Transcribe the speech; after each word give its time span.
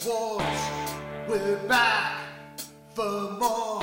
Sports. 0.00 0.70
We're 1.28 1.56
back 1.68 2.20
for 2.94 3.32
more. 3.38 3.79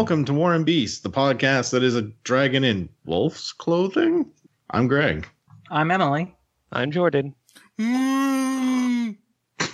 Welcome 0.00 0.24
to 0.24 0.32
Warren 0.32 0.64
Beast, 0.64 1.02
the 1.02 1.10
podcast 1.10 1.72
that 1.72 1.82
is 1.82 1.94
a 1.94 2.10
dragon 2.24 2.64
in 2.64 2.88
wolf's 3.04 3.52
clothing. 3.52 4.24
I'm 4.70 4.88
Greg. 4.88 5.28
I'm 5.70 5.90
Emily. 5.90 6.34
I'm 6.72 6.90
Jordan. 6.90 7.34
Mm. 7.78 9.18
I'm, 9.60 9.68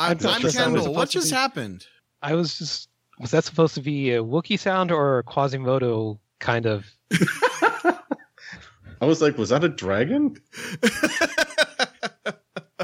I'm 0.00 0.18
sure 0.18 0.18
if 0.18 0.18
that 0.18 0.42
was 0.42 0.56
Kendall. 0.56 0.94
What 0.94 1.10
just 1.10 1.30
be- 1.30 1.36
happened? 1.36 1.86
I 2.22 2.34
was 2.34 2.58
just 2.58 2.88
was 3.20 3.30
that 3.30 3.44
supposed 3.44 3.76
to 3.76 3.82
be 3.82 4.14
a 4.14 4.20
Wookiee 4.20 4.58
sound 4.58 4.90
or 4.90 5.20
a 5.20 5.22
Quasimodo 5.22 6.18
kind 6.40 6.66
of? 6.66 6.86
I 9.00 9.02
was 9.02 9.22
like, 9.22 9.38
was 9.38 9.50
that 9.50 9.62
a 9.62 9.68
dragon? 9.68 10.36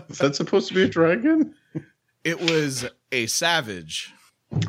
Is 0.08 0.18
that 0.18 0.36
supposed 0.36 0.68
to 0.68 0.74
be 0.74 0.84
a 0.84 0.88
dragon? 0.88 1.56
It 2.22 2.40
was 2.40 2.88
a 3.10 3.26
savage. 3.26 4.14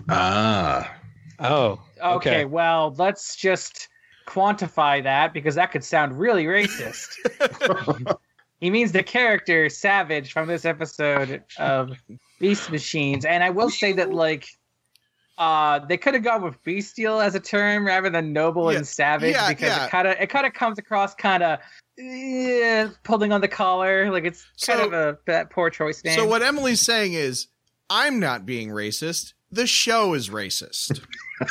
Ah. 0.09 0.95
Oh, 1.39 1.79
Okay, 2.01 2.11
okay. 2.15 2.45
well, 2.45 2.93
let's 2.97 3.35
just 3.35 3.87
quantify 4.27 5.03
that 5.03 5.33
because 5.33 5.55
that 5.55 5.71
could 5.71 5.83
sound 5.83 6.17
really 6.19 6.45
racist. 6.45 7.07
he 8.59 8.69
means 8.69 8.91
the 8.91 9.03
character 9.03 9.69
Savage 9.69 10.31
from 10.31 10.47
this 10.47 10.65
episode 10.65 11.43
of 11.57 11.97
Beast 12.39 12.71
Machines. 12.71 13.25
And 13.25 13.43
I 13.43 13.49
will 13.49 13.69
say 13.69 13.93
that, 13.93 14.13
like, 14.13 14.47
uh, 15.37 15.79
they 15.79 15.97
could 15.97 16.13
have 16.13 16.23
gone 16.23 16.43
with 16.43 16.61
bestial 16.63 17.19
as 17.19 17.35
a 17.35 17.39
term 17.39 17.85
rather 17.87 18.09
than 18.09 18.33
noble 18.33 18.71
Yeah, 18.71 18.77
and 18.79 18.87
savage 18.87 19.33
yeah, 19.33 19.49
because 19.49 19.69
yeah. 19.69 19.85
it 19.85 19.89
kind 19.89 20.07
of 20.07 20.15
it 20.19 20.27
kind 20.29 20.45
of 20.45 20.53
comes 20.53 20.77
across 20.77 21.15
kind 21.15 21.41
of 21.41 21.59
eh, 21.97 22.87
pulling 23.03 23.31
on 23.31 23.41
the 23.41 23.47
collar, 23.47 24.11
like 24.11 24.25
it's 24.25 24.45
kind 24.65 24.81
of 24.81 24.93
a 24.93 25.17
bad, 25.25 25.49
poor 25.49 25.69
choice 25.69 26.03
name. 26.03 26.15
So 26.15 26.27
what 26.27 26.43
Emily's 26.43 26.81
saying 26.81 27.13
is, 27.13 27.47
I'm 27.89 28.19
not 28.19 28.45
being 28.45 28.69
racist. 28.69 29.33
The 29.53 29.67
show 29.67 30.13
is 30.13 30.29
racist. 30.29 30.99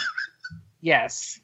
Yes. 0.81 1.39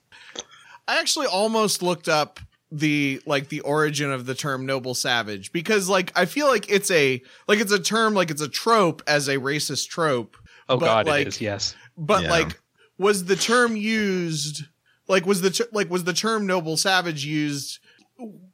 I 0.88 0.98
actually 0.98 1.26
almost 1.26 1.82
looked 1.82 2.08
up 2.08 2.40
the 2.72 3.20
like 3.24 3.48
the 3.48 3.60
origin 3.60 4.10
of 4.10 4.26
the 4.26 4.34
term 4.34 4.66
noble 4.66 4.94
savage 4.94 5.52
because 5.52 5.88
like 5.88 6.12
I 6.16 6.24
feel 6.26 6.48
like 6.48 6.68
it's 6.68 6.90
a 6.90 7.22
like 7.46 7.60
it's 7.60 7.72
a 7.72 7.78
term 7.78 8.14
like 8.14 8.30
it's 8.30 8.42
a 8.42 8.48
trope 8.48 9.02
as 9.06 9.28
a 9.28 9.36
racist 9.36 9.88
trope 9.88 10.36
Oh 10.68 10.76
but, 10.76 10.86
God, 10.86 11.06
like- 11.06 11.22
it 11.22 11.28
is. 11.28 11.40
Yes. 11.40 11.76
but 11.96 12.24
Yeah. 12.24 12.30
like 12.30 12.60
was 12.98 13.24
the 13.26 13.36
term 13.36 13.76
used 13.76 14.64
like 15.06 15.24
was 15.24 15.40
the 15.40 15.50
ter- 15.50 15.68
like 15.72 15.88
was 15.88 16.04
the 16.04 16.12
term 16.12 16.46
noble 16.46 16.76
savage 16.76 17.24
used 17.24 17.78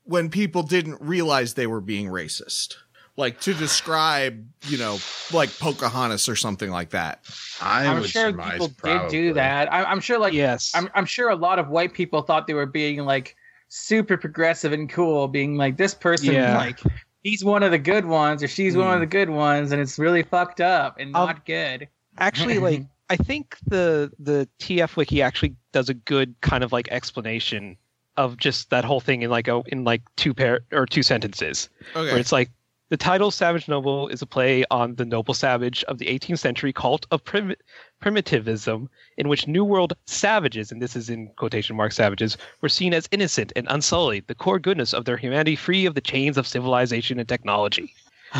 when 0.04 0.28
people 0.28 0.62
didn't 0.62 1.00
realize 1.00 1.54
they 1.54 1.66
were 1.66 1.80
being 1.80 2.06
racist 2.08 2.74
like 3.16 3.40
to 3.40 3.54
describe 3.54 4.44
you 4.66 4.76
know 4.76 4.98
like 5.32 5.50
pocahontas 5.58 6.28
or 6.28 6.34
something 6.36 6.70
like 6.70 6.90
that 6.90 7.24
I 7.62 7.86
I'm 7.86 8.00
would 8.00 8.10
sure 8.10 8.30
surmise 8.30 8.52
people 8.60 8.68
did 8.82 9.08
do 9.08 9.32
that. 9.34 9.72
I, 9.72 9.84
I'm 9.84 10.00
sure, 10.00 10.18
like, 10.18 10.32
yes. 10.32 10.72
I'm, 10.74 10.88
I'm 10.94 11.06
sure 11.06 11.28
a 11.30 11.36
lot 11.36 11.58
of 11.58 11.68
white 11.68 11.94
people 11.94 12.22
thought 12.22 12.46
they 12.46 12.54
were 12.54 12.66
being 12.66 13.04
like 13.04 13.36
super 13.68 14.16
progressive 14.16 14.72
and 14.72 14.88
cool, 14.90 15.28
being 15.28 15.56
like 15.56 15.76
this 15.76 15.94
person, 15.94 16.34
Yeah. 16.34 16.56
like 16.56 16.80
he's 17.22 17.44
one 17.44 17.62
of 17.62 17.70
the 17.70 17.78
good 17.78 18.04
ones 18.04 18.42
or 18.42 18.48
she's 18.48 18.76
one 18.76 18.88
of 18.88 18.94
Hmm. 18.94 19.00
the 19.00 19.06
good 19.06 19.30
ones, 19.30 19.72
and 19.72 19.80
it's 19.80 19.98
really 19.98 20.22
fucked 20.24 20.60
up 20.60 20.98
and 20.98 21.14
Um, 21.16 21.26
not 21.28 21.46
good. 21.46 21.88
actually, 22.18 22.58
like 22.58 22.82
I 23.10 23.16
think 23.16 23.56
the 23.66 24.10
the 24.18 24.48
TF 24.58 24.96
wiki 24.96 25.22
actually 25.22 25.54
does 25.72 25.88
a 25.88 25.94
good 25.94 26.34
kind 26.40 26.64
of 26.64 26.72
like 26.72 26.88
explanation 26.90 27.76
of 28.16 28.36
just 28.38 28.70
that 28.70 28.84
whole 28.84 29.00
thing 29.00 29.22
in 29.22 29.30
like 29.30 29.46
a 29.48 29.62
in 29.66 29.84
like 29.84 30.02
two 30.16 30.34
pair 30.34 30.60
or 30.72 30.86
two 30.86 31.02
sentences. 31.02 31.68
where 31.94 32.18
it's 32.18 32.32
like 32.32 32.50
the 32.90 32.96
title 32.96 33.30
Savage 33.30 33.66
Noble 33.66 34.08
is 34.08 34.20
a 34.22 34.26
play 34.26 34.64
on 34.70 34.94
the 34.96 35.04
noble 35.04 35.34
savage 35.34 35.82
of 35.84 35.98
the 35.98 36.06
18th 36.06 36.38
century 36.38 36.72
cult 36.72 37.06
of 37.10 37.24
prim- 37.24 37.56
primitivism, 38.00 38.88
in 39.16 39.28
which 39.28 39.46
New 39.48 39.64
World 39.64 39.94
savages, 40.06 40.70
and 40.70 40.80
this 40.82 40.94
is 40.94 41.08
in 41.08 41.28
quotation 41.36 41.76
mark 41.76 41.92
savages, 41.92 42.36
were 42.60 42.68
seen 42.68 42.92
as 42.94 43.08
innocent 43.10 43.52
and 43.56 43.66
unsullied, 43.70 44.26
the 44.26 44.34
core 44.34 44.58
goodness 44.58 44.92
of 44.92 45.04
their 45.06 45.16
humanity 45.16 45.56
free 45.56 45.86
of 45.86 45.94
the 45.94 46.00
chains 46.00 46.36
of 46.36 46.46
civilization 46.46 47.18
and 47.18 47.28
technology. 47.28 47.94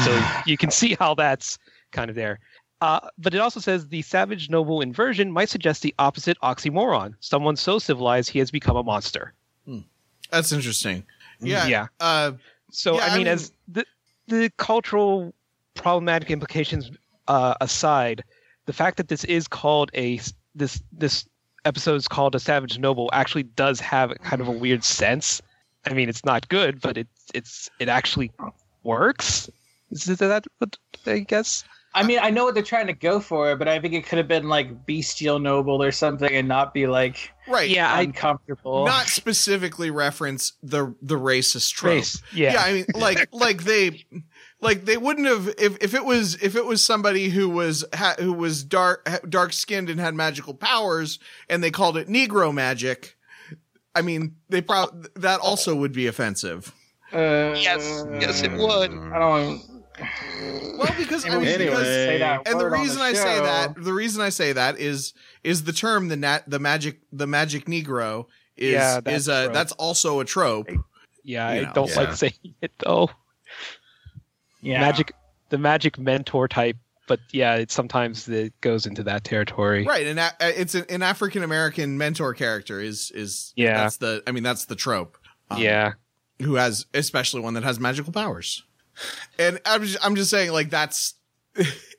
So 0.05 0.22
you 0.47 0.56
can 0.59 0.71
see 0.71 0.94
how 1.00 1.15
that's 1.15 1.59
kind 1.93 2.11
of 2.11 2.16
there. 2.16 2.38
Uh, 2.81 3.00
but 3.16 3.32
it 3.34 3.38
also 3.38 3.61
says 3.61 3.88
the 3.88 4.03
savage 4.03 4.50
noble 4.50 4.82
inversion 4.82 5.32
might 5.32 5.49
suggest 5.49 5.81
the 5.81 5.94
opposite 5.99 6.37
oxymoron 6.43 7.15
someone 7.21 7.56
so 7.56 7.78
civilized 7.78 8.28
he 8.28 8.38
has 8.41 8.50
become 8.50 8.76
a 8.76 8.82
monster. 8.82 9.32
that's 10.31 10.53
interesting 10.53 11.05
yeah 11.41 11.66
Yeah. 11.66 11.87
uh 12.00 12.32
So 12.71 12.97
Yeah, 12.97 13.05
I 13.05 13.06
I 13.06 13.11
mean, 13.11 13.19
mean- 13.19 13.28
as 13.28 13.53
the 13.69 13.84
the 14.29 14.51
cultural 14.57 15.35
problematic 15.75 16.31
implications 16.31 16.91
uh, 17.29 17.55
aside, 17.61 18.25
the 18.67 18.73
fact 18.73 18.97
that 18.97 19.09
this 19.09 19.25
is 19.25 19.49
called 19.49 19.91
a 19.95 20.21
this 20.55 20.83
this 20.93 21.27
episode 21.65 21.97
is 21.97 22.09
called 22.09 22.35
a 22.35 22.41
Savage 22.41 22.79
Noble 22.79 23.11
actually 23.12 23.43
does 23.45 23.81
have 23.81 24.12
kind 24.23 24.41
of 24.41 24.49
a 24.49 24.53
weird 24.53 24.85
sense. 24.85 25.43
I 25.87 25.93
mean, 25.93 26.09
it's 26.09 26.25
not 26.25 26.49
good, 26.49 26.81
but 26.81 26.97
it 26.97 27.09
it's 27.35 27.71
it 27.79 27.89
actually 27.89 28.31
works. 28.83 29.51
Is 29.91 30.05
that 30.05 30.47
what 30.59 30.77
I 31.06 31.19
guess? 31.21 31.65
I 31.97 32.03
mean, 32.03 32.19
I 32.21 32.31
know 32.31 32.44
what 32.44 32.55
they're 32.55 32.62
trying 32.65 32.88
to 32.88 32.93
go 32.93 33.21
for, 33.21 33.55
but 33.55 33.69
I 33.69 33.78
think 33.78 33.94
it 33.94 34.05
could 34.05 34.19
have 34.19 34.27
been 34.27 34.49
like 34.49 34.84
bestial 34.84 35.38
noble 35.38 35.81
or 35.82 35.93
something, 35.93 36.28
and 36.31 36.49
not 36.49 36.75
be 36.75 36.87
like 36.88 37.32
right 37.47 37.71
Yeah, 37.71 37.99
uncomfortable. 38.00 38.84
not 38.84 39.06
specifically 39.06 39.91
reference 39.91 40.55
the 40.62 40.94
the 41.03 41.15
racist 41.15 41.72
trope 41.75 41.94
race. 41.94 42.21
Yeah. 42.32 42.55
yeah 42.55 42.62
i 42.62 42.72
mean 42.72 42.87
like 42.94 43.28
like 43.32 43.62
they 43.65 44.05
like 44.60 44.87
they 44.87 44.97
wouldn't 44.97 45.27
have 45.28 45.49
if, 45.59 45.77
if 45.82 45.94
it 45.94 46.05
was 46.05 46.34
if 46.43 46.56
it 46.56 46.65
was 46.65 46.82
somebody 46.82 47.28
who 47.28 47.49
was 47.49 47.84
ha, 47.94 48.15
who 48.19 48.32
was 48.32 48.65
dark 48.65 49.06
dark 49.28 49.53
skinned 49.53 49.88
and 49.91 50.00
had 50.00 50.15
magical 50.15 50.55
powers 50.55 51.19
and 51.50 51.62
they 51.62 51.71
called 51.71 51.97
it 51.99 52.09
negro 52.09 52.53
magic 52.53 53.16
i 53.94 54.00
mean 54.03 54.34
they 54.49 54.62
probably 54.62 55.09
that 55.16 55.38
also 55.41 55.76
would 55.76 55.93
be 55.93 56.06
offensive 56.06 56.72
Uh, 57.12 57.55
Yes. 57.56 58.05
Yes, 58.21 58.43
it 58.43 58.50
would. 58.53 58.91
I 58.91 59.19
don't. 59.21 59.62
Well 59.99 60.93
because 60.99 61.25
i 61.25 61.31
mean 61.31 61.44
Anyway. 61.47 61.66
because 61.66 61.87
say 61.87 62.19
that 62.19 62.43
and 62.49 62.59
the 62.59 62.65
word 62.65 62.75
on 62.75 62.81
reason 62.81 63.00
I 63.03 63.12
say 63.12 63.41
that, 63.41 63.75
the 63.77 63.93
reason 63.93 64.22
I 64.22 64.28
say 64.31 64.53
that 64.53 64.78
is, 64.78 65.12
is 65.44 65.65
the 65.65 65.72
term 65.72 66.09
the 66.09 66.16
nat, 66.16 66.43
the 66.49 66.59
magic, 66.59 67.00
the 67.12 67.27
magic 67.27 67.66
Negro 67.66 68.27
is 68.56 68.72
Yeah, 68.72 69.00
is 69.06 69.28
a 69.28 69.44
trope. 69.44 69.53
that's 69.55 69.72
also 69.72 70.21
a 70.21 70.25
trope. 70.25 70.69
yeah, 71.22 71.53
you 71.55 71.60
I 71.60 71.65
know, 71.65 71.72
don't 71.75 71.91
yeah. 71.91 71.97
like 72.00 72.12
saying 72.15 72.32
it 72.60 72.72
though. 72.78 73.10
Yeah. 74.60 74.81
Magic, 74.81 75.12
the 75.50 75.59
magic 75.59 75.99
mentor 75.99 76.49
type, 76.49 76.76
but 77.06 77.21
yeah, 77.32 77.55
it 77.56 77.71
sometimes 77.71 78.28
it 78.28 78.59
goes 78.62 78.87
into 78.87 79.03
that 79.05 79.22
territory. 79.25 79.84
Right, 79.84 80.06
and 80.06 80.19
a- 80.19 80.32
it's 80.41 80.75
an, 80.75 80.87
an 80.88 81.03
African 81.03 81.43
American 81.43 81.99
mentor 81.99 82.32
character 82.35 82.81
is 82.81 83.11
is 83.12 83.52
Yeah. 83.56 83.75
That's 83.79 83.99
the 83.99 84.23
I 84.26 84.32
mean 84.32 84.43
that's 84.43 84.64
the 84.64 84.76
trope. 84.76 85.19
Um, 85.50 85.61
Yeah. 85.61 85.93
who 86.41 86.55
has 86.55 86.87
especially 86.94 87.43
one 87.43 87.55
that 87.55 87.62
has 87.64 87.79
magical 87.79 88.12
powers. 88.12 88.64
And 89.38 89.61
I'm 89.67 89.82
just, 89.82 89.99
I'm 90.05 90.14
just 90.17 90.31
saying 90.31 90.52
like 90.52 90.70
that's 90.70 91.14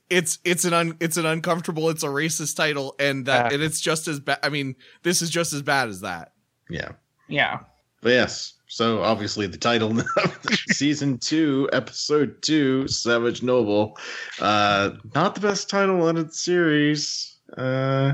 it's 0.09 0.39
it's 0.43 0.65
an 0.65 0.73
un, 0.73 0.97
it's 0.99 1.17
an 1.17 1.25
uncomfortable 1.25 1.89
it's 1.89 2.03
a 2.03 2.07
racist 2.07 2.55
title 2.55 2.95
and 2.99 3.25
that 3.25 3.51
Yeah. 3.51 3.55
and 3.55 3.63
it's 3.63 3.81
just 3.81 4.07
as 4.07 4.19
bad. 4.19 4.39
I 4.43 4.49
mean 4.49 4.75
this 5.03 5.21
is 5.21 5.29
just 5.29 5.53
as 5.53 5.61
bad 5.61 5.89
as 5.89 6.01
that. 6.01 6.33
Yeah. 6.69 6.91
Yeah. 7.27 7.59
But 8.01 8.09
yes. 8.11 8.53
So 8.67 9.01
obviously 9.01 9.47
the 9.47 9.57
title 9.57 9.97
of 10.17 10.37
season 10.71 11.17
two, 11.17 11.69
episode 11.73 12.41
two, 12.41 12.87
Savage 12.87 13.41
Noble. 13.43 13.97
Uh 14.39 14.91
not 15.13 15.35
the 15.35 15.41
best 15.41 15.69
title 15.69 16.07
in 16.09 16.17
its 16.17 16.39
series. 16.41 17.35
Uh 17.57 18.13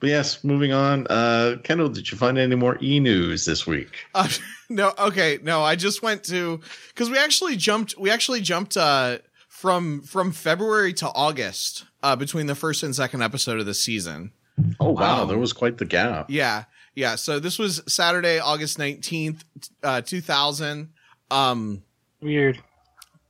but 0.00 0.08
yes, 0.08 0.42
moving 0.42 0.72
on. 0.72 1.06
Uh 1.08 1.56
Kendall, 1.62 1.88
did 1.88 2.10
you 2.10 2.18
find 2.18 2.38
any 2.38 2.56
more 2.56 2.76
e 2.82 2.98
news 3.00 3.44
this 3.44 3.66
week? 3.66 4.06
Uh, 4.14 4.28
no, 4.68 4.92
okay, 4.98 5.38
no. 5.42 5.62
I 5.62 5.76
just 5.76 6.02
went 6.02 6.24
to 6.24 6.60
because 6.88 7.08
we 7.10 7.18
actually 7.18 7.56
jumped. 7.56 7.94
We 7.98 8.10
actually 8.10 8.40
jumped 8.40 8.76
uh, 8.76 9.18
from 9.48 10.00
from 10.02 10.32
February 10.32 10.92
to 10.94 11.08
August 11.14 11.84
uh, 12.02 12.16
between 12.16 12.46
the 12.46 12.54
first 12.54 12.82
and 12.82 12.94
second 12.96 13.22
episode 13.22 13.60
of 13.60 13.66
the 13.66 13.74
season. 13.74 14.32
Oh 14.78 14.90
wow, 14.90 15.22
Um, 15.22 15.28
there 15.28 15.38
was 15.38 15.52
quite 15.52 15.78
the 15.78 15.84
gap. 15.86 16.30
Yeah, 16.30 16.64
yeah. 16.94 17.14
So 17.16 17.38
this 17.38 17.58
was 17.58 17.82
Saturday, 17.86 18.38
August 18.38 18.78
nineteenth, 18.78 19.44
uh, 19.82 20.00
two 20.02 20.20
thousand. 20.20 20.90
Um, 21.30 21.82
Weird. 22.20 22.58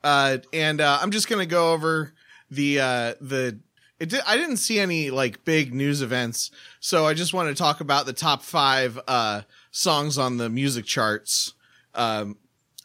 uh, 0.02 0.38
and 0.52 0.81
uh, 0.81 0.99
I'm 1.00 1.11
just 1.11 1.28
gonna 1.28 1.46
go 1.46 1.72
over 1.72 2.12
the 2.50 2.81
uh, 2.81 3.14
the. 3.20 3.58
Did, 4.00 4.20
I 4.26 4.37
didn't 4.37 4.56
see 4.56 4.79
any 4.79 5.11
like 5.11 5.44
big 5.44 5.75
news 5.75 6.00
events, 6.00 6.50
so 6.81 7.05
I 7.05 7.12
just 7.12 7.35
want 7.35 7.49
to 7.49 7.55
talk 7.55 7.81
about 7.81 8.06
the 8.06 8.14
top 8.14 8.43
five 8.43 8.99
uh, 9.06 9.43
songs 9.70 10.17
on 10.17 10.38
the 10.38 10.49
music 10.49 10.87
charts. 10.87 11.52
Um, 11.94 12.38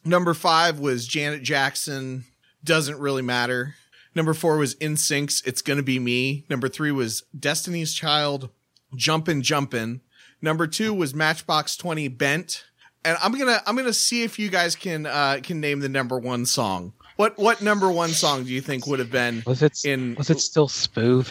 number 0.03 0.33
five 0.33 0.77
was 0.79 1.07
Janet 1.07 1.41
Jackson. 1.41 2.25
Doesn't 2.63 2.99
really 2.99 3.21
matter. 3.21 3.75
Number 4.13 4.33
four 4.33 4.57
was 4.57 4.75
NSYNC's 4.75 5.41
It's 5.45 5.61
Gonna 5.61 5.83
Be 5.83 5.99
Me. 5.99 6.45
Number 6.49 6.67
three 6.67 6.91
was 6.91 7.23
Destiny's 7.37 7.93
Child, 7.93 8.49
Jumpin' 8.95 9.41
Jumpin'. 9.41 10.01
Number 10.41 10.67
two 10.67 10.93
was 10.93 11.13
Matchbox 11.13 11.77
20 11.77 12.09
Bent. 12.09 12.65
And 13.05 13.17
I'm 13.21 13.37
gonna 13.37 13.61
I'm 13.65 13.75
gonna 13.75 13.93
see 13.93 14.23
if 14.23 14.37
you 14.37 14.49
guys 14.49 14.75
can 14.75 15.05
uh 15.05 15.39
can 15.43 15.61
name 15.61 15.79
the 15.79 15.89
number 15.89 16.17
one 16.17 16.45
song. 16.45 16.93
What 17.15 17.37
what 17.37 17.61
number 17.61 17.89
one 17.91 18.09
song 18.09 18.43
do 18.43 18.49
you 18.51 18.61
think 18.61 18.87
would 18.87 18.99
have 18.99 19.11
been 19.11 19.43
Was 19.45 19.61
it 19.63 19.85
in 19.85 20.15
was 20.15 20.29
it 20.29 20.39
still 20.39 20.67
smooth? 20.67 21.27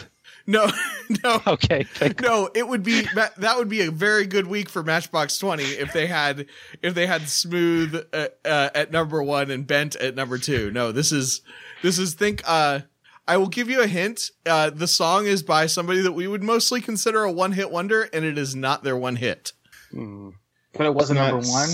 no 0.47 0.67
no 1.23 1.41
Okay. 1.47 1.85
no, 2.21 2.49
it 2.53 2.67
would 2.67 2.83
be 2.83 3.01
that 3.15 3.35
that 3.37 3.57
would 3.57 3.69
be 3.69 3.81
a 3.81 3.91
very 3.91 4.25
good 4.27 4.47
week 4.47 4.69
for 4.69 4.83
Matchbox 4.83 5.37
Twenty 5.37 5.63
if 5.63 5.91
they 5.93 6.07
had 6.07 6.45
if 6.81 6.93
they 6.93 7.07
had 7.07 7.27
Smooth 7.29 7.95
uh, 8.13 8.27
uh, 8.43 8.69
at 8.75 8.91
number 8.91 9.21
one 9.23 9.49
and 9.51 9.65
Bent 9.67 9.95
at 9.95 10.15
number 10.15 10.37
two. 10.37 10.71
No, 10.71 10.91
this 10.91 11.11
is 11.11 11.41
this 11.81 11.97
is 11.99 12.13
think. 12.13 12.41
uh 12.45 12.81
I 13.27 13.37
will 13.37 13.47
give 13.47 13.71
you 13.71 13.81
a 13.81 13.87
hint. 13.87 14.29
Uh 14.45 14.69
The 14.69 14.87
song 14.87 15.25
is 15.25 15.41
by 15.41 15.65
somebody 15.65 16.01
that 16.01 16.11
we 16.11 16.27
would 16.27 16.43
mostly 16.43 16.79
consider 16.79 17.23
a 17.23 17.31
one 17.31 17.53
hit 17.53 17.71
wonder, 17.71 18.07
and 18.13 18.23
it 18.23 18.37
is 18.37 18.55
not 18.55 18.83
their 18.83 18.97
one 18.97 19.15
hit, 19.15 19.51
Hmm. 19.91 20.29
But 20.73 20.85
it 20.87 20.93
wasn't 20.93 21.19
number 21.19 21.37
one. 21.47 21.69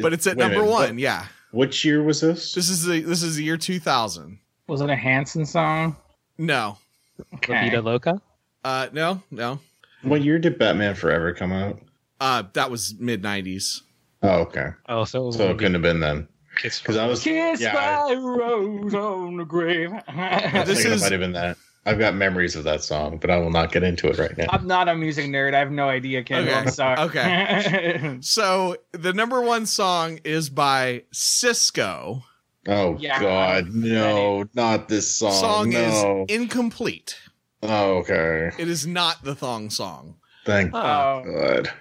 but 0.00 0.12
it's 0.12 0.26
at 0.28 0.36
wait 0.36 0.42
number 0.44 0.58
minute, 0.58 0.70
one. 0.70 0.88
what- 0.90 0.98
yeah, 0.98 1.26
Which 1.52 1.84
year 1.84 2.02
was 2.02 2.20
this? 2.20 2.54
this 2.54 2.68
is 2.68 2.84
the 2.84 3.00
this 3.00 3.22
is 3.22 3.36
the 3.36 3.44
year 3.44 3.56
two 3.56 3.78
thousand. 3.78 4.38
Was 4.66 4.80
it 4.80 4.90
a 4.90 4.96
Hanson 4.96 5.44
song? 5.46 5.96
No, 6.38 6.78
La 7.18 7.24
Okay. 7.38 7.64
Vida 7.68 7.80
Loca. 7.82 8.20
uh, 8.64 8.88
no, 8.92 9.22
no. 9.30 9.60
What 10.02 10.22
year 10.22 10.38
did 10.38 10.58
Batman 10.58 10.94
Forever 10.94 11.32
come 11.34 11.52
out? 11.52 11.78
Uh, 12.20 12.44
that 12.54 12.70
was 12.70 12.94
mid 12.98 13.22
nineties. 13.22 13.82
Oh, 14.22 14.40
okay. 14.42 14.68
Oh, 14.88 15.04
so, 15.04 15.30
So 15.30 15.50
it 15.50 15.58
couldn't 15.58 15.74
have 15.74 15.82
been 15.82 16.00
then. 16.00 16.28
Kiss 16.56 16.78
Because 16.80 16.96
I 16.96 17.06
was 17.06 17.22
Kiss 17.22 17.60
Yeah, 17.60 17.72
by 17.74 18.12
a 18.14 18.18
rose 18.20 18.94
on 18.94 19.36
the 19.36 19.44
grave. 19.44 19.90
I 20.08 20.62
This 20.64 20.82
think 20.82 20.94
is- 20.94 21.02
it 21.02 21.04
might 21.06 21.12
have 21.12 21.20
been 21.20 21.32
that. 21.32 21.56
I've 21.84 21.98
got 21.98 22.14
memories 22.14 22.54
of 22.54 22.62
that 22.64 22.82
song, 22.84 23.18
but 23.18 23.28
I 23.30 23.38
will 23.38 23.50
not 23.50 23.72
get 23.72 23.82
into 23.82 24.06
it 24.08 24.16
right 24.18 24.36
now. 24.38 24.46
I'm 24.50 24.66
not 24.68 24.88
a 24.88 24.94
music 24.94 25.26
nerd. 25.26 25.52
I 25.54 25.58
have 25.58 25.72
no 25.72 25.88
idea, 25.88 26.22
Ken. 26.22 26.42
Okay. 26.44 26.54
I'm 26.54 26.68
sorry. 26.70 26.98
Okay. 27.00 28.18
So 28.22 28.76
the 28.92 29.12
number 29.12 29.40
one 29.42 29.66
song 29.66 30.20
is 30.24 30.48
by 30.48 31.02
Sisqó. 31.12 32.22
Oh 32.68 32.96
Yeah. 33.00 33.20
God, 33.20 33.74
no, 33.74 34.44
not 34.54 34.88
this 34.88 35.12
song. 35.12 35.32
song 35.32 35.70
no. 35.70 36.24
is 36.28 36.34
incomplete. 36.36 37.18
oh, 37.64 37.94
okay. 37.98 38.52
It 38.58 38.68
is 38.68 38.86
not 38.86 39.24
the 39.24 39.34
thong 39.34 39.68
song. 39.70 40.16
Thank 40.46 40.72
Oh, 40.74 40.78
Oh, 40.78 41.24
God. 41.62 41.72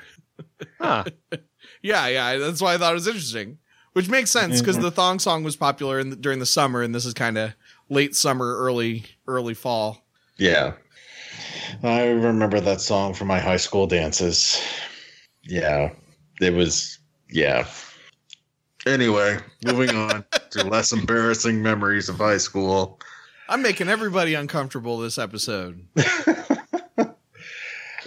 huh. 0.80 1.04
Yeah, 1.84 2.08
yeah, 2.08 2.38
that's 2.38 2.62
why 2.62 2.74
I 2.74 2.78
thought 2.80 2.92
it 2.92 2.96
was 2.96 3.08
interesting. 3.08 3.60
Which 3.94 4.08
makes 4.10 4.32
sense 4.32 4.62
because 4.62 4.78
Mhm. 4.78 4.82
the 4.84 4.92
thong 4.92 5.20
song 5.20 5.44
was 5.44 5.56
popular 5.58 6.00
in 6.00 6.12
the, 6.12 6.16
during 6.16 6.40
the 6.40 6.46
summer, 6.46 6.82
and 6.82 6.96
this 6.96 7.06
is 7.06 7.14
kind 7.14 7.38
of 7.38 7.54
late 7.90 8.16
summer, 8.16 8.56
early 8.58 9.04
early 9.32 9.54
fall. 9.54 10.06
Yeah. 10.38 10.74
I 11.84 12.08
remember 12.08 12.60
that 12.60 12.82
song 12.82 13.14
from 13.14 13.28
my 13.28 13.40
high 13.40 13.58
school 13.58 13.88
dances. 13.88 14.62
Yeah. 15.44 15.94
It 16.40 16.54
was 16.54 17.00
yeah. 17.30 17.68
Anyway, 18.86 19.38
moving 19.66 19.96
on 19.96 20.26
to 20.52 20.64
less 20.68 20.92
embarrassing 20.92 21.62
memories 21.62 22.10
of 22.10 22.18
high 22.18 22.38
school. 22.38 23.00
I'm 23.48 23.62
making 23.62 23.90
everybody 23.90 24.34
uncomfortable 24.34 24.98
this 24.98 25.18
episode. 25.18 25.86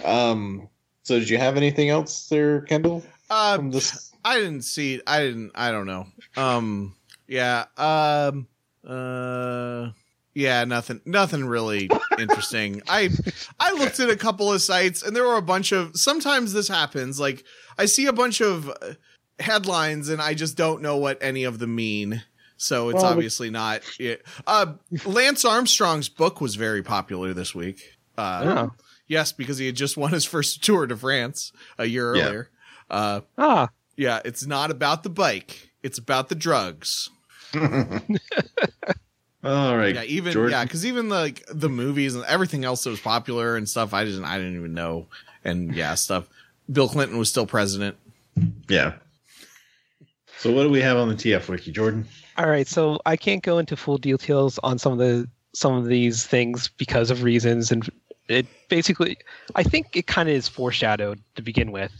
Um 0.03 0.69
so 1.01 1.17
did 1.17 1.29
you 1.29 1.39
have 1.39 1.57
anything 1.57 1.89
else 1.89 2.27
there, 2.29 2.61
Kendall? 2.61 3.03
Uh, 3.29 3.57
this 3.57 4.11
I 4.25 4.39
didn't 4.39 4.63
see. 4.63 5.01
I 5.05 5.19
didn't. 5.21 5.51
I 5.53 5.71
don't 5.71 5.85
know. 5.85 6.07
Um. 6.35 6.95
Yeah. 7.27 7.65
Um. 7.77 8.47
Uh. 8.83 9.89
Yeah. 10.35 10.63
Nothing. 10.65 11.01
Nothing 11.05 11.45
really 11.45 11.89
interesting. 12.19 12.81
I 12.87 13.09
I 13.59 13.71
looked 13.73 13.99
at 13.99 14.09
a 14.09 14.15
couple 14.15 14.51
of 14.53 14.61
sites 14.61 15.01
and 15.01 15.15
there 15.15 15.23
were 15.25 15.37
a 15.37 15.41
bunch 15.41 15.71
of. 15.71 15.95
Sometimes 15.97 16.53
this 16.53 16.67
happens. 16.67 17.19
Like 17.19 17.43
I 17.79 17.85
see 17.85 18.05
a 18.05 18.13
bunch 18.13 18.41
of 18.41 18.69
uh, 18.69 18.93
headlines 19.39 20.09
and 20.09 20.21
I 20.21 20.33
just 20.33 20.55
don't 20.57 20.81
know 20.81 20.97
what 20.97 21.17
any 21.21 21.45
of 21.45 21.57
them 21.59 21.73
mean. 21.75 22.21
So 22.57 22.89
it's 22.89 22.95
Well, 23.01 23.05
we- 23.05 23.09
obviously 23.17 23.49
not. 23.49 23.81
Yeah. 23.99 24.15
Uh. 24.45 24.73
Lance 25.05 25.43
Armstrong's 25.45 26.09
book 26.09 26.39
was 26.41 26.55
very 26.55 26.83
popular 26.83 27.33
this 27.33 27.55
week. 27.55 27.81
Uh. 28.17 28.41
Oh. 28.45 28.71
Yes, 29.07 29.31
because 29.31 29.57
he 29.57 29.65
had 29.67 29.75
just 29.75 29.97
won 29.97 30.11
his 30.11 30.25
first 30.25 30.63
Tour 30.63 30.87
de 30.87 30.95
France 30.97 31.51
a 31.77 31.85
year 31.85 32.15
Yeah. 32.15 32.23
earlier. 32.25 32.49
Uh. 32.89 33.21
Ah, 33.37 33.69
Yeah, 33.97 34.19
it's 34.25 34.45
not 34.45 34.71
about 34.71 35.03
the 35.03 35.09
bike. 35.09 35.69
It's 35.83 35.97
about 35.97 36.29
the 36.29 36.35
drugs. 36.35 37.09
All 39.45 39.77
right. 39.77 39.95
Yeah, 39.95 40.03
even 40.03 40.33
Jordan. 40.33 40.51
yeah, 40.51 40.63
because 40.63 40.85
even 40.85 41.09
like 41.09 41.45
the 41.51 41.69
movies 41.69 42.15
and 42.15 42.23
everything 42.25 42.65
else 42.65 42.83
that 42.83 42.89
was 42.89 42.99
popular 42.99 43.55
and 43.57 43.67
stuff, 43.69 43.93
I 43.93 44.03
didn't 44.03 44.25
I 44.25 44.37
didn't 44.37 44.55
even 44.55 44.73
know. 44.73 45.07
And 45.43 45.75
yeah, 45.75 45.93
stuff. 45.95 46.27
Bill 46.71 46.89
Clinton 46.89 47.17
was 47.19 47.29
still 47.29 47.45
president. 47.45 47.95
Yeah. 48.67 48.93
So 50.39 50.51
what 50.51 50.63
do 50.63 50.69
we 50.69 50.81
have 50.81 50.97
on 50.97 51.09
the 51.09 51.15
TF 51.15 51.47
wiki, 51.47 51.71
Jordan? 51.71 52.05
all 52.37 52.47
right. 52.49 52.67
So 52.67 52.99
I 53.05 53.15
can't 53.15 53.41
go 53.43 53.57
into 53.59 53.77
full 53.77 53.97
details 53.97 54.59
on 54.63 54.77
some 54.79 54.91
of 54.93 54.99
the 54.99 55.27
some 55.53 55.73
of 55.73 55.85
these 55.85 56.25
things 56.25 56.69
because 56.77 57.09
of 57.11 57.23
reasons, 57.23 57.71
and 57.71 57.87
it 58.27 58.45
basically, 58.67 59.17
I 59.55 59.63
think 59.63 59.95
it 59.95 60.07
kind 60.07 60.27
of 60.27 60.35
is 60.35 60.47
foreshadowed 60.49 61.21
to 61.35 61.41
begin 61.41 61.71
with 61.71 61.91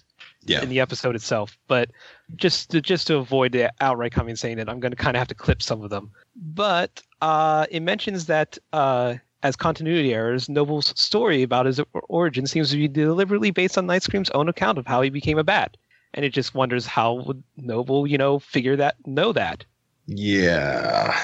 Yeah. 0.43 0.61
in 0.61 0.69
the 0.69 0.79
episode 0.81 1.15
itself. 1.15 1.57
But 1.67 1.89
just 2.35 2.71
to, 2.71 2.81
just 2.81 3.07
to 3.07 3.17
avoid 3.17 3.51
the 3.51 3.71
outright 3.81 4.11
coming 4.11 4.31
and 4.31 4.39
saying 4.39 4.59
it, 4.59 4.69
I'm 4.69 4.79
going 4.79 4.91
to 4.91 4.97
kind 4.97 5.15
of 5.15 5.19
have 5.19 5.27
to 5.29 5.35
clip 5.35 5.61
some 5.61 5.81
of 5.81 5.89
them. 5.89 6.11
But 6.35 7.01
uh, 7.21 7.65
it 7.69 7.81
mentions 7.81 8.25
that 8.25 8.57
uh, 8.73 9.15
as 9.43 9.55
continuity 9.55 10.13
errors, 10.13 10.49
Noble's 10.49 10.93
story 10.99 11.43
about 11.43 11.65
his 11.67 11.79
origin 12.09 12.47
seems 12.47 12.71
to 12.71 12.77
be 12.77 12.87
deliberately 12.87 13.51
based 13.51 13.77
on 13.77 13.85
Night 13.85 14.03
Scream's 14.03 14.29
own 14.31 14.49
account 14.49 14.77
of 14.77 14.87
how 14.87 15.01
he 15.01 15.09
became 15.09 15.37
a 15.37 15.43
bat. 15.43 15.77
And 16.13 16.25
it 16.25 16.29
just 16.29 16.55
wonders 16.55 16.85
how 16.85 17.13
would 17.25 17.43
Noble, 17.57 18.07
you 18.07 18.17
know, 18.17 18.39
figure 18.39 18.75
that, 18.77 18.95
know 19.05 19.33
that. 19.33 19.65
Yeah. 20.07 21.15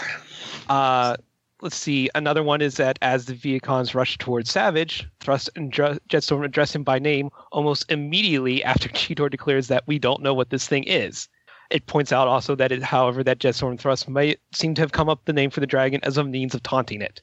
Uh, 0.70 1.18
let's 1.62 1.76
see. 1.76 2.10
Another 2.16 2.44
one 2.44 2.62
is 2.62 2.76
that 2.78 2.98
as 3.02 3.26
the 3.26 3.34
Vehicons 3.34 3.94
rush 3.96 4.18
towards 4.18 4.52
Savage, 4.52 5.08
Thrust 5.20 5.50
and 5.56 5.72
Dr- 5.72 6.00
Jetstorm 6.10 6.44
address 6.46 6.76
him 6.76 6.84
by 6.84 7.00
name 7.00 7.30
almost 7.52 7.90
immediately 7.92 8.64
after 8.64 8.90
Cheetor 8.90 9.30
declares 9.30 9.68
that 9.68 9.84
we 9.88 10.00
don't 10.00 10.22
know 10.22 10.34
what 10.34 10.50
this 10.50 10.68
thing 10.68 10.84
is. 10.84 11.28
It 11.70 11.86
points 11.88 12.12
out 12.12 12.28
also 12.28 12.56
that 12.56 12.72
it, 12.72 12.84
however, 12.84 13.24
that 13.24 13.40
Jetstorm 13.40 13.72
and 13.72 13.80
Thrust 13.80 14.10
might 14.10 14.40
seem 14.54 14.74
to 14.76 14.82
have 14.82 14.92
come 14.92 15.10
up 15.10 15.24
the 15.26 15.34
name 15.34 15.50
for 15.50 15.62
the 15.62 15.68
dragon 15.68 16.02
as 16.04 16.18
a 16.18 16.24
means 16.24 16.54
of 16.54 16.64
taunting 16.64 17.02
it. 17.02 17.22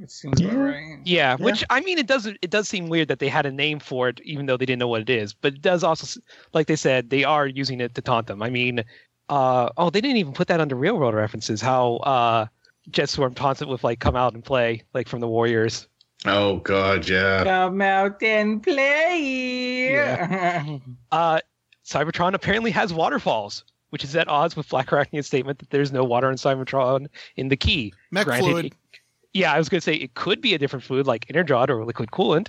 it 0.00 0.10
seems 0.10 0.40
about 0.40 0.52
Yeah. 0.54 0.58
right. 0.58 0.98
Yeah, 1.04 1.36
which 1.36 1.64
I 1.70 1.80
mean, 1.80 1.98
it 1.98 2.06
doesn't. 2.06 2.38
it 2.42 2.50
does 2.50 2.68
seem 2.68 2.88
weird 2.88 3.08
that 3.08 3.18
they 3.18 3.28
had 3.28 3.46
a 3.46 3.50
name 3.50 3.80
for 3.80 4.08
it, 4.08 4.20
even 4.24 4.46
though 4.46 4.56
they 4.56 4.66
didn't 4.66 4.78
know 4.78 4.88
what 4.88 5.00
it 5.02 5.10
is. 5.10 5.32
But 5.34 5.54
it 5.54 5.62
does 5.62 5.82
also, 5.82 6.20
like 6.52 6.66
they 6.68 6.76
said, 6.76 7.10
they 7.10 7.24
are 7.24 7.46
using 7.48 7.80
it 7.80 7.94
to 7.94 8.00
taunt 8.02 8.26
them. 8.28 8.42
I 8.42 8.50
mean, 8.50 8.84
uh, 9.28 9.70
oh, 9.76 9.90
they 9.90 10.00
didn't 10.00 10.18
even 10.18 10.32
put 10.34 10.46
that 10.48 10.60
under 10.60 10.76
real 10.76 10.96
world 10.98 11.14
references. 11.14 11.60
How 11.60 11.96
uh, 11.98 12.46
Jetstorm 12.90 13.34
taunts 13.34 13.62
it 13.62 13.68
with 13.68 13.84
like 13.84 14.00
"Come 14.00 14.16
out 14.16 14.34
and 14.34 14.44
play," 14.44 14.82
like 14.94 15.08
from 15.08 15.20
the 15.20 15.28
Warriors. 15.28 15.86
Oh 16.24 16.56
God, 16.58 17.08
yeah. 17.08 17.44
Come 17.44 17.80
out 17.82 18.22
and 18.22 18.62
play. 18.62 20.80
Uh, 21.12 21.40
Cybertron 21.86 22.34
apparently 22.34 22.70
has 22.70 22.92
waterfalls, 22.92 23.64
which 23.90 24.04
is 24.04 24.14
at 24.16 24.28
odds 24.28 24.56
with 24.56 24.68
Black 24.68 24.92
Arachnia's 24.92 25.26
statement 25.26 25.58
that 25.60 25.70
there's 25.70 25.92
no 25.92 26.04
water 26.04 26.28
in 26.30 26.36
Cybertron 26.36 27.06
in 27.36 27.48
the 27.48 27.56
key. 27.56 27.92
Mech 28.10 28.26
Granted, 28.26 28.44
fluid. 28.44 28.64
it- 28.66 28.72
yeah, 29.34 29.52
I 29.52 29.58
was 29.58 29.68
going 29.68 29.78
to 29.80 29.84
say 29.84 29.94
it 29.94 30.14
could 30.14 30.40
be 30.40 30.54
a 30.54 30.58
different 30.58 30.84
fluid 30.84 31.06
like 31.06 31.26
Energon 31.30 31.70
or 31.70 31.84
liquid 31.84 32.10
coolant. 32.10 32.48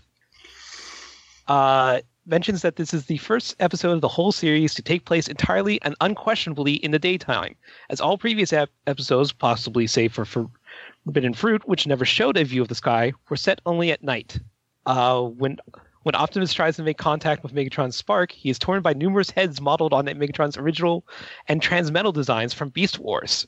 Uh, 1.47 1.99
mentions 2.29 2.61
that 2.61 2.75
this 2.75 2.93
is 2.93 3.05
the 3.05 3.17
first 3.17 3.55
episode 3.59 3.91
of 3.93 4.01
the 4.01 4.07
whole 4.07 4.31
series 4.31 4.73
to 4.75 4.81
take 4.81 5.05
place 5.05 5.27
entirely 5.27 5.81
and 5.81 5.95
unquestionably 5.99 6.73
in 6.73 6.91
the 6.91 6.99
daytime, 6.99 7.55
as 7.89 7.99
all 7.99 8.17
previous 8.17 8.53
ep- 8.53 8.69
episodes, 8.87 9.31
possibly 9.31 9.87
save 9.87 10.13
for 10.13 10.25
Forbidden 10.25 11.33
Fruit, 11.33 11.67
which 11.67 11.87
never 11.87 12.05
showed 12.05 12.37
a 12.37 12.45
view 12.45 12.61
of 12.61 12.67
the 12.67 12.75
sky, 12.75 13.11
were 13.29 13.35
set 13.35 13.59
only 13.65 13.91
at 13.91 14.03
night. 14.03 14.39
Uh, 14.85 15.21
when 15.21 15.57
when 16.03 16.15
Optimus 16.15 16.53
tries 16.53 16.77
to 16.77 16.83
make 16.83 16.97
contact 16.97 17.43
with 17.43 17.53
Megatron's 17.53 17.95
spark, 17.95 18.31
he 18.31 18.49
is 18.49 18.57
torn 18.57 18.81
by 18.81 18.93
numerous 18.93 19.29
heads 19.29 19.59
modeled 19.59 19.91
on 19.91 20.05
Megatron's 20.05 20.57
original 20.57 21.05
and 21.47 21.61
transmetal 21.61 22.13
designs 22.13 22.53
from 22.53 22.69
Beast 22.69 22.99
Wars. 22.99 23.45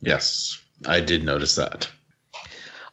Yes, 0.00 0.62
I 0.86 1.00
did 1.00 1.24
notice 1.24 1.54
that. 1.56 1.88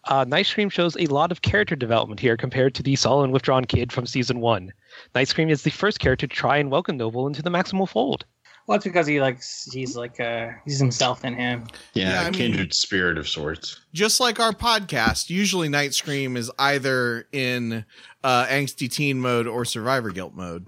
Uh, 0.05 0.25
Night 0.27 0.45
Scream 0.45 0.69
shows 0.69 0.97
a 0.97 1.05
lot 1.07 1.31
of 1.31 1.41
character 1.41 1.75
development 1.75 2.19
here 2.19 2.35
compared 2.35 2.75
to 2.75 2.83
the 2.83 2.95
sullen, 2.95 3.31
withdrawn 3.31 3.65
kid 3.65 3.91
from 3.91 4.05
season 4.05 4.39
one. 4.41 4.73
Night 5.15 5.27
Scream 5.29 5.49
is 5.49 5.63
the 5.63 5.69
first 5.71 5.99
character 5.99 6.27
to 6.27 6.35
try 6.35 6.57
and 6.57 6.69
welcome 6.71 6.97
Noble 6.97 7.25
into 7.27 7.41
the 7.41 7.49
Maximal 7.49 7.87
fold. 7.87 8.25
Well, 8.67 8.77
that's 8.77 8.85
because 8.85 9.07
he 9.07 9.19
likes 9.19 9.69
he's 9.73 9.95
like 9.97 10.19
uh 10.21 10.47
he's 10.65 10.79
himself 10.79 11.25
in 11.25 11.35
him. 11.35 11.67
Yeah, 11.93 12.11
Yeah, 12.13 12.21
I 12.21 12.23
mean- 12.25 12.33
kindred 12.33 12.73
spirit 12.73 13.17
of 13.17 13.27
sorts. 13.27 13.79
Just 13.93 14.19
like 14.19 14.39
our 14.39 14.53
podcast, 14.53 15.29
usually 15.29 15.67
Night 15.69 15.93
Scream 15.93 16.37
is 16.37 16.49
either 16.57 17.27
in 17.31 17.85
uh, 18.23 18.45
angsty 18.45 18.89
teen 18.91 19.19
mode 19.19 19.47
or 19.47 19.65
survivor 19.65 20.11
guilt 20.11 20.33
mode. 20.33 20.67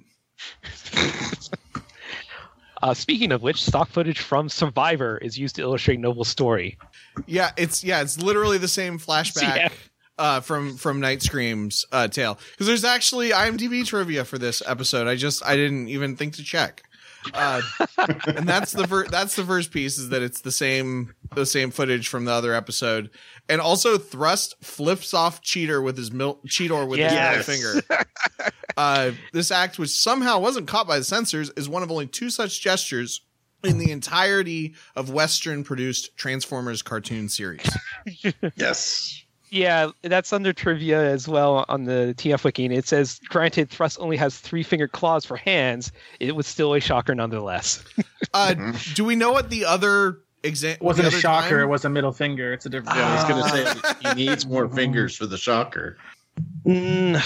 Uh, 2.86 2.94
speaking 2.94 3.32
of 3.32 3.42
which, 3.42 3.64
stock 3.64 3.90
footage 3.90 4.20
from 4.20 4.48
Survivor 4.48 5.18
is 5.18 5.40
used 5.40 5.56
to 5.56 5.64
illustrate 5.64 6.00
Noble's 6.00 6.28
story. 6.28 6.78
Yeah, 7.26 7.50
it's 7.58 7.84
yeah, 7.84 8.02
it's 8.04 8.22
literally 8.22 8.60
the 8.60 8.68
same 8.68 9.00
flashback 9.08 9.56
Yeah. 9.56 9.70
uh, 10.20 10.40
from 10.42 10.78
from 10.78 11.00
Night 11.00 11.24
Scream's 11.24 11.84
uh, 11.92 12.08
tale. 12.08 12.38
Because 12.52 12.68
there's 12.68 12.86
actually 12.86 13.32
IMDb 13.32 13.84
trivia 13.88 14.24
for 14.24 14.38
this 14.38 14.62
episode. 14.68 15.08
I 15.08 15.16
just 15.16 15.44
I 15.44 15.56
didn't 15.56 15.88
even 15.90 16.16
think 16.16 16.36
to 16.36 16.44
check. 16.44 16.84
Uh, 17.34 17.62
and 18.28 18.48
that's 18.48 18.72
the 18.72 18.88
fir- 18.88 19.08
that's 19.08 19.36
the 19.36 19.44
first 19.44 19.72
piece 19.72 19.98
is 19.98 20.10
that 20.10 20.22
it's 20.22 20.42
the 20.42 20.52
same 20.52 21.14
the 21.34 21.46
same 21.46 21.72
footage 21.72 22.08
from 22.08 22.26
the 22.26 22.32
other 22.32 22.54
episode, 22.54 23.10
and 23.50 23.60
also 23.60 23.98
Thrust 23.98 24.56
flips 24.64 25.14
off 25.14 25.42
Cheetor 25.42 25.84
with 25.84 25.98
his 25.98 26.12
mil- 26.12 26.40
Cheetor 26.48 26.88
with 26.88 27.00
Yes. 27.00 27.46
his 27.46 27.62
middle 27.64 27.82
finger. 27.82 28.06
Uh, 28.78 29.12
this 29.34 29.52
act, 29.52 29.80
which 29.80 29.90
somehow 29.90 30.40
wasn't 30.40 30.68
caught 30.68 30.88
by 30.88 30.98
the 31.00 31.04
censors, 31.06 31.50
is 31.58 31.68
one 31.70 31.82
of 31.84 31.90
only 31.92 32.08
two 32.08 32.30
such 32.30 32.62
gestures 32.62 33.22
in 33.64 33.78
the 33.80 33.90
entirety 33.90 34.76
of 34.96 35.10
Western 35.10 35.64
produced 35.64 36.16
Transformers 36.18 36.82
cartoon 36.82 37.28
series. 37.30 37.68
Yes. 38.56 39.24
Yeah, 39.56 39.92
that's 40.02 40.34
under 40.34 40.52
trivia 40.52 41.02
as 41.02 41.30
well 41.30 41.64
on 41.70 41.86
the 41.86 42.14
TF 42.18 42.44
Wiki. 42.44 42.66
And 42.66 42.74
it 42.74 42.86
says, 42.88 43.22
granted, 43.30 43.70
Thrust 43.70 43.98
only 44.02 44.18
has 44.18 44.38
three 44.38 44.64
finger 44.64 44.90
claws 44.90 45.24
for 45.24 45.38
hands. 45.38 45.94
It 46.20 46.36
was 46.36 46.46
still 46.46 46.74
a 46.74 46.82
shocker 46.82 47.16
nonetheless. 47.16 47.82
Uh, 48.34 48.54
do 48.96 49.06
we 49.06 49.16
know 49.16 49.32
what 49.32 49.50
the 49.50 49.64
other 49.64 50.20
example 50.44 50.86
wasn't 50.86 51.08
a 51.08 51.12
shocker, 51.12 51.62
it 51.62 51.68
was 51.68 51.86
a 51.86 51.90
middle 51.90 52.12
finger. 52.12 52.52
It's 52.52 52.66
a 52.66 52.70
different 52.70 52.98
Yeah, 52.98 53.10
I 53.10 53.16
was 53.16 53.24
gonna 53.24 53.66
Ah. 53.72 53.98
say 54.04 54.10
he 54.10 54.26
needs 54.26 54.46
more 54.46 54.68
fingers 54.68 55.16
for 55.16 55.26
the 55.26 55.38
shocker. 55.38 55.96
Mm, 56.66 57.18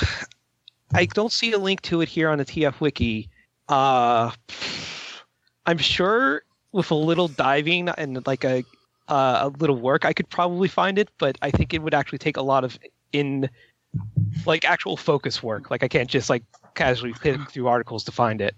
I 0.93 1.05
don't 1.07 1.31
see 1.31 1.51
a 1.53 1.57
link 1.57 1.81
to 1.81 2.01
it 2.01 2.09
here 2.09 2.29
on 2.29 2.38
the 2.38 2.45
TF 2.45 2.79
Wiki. 2.79 3.27
Uh, 3.67 4.29
I'm 5.65 5.79
sure 5.79 6.43
with 6.71 6.91
a 6.91 6.95
little 6.95 7.27
diving 7.27 7.89
and 7.89 8.25
like 8.27 8.43
a 8.43 8.63
uh, 9.09 9.39
a 9.41 9.47
little 9.59 9.77
work, 9.77 10.05
I 10.05 10.13
could 10.13 10.29
probably 10.29 10.67
find 10.67 10.97
it, 10.97 11.09
but 11.17 11.37
I 11.41 11.51
think 11.51 11.73
it 11.73 11.81
would 11.81 11.93
actually 11.93 12.19
take 12.19 12.37
a 12.37 12.41
lot 12.41 12.63
of 12.63 12.77
in 13.11 13.49
like 14.45 14.65
actual 14.65 14.95
focus 14.95 15.41
work. 15.41 15.71
Like 15.71 15.83
I 15.83 15.87
can't 15.87 16.09
just 16.09 16.29
like 16.29 16.43
casually 16.75 17.13
click 17.13 17.49
through 17.49 17.67
articles 17.67 18.03
to 18.05 18.11
find 18.11 18.39
it. 18.39 18.55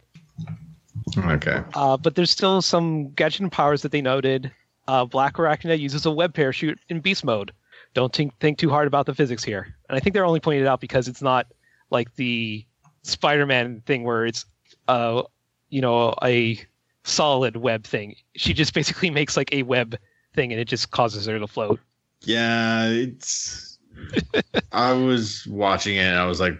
Okay. 1.17 1.63
Uh, 1.73 1.97
but 1.97 2.15
there's 2.15 2.31
still 2.31 2.61
some 2.61 3.09
gadget 3.11 3.49
powers 3.51 3.81
that 3.81 3.91
they 3.91 4.01
noted. 4.01 4.51
Uh, 4.87 5.05
Black 5.05 5.35
Arachnia 5.35 5.79
uses 5.79 6.05
a 6.05 6.11
web 6.11 6.33
parachute 6.33 6.79
in 6.89 6.99
beast 6.99 7.23
mode. 7.23 7.51
Don't 7.93 8.13
think, 8.13 8.37
think 8.39 8.57
too 8.57 8.69
hard 8.69 8.87
about 8.87 9.05
the 9.05 9.15
physics 9.15 9.43
here. 9.43 9.75
And 9.89 9.95
I 9.95 9.99
think 9.99 10.13
they're 10.13 10.25
only 10.25 10.39
pointing 10.39 10.63
it 10.63 10.67
out 10.67 10.81
because 10.81 11.07
it's 11.07 11.21
not 11.21 11.47
like 11.89 12.13
the 12.15 12.65
Spider-Man 13.03 13.81
thing 13.85 14.03
where 14.03 14.25
it's, 14.25 14.45
uh, 14.87 15.23
you 15.69 15.81
know, 15.81 16.13
a 16.23 16.59
solid 17.03 17.57
web 17.57 17.83
thing. 17.83 18.15
She 18.35 18.53
just 18.53 18.73
basically 18.73 19.09
makes 19.19 19.37
like 19.37 19.53
a 19.53 19.63
web 19.63 19.97
thing 20.33 20.51
and 20.51 20.59
it 20.61 20.65
just 20.67 20.91
causes 20.91 21.25
her 21.25 21.39
to 21.39 21.47
float. 21.47 21.79
Yeah, 22.23 22.85
it's. 22.87 23.77
I 24.71 24.93
was 24.93 25.45
watching 25.47 25.97
it 25.97 26.01
and 26.05 26.17
I 26.17 26.25
was 26.25 26.39
like, 26.39 26.59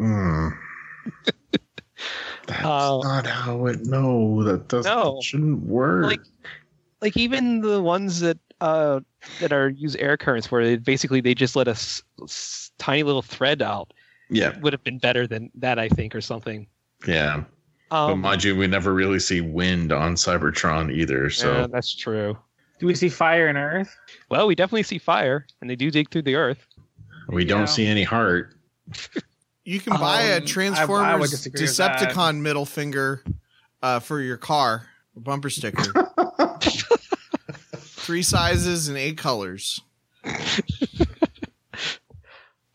mm, 0.00 0.50
that's 2.46 2.64
Uh, 2.64 3.00
not 3.02 3.26
how 3.26 3.66
it. 3.66 3.80
No, 3.84 4.42
that 4.44 4.68
doesn't. 4.68 4.90
No. 4.90 5.16
that 5.16 5.22
shouldn't 5.22 5.62
work. 5.62 6.04
Like- 6.04 6.20
Like 7.00 7.16
even 7.16 7.60
the 7.60 7.80
ones 7.80 8.18
that 8.20 8.38
uh, 8.60 8.98
that 9.40 9.52
are 9.52 9.68
use 9.68 9.94
air 9.96 10.16
currents 10.16 10.50
where 10.50 10.64
they, 10.64 10.76
basically 10.76 11.20
they 11.20 11.32
just 11.32 11.54
let 11.54 11.68
a 11.68 11.72
s- 11.72 12.02
s- 12.24 12.72
tiny 12.78 13.04
little 13.04 13.22
thread 13.22 13.62
out 13.62 13.92
yeah, 14.30 14.58
would 14.58 14.72
have 14.72 14.82
been 14.82 14.98
better 14.98 15.24
than 15.28 15.48
that, 15.54 15.78
I 15.78 15.88
think, 15.88 16.12
or 16.16 16.20
something. 16.20 16.66
yeah. 17.06 17.44
but 17.88 17.96
Um, 18.14 18.20
mind 18.20 18.42
you, 18.42 18.56
we 18.56 18.66
never 18.66 18.92
really 18.92 19.20
see 19.20 19.40
wind 19.40 19.92
on 19.92 20.16
Cybertron 20.16 20.92
either. 20.92 21.30
So 21.30 21.52
yeah, 21.52 21.66
that's 21.70 21.94
true. 21.94 22.36
Do 22.78 22.86
we 22.86 22.94
see 22.94 23.08
fire 23.08 23.48
and 23.48 23.58
earth? 23.58 23.96
Well, 24.30 24.46
we 24.46 24.54
definitely 24.54 24.84
see 24.84 24.98
fire, 24.98 25.46
and 25.60 25.68
they 25.68 25.76
do 25.76 25.90
dig 25.90 26.10
through 26.10 26.22
the 26.22 26.36
earth. 26.36 26.64
we 27.28 27.44
don't 27.44 27.60
Yeah. 27.60 27.66
see 27.66 27.86
any 27.86 28.04
heart. 28.04 28.54
You 29.64 29.80
can 29.80 29.92
buy 29.98 30.22
a 30.22 30.36
Um, 30.36 30.42
I- 30.42 30.44
I 30.44 30.46
Transformers 30.46 31.20
would 31.20 31.30
disagree. 31.30 31.60
Decepticon 31.66 32.40
middle 32.40 32.64
finger 32.64 33.22
uh, 33.82 34.00
for 34.00 34.20
your 34.20 34.36
car, 34.38 34.86
a 35.16 35.20
bumper 35.20 35.50
sticker. 35.50 35.92
Three 37.76 38.22
sizes 38.22 38.88
and 38.88 38.96
eight 38.96 39.18
colors. 39.18 39.80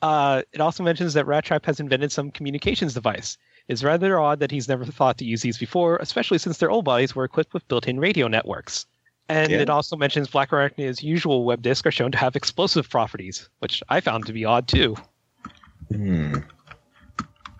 Uh, 0.01 0.41
it 0.51 0.59
also 0.59 0.83
mentions 0.83 1.13
that 1.13 1.25
Rat 1.25 1.45
Trap 1.45 1.65
has 1.65 1.79
invented 1.79 2.11
some 2.11 2.29
communications 2.29 2.93
device. 2.93 3.37
It's 3.69 3.85
rather 3.85 4.19
odd 4.19 4.39
that 4.39 4.51
he's 4.51 4.67
never 4.67 4.83
thought 4.83 5.17
to 5.19 5.25
use 5.25 5.41
these 5.41 5.57
before, 5.57 5.95
especially 6.01 6.39
since 6.39 6.57
their 6.57 6.69
old 6.69 6.83
bodies 6.83 7.15
were 7.15 7.23
equipped 7.23 7.53
with 7.53 7.65
built-in 7.69 7.97
radio 8.01 8.27
networks. 8.27 8.85
And 9.29 9.51
Yeah. 9.51 9.59
it 9.59 9.69
also 9.69 9.95
mentions 9.95 10.27
Black 10.29 10.49
Arachnia's 10.51 11.01
usual 11.01 11.45
web 11.45 11.61
disk 11.61 11.85
are 11.85 11.91
shown 11.91 12.11
to 12.11 12.17
have 12.17 12.35
explosive 12.35 12.89
properties, 12.89 13.49
which 13.59 13.81
I 13.89 14.01
found 14.01 14.25
to 14.25 14.33
be 14.33 14.43
odd 14.45 14.67
too. 14.67 14.95
Hmm. 15.89 16.37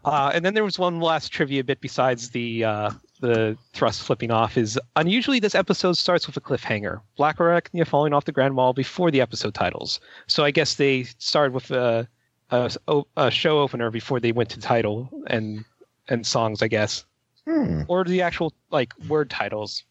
Uh, 0.06 0.32
and 0.34 0.44
then 0.44 0.54
there 0.54 0.64
was 0.66 0.78
one 0.78 1.00
last 1.00 1.30
trivia 1.32 1.64
bit 1.64 1.80
besides 1.80 2.32
the 2.32 2.66
uh, 2.66 2.90
the 3.22 3.58
thrust 3.72 4.02
flipping 4.04 4.32
off. 4.32 4.58
Is 4.58 4.78
unusually 4.98 5.40
this 5.40 5.56
episode 5.56 5.98
starts 5.98 6.28
with 6.28 6.36
a 6.36 6.42
cliffhanger. 6.42 7.00
Black 7.16 7.38
Arachnia 7.38 7.88
falling 7.88 8.12
off 8.14 8.26
the 8.26 8.34
Grand 8.34 8.58
Wall 8.58 8.74
before 8.74 9.12
the 9.12 9.22
episode 9.22 9.54
titles. 9.54 10.02
So 10.28 10.44
I 10.44 10.52
guess 10.52 10.76
they 10.76 11.04
started 11.20 11.54
with 11.54 11.72
a, 11.72 12.06
a, 12.52 12.70
a 13.16 13.32
show 13.32 13.60
opener 13.60 13.92
before 13.92 14.20
they 14.20 14.34
went 14.34 14.50
to 14.50 14.60
title 14.60 15.10
and 15.28 15.64
and 16.10 16.28
songs, 16.28 16.62
I 16.62 16.68
guess, 16.68 17.06
Hmm. 17.48 17.84
or 17.88 18.04
the 18.04 18.22
actual 18.22 18.52
like 18.72 18.94
word 19.08 19.30
titles. 19.30 19.84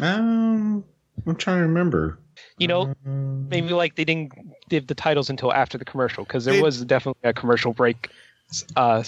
Um, 0.00 0.84
I'm 1.26 1.36
trying 1.36 1.58
to 1.58 1.62
remember. 1.66 2.18
You 2.58 2.68
know, 2.68 2.94
Um, 3.06 3.48
maybe 3.48 3.70
like 3.70 3.96
they 3.96 4.04
didn't 4.04 4.32
give 4.68 4.86
the 4.86 4.94
titles 4.94 5.28
until 5.28 5.52
after 5.52 5.76
the 5.78 5.84
commercial 5.84 6.24
because 6.24 6.44
there 6.44 6.54
They- 6.54 6.62
was 6.62 6.84
definitely 6.84 7.28
a 7.28 7.32
commercial 7.32 7.72
break 7.72 8.10
uh, 8.76 9.02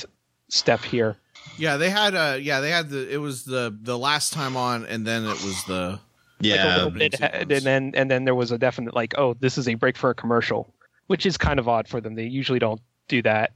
step 0.48 0.80
here. 0.82 1.16
Yeah, 1.58 1.76
they 1.76 1.90
had 1.90 2.14
a 2.14 2.38
yeah 2.40 2.60
they 2.60 2.70
had 2.70 2.88
the 2.90 3.08
it 3.12 3.18
was 3.18 3.44
the 3.44 3.76
the 3.82 3.98
last 3.98 4.32
time 4.32 4.56
on 4.56 4.86
and 4.86 5.06
then 5.06 5.24
it 5.24 5.42
was 5.42 5.62
the 5.64 6.00
Yeah, 6.40 6.76
little 6.76 6.90
bit, 6.90 7.14
and 7.20 7.48
then 7.50 7.92
and 7.94 8.10
then 8.10 8.24
there 8.24 8.34
was 8.34 8.50
a 8.50 8.58
definite 8.58 8.94
like, 8.94 9.14
oh, 9.18 9.34
this 9.34 9.56
is 9.58 9.68
a 9.68 9.74
break 9.74 9.96
for 9.96 10.10
a 10.10 10.14
commercial, 10.14 10.74
which 11.06 11.26
is 11.26 11.36
kind 11.36 11.58
of 11.58 11.68
odd 11.68 11.86
for 11.88 12.00
them. 12.00 12.14
They 12.14 12.24
usually 12.26 12.58
don't 12.58 12.80
do 13.08 13.22
that. 13.22 13.52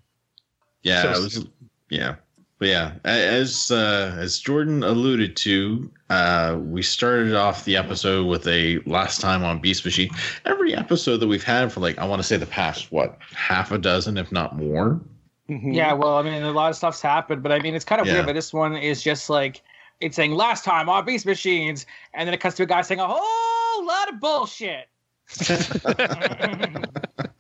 yeah, 0.83 1.03
So- 1.03 1.11
it 1.11 1.23
was, 1.25 1.47
yeah, 1.91 2.15
but 2.59 2.69
yeah. 2.69 2.93
As 3.05 3.71
uh, 3.71 4.17
as 4.19 4.39
Jordan 4.39 4.83
alluded 4.83 5.37
to, 5.37 5.91
uh, 6.11 6.59
we 6.61 6.83
started 6.83 7.35
off 7.35 7.65
the 7.65 7.77
episode 7.77 8.27
with 8.27 8.47
a 8.49 8.79
last 8.87 9.21
time 9.21 9.45
on 9.45 9.61
Beast 9.61 9.85
Machine. 9.85 10.11
Every 10.45 10.75
episode 10.75 11.19
that 11.19 11.29
we've 11.29 11.45
had 11.45 11.73
for 11.73 11.81
like 11.81 11.99
I 11.99 12.05
want 12.05 12.21
to 12.21 12.27
say 12.27 12.37
the 12.37 12.47
past 12.47 12.91
what 12.93 13.19
half 13.35 13.71
a 13.73 13.79
dozen, 13.79 14.17
if 14.19 14.33
not 14.33 14.57
more. 14.57 15.01
Mhm. 15.49 15.75
Yeah, 15.75 15.93
well, 15.95 16.17
I 16.19 16.23
mean, 16.23 16.43
a 16.43 16.51
lot 16.51 16.69
of 16.71 16.77
stuff's 16.77 17.01
happened, 17.01 17.43
but 17.43 17.53
I 17.53 17.59
mean, 17.61 17.75
it's 17.75 17.85
kind 17.85 18.01
of 18.01 18.07
Yeah. 18.07 18.15
weird. 18.15 18.27
But 18.27 18.35
this 18.35 18.53
one 18.53 18.77
is 18.77 19.03
just 19.03 19.31
like 19.31 19.63
it's 20.01 20.15
saying 20.17 20.33
last 20.33 20.65
time 20.65 20.89
on 20.89 21.05
Beast 21.05 21.27
Machines, 21.27 21.87
and 22.15 22.27
then 22.27 22.35
it 22.35 22.41
cuts 22.41 22.57
to 22.57 22.65
a 22.65 22.67
guy 22.67 22.83
saying 22.83 23.01
a 23.01 23.07
whole 23.09 23.87
lot 23.87 24.13
of 24.13 24.21
bullshit. 24.21 24.89
that 25.39 27.31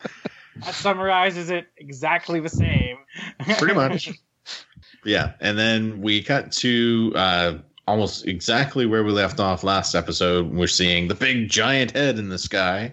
summarizes 0.73 1.51
it 1.51 1.67
exactly 1.77 2.41
the 2.41 2.49
same. 2.49 2.99
Pretty 3.59 3.75
much. 3.75 4.11
yeah, 5.09 5.33
and 5.41 5.59
then 5.59 6.01
we 6.01 6.23
cut 6.23 6.53
to 6.53 7.13
uh, 7.17 7.59
almost 7.87 8.27
exactly 8.27 8.87
where 8.87 9.03
we 9.05 9.13
left 9.13 9.41
off 9.41 9.65
last 9.65 9.95
episode. 9.95 10.53
We're 10.53 10.67
seeing 10.67 11.09
the 11.09 11.15
big 11.15 11.49
giant 11.49 11.93
head 11.93 12.19
in 12.19 12.29
the 12.29 12.39
sky. 12.39 12.93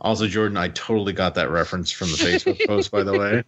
Also, 0.00 0.26
Jordan, 0.26 0.56
I 0.56 0.68
totally 0.68 1.12
got 1.12 1.34
that 1.36 1.50
reference 1.50 1.90
from 1.90 2.08
the 2.08 2.16
Facebook 2.16 2.66
post, 2.66 2.90
by 2.90 3.02
the 3.02 3.16
way, 3.18 3.44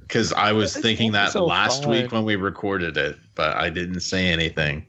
because 0.00 0.32
I 0.32 0.52
was 0.52 0.72
That's 0.74 0.82
thinking 0.82 1.12
that 1.12 1.32
so 1.32 1.44
last 1.44 1.82
fun. 1.82 1.92
week 1.92 2.12
when 2.12 2.24
we 2.24 2.36
recorded 2.36 2.96
it, 2.96 3.16
but 3.34 3.56
I 3.56 3.70
didn't 3.70 4.00
say 4.00 4.28
anything 4.28 4.86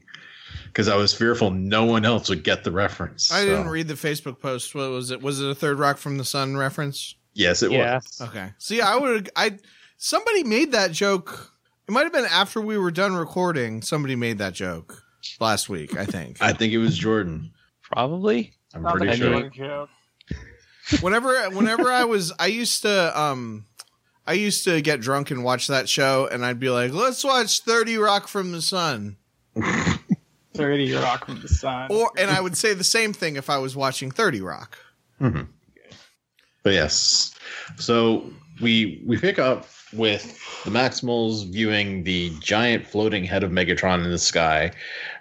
because 0.66 0.88
I 0.88 0.96
was 0.96 1.12
fearful 1.14 1.50
no 1.50 1.84
one 1.84 2.04
else 2.04 2.28
would 2.28 2.44
get 2.44 2.64
the 2.64 2.70
reference. 2.72 3.30
I 3.30 3.40
so- 3.40 3.46
didn't 3.46 3.68
read 3.68 3.88
the 3.88 3.94
Facebook 3.94 4.40
post. 4.40 4.74
What 4.74 4.90
was 4.90 5.10
it? 5.10 5.20
Was 5.22 5.40
it 5.40 5.48
a 5.50 5.54
Third 5.54 5.78
Rock 5.78 5.98
from 5.98 6.16
the 6.18 6.24
Sun 6.24 6.56
reference? 6.56 7.14
Yes, 7.34 7.62
it 7.62 7.70
Yeah. 7.70 7.96
was. 7.96 8.20
Okay. 8.20 8.50
See, 8.58 8.80
I 8.80 8.96
would 8.96 9.30
I 9.36 9.58
somebody 9.96 10.44
made 10.44 10.72
that 10.72 10.92
joke. 10.92 11.52
It 11.88 11.92
might 11.92 12.02
have 12.04 12.12
been 12.12 12.26
after 12.26 12.60
we 12.60 12.76
were 12.76 12.90
done 12.90 13.14
recording. 13.16 13.80
Somebody 13.80 14.14
made 14.14 14.38
that 14.38 14.52
joke 14.52 15.02
last 15.40 15.70
week. 15.70 15.96
I 15.96 16.04
think. 16.04 16.36
I 16.40 16.52
think 16.52 16.74
it 16.74 16.78
was 16.78 16.98
Jordan. 16.98 17.50
Probably. 17.82 18.52
I'm 18.74 18.82
Not 18.82 18.96
pretty 18.96 19.16
sure. 19.16 19.30
big 19.30 19.46
of 19.46 19.52
a 19.52 19.54
joke. 19.56 19.88
whenever 21.00 21.48
whenever 21.50 21.90
I 21.90 22.04
was 22.04 22.30
I 22.38 22.46
used 22.46 22.82
to 22.82 23.18
um 23.18 23.64
I 24.26 24.34
used 24.34 24.64
to 24.64 24.82
get 24.82 25.00
drunk 25.00 25.30
and 25.30 25.42
watch 25.42 25.68
that 25.68 25.88
show 25.88 26.28
and 26.30 26.44
I'd 26.44 26.60
be 26.60 26.68
like, 26.68 26.92
let's 26.92 27.24
watch 27.24 27.60
30 27.60 27.96
Rock 27.96 28.28
from 28.28 28.52
the 28.52 28.60
Sun. 28.60 29.16
30 30.54 30.92
Rock 30.94 31.24
from 31.26 31.40
the 31.40 31.48
Sun. 31.48 31.90
Or 31.90 32.10
and 32.18 32.30
I 32.30 32.42
would 32.42 32.56
say 32.56 32.74
the 32.74 32.84
same 32.84 33.14
thing 33.14 33.36
if 33.36 33.48
I 33.48 33.56
was 33.56 33.74
watching 33.74 34.10
30 34.10 34.42
Rock. 34.42 34.76
But 35.18 35.46
yes, 36.74 37.34
so 37.78 38.30
we 38.60 39.02
we 39.06 39.16
pick 39.16 39.38
up 39.38 39.66
with 39.92 40.38
the 40.64 40.70
Maximals 40.70 41.50
viewing 41.50 42.04
the 42.04 42.30
giant 42.40 42.86
floating 42.86 43.24
head 43.24 43.42
of 43.42 43.50
Megatron 43.50 44.04
in 44.04 44.10
the 44.10 44.18
sky. 44.18 44.70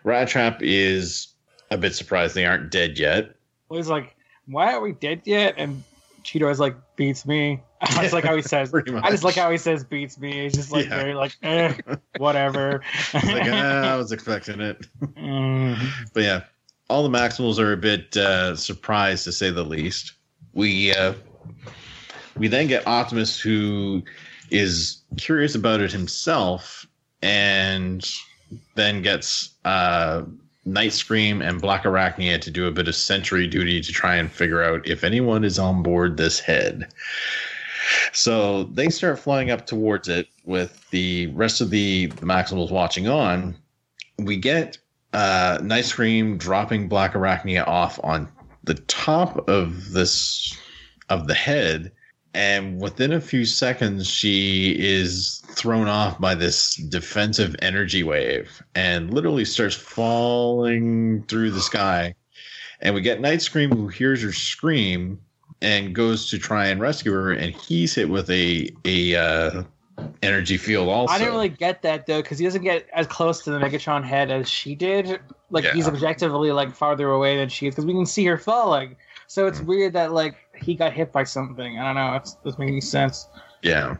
Rat 0.03 0.27
Trap 0.27 0.59
is 0.61 1.27
a 1.71 1.77
bit 1.77 1.95
surprised 1.95 2.35
they 2.35 2.45
aren't 2.45 2.71
dead 2.71 2.97
yet. 2.97 3.35
Well, 3.69 3.77
he's 3.77 3.89
like, 3.89 4.15
why 4.47 4.71
aren't 4.71 4.83
we 4.83 4.93
dead 4.93 5.21
yet? 5.25 5.55
And 5.57 5.83
Cheetor 6.23 6.49
is 6.51 6.59
like, 6.59 6.75
beats 6.95 7.25
me. 7.25 7.61
I 7.81 8.01
just 8.01 8.13
like 8.13 8.23
how 8.23 8.35
he 8.35 8.41
says, 8.41 8.73
I 8.73 9.11
just 9.11 9.23
like 9.23 9.35
how 9.35 9.51
he 9.51 9.57
says 9.57 9.83
beats 9.83 10.17
me. 10.17 10.43
He's 10.43 10.53
just 10.53 10.71
like 10.71 10.87
Yeah. 10.87 10.95
very 10.95 11.13
like, 11.13 11.37
eh, 11.43 11.73
whatever. 12.17 12.81
Like 13.13 13.43
ah, 13.45 13.93
I 13.93 13.95
was 13.97 14.11
expecting 14.11 14.59
it, 14.59 14.87
Mm. 15.01 15.77
but 16.13 16.23
yeah, 16.23 16.43
all 16.89 17.07
the 17.07 17.15
Maximals 17.15 17.59
are 17.59 17.73
a 17.73 17.77
bit 17.77 18.17
uh, 18.17 18.55
surprised 18.55 19.25
to 19.25 19.31
say 19.31 19.51
the 19.51 19.63
least. 19.63 20.13
We 20.53 20.91
uh, 20.93 21.13
we 22.35 22.47
then 22.47 22.65
get 22.65 22.87
Optimus 22.87 23.39
who 23.39 24.01
is 24.49 25.01
curious 25.17 25.55
about 25.55 25.81
it 25.81 25.91
himself, 25.91 26.85
and 27.21 28.09
then 28.75 29.01
gets 29.01 29.51
uh, 29.65 30.23
Night 30.65 30.93
Scream 30.93 31.41
and 31.41 31.61
Black 31.61 31.83
Arachnia 31.83 32.39
to 32.41 32.51
do 32.51 32.67
a 32.67 32.71
bit 32.71 32.87
of 32.87 32.95
sentry 32.95 33.47
duty 33.47 33.81
to 33.81 33.91
try 33.91 34.15
and 34.15 34.31
figure 34.31 34.63
out 34.63 34.87
if 34.87 35.03
anyone 35.03 35.43
is 35.43 35.57
on 35.57 35.81
board 35.81 36.17
this 36.17 36.39
head. 36.39 36.91
So 38.11 38.63
they 38.65 38.89
start 38.89 39.19
flying 39.19 39.49
up 39.49 39.65
towards 39.65 40.09
it 40.09 40.27
with 40.43 40.89
the 40.89 41.27
rest 41.27 41.61
of 41.61 41.69
the, 41.69 42.07
Maximals 42.07 42.71
watching 42.71 43.07
on. 43.07 43.55
We 44.17 44.35
get 44.37 44.77
uh, 45.13 45.59
Night 45.61 45.85
Scream 45.85 46.37
dropping 46.37 46.89
Black 46.89 47.13
Arachnia 47.13 47.65
off 47.65 47.99
on 48.03 48.27
the 48.63 48.75
top 48.75 49.47
of 49.47 49.91
this 49.91 50.57
of 51.09 51.27
the 51.27 51.33
head, 51.33 51.91
and 52.37 52.79
within 52.79 53.13
a 53.13 53.19
few 53.19 53.45
seconds, 53.45 54.07
she 54.07 54.75
is 54.77 55.43
thrown 55.49 55.87
off 55.87 56.21
by 56.21 56.35
this 56.35 56.75
defensive 56.75 57.55
energy 57.63 58.03
wave 58.03 58.61
and 58.75 59.11
literally 59.11 59.43
starts 59.43 59.73
falling 59.75 61.23
through 61.23 61.49
the 61.49 61.61
sky. 61.61 62.13
And 62.79 62.93
we 62.93 63.01
get 63.01 63.19
Night 63.21 63.41
Scream 63.41 63.71
who 63.71 63.87
hears 63.87 64.21
her 64.21 64.31
scream 64.31 65.19
and 65.63 65.95
goes 65.95 66.29
to 66.29 66.37
try 66.37 66.67
and 66.67 66.79
rescue 66.79 67.11
her, 67.11 67.31
and 67.31 67.55
he's 67.55 67.95
hit 67.95 68.07
with 68.07 68.29
a 68.29 68.69
a 68.85 69.15
uh, 69.15 69.63
energy 70.21 70.57
field 70.57 70.89
also. 70.89 71.11
I 71.11 71.17
didn't 71.17 71.33
really 71.33 71.49
get 71.49 71.81
that 71.81 72.05
though, 72.05 72.21
because 72.21 72.37
he 72.37 72.45
doesn't 72.45 72.61
get 72.61 72.87
as 72.93 73.07
close 73.07 73.43
to 73.45 73.51
the 73.51 73.57
Megatron 73.57 74.03
head 74.03 74.29
as 74.29 74.47
she 74.47 74.75
did. 74.75 75.19
Like 75.49 75.63
Yeah. 75.63 75.73
he's 75.73 75.87
objectively 75.87 76.51
like 76.51 76.75
farther 76.75 77.09
away 77.09 77.35
than 77.37 77.49
she 77.49 77.65
is, 77.65 77.73
because 77.73 77.87
we 77.87 77.93
can 77.93 78.05
see 78.05 78.25
her 78.25 78.37
falling. 78.37 78.95
So 79.25 79.47
it's 79.47 79.59
weird 79.59 79.93
that 79.93 80.13
like 80.13 80.35
he 80.67 80.75
got 80.75 80.93
hit 80.93 81.11
by 81.11 81.23
something. 81.23 81.79
I 81.79 81.85
don't 81.85 81.95
know. 81.95 82.15
It 82.15 82.29
doesn't 82.43 82.59
make 82.59 82.69
any 82.69 82.81
sense. 82.81 83.27
Yeah. 83.63 83.91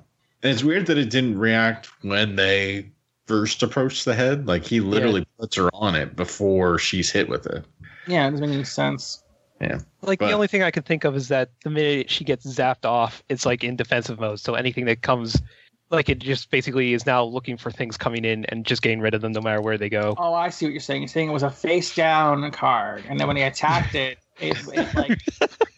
And 0.44 0.52
it's 0.54 0.64
weird 0.64 0.86
that 0.88 0.98
it 0.98 1.10
didn't 1.10 1.40
react 1.40 1.88
when 2.04 2.36
they 2.36 2.92
first 3.26 3.64
approached 3.64 4.06
the 4.06 4.14
head. 4.14 4.48
Like 4.48 4.66
he 4.66 4.82
literally 4.82 5.26
puts 5.40 5.56
her 5.56 5.70
on 5.74 5.96
it 5.96 6.16
before 6.16 6.78
she's 6.78 7.10
hit 7.10 7.30
with 7.30 7.48
it. 7.48 7.66
Yeah, 8.06 8.28
it 8.28 8.32
doesn't 8.32 8.46
make 8.46 8.56
any 8.56 8.64
sense. 8.66 9.24
Yeah. 9.62 9.80
Like 10.02 10.20
But- 10.20 10.28
the 10.28 10.34
only 10.34 10.48
thing 10.48 10.62
I 10.62 10.70
can 10.70 10.84
think 10.84 11.06
of 11.06 11.16
is 11.16 11.30
that 11.30 11.50
the 11.64 11.70
minute 11.70 12.12
she 12.12 12.24
gets 12.24 12.46
zapped 12.46 12.86
off, 12.86 13.24
it's 13.30 13.46
like 13.46 13.64
in 13.64 13.76
defensive 13.76 14.20
mode. 14.20 14.40
So 14.40 14.54
anything 14.54 14.86
that 14.86 15.02
comes, 15.02 15.42
like 15.90 16.10
it 16.10 16.20
just 16.20 16.52
basically 16.52 16.94
is 16.94 17.06
now 17.06 17.24
looking 17.24 17.58
for 17.58 17.72
things 17.72 17.98
coming 17.98 18.26
in 18.26 18.46
and 18.46 18.66
just 18.66 18.82
getting 18.82 19.00
rid 19.00 19.14
of 19.14 19.22
them 19.22 19.32
no 19.32 19.42
matter 19.42 19.62
where 19.62 19.78
they 19.78 19.90
go. 19.90 20.16
Oh, 20.18 20.34
I 20.34 20.50
see 20.50 20.66
what 20.66 20.74
you're 20.74 20.82
saying. 20.82 21.02
You're 21.02 21.08
saying 21.08 21.30
it 21.30 21.34
was 21.34 21.44
a 21.44 21.50
face 21.50 21.96
down 21.96 22.52
card, 22.52 23.06
and 23.08 23.20
then 23.20 23.28
when 23.28 23.38
he 23.38 23.44
attacked 23.44 23.96
it, 23.96 24.20
it, 24.40 24.58
it 24.74 24.96
like 24.96 25.22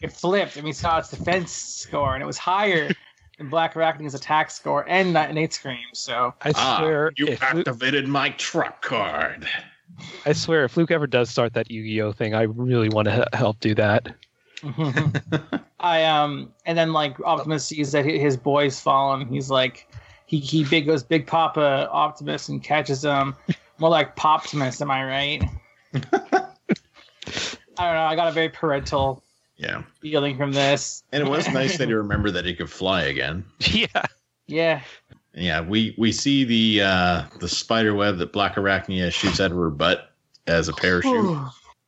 it 0.00 0.12
flipped, 0.12 0.56
and 0.56 0.64
we 0.64 0.72
saw 0.72 0.98
its 0.98 1.10
defense 1.10 1.52
score, 1.52 2.14
and 2.14 2.22
it 2.22 2.26
was 2.26 2.38
higher 2.38 2.90
than 3.38 3.48
Black 3.48 3.74
Arachnia's 3.74 4.14
attack 4.14 4.50
score 4.50 4.84
and 4.88 5.12
Night 5.12 5.32
Nate 5.34 5.52
Scream. 5.52 5.78
So 5.92 6.34
I 6.42 6.52
swear, 6.52 7.08
Ah, 7.08 7.10
you 7.16 7.26
if 7.26 7.42
Luke, 7.54 7.68
activated 7.68 8.08
my 8.08 8.30
truck 8.30 8.82
card. 8.82 9.46
I 10.24 10.32
swear, 10.32 10.64
if 10.64 10.76
Luke 10.76 10.90
ever 10.90 11.06
does 11.06 11.30
start 11.30 11.52
that 11.54 11.70
Yu-Gi-Oh 11.70 12.12
thing, 12.12 12.34
I 12.34 12.42
really 12.42 12.88
want 12.88 13.06
to 13.06 13.26
help 13.32 13.60
do 13.60 13.74
that. 13.74 14.14
I 15.80 16.04
um, 16.04 16.52
and 16.66 16.76
then 16.76 16.92
like 16.92 17.18
Optimus 17.24 17.64
sees 17.64 17.92
that 17.92 18.04
his 18.04 18.36
boy's 18.36 18.78
fallen. 18.78 19.26
He's 19.26 19.50
like, 19.50 19.88
he 20.26 20.38
he 20.38 20.64
big 20.64 20.86
goes 20.86 21.02
Big 21.02 21.26
Papa 21.26 21.88
Optimus 21.90 22.48
and 22.48 22.62
catches 22.62 23.02
him. 23.02 23.34
More 23.78 23.90
like 23.90 24.16
Poptimus, 24.16 24.82
am 24.82 24.90
I 24.90 25.04
right? 25.04 25.42
I 27.78 27.84
don't 27.86 27.94
know. 27.94 28.02
I 28.02 28.16
got 28.16 28.28
a 28.28 28.32
very 28.32 28.48
parental 28.48 29.22
Yeah. 29.56 29.82
feeling 30.00 30.36
from 30.36 30.52
this. 30.52 31.02
And 31.12 31.22
it 31.22 31.30
was 31.30 31.48
nice 31.48 31.78
that 31.78 31.88
he 31.88 31.94
remembered 31.94 32.32
that 32.32 32.44
he 32.44 32.54
could 32.54 32.70
fly 32.70 33.02
again. 33.02 33.44
yeah, 33.60 33.86
Yeah. 34.46 34.82
Yeah, 35.32 35.60
we 35.60 35.94
we 35.96 36.10
see 36.10 36.42
the 36.44 36.82
uh 36.82 37.22
the 37.38 37.48
spider 37.48 37.94
web 37.94 38.18
that 38.18 38.32
Black 38.32 38.56
Arachnia 38.56 39.12
shoots 39.12 39.38
out 39.40 39.52
of 39.52 39.56
her 39.56 39.70
butt 39.70 40.10
as 40.48 40.68
a 40.68 40.72
parachute. 40.72 41.38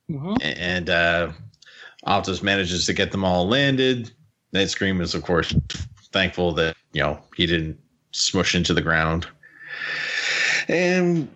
Mhm. 0.09 0.37
and 0.41 0.89
uh 0.89 1.31
Optimus 2.05 2.41
manages 2.43 2.85
to 2.85 2.93
get 2.93 3.11
them 3.11 3.23
all 3.25 3.47
landed. 3.47 4.11
Night 4.53 4.69
Scream 4.69 5.01
is 5.01 5.13
of 5.13 5.23
course 5.23 5.53
thankful 6.13 6.53
that, 6.53 6.75
you 6.93 7.01
know, 7.01 7.19
he 7.35 7.45
didn't 7.45 7.77
smush 8.11 8.55
into 8.55 8.73
the 8.73 8.81
ground. 8.81 9.27
And 10.67 11.27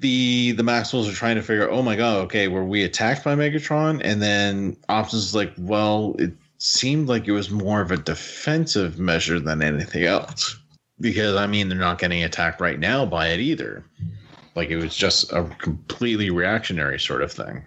the 0.00 0.52
the 0.52 0.62
Maximals 0.62 1.10
are 1.10 1.14
trying 1.14 1.36
to 1.36 1.42
figure 1.42 1.70
oh 1.70 1.82
my 1.82 1.96
god, 1.96 2.18
okay, 2.24 2.48
were 2.48 2.64
we 2.64 2.82
attacked 2.82 3.24
by 3.24 3.34
Megatron? 3.34 4.00
And 4.04 4.22
then 4.22 4.76
Optimus 4.88 5.24
is 5.24 5.34
like, 5.34 5.52
well, 5.58 6.14
it 6.18 6.32
seemed 6.58 7.08
like 7.08 7.26
it 7.26 7.32
was 7.32 7.50
more 7.50 7.80
of 7.80 7.90
a 7.90 7.96
defensive 7.96 8.98
measure 8.98 9.40
than 9.40 9.62
anything 9.62 10.04
else. 10.04 10.56
Because 11.00 11.36
I 11.36 11.46
mean 11.46 11.68
they're 11.68 11.78
not 11.78 11.98
getting 11.98 12.24
attacked 12.24 12.60
right 12.60 12.78
now 12.78 13.04
by 13.04 13.28
it 13.28 13.40
either. 13.40 13.84
Like 14.54 14.70
it 14.70 14.76
was 14.76 14.96
just 14.96 15.32
a 15.32 15.44
completely 15.58 16.30
reactionary 16.30 16.98
sort 16.98 17.22
of 17.22 17.32
thing. 17.32 17.62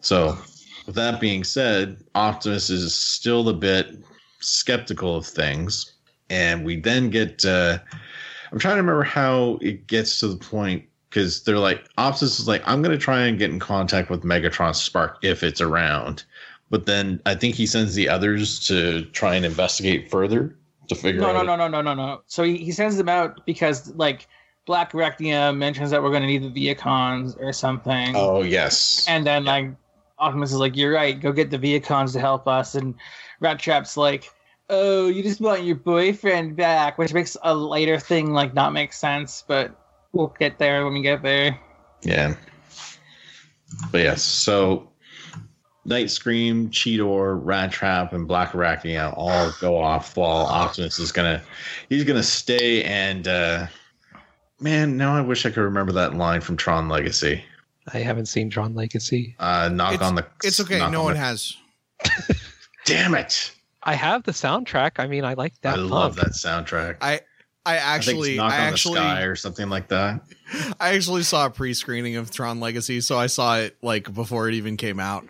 So, 0.00 0.38
with 0.86 0.94
that 0.94 1.20
being 1.20 1.44
said, 1.44 1.98
Optimus 2.14 2.70
is 2.70 2.94
still 2.94 3.48
a 3.48 3.54
bit 3.54 3.98
skeptical 4.40 5.16
of 5.16 5.26
things. 5.26 5.92
And 6.28 6.64
we 6.64 6.80
then 6.80 7.10
get, 7.10 7.44
uh, 7.44 7.78
I'm 8.52 8.58
trying 8.58 8.76
to 8.76 8.82
remember 8.82 9.02
how 9.02 9.58
it 9.60 9.86
gets 9.86 10.20
to 10.20 10.28
the 10.28 10.36
point 10.36 10.84
because 11.08 11.42
they're 11.44 11.58
like, 11.58 11.84
Optimus 11.98 12.38
is 12.38 12.48
like, 12.48 12.62
I'm 12.66 12.82
going 12.82 12.96
to 12.96 13.02
try 13.02 13.22
and 13.22 13.38
get 13.38 13.50
in 13.50 13.58
contact 13.58 14.10
with 14.10 14.22
Megatron 14.22 14.74
Spark 14.74 15.18
if 15.22 15.42
it's 15.42 15.60
around. 15.60 16.24
But 16.70 16.86
then 16.86 17.20
I 17.26 17.34
think 17.34 17.56
he 17.56 17.66
sends 17.66 17.94
the 17.94 18.08
others 18.08 18.64
to 18.68 19.04
try 19.06 19.34
and 19.34 19.44
investigate 19.44 20.10
further 20.10 20.56
to 20.88 20.94
figure 20.94 21.20
No, 21.20 21.28
out. 21.30 21.44
no, 21.46 21.56
no, 21.56 21.68
no, 21.68 21.68
no, 21.68 21.82
no, 21.82 21.94
no. 21.94 22.22
So 22.26 22.44
he, 22.44 22.56
he 22.58 22.70
sends 22.70 22.96
them 22.96 23.08
out 23.08 23.44
because 23.44 23.92
like 23.94 24.28
Black 24.66 24.92
Arachnia 24.92 25.56
mentions 25.56 25.90
that 25.90 26.00
we're 26.02 26.10
going 26.10 26.22
to 26.22 26.28
need 26.28 26.42
the 26.42 26.74
Vehicons 26.74 27.36
or 27.40 27.52
something. 27.52 28.14
Oh, 28.14 28.42
yes. 28.42 29.04
And 29.08 29.26
then 29.26 29.44
like 29.44 29.70
Optimus 30.20 30.52
is 30.52 30.58
like, 30.58 30.76
"You're 30.76 30.92
right. 30.92 31.18
Go 31.18 31.32
get 31.32 31.50
the 31.50 31.58
Vehicons 31.58 32.12
to 32.12 32.20
help 32.20 32.46
us." 32.46 32.74
And 32.76 32.94
Rat 33.40 33.58
Trap's 33.58 33.96
like, 33.96 34.30
"Oh, 34.70 35.08
you 35.08 35.22
just 35.22 35.40
want 35.40 35.64
your 35.64 35.76
boyfriend 35.76 36.56
back," 36.56 36.96
which 36.98 37.12
makes 37.12 37.36
a 37.42 37.54
later 37.54 37.98
thing 37.98 38.32
like 38.32 38.54
not 38.54 38.72
make 38.72 38.92
sense, 38.92 39.44
but 39.46 39.74
we'll 40.12 40.34
get 40.38 40.58
there 40.58 40.84
when 40.84 40.94
we 40.94 41.02
get 41.02 41.22
there. 41.22 41.58
Yeah. 42.02 42.34
But 43.92 43.98
yes, 43.98 44.22
so 44.22 44.88
Night 45.84 46.10
Scream, 46.10 46.70
Cheetor, 46.70 47.38
Rat 47.42 47.70
Trap, 47.72 48.12
and 48.12 48.26
Black 48.26 48.52
Arachnia 48.52 49.12
all 49.16 49.52
go 49.60 49.76
off 49.76 50.16
while 50.16 50.46
Optimus 50.46 50.98
is 50.98 51.12
gonna 51.12 51.42
he's 51.88 52.04
gonna 52.04 52.22
stay 52.22 52.82
and 52.84 53.28
uh 53.28 53.66
man, 54.60 54.96
now 54.96 55.14
I 55.14 55.20
wish 55.20 55.46
I 55.46 55.50
could 55.50 55.62
remember 55.62 55.92
that 55.92 56.14
line 56.14 56.40
from 56.40 56.56
Tron 56.56 56.88
Legacy. 56.88 57.42
I 57.92 57.98
haven't 57.98 58.26
seen 58.26 58.50
Tron 58.50 58.74
Legacy. 58.74 59.36
Uh 59.38 59.68
knock 59.68 59.94
It's- 59.94 60.08
on 60.08 60.14
the 60.16 60.26
It's 60.44 60.60
okay. 60.60 60.78
No 60.78 60.84
on 61.00 61.04
one 61.04 61.14
the- 61.14 61.20
has. 61.20 61.56
Damn 62.86 63.14
it. 63.14 63.52
I 63.82 63.94
have 63.94 64.24
the 64.24 64.32
soundtrack. 64.32 64.92
I 64.98 65.06
mean, 65.06 65.24
I 65.24 65.34
like 65.34 65.58
that. 65.62 65.74
I 65.78 65.82
love 65.82 66.16
that 66.16 66.28
soundtrack. 66.32 66.98
I 67.00 67.20
I 67.64 67.76
I 67.76 67.78
think 67.78 67.84
actually 67.84 68.30
it's 68.30 68.36
Knock 68.38 68.52
I 68.52 68.56
on 68.56 68.60
actually 68.72 68.94
the 68.94 69.00
Sky 69.00 69.22
or 69.22 69.36
something 69.36 69.68
like 69.68 69.88
that. 69.88 70.20
I 70.80 70.94
actually 70.94 71.22
saw 71.22 71.46
a 71.46 71.50
pre-screening 71.50 72.16
of 72.16 72.30
Tron 72.30 72.60
Legacy, 72.60 73.00
so 73.00 73.18
I 73.18 73.26
saw 73.26 73.58
it 73.58 73.76
like 73.82 74.12
before 74.12 74.48
it 74.48 74.54
even 74.54 74.76
came 74.76 75.00
out. 75.00 75.26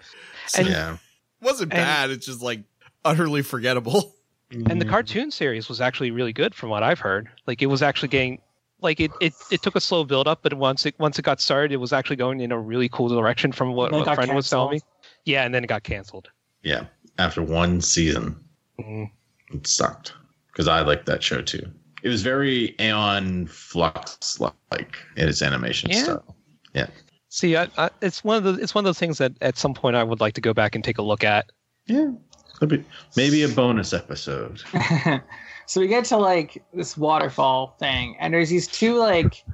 So 0.46 0.60
And- 0.60 0.68
it 0.68 0.72
yeah. 0.72 0.96
wasn't 1.40 1.72
and- 1.72 1.78
bad. 1.78 2.10
It's 2.10 2.26
just 2.26 2.42
like 2.42 2.62
utterly 3.04 3.42
forgettable. 3.42 4.14
And 4.52 4.80
the 4.80 4.84
cartoon 4.84 5.30
series 5.30 5.68
was 5.68 5.80
actually 5.80 6.10
really 6.10 6.32
good 6.32 6.56
from 6.56 6.70
what 6.70 6.82
I've 6.82 6.98
heard. 6.98 7.28
Like 7.46 7.62
it 7.62 7.66
was 7.66 7.82
actually 7.84 8.08
getting 8.08 8.40
like 8.80 8.98
it, 8.98 9.12
it, 9.20 9.32
it 9.52 9.62
took 9.62 9.76
a 9.76 9.80
slow 9.80 10.02
build 10.02 10.26
up, 10.26 10.40
but 10.42 10.54
once 10.54 10.84
it 10.86 10.96
once 10.98 11.20
it 11.20 11.22
got 11.22 11.40
started, 11.40 11.70
it 11.70 11.76
was 11.76 11.92
actually 11.92 12.16
going 12.16 12.40
in 12.40 12.50
a 12.50 12.58
really 12.58 12.88
cool 12.88 13.08
direction 13.08 13.52
from 13.52 13.74
what, 13.74 13.84
And 13.84 13.94
then 13.94 13.98
it 13.98 14.00
what 14.00 14.06
got 14.06 14.14
friend 14.16 14.34
was 14.34 14.50
telling 14.50 14.72
me. 14.72 14.80
Yeah, 15.24 15.44
and 15.44 15.54
then 15.54 15.62
it 15.62 15.68
got 15.68 15.84
canceled. 15.84 16.30
Yeah. 16.64 16.86
After 17.20 17.42
one 17.42 17.80
season. 17.80 18.37
Mm. 18.80 19.11
It 19.52 19.66
sucked 19.66 20.14
because 20.52 20.66
I 20.68 20.80
liked 20.80 21.06
that 21.06 21.22
show 21.22 21.42
too. 21.42 21.64
It 22.02 22.09
was 22.09 22.22
very 22.22 22.74
Aeon 22.80 23.46
Flux 23.46 24.40
like 24.40 24.96
in 25.16 25.28
its 25.28 25.42
animation 25.42 25.90
Yeah. 25.90 26.02
style. 26.04 26.37
Yeah. 26.74 26.87
See, 27.28 27.56
I, 27.56 27.68
I, 27.76 27.90
it's 28.00 28.24
one 28.24 28.37
of 28.37 28.44
the 28.44 28.62
it's 28.62 28.74
one 28.74 28.83
of 28.83 28.87
those 28.87 28.98
things 28.98 29.18
that 29.18 29.33
at 29.40 29.59
some 29.59 29.74
point 29.74 29.96
I 29.96 30.02
would 30.02 30.20
like 30.20 30.35
to 30.35 30.40
go 30.40 30.52
back 30.54 30.74
and 30.74 30.83
take 30.83 30.98
a 30.98 31.02
look 31.02 31.22
at. 31.22 31.50
Yeah, 31.87 32.11
Could 32.59 32.68
be- 32.70 32.85
maybe 33.16 33.42
a 33.42 33.48
bonus 33.48 33.92
episode. 33.92 34.62
so 35.66 35.80
we 35.80 35.88
get 35.88 36.04
to 36.06 36.16
like 36.16 36.62
this 36.72 36.96
waterfall 36.96 37.76
thing, 37.78 38.16
and 38.18 38.33
there's 38.35 38.48
these 38.50 38.66
two 38.66 38.96
like 38.98 39.44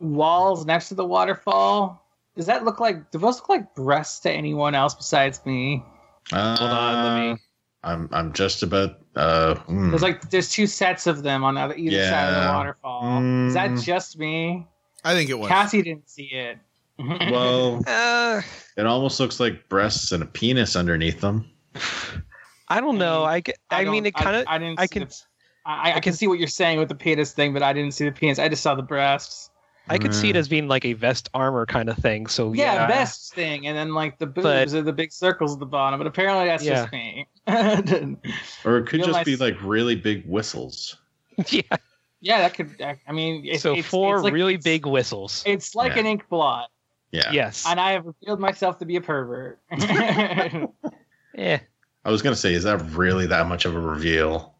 walls 0.00 0.64
next 0.66 0.88
to 0.88 0.94
the 0.94 1.04
waterfall. 1.04 2.04
Does 2.36 2.46
that 2.46 2.64
look 2.64 2.80
like? 2.80 3.10
Do 3.10 3.18
those 3.18 3.36
look 3.36 3.48
like 3.48 3.74
breasts 3.74 4.20
to 4.20 4.30
anyone 4.30 4.74
else 4.74 4.94
besides 4.94 5.44
me? 5.44 5.84
Uh, 6.30 6.56
Hold 6.56 6.70
on, 6.70 7.04
let 7.04 7.32
me. 7.34 7.38
I'm 7.84 8.08
I'm 8.12 8.32
just 8.32 8.62
about. 8.62 8.98
Uh, 9.16 9.56
hmm. 9.56 9.90
There's 9.90 10.02
like 10.02 10.30
there's 10.30 10.50
two 10.50 10.66
sets 10.66 11.06
of 11.06 11.22
them 11.22 11.42
on 11.44 11.56
either, 11.56 11.74
either 11.74 12.04
side 12.04 12.28
of 12.28 12.34
the 12.34 12.40
Yeah. 12.42 12.56
waterfall. 12.56 13.46
Is 13.48 13.54
that 13.54 13.70
Mm. 13.70 13.82
just 13.82 14.18
me? 14.18 14.66
I 15.04 15.14
think 15.14 15.30
it 15.30 15.38
was. 15.38 15.48
Cassie 15.48 15.82
didn't 15.82 16.08
see 16.08 16.30
it. 16.32 16.58
well, 16.98 17.82
Uh, 17.86 18.40
it 18.76 18.86
almost 18.86 19.18
looks 19.18 19.40
like 19.40 19.68
breasts 19.68 20.12
and 20.12 20.22
a 20.22 20.26
penis 20.26 20.76
underneath 20.76 21.20
them. 21.20 21.50
I 22.68 22.80
don't 22.80 22.98
know. 22.98 23.24
I 23.24 23.40
get, 23.40 23.58
I, 23.70 23.84
mean, 23.84 24.06
it 24.06 24.14
kind 24.14 24.36
of. 24.36 24.44
I, 24.46 24.54
I 24.54 24.58
didn't. 24.58 24.78
I 24.78 24.84
see 24.84 24.88
can- 25.00 25.08
the- 25.08 25.16
I, 25.64 25.92
I, 25.94 26.00
can 26.00 26.12
see 26.12 26.26
what 26.26 26.38
you're 26.40 26.48
saying 26.48 26.80
with 26.80 26.88
the 26.88 26.94
penis 26.96 27.32
thing, 27.32 27.52
but 27.52 27.62
I 27.62 27.72
didn't 27.72 27.92
see 27.94 28.04
the 28.04 28.10
penis. 28.10 28.40
I 28.40 28.48
just 28.48 28.62
saw 28.64 28.74
the 28.74 28.82
breasts. 28.82 29.48
I 29.88 29.98
could 29.98 30.14
see 30.14 30.30
it 30.30 30.36
as 30.36 30.48
being 30.48 30.68
like 30.68 30.84
a 30.84 30.92
vest 30.94 31.28
armor 31.34 31.66
kind 31.66 31.88
of 31.88 31.96
thing. 31.98 32.26
So 32.28 32.52
Yeah, 32.52 32.74
yeah, 32.74 32.86
vest 32.86 33.34
thing, 33.34 33.66
and 33.66 33.76
then 33.76 33.92
like 33.94 34.18
the 34.18 34.26
boobs 34.26 34.44
But- 34.44 34.74
are 34.74 34.82
the 34.82 34.92
big 34.92 35.12
circles 35.12 35.52
at 35.54 35.58
the 35.58 35.66
bottom. 35.66 35.98
But 35.98 36.06
apparently 36.06 36.46
that's 36.46 36.64
Yeah. 36.64 36.82
just 36.82 36.92
me. 36.92 37.26
Or 38.64 38.78
it 38.78 38.86
could 38.86 39.00
just 39.00 39.12
my- 39.12 39.24
be 39.24 39.36
like 39.36 39.56
really 39.62 39.96
big 39.96 40.24
whistles. 40.26 40.96
yeah. 41.48 41.62
yeah, 42.20 42.38
that 42.38 42.54
could. 42.54 42.80
I 42.80 43.12
mean, 43.12 43.44
it, 43.44 43.60
so 43.60 43.74
it's, 43.74 43.88
four 43.88 44.16
it's 44.16 44.24
like- 44.24 44.32
really 44.32 44.54
it's- 44.54 44.64
big 44.64 44.86
whistles. 44.86 45.42
It's 45.46 45.74
like 45.74 45.94
Yeah. 45.94 46.00
an 46.00 46.06
ink 46.06 46.28
blot, 46.28 46.70
Yeah. 47.10 47.30
Yes. 47.32 47.64
and 47.66 47.80
I 47.80 47.92
have 47.92 48.06
revealed 48.06 48.38
myself 48.40 48.78
to 48.78 48.84
be 48.86 48.96
a 48.96 49.00
pervert. 49.00 49.58
Eh. 51.36 51.58
I 52.04 52.10
was 52.10 52.20
gonna 52.22 52.36
say, 52.36 52.52
is 52.54 52.64
that 52.64 52.76
really 52.90 53.26
that 53.26 53.46
much 53.46 53.64
of 53.64 53.74
a 53.74 53.80
reveal? 53.80 54.54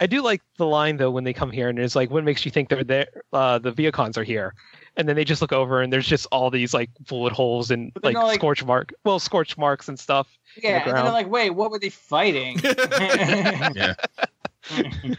I 0.00 0.06
do 0.06 0.22
like 0.22 0.42
the 0.56 0.66
line 0.66 0.96
though 0.96 1.10
when 1.10 1.24
they 1.24 1.32
come 1.32 1.50
here 1.50 1.68
and 1.68 1.78
it's 1.78 1.96
like, 1.96 2.10
what 2.10 2.24
makes 2.24 2.44
you 2.44 2.50
think 2.50 2.68
they're 2.68 2.84
there? 2.84 3.06
Uh, 3.32 3.58
the 3.58 3.72
Vehicons 3.72 4.16
are 4.16 4.24
here, 4.24 4.54
and 4.96 5.08
then 5.08 5.16
they 5.16 5.24
just 5.24 5.40
look 5.42 5.52
over 5.52 5.82
and 5.82 5.92
there's 5.92 6.06
just 6.06 6.26
all 6.32 6.50
these 6.50 6.72
like 6.74 6.90
bullet 7.08 7.32
holes 7.32 7.70
and 7.70 7.92
like, 8.02 8.14
like- 8.16 8.38
scorch 8.40 8.64
mark, 8.64 8.92
well, 9.04 9.18
scorch 9.18 9.56
marks 9.58 9.88
and 9.88 9.98
stuff. 9.98 10.28
yeah, 10.62 10.82
and 10.84 10.86
then 10.96 11.04
they're 11.04 11.12
like, 11.12 11.28
"Wait, 11.28 11.50
what 11.50 11.70
were 11.70 11.78
they 11.78 11.90
fighting?" 11.90 12.60
Yeah. 12.62 13.94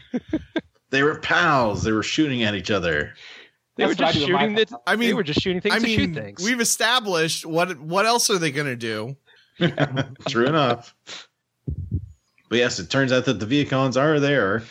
They 0.90 1.04
were 1.04 1.20
pals. 1.20 1.84
They 1.84 1.92
were 1.92 2.02
shooting 2.02 2.42
at 2.42 2.56
each 2.56 2.70
other. 2.72 3.14
They 3.76 3.84
That's 3.86 3.90
were 4.00 4.06
just 4.06 4.14
do 4.14 4.20
with 4.22 4.30
my 4.32 4.40
shooting 4.40 4.56
the. 4.56 4.66
pals. 4.66 4.82
I 4.88 4.96
they 4.96 5.06
mean, 5.06 5.14
were 5.16 5.22
just 5.22 5.40
shooting 5.40 5.60
things 5.60 5.74
I 5.76 5.78
to 5.78 5.86
shoot 5.86 5.98
mean, 6.10 6.14
things. 6.14 6.42
we've 6.42 6.60
established 6.60 7.46
what 7.46 7.78
what 7.78 8.06
else 8.06 8.28
are 8.28 8.38
they 8.38 8.50
going 8.50 8.66
to 8.66 8.74
do? 8.76 9.16
True 10.28 10.46
enough. 10.46 10.94
But 12.50 12.58
yes, 12.58 12.78
it 12.78 12.90
turns 12.90 13.12
out 13.12 13.24
that 13.24 13.40
the 13.40 13.46
Vehicons 13.46 13.96
are 13.96 14.20
there, 14.20 14.62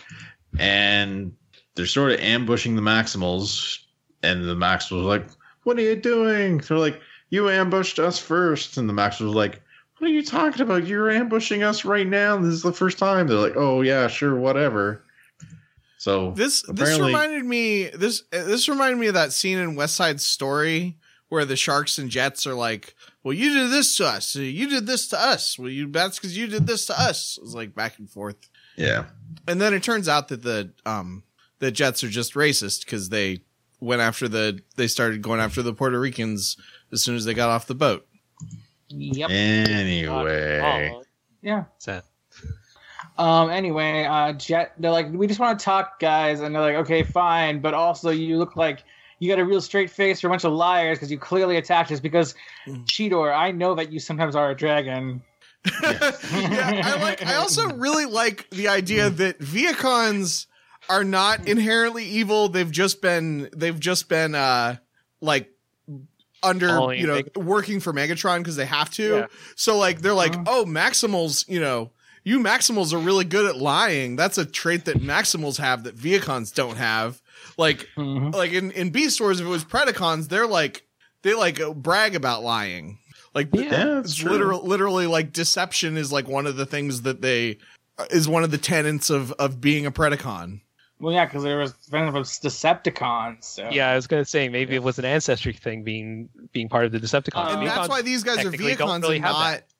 and 0.60 1.34
they're 1.74 1.88
sort 1.88 2.12
of 2.12 2.20
ambushing 2.20 2.76
the 2.76 2.82
Maximals. 2.82 3.80
And 4.22 4.48
the 4.48 4.56
Maximals 4.56 5.02
are 5.02 5.08
like, 5.08 5.28
"What 5.64 5.78
are 5.78 5.82
you 5.82 5.96
doing?" 5.96 6.60
They're 6.60 6.78
like, 6.78 7.02
"You 7.30 7.50
ambushed 7.50 7.98
us 7.98 8.20
first. 8.20 8.78
And 8.78 8.88
the 8.88 8.94
Maximals 8.94 9.32
are 9.32 9.36
like, 9.36 9.62
"What 9.98 10.10
are 10.10 10.14
you 10.14 10.24
talking 10.24 10.62
about? 10.62 10.86
You're 10.86 11.10
ambushing 11.10 11.64
us 11.64 11.86
right 11.86 12.06
now. 12.06 12.38
This 12.38 12.54
is 12.54 12.62
the 12.62 12.74
first 12.74 13.00
time." 13.00 13.28
They're 13.28 13.38
like, 13.38 13.56
"Oh 13.56 13.82
yeah, 13.82 14.08
sure, 14.08 14.36
whatever." 14.36 15.04
So 15.98 16.32
This 16.32 16.64
this 16.64 17.00
reminded 17.00 17.46
me 17.46 17.90
this 17.90 18.24
this 18.32 18.68
reminded 18.68 19.00
me 19.00 19.08
of 19.08 19.14
that 19.16 19.34
scene 19.34 19.58
in 19.58 19.76
West 19.76 19.96
Side 19.96 20.20
Story 20.22 20.98
where 21.30 21.46
the 21.46 21.56
sharks 21.56 21.98
and 21.98 22.10
jets 22.10 22.46
are 22.46 22.56
like, 22.56 22.96
"Well, 23.24 23.34
you 23.34 23.54
did 23.54 23.72
this 23.72 23.98
to 23.98 24.06
us. 24.06 24.36
You 24.36 24.70
did 24.70 24.88
this 24.88 25.08
to 25.10 25.20
us. 25.20 25.58
Well, 25.60 25.70
you 25.70 25.88
that's 25.88 26.18
because 26.18 26.38
you 26.38 26.48
did 26.48 26.68
this 26.68 26.86
to 26.88 27.00
us." 27.00 27.38
It 27.38 27.44
was 27.44 27.56
like 27.56 27.76
back 27.76 28.00
and 28.00 28.10
forth, 28.10 28.50
yeah, 28.76 29.06
and 29.48 29.60
then 29.62 29.74
it 29.74 29.84
turns 29.84 30.08
out 30.08 30.28
that 30.30 30.44
the 30.44 30.72
um 30.86 31.24
the 31.60 31.72
jets 31.72 32.04
are 32.04 32.10
just 32.10 32.34
racist 32.34 32.86
because 32.86 33.10
they 33.10 33.42
went 33.80 34.02
after 34.02 34.28
the 34.28 34.60
they 34.76 34.88
started 34.88 35.22
going 35.22 35.40
after 35.40 35.62
the 35.62 35.74
Puerto 35.74 36.00
Ricans 36.00 36.58
as 36.92 37.04
soon 37.04 37.16
as 37.16 37.26
they 37.26 37.34
got 37.34 37.50
off 37.50 37.68
the 37.68 37.76
boat. 37.76 38.08
yep. 38.90 39.30
Anyway, 39.30 40.94
yeah. 41.42 41.64
What's 41.64 41.86
that? 41.86 42.06
Um. 43.18 43.50
Anyway, 43.50 44.06
uh, 44.06 44.34
Jet. 44.34 44.74
They're 44.80 44.92
like, 44.92 45.12
we 45.12 45.28
just 45.28 45.42
want 45.42 45.60
to 45.60 45.64
talk, 45.64 46.00
guys, 46.00 46.40
and 46.40 46.56
they're 46.56 46.62
like, 46.62 46.76
okay, 46.76 47.04
fine, 47.04 47.60
but 47.60 47.74
also 47.74 48.12
you 48.12 48.38
look 48.38 48.56
like 48.56 48.84
you 49.20 49.30
got 49.30 49.40
a 49.40 49.46
real 49.46 49.62
straight 49.62 49.90
face. 49.90 50.22
You're 50.24 50.30
a 50.32 50.34
bunch 50.34 50.46
of 50.46 50.54
liars 50.54 50.98
because 50.98 51.12
you 51.12 51.18
clearly 51.20 51.58
attacked 51.58 51.92
us. 51.92 52.00
Because 52.00 52.36
Mm. 52.68 52.86
Cheetor, 52.86 53.36
I 53.36 53.52
know 53.52 53.76
that 53.76 53.92
you 53.92 54.00
sometimes 54.00 54.36
are 54.36 54.52
a 54.52 54.56
dragon. 54.56 55.22
yeah, 55.84 56.82
I 56.86 57.02
like. 57.02 57.26
I 57.26 57.36
also 57.36 57.68
really 57.76 58.06
like 58.06 58.50
the 58.50 58.68
idea 58.70 59.10
that 59.10 59.40
Vehicons 59.40 60.46
are 60.90 61.04
not 61.04 61.48
inherently 61.48 62.06
evil. 62.06 62.50
They've 62.50 62.70
just 62.72 63.02
been. 63.02 63.50
They've 63.56 63.80
just 63.80 64.10
been. 64.10 64.36
uh 64.36 64.78
like 65.22 65.50
under 66.42 66.70
Following 66.70 67.02
you 67.02 67.08
know 67.08 67.16
Meg- 67.16 67.36
working 67.38 67.80
for 67.82 67.92
Megatron 67.92 68.38
because 68.38 68.56
they 68.56 68.66
have 68.66 68.90
to. 68.92 69.04
Yeah. 69.18 69.26
So 69.56 69.78
like 69.78 70.02
they're 70.02 70.14
like, 70.14 70.34
Uh-huh. 70.34 70.44
oh, 70.48 70.66
Maximals, 70.66 71.48
you 71.50 71.60
know. 71.60 71.92
You 72.24 72.40
Maximals 72.40 72.94
are 72.94 72.98
really 73.00 73.26
good 73.26 73.46
at 73.46 73.58
lying. 73.58 74.16
That's 74.16 74.38
a 74.38 74.46
trait 74.46 74.86
that 74.86 74.98
Maximals 75.02 75.58
have 75.58 75.84
that 75.86 75.96
Vehicons 75.96 76.54
don't 76.54 76.76
have. 76.78 77.22
Like, 77.60 77.88
Mhm. 77.98 78.34
like 78.34 78.52
in 78.54 78.72
in 78.72 78.90
Beast 78.90 79.20
Wars, 79.22 79.40
if 79.40 79.46
it 79.46 79.50
was 79.50 79.66
Predacons, 79.66 80.30
they're 80.30 80.48
like 80.48 80.84
they 81.24 81.34
like 81.34 81.60
brag 81.76 82.16
about 82.16 82.42
lying. 82.44 82.98
Like 83.36 83.50
Yeah. 83.54 83.62
yeah, 83.64 83.70
that's 83.70 84.12
it's 84.12 84.16
true. 84.16 84.32
literally 84.64 85.06
like 85.08 85.34
deception 85.34 85.98
is 85.98 86.12
like 86.12 86.28
one 86.28 86.48
of 86.48 86.56
the 86.56 86.66
things 86.66 87.02
that 87.04 87.22
they 87.22 87.58
is 88.10 88.28
one 88.28 88.44
of 88.44 88.52
the 88.52 88.58
tenets 88.58 89.10
of 89.10 89.32
of 89.34 89.60
being 89.62 89.86
a 89.86 89.92
predacon. 89.92 90.62
Well, 91.02 91.14
yeah, 91.14 91.26
because 91.26 91.44
there 91.44 91.58
was 91.58 91.74
friends 91.90 92.10
of 92.10 92.16
Decepticons. 92.24 93.44
So. 93.46 93.70
Yeah, 93.72 93.90
I 93.90 93.96
was 93.96 94.08
gonna 94.08 94.26
say 94.26 94.50
maybe 94.50 94.76
it 94.76 94.84
was 94.84 95.00
an 95.00 95.06
ancestry 95.06 95.54
thing 95.54 95.84
being 95.84 96.30
being 96.54 96.70
part 96.70 96.86
of 96.86 96.92
the 96.92 97.00
Decepticons. 97.00 97.56
Uh, 97.56 97.60
and 97.60 97.68
that's 97.68 97.90
why 97.90 98.02
these 98.02 98.24
guys 98.24 98.40
are 98.40 98.44
technically 98.52 98.76
don't 98.76 98.90
Vehicons 98.90 99.02
really 99.04 99.16
and 99.18 99.24
not. 99.26 99.64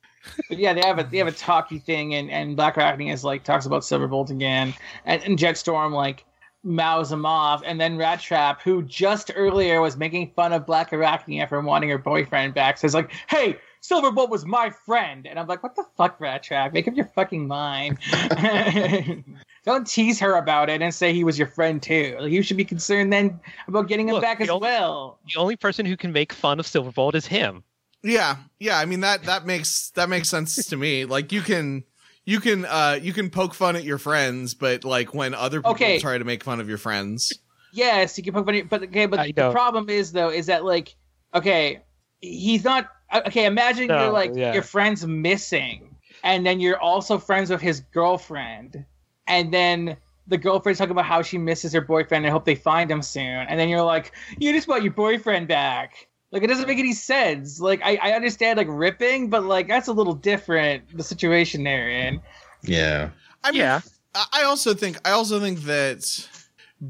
But 0.50 0.58
yeah, 0.58 0.74
they 0.74 0.82
have 0.82 0.98
a 0.98 1.04
they 1.04 1.16
have 1.16 1.28
a 1.28 1.32
talky 1.32 1.78
thing, 1.78 2.14
and 2.14 2.30
and 2.30 2.54
Black 2.54 2.76
Arachnia 2.76 3.12
is 3.12 3.24
like 3.24 3.42
talks 3.42 3.64
about 3.64 3.82
Silverbolt 3.82 4.30
again, 4.30 4.74
and, 5.06 5.22
and 5.22 5.38
Jetstorm 5.38 5.92
like 5.92 6.26
mouths 6.62 7.10
him 7.10 7.24
off, 7.24 7.62
and 7.64 7.80
then 7.80 7.96
Rat 7.96 8.20
Trap, 8.20 8.60
who 8.62 8.82
just 8.82 9.30
earlier 9.34 9.80
was 9.80 9.96
making 9.96 10.32
fun 10.36 10.52
of 10.52 10.66
Black 10.66 10.90
Arachnia 10.90 11.48
for 11.48 11.60
wanting 11.60 11.88
her 11.90 11.98
boyfriend 11.98 12.54
back, 12.54 12.76
says 12.78 12.94
like, 12.94 13.10
"Hey, 13.28 13.56
Silverbolt 13.82 14.28
was 14.28 14.44
my 14.44 14.70
friend," 14.70 15.26
and 15.26 15.38
I'm 15.38 15.46
like, 15.46 15.62
"What 15.62 15.74
the 15.74 15.84
fuck, 15.96 16.20
Rat 16.20 16.42
Trap? 16.42 16.72
Make 16.74 16.86
up 16.86 16.94
your 16.96 17.06
fucking 17.14 17.46
mind. 17.46 17.98
Don't 19.64 19.86
tease 19.86 20.18
her 20.20 20.34
about 20.36 20.70
it 20.70 20.80
and 20.82 20.94
say 20.94 21.12
he 21.12 21.24
was 21.24 21.38
your 21.38 21.48
friend 21.48 21.82
too. 21.82 22.16
Like, 22.18 22.32
you 22.32 22.42
should 22.42 22.56
be 22.56 22.64
concerned 22.64 23.12
then 23.12 23.38
about 23.68 23.88
getting 23.88 24.08
him 24.08 24.14
Look, 24.14 24.22
back 24.22 24.40
as 24.40 24.48
only- 24.48 24.66
well." 24.66 25.18
The 25.32 25.40
only 25.40 25.56
person 25.56 25.86
who 25.86 25.96
can 25.96 26.12
make 26.12 26.32
fun 26.32 26.60
of 26.60 26.66
Silverbolt 26.66 27.14
is 27.14 27.26
him. 27.26 27.64
Yeah, 28.02 28.36
yeah. 28.58 28.78
I 28.78 28.86
mean 28.86 29.00
that 29.00 29.24
that 29.24 29.44
makes 29.44 29.90
that 29.90 30.08
makes 30.08 30.28
sense 30.30 30.56
to 30.66 30.76
me. 30.76 31.04
Like 31.04 31.32
you 31.32 31.42
can 31.42 31.84
you 32.26 32.40
can 32.40 32.64
uh 32.64 32.98
you 33.00 33.12
can 33.12 33.30
poke 33.30 33.54
fun 33.54 33.76
at 33.76 33.84
your 33.84 33.98
friends, 33.98 34.54
but 34.54 34.84
like 34.84 35.14
when 35.14 35.34
other 35.34 35.60
people 35.60 35.72
Okay. 35.72 35.98
try 35.98 36.18
to 36.18 36.24
make 36.24 36.44
fun 36.44 36.60
of 36.60 36.68
your 36.68 36.78
friends. 36.78 37.38
Yes, 37.72 38.18
you 38.18 38.24
can 38.24 38.34
poke 38.34 38.46
fun 38.46 38.54
at 38.56 38.68
but 38.68 38.82
okay, 38.84 39.06
but 39.06 39.20
I 39.20 39.26
the 39.28 39.42
know. 39.42 39.52
problem 39.52 39.88
is 39.88 40.12
though 40.12 40.30
is 40.30 40.46
that 40.46 40.64
like 40.64 40.94
okay, 41.34 41.80
he's 42.20 42.64
not 42.64 42.88
okay. 43.26 43.46
Imagine 43.46 43.88
No, 43.88 44.04
you're 44.04 44.12
like 44.12 44.32
yeah. 44.34 44.52
your 44.52 44.62
friend's 44.62 45.06
missing, 45.06 45.94
and 46.24 46.44
then 46.44 46.60
you're 46.60 46.78
also 46.80 47.18
friends 47.18 47.50
with 47.50 47.60
his 47.60 47.80
girlfriend, 47.80 48.84
and 49.26 49.52
then 49.54 49.96
the 50.26 50.38
girlfriend's 50.38 50.78
talking 50.78 50.92
about 50.92 51.06
how 51.06 51.22
she 51.22 51.38
misses 51.38 51.72
her 51.72 51.80
boyfriend 51.80 52.24
and 52.24 52.32
hope 52.32 52.44
they 52.44 52.54
find 52.54 52.90
him 52.90 53.02
soon, 53.02 53.24
and 53.48 53.58
then 53.58 53.68
you're 53.68 53.82
like, 53.82 54.12
you 54.38 54.52
just 54.52 54.68
want 54.68 54.82
your 54.82 54.92
boyfriend 54.92 55.48
back. 55.48 56.08
Like 56.32 56.42
it 56.42 56.46
doesn't 56.46 56.68
make 56.68 56.78
any 56.78 56.92
sense. 56.92 57.60
Like 57.60 57.80
I, 57.82 57.96
I 57.96 58.12
understand 58.12 58.56
like 58.56 58.68
ripping, 58.70 59.30
but 59.30 59.44
like 59.44 59.68
that's 59.68 59.88
a 59.88 59.92
little 59.92 60.14
different 60.14 60.96
the 60.96 61.02
situation 61.02 61.64
they're 61.64 61.90
in. 61.90 62.20
yeah. 62.62 63.10
I 63.42 63.50
mean, 63.50 63.60
Yeah. 63.60 63.80
I 64.14 64.26
I 64.32 64.42
also 64.44 64.74
think 64.74 64.98
I 65.04 65.12
also 65.12 65.40
think 65.40 65.60
that 65.62 66.28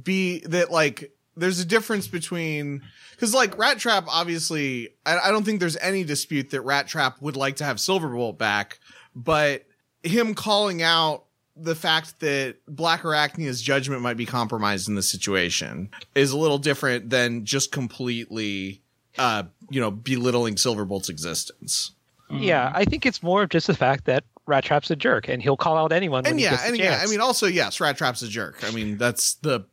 be 0.03 0.40
that 0.40 0.70
like 0.70 1.12
there's 1.37 1.61
a 1.61 1.64
difference 1.64 2.07
between 2.07 2.83
because 3.12 3.35
like 3.35 3.57
Rat 3.59 3.79
Trap 3.79 4.05
obviously 4.09 4.90
I, 5.07 5.18
I 5.18 5.31
don't 5.31 5.44
think 5.44 5.61
there's 5.61 5.76
any 5.79 6.05
dispute 6.05 6.50
that 6.50 6.62
Rat 6.62 6.87
Trap 6.88 7.20
would 7.20 7.37
like 7.37 7.57
to 7.57 7.64
have 7.64 7.76
Silverbolt 7.76 8.38
back, 8.38 8.79
but 9.14 9.64
him 10.03 10.35
calling 10.35 10.83
out 10.83 11.24
the 11.57 11.74
fact 11.74 12.20
that 12.20 12.57
Black 12.66 13.05
Arachnia's 13.05 13.61
judgment 13.61 14.00
might 14.00 14.16
be 14.16 14.24
compromised 14.24 14.88
in 14.88 14.94
this 14.94 15.11
situation 15.11 15.90
is 16.14 16.33
a 16.33 16.38
little 16.38 16.59
different 16.59 17.11
than 17.11 17.44
just 17.44 17.70
completely 17.70 18.79
uh 19.18 19.44
you 19.70 19.80
know, 19.80 19.90
belittling 19.90 20.56
Silverbolt's 20.56 21.08
existence. 21.08 21.92
Yeah, 22.32 22.70
I 22.74 22.84
think 22.84 23.06
it's 23.06 23.22
more 23.24 23.42
of 23.42 23.48
just 23.50 23.66
the 23.66 23.74
fact 23.74 24.04
that 24.04 24.22
Rat 24.46 24.62
Trap's 24.64 24.90
a 24.90 24.96
jerk, 24.96 25.28
and 25.28 25.42
he'll 25.42 25.56
call 25.56 25.76
out 25.76 25.92
anyone. 25.92 26.22
when 26.22 26.30
And 26.32 26.38
he 26.38 26.44
yeah, 26.44 26.50
gets 26.52 26.62
the 26.62 26.68
and 26.68 26.78
yeah, 26.78 27.00
I 27.02 27.06
mean, 27.06 27.20
also 27.20 27.46
yes, 27.46 27.80
Rat 27.80 27.96
Trap's 27.96 28.22
a 28.22 28.28
jerk. 28.28 28.62
I 28.62 28.70
mean, 28.70 28.98
that's 28.98 29.34
the 29.34 29.64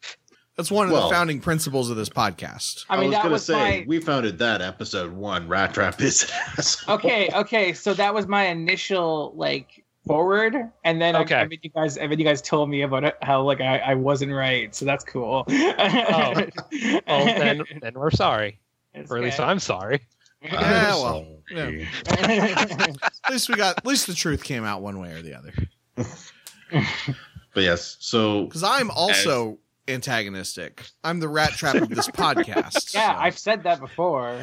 that's 0.55 0.71
one 0.71 0.87
of 0.87 0.91
Well- 0.91 1.07
the 1.07 1.13
founding 1.15 1.39
principles 1.39 1.91
of 1.91 1.97
this 1.97 2.09
podcast. 2.09 2.83
I 2.89 2.97
mean, 2.99 3.09
was 3.11 3.17
gonna 3.19 3.37
say 3.39 3.53
my 3.81 3.85
we 3.87 3.99
founded 3.99 4.39
that 4.39 4.61
episode 4.63 5.13
one. 5.13 5.47
Rat 5.47 5.73
Trap 5.75 6.01
is 6.01 6.23
an 6.23 6.29
asshole. 6.57 6.95
okay. 6.95 7.29
Okay, 7.33 7.73
so 7.73 7.93
that 7.93 8.13
was 8.13 8.25
my 8.27 8.47
initial 8.47 9.33
like 9.35 9.83
forward, 10.07 10.55
and 10.83 10.99
then 11.01 11.15
Okay. 11.17 11.35
I, 11.35 11.41
I 11.41 11.47
mean, 11.47 11.59
you 11.61 11.69
guys, 11.69 11.97
I 11.99 12.07
mean, 12.07 12.17
you 12.17 12.25
guys 12.25 12.41
told 12.41 12.69
me 12.69 12.81
about 12.81 13.03
it, 13.03 13.17
how 13.21 13.41
like 13.43 13.61
I, 13.61 13.77
I 13.79 13.93
wasn't 13.93 14.31
right, 14.31 14.73
so 14.73 14.85
that's 14.85 15.03
cool. 15.03 15.43
Oh, 15.47 15.53
well, 17.07 17.25
then, 17.25 17.61
then 17.81 17.93
we're 17.93 18.09
sorry, 18.11 18.57
It's 18.97 19.11
or 19.11 19.17
at 19.17 19.23
least 19.23 19.39
okay. 19.39 19.49
I'm 19.49 19.59
sorry. 19.59 20.07
I'm 20.43 20.51
Yeah, 20.51 20.89
well, 20.95 21.27
sorry. 21.51 21.87
At 22.07 23.31
least 23.31 23.49
we 23.49 23.55
got 23.55 23.77
at 23.77 23.85
least 23.85 24.05
the 24.07 24.13
truth 24.13 24.43
came 24.43 24.63
out 24.63 24.81
one 24.81 24.99
way 24.99 25.13
or 25.13 25.21
the 25.21 25.33
other. 25.33 25.53
But 27.53 27.63
yes, 27.63 27.97
so 27.99 28.45
Because 28.45 28.61
I'm 28.61 28.91
also 28.91 29.57
antagonistic. 29.87 30.85
I'm 31.03 31.19
the 31.19 31.27
rat 31.27 31.53
trap 31.53 31.73
of 31.75 31.89
this 31.89 32.07
podcast. 32.07 32.93
yeah, 32.93 33.15
so. 33.15 33.19
I've 33.19 33.39
said 33.39 33.63
that 33.63 33.79
before. 33.79 34.39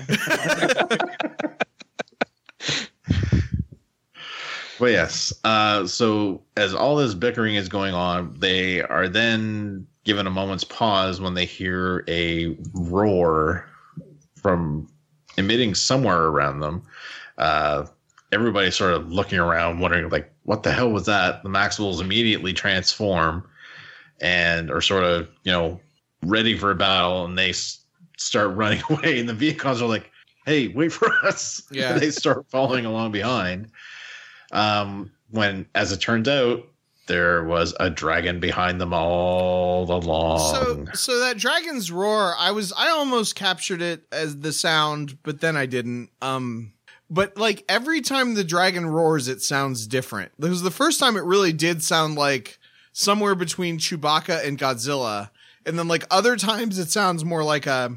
But 4.79 4.91
yes, 4.91 5.33
uh, 5.45 5.87
so 5.87 6.43
as 6.57 6.75
all 6.75 6.97
this 6.97 7.15
bickering 7.15 7.55
is 7.55 7.69
going 7.69 7.95
on, 7.95 8.35
they 8.39 8.83
are 8.83 9.09
then 9.09 9.87
given 10.03 10.27
a 10.27 10.31
moment's 10.31 10.65
pause 10.65 11.21
when 11.21 11.35
they 11.35 11.45
hear 11.45 12.05
a 12.09 12.57
roar 12.73 13.67
from 14.45 14.87
emitting 15.39 15.75
somewhere 15.75 16.25
around 16.25 16.61
them. 16.61 16.83
Uh, 17.39 17.87
everybody's 18.31 18.77
sort 18.77 18.93
of 18.93 19.11
looking 19.11 19.39
around, 19.39 19.79
wondering, 19.81 20.07
like, 20.11 20.31
what 20.43 20.65
the 20.65 20.71
hell 20.71 20.91
was 20.91 21.07
that? 21.07 21.43
The 21.43 21.49
Maximals 21.49 22.03
immediately 22.03 22.53
transform 22.53 23.49
and 24.21 24.71
are 24.71 24.83
sort 24.83 25.03
of, 25.03 25.29
you 25.45 25.51
know, 25.51 25.81
ready 26.27 26.59
for 26.59 26.71
a 26.71 26.75
battle, 26.75 27.25
and 27.25 27.39
they 27.39 27.51
s- 27.51 27.87
start 28.19 28.55
running 28.55 28.83
away. 28.91 29.19
And 29.19 29.27
the 29.27 29.35
vehicles 29.35 29.81
are 29.81 29.89
like, 29.89 30.11
hey, 30.45 30.69
wait 30.69 30.93
for 30.93 31.11
us. 31.25 31.63
Yeah. 31.71 31.93
they 31.99 32.11
start 32.11 32.45
following 32.51 32.85
along 32.85 33.13
behind. 33.13 33.71
Um, 34.53 35.11
when, 35.31 35.65
as 35.75 35.91
it 35.91 36.03
turns 36.03 36.29
out, 36.29 36.69
there 37.07 37.45
was 37.45 37.75
a 37.79 37.91
dragon 37.91 38.41
behind 38.41 38.81
them 38.81 38.93
all 38.93 39.91
along. 39.91 40.39
So 40.55 40.95
so 40.95 41.21
that 41.21 41.37
dragon's 41.39 41.91
roar, 41.91 42.35
I 42.39 42.51
was 42.51 42.73
I 42.77 42.89
almost 42.91 43.35
captured 43.35 43.83
it 43.83 44.05
as 44.11 44.41
the 44.41 44.53
sound, 44.53 45.19
but 45.23 45.41
then 45.41 45.57
I 45.57 45.67
didn't. 45.67 46.11
Um 46.23 46.73
but 47.11 47.37
like 47.37 47.65
every 47.69 48.01
time 48.01 48.35
the 48.35 48.45
dragon 48.45 48.87
roars, 48.87 49.29
it 49.29 49.43
sounds 49.43 49.87
different. 49.87 50.33
This 50.39 50.51
was 50.51 50.63
the 50.63 50.71
first 50.71 50.99
time 50.99 51.17
it 51.17 51.25
really 51.25 51.53
did 51.53 51.83
sound 51.83 52.17
like 52.17 52.59
somewhere 52.93 53.35
between 53.35 53.79
Chewbacca 53.79 54.45
and 54.47 54.59
Godzilla. 54.59 55.31
And 55.67 55.79
then 55.79 55.89
like 55.89 56.05
other 56.11 56.37
times 56.39 56.79
it 56.79 56.91
sounds 56.91 57.25
more 57.25 57.45
like 57.45 57.67
a 57.67 57.97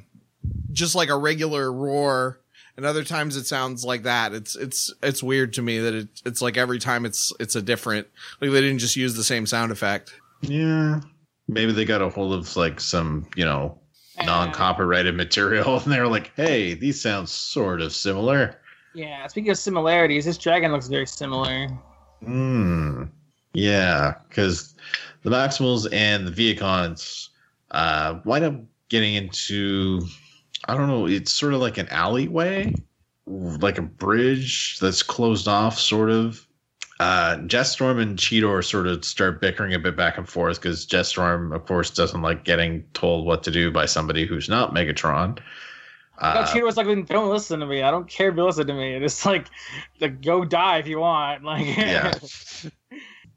just 0.72 0.96
like 0.96 1.10
a 1.10 1.18
regular 1.18 1.72
roar. 1.72 2.40
And 2.78 2.86
other 2.86 3.04
times 3.04 3.36
it 3.36 3.46
sounds 3.46 3.84
like 3.84 4.04
that. 4.04 4.34
It's 4.34 4.56
it's 4.56 4.94
it's 5.04 5.24
weird 5.24 5.54
to 5.54 5.62
me 5.62 5.80
that 5.80 5.94
it, 5.94 6.08
it's 6.26 6.42
like 6.42 6.58
every 6.58 6.80
time 6.80 7.06
it's 7.06 7.34
it's 7.40 7.56
a 7.56 7.62
different 7.62 8.08
like 8.40 8.52
they 8.52 8.62
didn't 8.62 8.80
just 8.80 8.96
use 8.96 9.16
the 9.16 9.24
same 9.24 9.46
sound 9.46 9.72
effect. 9.72 10.14
Yeah. 10.42 11.02
Maybe 11.48 11.72
they 11.72 11.86
got 11.86 12.02
a 12.02 12.10
hold 12.10 12.34
of 12.34 12.56
like 12.56 12.80
some, 12.80 13.28
you 13.36 13.46
know, 13.46 13.80
non 14.24 14.52
copyrighted 14.52 15.16
material 15.16 15.80
and 15.80 15.92
they're 15.92 16.08
like, 16.08 16.32
hey, 16.36 16.76
these 16.76 17.02
sound 17.02 17.30
sort 17.30 17.82
of 17.82 17.94
similar. 17.94 18.60
Yeah, 18.94 19.28
speaking 19.28 19.52
of 19.52 19.58
similarities, 19.58 20.26
this 20.26 20.38
dragon 20.38 20.72
looks 20.72 20.88
very 20.88 21.06
similar. 21.06 21.68
Hmm. 22.24 23.04
Yeah, 23.54 24.16
because 24.28 24.76
the 25.22 25.30
Maximals 25.30 25.88
and 25.92 26.28
the 26.28 26.32
Vehicons 26.32 27.30
uh, 27.72 28.20
wind 28.26 28.46
up 28.46 28.56
getting 28.90 29.16
into, 29.16 30.02
I 30.68 30.76
don't 30.76 30.88
know, 30.88 31.08
it's 31.08 31.32
sort 31.32 31.54
of 31.54 31.62
like 31.62 31.78
an 31.78 31.88
alleyway, 31.90 32.74
like 33.26 33.78
a 33.78 33.82
bridge 33.84 34.78
that's 34.80 35.04
closed 35.04 35.48
off, 35.48 35.78
sort 35.80 36.10
of. 36.10 36.46
Uh, 37.00 37.38
Jetstorm 37.46 38.02
and 38.02 38.18
Cheetor 38.18 38.64
sort 38.66 38.88
of 38.88 39.06
start 39.06 39.40
bickering 39.40 39.74
a 39.76 39.80
bit 39.80 39.96
back 39.96 40.18
and 40.18 40.28
forth 40.28 40.60
because 40.60 40.86
Jetstorm, 40.88 41.56
of 41.56 41.66
course, 41.66 41.92
doesn't 41.92 42.24
like 42.24 42.44
getting 42.44 42.84
told 42.94 43.26
what 43.26 43.44
to 43.44 43.52
do 43.52 43.70
by 43.72 43.86
somebody 43.86 44.26
who's 44.26 44.50
not 44.50 44.74
Megatron. 44.74 45.38
Uh, 46.18 46.44
Cheetor 46.48 46.64
was 46.64 46.76
like, 46.76 46.88
"Don't 47.06 47.30
listen 47.30 47.60
to 47.60 47.68
me. 47.68 47.84
I 47.84 47.92
don't 47.92 48.08
care 48.10 48.30
if 48.30 48.36
you 48.36 48.44
listen 48.44 48.66
to 48.66 48.74
me. 48.74 48.96
It's 48.96 49.24
like, 49.28 49.48
like 50.02 50.22
go 50.24 50.44
die 50.44 50.80
if 50.80 50.88
you 50.88 50.98
want." 50.98 51.44
Like, 51.44 51.78
Yeah. 51.78 52.16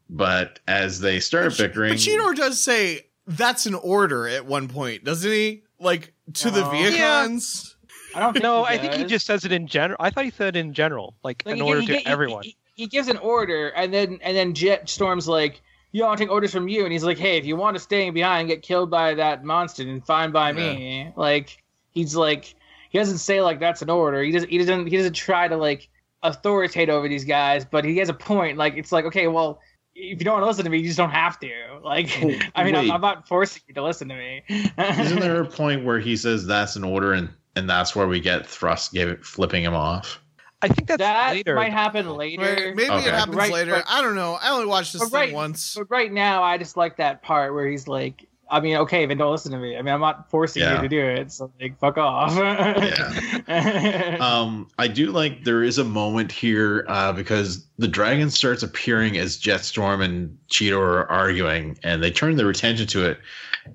but 0.09 0.59
as 0.67 0.99
they 0.99 1.19
start 1.19 1.55
bickering, 1.57 1.91
But 1.91 1.99
Cheetor 1.99 2.35
does 2.35 2.59
say 2.59 3.07
that's 3.27 3.65
an 3.67 3.75
order 3.75 4.27
at 4.27 4.45
one 4.45 4.67
point, 4.67 5.03
doesn't 5.03 5.31
he? 5.31 5.61
Like 5.79 6.13
to 6.35 6.51
the 6.51 6.61
No. 6.61 6.69
Vehicons. 6.69 7.75
I 8.15 8.19
don't 8.19 8.33
think 8.33 8.43
No, 8.43 8.65
I 8.65 8.77
think 8.77 8.93
he 8.93 9.05
just 9.05 9.25
says 9.25 9.45
it 9.45 9.51
in 9.51 9.67
general. 9.67 9.97
I 9.99 10.09
thought 10.09 10.25
he 10.25 10.31
said 10.31 10.55
it 10.55 10.59
in 10.59 10.73
general, 10.73 11.15
like, 11.23 11.43
Like, 11.45 11.53
in 11.53 11.63
he- 11.63 11.69
order 11.69 11.81
he- 11.81 11.87
to 11.87 11.95
he- 11.97 12.05
everyone. 12.05 12.43
He, 12.43 12.57
he 12.75 12.87
gives 12.87 13.07
an 13.07 13.17
order, 13.17 13.69
and 13.69 13.93
then 13.93 14.19
and 14.21 14.35
then 14.35 14.53
Jet 14.53 14.89
Storm's 14.89 15.27
like, 15.27 15.61
"You 15.91 16.03
want 16.03 16.17
to 16.17 16.23
take 16.25 16.31
orders 16.31 16.51
from 16.51 16.67
you?" 16.67 16.83
And 16.83 16.91
he's 16.91 17.03
like, 17.03 17.17
"Hey, 17.17 17.37
if 17.37 17.45
you 17.45 17.55
want 17.55 17.75
to 17.75 17.79
stay 17.81 18.09
behind 18.09 18.41
and 18.41 18.49
get 18.49 18.61
killed 18.63 18.89
by 18.89 19.13
that 19.13 19.43
monster, 19.43 19.83
then 19.85 20.01
fine 20.01 20.31
by 20.31 20.51
me." 20.51 21.11
Like 21.15 21.61
he's 21.91 22.15
like, 22.15 22.55
he 22.89 22.97
doesn't 22.97 23.19
say 23.19 23.41
like 23.41 23.59
that's 23.59 23.81
an 23.81 23.89
order. 23.89 24.21
He 24.23 24.31
doesn't. 24.31 24.49
He 24.49 24.57
doesn't. 24.57 24.87
He 24.87 24.97
doesn't 24.97 25.13
try 25.13 25.47
to 25.47 25.55
like 25.57 25.89
authoritate 26.23 26.89
over 26.89 27.07
these 27.07 27.23
guys, 27.25 27.65
but 27.65 27.85
he 27.85 27.97
has 27.97 28.09
a 28.09 28.13
point. 28.13 28.57
Like 28.57 28.75
it's 28.77 28.91
like, 28.91 29.05
okay, 29.05 29.27
well. 29.27 29.59
If 29.93 30.19
you 30.19 30.25
don't 30.25 30.35
want 30.35 30.43
to 30.43 30.47
listen 30.47 30.63
to 30.63 30.69
me, 30.69 30.77
you 30.79 30.85
just 30.85 30.97
don't 30.97 31.09
have 31.11 31.39
to. 31.41 31.51
Like, 31.83 32.09
Oh, 32.23 32.33
I 32.55 32.63
mean, 32.63 32.75
I'm. 32.75 32.89
I'm 32.91 33.01
not 33.01 33.27
forcing 33.27 33.61
you 33.67 33.73
to 33.75 33.83
listen 33.83 34.07
to 34.09 34.15
me. 34.15 34.43
Isn't 34.77 35.19
there 35.19 35.41
a 35.41 35.45
point 35.45 35.83
where 35.85 35.99
he 35.99 36.15
says 36.15 36.45
that's 36.45 36.75
an 36.75 36.83
order 36.83 37.13
and 37.13 37.29
and 37.55 37.69
that's 37.69 37.95
where 37.95 38.07
we 38.07 38.19
get 38.21 38.45
Thrust 38.47 38.93
give 38.93 39.09
it, 39.09 39.25
flipping 39.25 39.63
him 39.63 39.73
off? 39.73 40.21
I 40.61 40.67
think 40.67 40.87
that's 40.87 40.99
that 40.99 41.31
later. 41.31 41.55
might 41.55 41.73
happen 41.73 42.07
later. 42.11 42.43
Right, 42.43 42.75
Maybe 42.75 42.89
Okay. 42.89 43.07
it 43.09 43.13
happens 43.13 43.35
Right, 43.35 43.51
later. 43.51 43.71
but- 43.71 43.85
I 43.89 44.01
don't 44.01 44.15
know. 44.15 44.37
I 44.41 44.51
only 44.51 44.67
watched 44.67 44.93
this 44.93 45.01
but 45.01 45.09
thing 45.09 45.19
right- 45.29 45.33
once. 45.33 45.73
But 45.75 45.89
right 45.89 46.11
now, 46.11 46.43
I 46.43 46.57
just 46.59 46.77
like 46.77 46.97
that 46.97 47.23
part 47.23 47.53
where 47.53 47.67
he's 47.67 47.87
like, 47.87 48.27
I 48.51 48.59
mean, 48.59 48.75
okay, 48.77 49.05
then 49.05 49.17
don't 49.17 49.31
listen 49.31 49.51
to 49.53 49.57
me. 49.57 49.77
I 49.77 49.81
mean, 49.81 49.93
I'm 49.93 50.01
not 50.01 50.29
forcing 50.29 50.61
Yeah. 50.61 50.75
you 50.75 50.81
to 50.81 50.87
do 50.89 50.99
it, 50.99 51.31
so 51.31 51.51
like, 51.61 51.79
fuck 51.79 51.97
off. 51.97 52.35
Yeah. 52.35 54.17
Um, 54.21 54.67
I 54.77 54.87
do 54.87 55.11
like 55.11 55.43
there 55.45 55.63
is 55.63 55.77
a 55.77 55.83
moment 55.83 56.31
here 56.31 56.85
uh, 56.87 57.13
because 57.13 57.65
the 57.77 57.87
dragon 57.87 58.29
starts 58.29 58.61
appearing 58.63 59.17
as 59.17 59.37
Jetstorm 59.39 60.03
and 60.03 60.37
Cheetor 60.49 60.77
are 60.79 61.09
arguing, 61.09 61.77
and 61.83 62.03
they 62.03 62.11
turn 62.11 62.35
their 62.35 62.49
attention 62.49 62.87
to 62.87 63.09
it, 63.09 63.19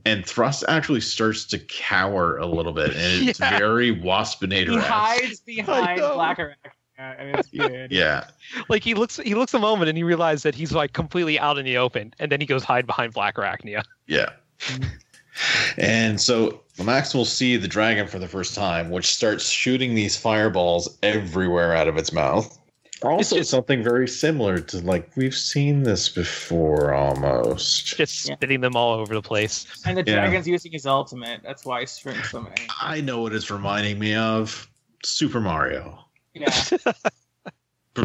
and 0.05 0.25
Thrust 0.27 0.65
actually 0.69 1.01
starts 1.01 1.45
to 1.47 1.59
cower 1.59 2.37
a 2.39 2.47
little 2.47 2.73
bit, 2.73 2.91
and 2.91 3.29
it's 3.29 3.41
Yeah. 3.47 3.59
very 3.59 3.95
Waspinator. 3.95 4.71
he 4.71 4.77
hides 4.79 5.41
behind 5.41 6.01
know. 6.01 6.15
Black 6.15 6.39
Arachnia, 6.39 6.55
and 6.99 7.37
it's 7.39 7.49
good. 7.51 7.91
Yeah, 7.91 8.25
like 8.69 8.83
he 8.85 8.95
looks, 8.95 9.17
he 9.17 9.35
looks 9.35 9.53
a 9.55 9.59
moment 9.59 9.89
and 9.89 9.97
he 9.99 10.05
realizes 10.05 10.43
that 10.45 10.55
he's 10.55 10.73
like 10.73 10.93
completely 10.93 11.39
out 11.39 11.59
in 11.59 11.65
the 11.65 11.77
open, 11.79 12.15
and 12.19 12.31
then 12.31 12.41
he 12.41 12.47
goes 12.47 12.62
hide 12.65 12.87
behind 12.87 13.12
Black 13.15 13.37
Arachnia. 13.37 13.83
yeah. 14.07 14.31
And 15.77 16.19
so 16.19 16.62
Max 16.83 17.12
will 17.14 17.27
see 17.27 17.59
the 17.59 17.69
dragon 17.69 18.07
for 18.07 18.19
the 18.19 18.27
first 18.29 18.55
time, 18.55 18.90
which 18.90 19.12
starts 19.14 19.51
shooting 19.51 19.95
these 19.95 20.16
fireballs 20.16 20.97
everywhere 21.03 21.75
out 21.77 21.88
of 21.88 21.99
its 21.99 22.11
mouth. 22.11 22.59
Also, 23.03 23.37
just- 23.37 23.51
something 23.51 23.83
very 23.85 24.09
similar 24.09 24.59
to 24.59 24.79
like 24.79 25.11
we've 25.14 25.35
seen 25.35 25.83
this 25.83 26.09
before 26.09 26.95
almost. 26.95 27.85
just 27.99 28.27
Yeah. 28.27 28.37
spitting 28.37 28.62
them 28.62 28.75
all 28.77 28.95
over 28.95 29.12
the 29.14 29.21
place. 29.21 29.66
And 29.85 29.99
the 29.99 30.05
Yeah. 30.07 30.21
dragon's 30.21 30.49
using 30.49 30.73
his 30.73 30.87
ultimate. 30.87 31.42
That's 31.45 31.66
why 31.66 31.81
he's 31.81 31.99
shrinking 31.99 32.25
so 32.25 32.40
many. 32.40 32.57
I 32.81 33.03
know 33.03 33.21
what 33.21 33.35
it's 33.35 33.51
reminding 33.51 33.99
me 33.99 34.14
of 34.14 34.66
Super 35.05 35.40
Mario. 35.40 35.99
Yeah. 36.33 36.49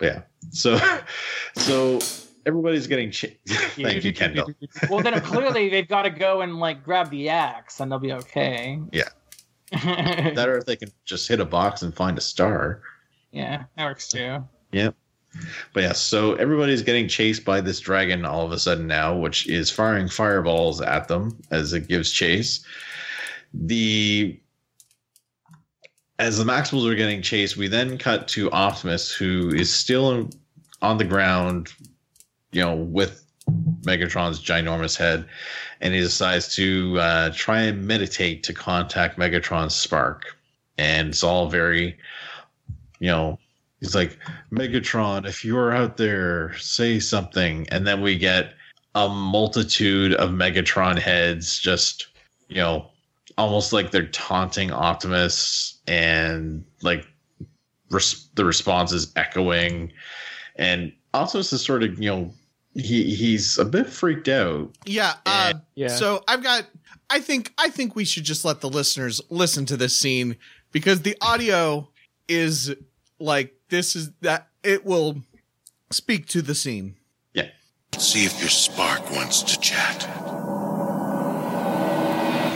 Yeah. 0.00 0.22
So, 0.50 0.78
so 1.56 1.98
everybody's 2.46 2.86
getting. 2.86 3.10
Ch- 3.10 3.36
Thank 3.46 4.04
you, 4.04 4.12
Kendall. 4.12 4.50
well, 4.90 5.00
then 5.02 5.20
clearly 5.20 5.68
they've 5.68 5.88
got 5.88 6.02
to 6.02 6.10
go 6.10 6.40
and 6.40 6.58
like 6.58 6.82
grab 6.82 7.10
the 7.10 7.28
axe, 7.28 7.80
and 7.80 7.90
they'll 7.90 7.98
be 7.98 8.12
okay. 8.12 8.80
Yeah. 8.92 9.08
That 10.34 10.48
or 10.48 10.58
if 10.58 10.64
they 10.64 10.76
can 10.76 10.90
just 11.04 11.28
hit 11.28 11.40
a 11.40 11.44
box 11.44 11.82
and 11.82 11.92
find 11.92 12.16
a 12.16 12.20
star. 12.20 12.82
yeah, 13.32 13.64
that 13.76 13.84
works 13.84 14.08
too. 14.08 14.44
Yeah. 14.70 14.90
But 15.74 15.82
yeah, 15.82 15.92
so 15.92 16.34
everybody's 16.34 16.82
getting 16.82 17.08
chased 17.08 17.44
by 17.44 17.60
this 17.60 17.80
dragon 17.80 18.24
all 18.24 18.46
of 18.46 18.52
a 18.52 18.58
sudden 18.58 18.86
now, 18.86 19.14
which 19.16 19.48
is 19.48 19.70
firing 19.70 20.08
fireballs 20.08 20.80
at 20.80 21.08
them 21.08 21.36
as 21.50 21.72
it 21.72 21.88
gives 21.88 22.10
chase. 22.10 22.64
The 23.52 24.40
as 26.18 26.38
the 26.38 26.44
Maximals 26.44 26.90
are 26.90 26.94
getting 26.94 27.20
chased, 27.20 27.56
we 27.56 27.68
then 27.68 27.98
cut 27.98 28.28
to 28.28 28.50
Optimus, 28.50 29.12
who 29.12 29.50
is 29.50 29.72
still 29.72 30.30
on 30.80 30.98
the 30.98 31.04
ground, 31.04 31.72
you 32.56 32.62
know, 32.62 32.74
with 32.74 33.22
Megatron's 33.82 34.40
ginormous 34.40 34.96
head, 34.96 35.28
and 35.82 35.92
he 35.92 36.00
decides 36.00 36.54
to 36.56 36.98
uh, 36.98 37.30
try 37.34 37.60
and 37.60 37.86
meditate 37.86 38.42
to 38.44 38.54
contact 38.54 39.18
Megatron's 39.18 39.74
spark. 39.74 40.24
and 40.78 41.08
it's 41.08 41.22
all 41.22 41.48
very, 41.48 41.96
you 42.98 43.08
know, 43.08 43.38
he's 43.80 43.94
like 43.94 44.18
Megatron. 44.50 45.26
If 45.26 45.44
you're 45.44 45.72
out 45.72 45.98
there, 45.98 46.56
say 46.56 46.98
something, 46.98 47.66
and 47.70 47.86
then 47.86 48.00
we 48.00 48.16
get 48.16 48.54
a 48.94 49.06
multitude 49.06 50.14
of 50.14 50.30
Megatron 50.30 50.98
heads, 50.98 51.58
just 51.58 52.06
you 52.48 52.56
know, 52.56 52.90
almost 53.36 53.74
like 53.74 53.90
they're 53.90 54.06
taunting 54.06 54.72
Optimus, 54.72 55.78
and 55.86 56.64
like 56.80 57.06
res- 57.90 58.28
the 58.34 58.46
response 58.46 58.92
is 58.92 59.12
echoing, 59.14 59.92
and 60.56 60.90
Optimus 61.12 61.52
is 61.52 61.62
sort 61.62 61.82
of 61.82 62.02
you 62.02 62.10
know 62.10 62.32
he 62.76 63.14
he's 63.14 63.58
a 63.58 63.64
bit 63.64 63.88
freaked 63.88 64.28
out. 64.28 64.70
Yeah. 64.84 65.14
Uh, 65.24 65.54
Yeah. 65.74 65.88
So 65.88 66.22
I've 66.28 66.42
got. 66.42 66.66
I 67.08 67.20
think. 67.20 67.52
I 67.56 67.68
think 67.70 67.94
we 67.94 68.04
should 68.04 68.24
just 68.24 68.44
let 68.44 68.60
the 68.60 68.68
listeners 68.68 69.20
listen 69.30 69.64
to 69.66 69.76
this 69.76 69.96
scene 69.96 70.36
because 70.72 71.02
the 71.02 71.16
audio 71.20 71.88
is 72.28 72.74
like 73.18 73.54
this 73.68 73.94
is 73.96 74.10
that 74.20 74.48
it 74.62 74.84
will 74.84 75.22
speak 75.90 76.26
to 76.28 76.42
the 76.42 76.54
scene. 76.54 76.96
Yeah. 77.32 77.48
See 77.98 78.24
if 78.24 78.40
your 78.40 78.48
spark 78.50 79.10
wants 79.12 79.42
to 79.42 79.60
chat. 79.60 80.00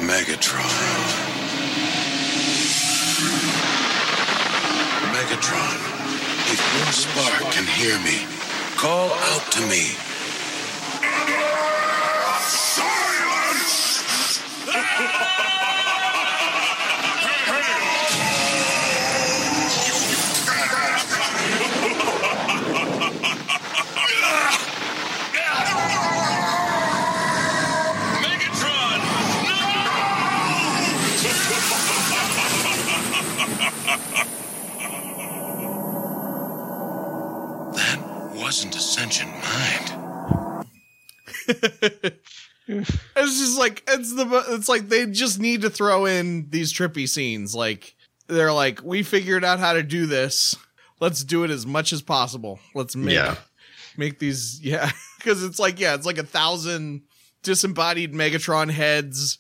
Megatron. 0.03 1.31
Megatron, 5.15 5.79
if 6.53 6.61
your 6.77 6.93
spark 6.93 7.53
can 7.53 7.67
hear 7.67 7.99
me, 8.01 8.27
call 8.77 9.11
out 9.13 9.53
to 9.53 9.61
me. 9.67 10.10
That 37.73 38.01
wasn't 38.35 38.75
a 38.77 38.81
sentient 38.81 39.31
mind. 39.31 39.87
It's 42.79 43.39
just 43.39 43.59
like 43.59 43.83
it's 43.89 44.15
the 44.15 44.45
it's 44.51 44.69
like 44.69 44.89
they 44.89 45.07
just 45.07 45.39
need 45.41 45.63
to 45.63 45.71
throw 45.71 46.07
in 46.07 46.49
these 46.51 46.73
trippy 46.73 47.09
scenes. 47.09 47.55
Like 47.55 47.95
they're 48.29 48.53
like, 48.53 48.81
we 48.85 49.03
figured 49.03 49.45
out 49.45 49.59
how 49.59 49.73
to 49.73 49.83
do 49.83 50.07
this. 50.07 50.55
Let's 51.01 51.25
do 51.25 51.45
it 51.45 51.51
as 51.51 51.67
much 51.67 51.93
as 51.93 52.03
possible. 52.03 52.61
Let's 52.75 52.95
make 52.95 53.15
Yeah. 53.15 53.37
make 53.97 54.19
these 54.19 54.61
yeah 54.63 54.91
because 55.19 55.43
it's 55.45 55.59
like 55.59 55.81
yeah 55.81 55.95
it's 55.95 56.07
like 56.07 56.19
a 56.19 56.23
thousand 56.25 57.03
disembodied 57.43 58.13
Megatron 58.13 58.71
heads 58.71 59.39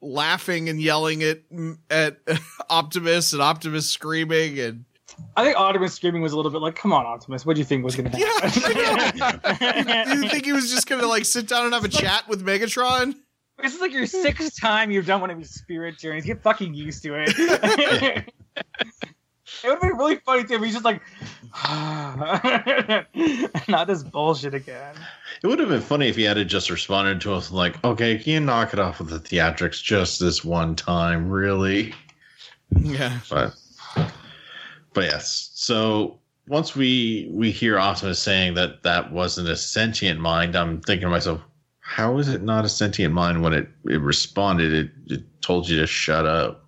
laughing 0.00 0.68
and 0.68 0.80
yelling 0.80 1.22
at 1.22 1.42
at 1.90 2.18
Optimus 2.70 3.32
and 3.32 3.42
Optimus 3.42 3.88
screaming 3.88 4.58
and 4.58 4.84
I 5.36 5.44
think 5.44 5.56
Optimus 5.56 5.94
screaming 5.94 6.22
was 6.22 6.32
a 6.32 6.36
little 6.36 6.50
bit 6.50 6.60
like, 6.60 6.76
"Come 6.76 6.92
on, 6.92 7.06
Optimus, 7.06 7.46
what 7.46 7.54
do 7.54 7.60
you 7.60 7.64
think 7.64 7.84
was 7.84 7.96
going 7.96 8.10
to 8.10 8.16
happen?" 8.16 9.42
I 9.44 9.82
know. 9.82 10.14
Do 10.14 10.20
you 10.22 10.28
think 10.28 10.44
he 10.44 10.52
was 10.52 10.70
just 10.70 10.88
gonna 10.88 11.06
like 11.06 11.24
sit 11.24 11.48
down 11.48 11.64
and 11.64 11.74
have 11.74 11.84
a 11.84 11.88
chat 11.88 12.28
with 12.28 12.44
Megatron? 12.44 13.14
This 13.62 13.74
is 13.74 13.80
like 13.80 13.92
your 13.92 14.06
sixth 14.06 14.60
time 14.60 14.90
you've 14.90 15.06
done 15.06 15.20
one 15.20 15.30
of 15.30 15.38
these 15.38 15.50
spirit 15.50 15.98
journeys. 15.98 16.24
Get 16.24 16.42
fucking 16.42 16.74
used 16.74 17.02
to 17.04 17.14
it. 17.14 17.32
it 17.36 18.32
would 19.64 19.72
have 19.72 19.80
been 19.80 19.96
really 19.96 20.16
funny 20.16 20.44
too 20.44 20.54
if 20.54 20.62
he's 20.62 20.72
just 20.72 20.84
like, 20.84 21.00
ah. 21.54 23.04
not 23.68 23.86
this 23.86 24.02
bullshit 24.02 24.54
again. 24.54 24.96
It 25.42 25.46
would 25.46 25.58
have 25.60 25.68
been 25.68 25.80
funny 25.80 26.08
if 26.08 26.16
he 26.16 26.22
had 26.24 26.36
just 26.48 26.70
responded 26.70 27.20
to 27.22 27.34
us 27.34 27.50
like, 27.52 27.82
"Okay, 27.84 28.18
can 28.18 28.32
you 28.32 28.40
knock 28.40 28.72
it 28.72 28.78
off 28.78 28.98
with 28.98 29.10
the 29.10 29.20
theatrics 29.20 29.82
just 29.82 30.18
this 30.18 30.44
one 30.44 30.74
time, 30.74 31.28
really?" 31.28 31.94
Yeah. 32.80 33.18
But, 33.30 33.54
but 34.94 35.04
yes. 35.04 35.50
So 35.54 36.18
once 36.48 36.74
we 36.74 37.28
we 37.32 37.50
hear 37.50 37.78
Optimus 37.78 38.18
saying 38.18 38.54
that 38.54 38.82
that 38.82 39.12
wasn't 39.12 39.48
a 39.48 39.56
sentient 39.56 40.20
mind, 40.20 40.56
I'm 40.56 40.80
thinking 40.82 41.06
to 41.06 41.10
myself, 41.10 41.40
how 41.80 42.18
is 42.18 42.28
it 42.28 42.42
not 42.42 42.64
a 42.64 42.68
sentient 42.68 43.14
mind 43.14 43.42
when 43.42 43.52
it 43.52 43.68
it 43.86 44.00
responded? 44.00 44.72
It, 44.72 44.90
it 45.12 45.22
told 45.42 45.68
you 45.68 45.78
to 45.80 45.86
shut 45.86 46.26
up. 46.26 46.66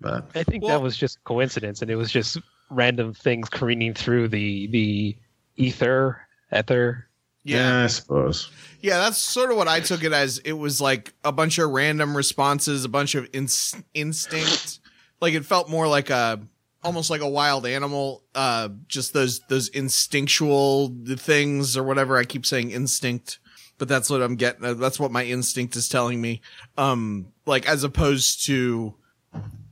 But 0.00 0.30
I 0.34 0.42
think 0.44 0.62
Well- 0.64 0.78
that 0.78 0.82
was 0.82 0.96
just 0.96 1.22
coincidence, 1.24 1.82
and 1.82 1.90
it 1.90 1.96
was 1.96 2.10
just 2.12 2.38
random 2.70 3.14
things 3.14 3.48
careening 3.48 3.94
through 3.94 4.28
the 4.28 4.66
the 4.68 5.16
ether, 5.56 6.20
ether. 6.56 7.08
yeah, 7.44 7.82
I 7.84 7.86
suppose. 7.88 8.50
Yeah, 8.80 8.98
that's 8.98 9.18
sort 9.18 9.50
of 9.50 9.56
what 9.56 9.66
I 9.66 9.80
took 9.80 10.04
it 10.04 10.12
as. 10.12 10.38
It 10.38 10.52
was 10.52 10.80
like 10.80 11.14
a 11.24 11.32
bunch 11.32 11.58
of 11.58 11.70
random 11.70 12.16
responses, 12.16 12.84
a 12.84 12.88
bunch 12.88 13.14
of 13.16 13.28
ins- 13.32 13.74
instinct. 13.94 14.78
Like 15.20 15.34
it 15.34 15.44
felt 15.44 15.68
more 15.68 15.88
like 15.88 16.10
a 16.10 16.40
almost 16.84 17.10
like 17.10 17.20
a 17.20 17.28
wild 17.28 17.66
animal. 17.66 18.22
Uh, 18.34 18.68
just 18.86 19.12
those 19.12 19.40
those 19.48 19.68
instinctual 19.68 20.94
things 21.16 21.76
or 21.76 21.82
whatever. 21.84 22.16
I 22.16 22.24
keep 22.24 22.44
saying 22.46 22.70
instinct, 22.70 23.38
but 23.78 23.88
that's 23.88 24.08
what 24.10 24.22
I'm 24.22 24.36
getting. 24.36 24.64
uh, 24.64 24.74
That's 24.74 24.98
what 25.00 25.10
my 25.12 25.24
instinct 25.24 25.76
is 25.76 25.88
telling 25.88 26.20
me. 26.20 26.40
Um, 26.76 27.28
like 27.46 27.68
as 27.68 27.84
opposed 27.84 28.44
to 28.46 28.94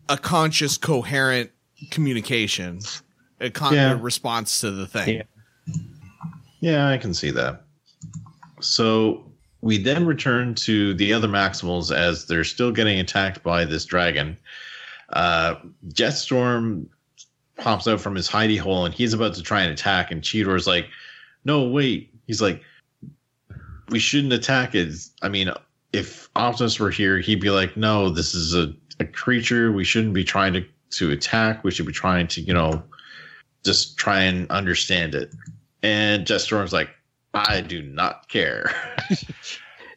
a 0.08 0.16
conscious, 0.16 0.76
coherent 0.78 1.50
communication, 1.90 2.80
a 3.40 3.50
con- 3.50 3.74
Yeah. 3.74 3.98
response 4.00 4.60
to 4.60 4.70
the 4.70 4.86
thing. 4.86 5.16
Yeah. 5.16 5.22
Yeah, 6.60 6.88
I 6.88 6.96
can 6.96 7.12
see 7.12 7.30
that. 7.32 7.62
So 8.60 9.30
we 9.60 9.78
then 9.78 10.06
return 10.06 10.54
to 10.54 10.94
the 10.94 11.12
other 11.12 11.28
Maximals 11.28 11.94
as 11.94 12.26
they're 12.26 12.44
still 12.44 12.72
getting 12.72 12.98
attacked 12.98 13.42
by 13.42 13.64
this 13.64 13.84
dragon. 13.84 14.36
Uh, 15.12 15.56
Jetstorm 15.88 16.86
pops 17.58 17.88
out 17.88 18.00
from 18.00 18.14
his 18.14 18.28
hidey 18.28 18.58
hole 18.58 18.84
and 18.84 18.94
he's 18.94 19.12
about 19.12 19.34
to 19.34 19.42
try 19.42 19.62
and 19.62 19.72
attack, 19.72 20.10
and 20.10 20.22
Cheetor's 20.22 20.66
like, 20.66 20.88
"No, 21.44 21.68
wait." 21.68 22.12
He's 22.26 22.42
like, 22.42 22.62
"We 23.88 23.98
shouldn't 23.98 24.32
attack 24.32 24.74
it." 24.74 24.94
I 25.22 25.28
mean, 25.28 25.50
if 25.92 26.28
Optimus 26.36 26.78
were 26.78 26.90
here, 26.90 27.18
he'd 27.18 27.40
be 27.40 27.50
like, 27.50 27.76
"No, 27.76 28.10
this 28.10 28.34
is 28.34 28.54
a, 28.54 28.74
a 29.00 29.04
creature. 29.04 29.72
We 29.72 29.84
shouldn't 29.84 30.14
be 30.14 30.24
trying 30.24 30.52
to 30.54 30.64
to 30.90 31.10
attack. 31.10 31.64
We 31.64 31.70
should 31.70 31.86
be 31.86 31.92
trying 31.92 32.28
to, 32.28 32.40
you 32.40 32.54
know, 32.54 32.82
just 33.64 33.96
try 33.96 34.20
and 34.20 34.50
understand 34.50 35.14
it." 35.14 35.32
And 35.82 36.26
Jetstorm's 36.26 36.72
like, 36.72 36.90
I 37.34 37.60
do 37.60 37.82
not 37.82 38.28
care. 38.28 38.74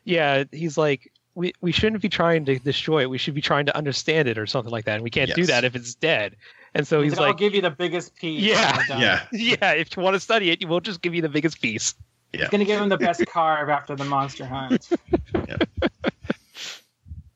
Yeah, 0.05 0.45
he's 0.51 0.75
like, 0.75 1.11
we 1.35 1.53
we 1.61 1.71
shouldn't 1.71 2.01
be 2.01 2.09
trying 2.09 2.43
to 2.45 2.57
destroy 2.57 3.03
it. 3.03 3.11
We 3.11 3.19
should 3.19 3.35
be 3.35 3.41
trying 3.41 3.67
to 3.67 3.77
understand 3.77 4.27
it 4.27 4.39
or 4.39 4.47
something 4.47 4.71
like 4.71 4.85
that. 4.85 4.95
And 4.95 5.03
we 5.03 5.11
can't 5.11 5.31
do 5.35 5.45
that 5.45 5.63
if 5.63 5.75
it's 5.75 5.93
dead. 5.93 6.35
And 6.75 6.87
so 6.87 7.01
he's 7.01 7.17
I'll 7.17 7.27
like, 7.27 7.37
give 7.37 7.55
you 7.55 7.61
the 7.61 7.71
biggest 7.71 8.15
piece. 8.15 8.41
Yeah. 8.43 8.77
when 8.77 8.77
we're 8.77 8.85
done. 8.87 9.01
yeah. 9.01 9.25
yeah, 9.31 9.71
if 9.73 9.95
you 9.97 10.03
want 10.03 10.13
to 10.15 10.19
study 10.19 10.51
it, 10.51 10.67
we'll 10.67 10.79
just 10.79 11.01
give 11.01 11.13
you 11.15 11.21
the 11.21 11.29
biggest 11.29 11.61
piece. 11.61 11.95
Yeah. 12.33 12.41
He's 12.41 12.49
gonna 12.49 12.65
give 12.65 12.79
him 12.79 12.89
the 12.89 12.97
best 12.97 13.25
carve 13.25 13.69
after 13.69 13.95
the 13.95 14.05
monster 14.05 14.45
hunt. 14.45 14.87
Yeah. 15.47 15.57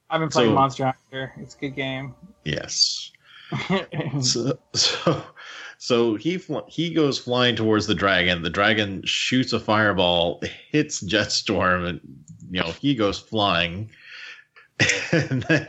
I've 0.10 0.20
been 0.20 0.30
playing 0.30 0.50
So- 0.52 0.56
Monster 0.56 0.86
Hunter. 0.86 1.34
It's 1.38 1.56
a 1.56 1.58
good 1.58 1.76
game. 1.76 2.14
Yes. 2.44 3.12
So, 4.22 4.58
so, 4.74 5.24
so 5.78 6.16
he 6.16 6.38
fl- 6.38 6.66
he 6.68 6.92
goes 6.94 7.20
flying 7.20 7.56
towards 7.56 7.86
the 7.88 7.94
dragon. 7.96 8.42
The 8.42 8.50
dragon 8.50 9.02
shoots 9.06 9.54
a 9.54 9.60
fireball, 9.60 10.42
hits 10.72 11.04
Jetstorm, 11.04 11.88
and 11.88 12.00
you 12.52 12.62
know 12.62 12.72
he 12.80 12.96
goes 12.96 13.20
flying. 13.20 13.90
And 15.12 15.44
then, 15.44 15.68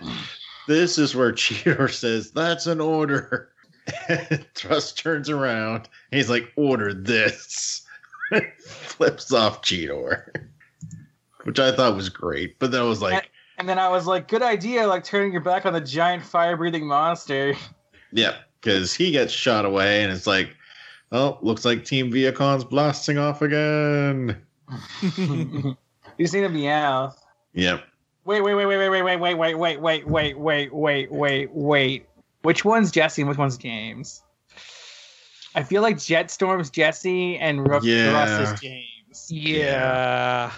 this 0.69 0.97
is 0.99 1.15
where 1.15 1.33
Cheetor 1.33 1.91
says, 1.91 2.31
"That's 2.33 2.67
an 2.67 2.81
order." 2.81 3.51
And 4.09 4.47
Thrust 4.55 4.99
turns 4.99 5.29
around. 5.29 5.89
He's 6.11 6.31
like, 6.31 6.51
"Order 6.57 6.95
this." 6.95 7.87
Flips 8.59 9.33
off 9.33 9.63
Cheetor, 9.63 10.47
which 11.45 11.59
I 11.59 11.73
thought 11.73 11.95
was 11.95 12.09
great. 12.09 12.59
But 12.59 12.71
then 12.71 12.81
I 12.81 12.85
was 12.85 13.03
like, 13.03 13.31
and 13.59 13.69
then 13.69 13.79
I 13.79 13.89
was 13.89 14.07
like, 14.07 14.29
good 14.29 14.43
idea, 14.43 14.87
like 14.87 15.05
turning 15.05 15.33
your 15.33 15.43
back 15.43 15.67
on 15.67 15.73
the 15.73 15.81
giant 15.81 16.25
fire 16.25 16.57
breathing 16.57 16.87
monster. 16.87 17.55
Yeah, 18.13 18.37
because 18.61 18.95
he 18.95 19.11
gets 19.11 19.33
shot 19.33 19.65
away, 19.65 20.03
and 20.03 20.13
it's 20.13 20.27
like, 20.27 20.57
oh, 21.13 21.39
looks 21.43 21.65
like 21.65 21.85
Team 21.85 22.13
Vehicon's 22.13 22.65
blasting 22.65 23.19
off 23.19 23.43
again. 23.43 24.41
you 26.19 26.27
seen 26.27 26.45
him 26.45 26.55
meow. 26.55 27.13
Yep. 27.55 27.85
Wait, 28.25 28.41
wait, 28.41 28.55
wait, 28.55 28.67
wait, 28.67 28.77
wait, 28.79 28.89
wait, 28.89 29.03
wait, 29.03 29.19
wait, 29.19 29.35
wait, 29.35 29.57
wait, 29.57 29.81
wait, 29.81 30.07
wait, 30.07 30.37
wait, 30.39 30.73
wait, 30.73 31.13
wait, 31.13 31.51
wait. 31.53 32.07
Which 32.45 32.65
one's 32.65 32.91
Jesse 32.91 33.23
and 33.23 33.29
which 33.29 33.39
one's 33.39 33.57
James? 33.57 34.23
I 35.55 35.63
feel 35.63 35.83
like 35.83 35.97
Jetstorm's 35.97 36.69
Jesse 36.69 37.39
and 37.39 37.67
Rook 37.69 37.83
Yeah. 37.85 38.13
Russ 38.13 38.51
is 38.53 38.61
James. 38.61 39.27
Yeah. 39.31 40.51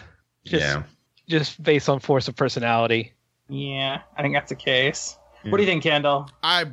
Just 0.44 0.64
yeah. 0.64 0.82
just 1.28 1.62
based 1.62 1.88
on 1.88 2.00
force 2.00 2.28
of 2.28 2.34
personality. 2.36 3.12
Yeah, 3.48 4.00
I 4.16 4.22
think 4.22 4.34
that's 4.34 4.48
the 4.48 4.56
case. 4.56 5.16
What 5.44 5.58
do 5.58 5.62
you 5.62 5.68
think, 5.68 5.82
Kendall? 5.84 6.28
I 6.42 6.64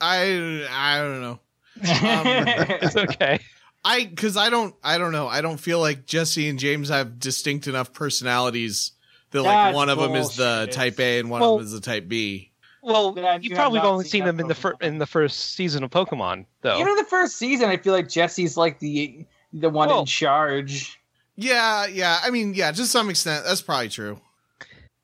I 0.00 0.66
I 0.70 0.98
don't 0.98 1.20
know. 1.20 1.32
Um, 1.32 1.38
it's 2.82 2.96
okay. 2.96 3.40
I 3.84 4.04
because 4.06 4.36
I 4.36 4.48
don't 4.48 4.74
I 4.82 4.96
don't 4.96 5.12
know. 5.12 5.28
I 5.28 5.40
don't 5.42 5.58
feel 5.58 5.80
like 5.80 6.06
Jesse 6.06 6.48
and 6.48 6.58
James 6.58 6.88
have 6.88 7.18
distinct 7.18 7.66
enough 7.66 7.92
personalities 7.92 8.92
that 9.32 9.42
like 9.42 9.52
That's 9.52 9.74
one 9.74 9.88
of 9.90 9.98
them 9.98 10.14
is 10.14 10.36
the. 10.36 10.68
Type 10.70 10.98
A 11.00 11.18
and 11.18 11.28
one 11.30 11.40
Well- 11.40 11.54
of 11.56 11.60
them 11.60 11.66
is 11.66 11.72
the 11.72 11.80
Type 11.80 12.08
B. 12.08 12.51
Well, 12.82 13.14
you've 13.16 13.44
you 13.44 13.50
have 13.50 13.56
probably 13.56 13.78
not 13.78 13.86
only 13.86 14.04
seen 14.04 14.10
seen 14.10 14.24
them 14.24 14.40
in 14.40 14.48
the 14.48 14.54
fir- 14.54 14.76
in 14.80 14.98
the 14.98 15.06
first 15.06 15.54
season 15.54 15.84
of 15.84 15.90
Pokemon, 15.90 16.46
though. 16.62 16.76
Even 16.76 16.88
in 16.88 16.96
the 16.96 17.04
first 17.04 17.36
season, 17.36 17.70
I 17.70 17.76
feel 17.76 17.92
like 17.92 18.08
Jesse's 18.08 18.56
like 18.56 18.78
the 18.80 19.24
the 19.52 19.70
one 19.70 19.88
Well- 19.88 20.00
in 20.00 20.06
charge. 20.06 20.98
Yeah, 21.36 21.86
yeah. 21.86 22.18
I 22.22 22.30
mean, 22.30 22.52
yeah, 22.54 22.72
to 22.72 22.86
some 22.86 23.08
extent, 23.08 23.44
that's 23.46 23.62
probably 23.62 23.88
true. 23.88 24.20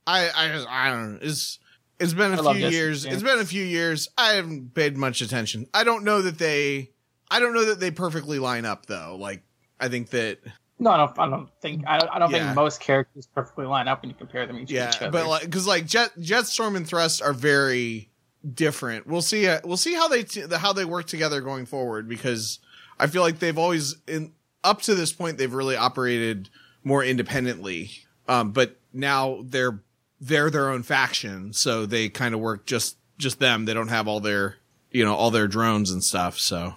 I 0.06 0.28
I 0.34 0.48
just 0.48 0.68
I 0.68 0.90
don't 0.90 1.12
know. 1.14 1.18
It's 1.22 1.58
it's 2.00 2.12
been 2.12 2.32
I 2.32 2.36
a 2.36 2.42
love 2.42 2.56
few 2.56 2.68
years. 2.68 3.04
James. 3.04 3.14
It's 3.14 3.22
been 3.22 3.38
a 3.38 3.44
few 3.44 3.64
years. 3.64 4.08
I 4.18 4.34
haven't 4.34 4.74
paid 4.74 4.96
much 4.96 5.20
attention. 5.22 5.66
I 5.72 5.84
don't 5.84 6.04
know 6.04 6.20
that 6.22 6.38
they. 6.38 6.90
I 7.30 7.40
don't 7.40 7.54
know 7.54 7.64
that 7.66 7.80
they 7.80 7.90
perfectly 7.90 8.38
line 8.38 8.64
up 8.64 8.86
though. 8.86 9.16
Like 9.18 9.42
I 9.80 9.88
think 9.88 10.10
that 10.10 10.38
No, 10.80 10.90
I 10.90 10.96
don't. 10.98 11.18
I 11.18 11.28
don't 11.28 11.48
think. 11.60 11.84
I, 11.86 11.96
I 12.12 12.18
don't 12.18 12.30
Yeah. 12.30 12.44
think 12.44 12.54
most 12.56 12.80
characters 12.80 13.26
perfectly 13.34 13.66
line 13.66 13.88
up 13.88 14.02
when 14.02 14.10
you 14.10 14.16
compare 14.16 14.46
them 14.46 14.58
each 14.58 14.70
yeah, 14.70 14.90
to 14.90 14.96
each 14.96 15.02
other. 15.02 15.10
but 15.10 15.26
like 15.26 15.42
because 15.44 15.66
like 15.66 15.86
Jet 15.86 16.10
Jetstorm 16.18 16.76
and 16.76 16.86
Thrust 16.86 17.20
are 17.22 17.32
very 17.32 18.10
different. 18.54 19.06
We'll 19.06 19.22
see. 19.22 19.48
Uh, 19.48 19.60
we'll 19.64 19.76
see 19.76 19.94
how 19.94 20.06
they 20.08 20.22
t- 20.22 20.44
how 20.56 20.72
they 20.72 20.84
work 20.84 21.06
together 21.06 21.40
going 21.40 21.66
forward 21.66 22.08
because 22.08 22.60
I 22.98 23.08
feel 23.08 23.22
like 23.22 23.40
they've 23.40 23.58
always 23.58 23.96
in 24.06 24.32
up 24.62 24.82
to 24.82 24.94
this 24.94 25.12
point 25.12 25.38
they've 25.38 25.52
really 25.52 25.76
operated 25.76 26.48
more 26.84 27.02
independently. 27.04 27.90
Um, 28.28 28.52
but 28.52 28.76
now 28.92 29.40
they're 29.44 29.80
they're 30.20 30.50
their 30.50 30.70
own 30.70 30.82
faction, 30.84 31.52
so 31.52 31.86
they 31.86 32.08
kind 32.08 32.34
of 32.34 32.40
work 32.40 32.66
just 32.66 32.96
just 33.18 33.40
them. 33.40 33.64
They 33.64 33.74
don't 33.74 33.88
have 33.88 34.06
all 34.06 34.20
their 34.20 34.56
you 34.92 35.04
know 35.04 35.14
all 35.16 35.32
their 35.32 35.48
drones 35.48 35.90
and 35.90 36.04
stuff. 36.04 36.38
So 36.38 36.74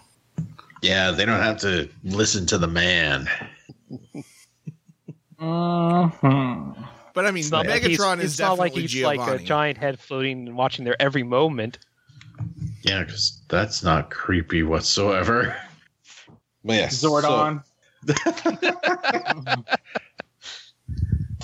Yeah, 0.82 1.12
they 1.12 1.26
don't 1.26 1.40
have 1.42 1.58
to 1.60 1.88
listen 2.04 2.48
to 2.48 2.58
the 2.58 2.68
man. 2.68 3.30
Mhm. 5.40 6.88
but 7.14 7.26
I 7.26 7.32
mean, 7.32 7.42
it's 7.42 7.52
not 7.52 7.66
like 7.66 7.82
Megatron 7.82 8.20
is 8.20 8.32
it's 8.34 8.40
not 8.40 8.58
like 8.60 8.74
definitely 8.74 8.82
he's 8.84 9.04
like 9.04 9.42
a 9.42 9.44
giant 9.44 9.78
head 9.78 10.00
floating 10.00 10.48
and 10.48 10.56
watching 10.56 10.86
their 10.86 11.02
every 11.02 11.24
moment. 11.24 11.80
Yeah, 12.84 13.04
because 13.04 13.42
that's 13.48 13.84
not 13.84 14.10
creepy 14.12 14.64
whatsoever. 14.64 15.56
But 16.64 16.74
yes, 16.74 16.98
so- 17.00 17.10
Zordon. 17.12 17.64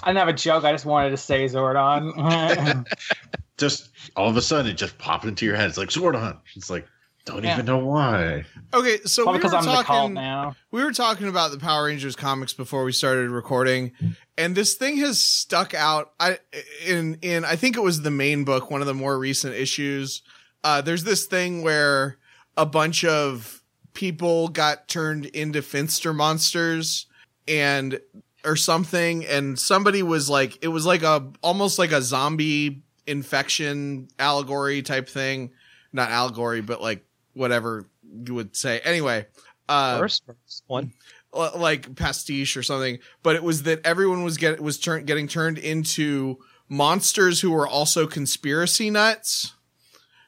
I 0.03 0.11
didn't 0.11 0.17
have 0.17 0.27
a 0.27 0.33
joke. 0.33 0.63
I 0.63 0.71
just 0.71 0.85
wanted 0.85 1.09
to 1.11 1.17
say 1.17 1.45
Zordon. 1.45 2.85
just 3.57 3.89
all 4.15 4.29
of 4.29 4.37
a 4.37 4.41
sudden 4.41 4.71
it 4.71 4.75
just 4.75 4.97
popped 4.97 5.25
into 5.25 5.45
your 5.45 5.55
head. 5.55 5.69
It's 5.69 5.77
like 5.77 5.89
Zordon. 5.89 6.37
It's 6.55 6.69
like 6.69 6.87
don't 7.35 7.43
Yeah. 7.43 7.53
even 7.53 7.65
know 7.65 7.77
why. 7.77 8.45
Okay, 8.73 8.97
so 9.05 9.23
Probably 9.23 9.37
we 9.39 9.43
because 9.43 9.51
were 9.53 9.57
I'm 9.57 9.65
the 9.65 9.71
cult 9.83 9.85
talking. 9.85 10.13
now. 10.15 10.55
we 10.71 10.83
were 10.83 10.91
talking 10.91 11.27
about 11.27 11.51
the 11.51 11.57
Power 11.59 11.85
Rangers 11.85 12.15
comics 12.15 12.53
before 12.53 12.83
we 12.83 12.91
started 12.91 13.29
recording, 13.29 13.91
and 14.37 14.55
this 14.55 14.73
thing 14.75 14.97
has 14.97 15.19
stuck 15.19 15.73
out. 15.73 16.13
I 16.19 16.39
in 16.85 17.17
in 17.21 17.45
I 17.45 17.55
think 17.55 17.77
it 17.77 17.81
was 17.83 18.01
the 18.01 18.11
main 18.11 18.43
book, 18.43 18.71
one 18.71 18.81
of 18.81 18.87
the 18.87 18.93
more 18.93 19.17
recent 19.19 19.53
issues. 19.55 20.21
Uh, 20.63 20.81
there's 20.81 21.03
this 21.03 21.25
thing 21.25 21.61
where 21.61 22.17
a 22.57 22.65
bunch 22.65 23.05
of 23.05 23.61
people 23.93 24.47
got 24.49 24.87
turned 24.87 25.25
into 25.27 25.61
Finster 25.61 26.13
monsters, 26.13 27.05
and 27.47 27.99
or 28.45 28.55
something, 28.55 29.25
and 29.25 29.57
somebody 29.59 30.01
was 30.03 30.29
like, 30.29 30.57
it 30.63 30.67
was 30.69 30.85
like 30.85 31.03
a 31.03 31.31
almost 31.41 31.77
like 31.79 31.91
a 31.91 32.01
zombie 32.01 32.83
infection 33.05 34.07
allegory 34.19 34.81
type 34.81 35.07
thing, 35.09 35.51
not 35.93 36.09
allegory, 36.11 36.61
but 36.61 36.81
like 36.81 37.03
whatever 37.37 37.85
you 38.25 38.33
would 38.33 38.55
say. 38.55 38.79
Anyway, 38.79 39.25
uh, 39.69 39.99
First, 39.99 40.23
first 40.25 40.63
one. 40.67 40.93
like 41.33 41.95
pastiche 41.95 42.57
or 42.57 42.63
something, 42.63 42.99
but 43.23 43.35
it 43.35 43.43
was 43.43 43.63
that 43.63 43.85
everyone 43.85 44.23
was 44.23 44.37
get 44.37 44.59
was 44.59 44.79
turn, 44.79 45.05
getting 45.05 45.27
turned 45.27 45.57
into 45.57 46.37
monsters 46.69 47.41
who 47.41 47.51
were 47.51 47.67
also 47.67 48.07
conspiracy 48.07 48.89
nuts. 48.89 49.53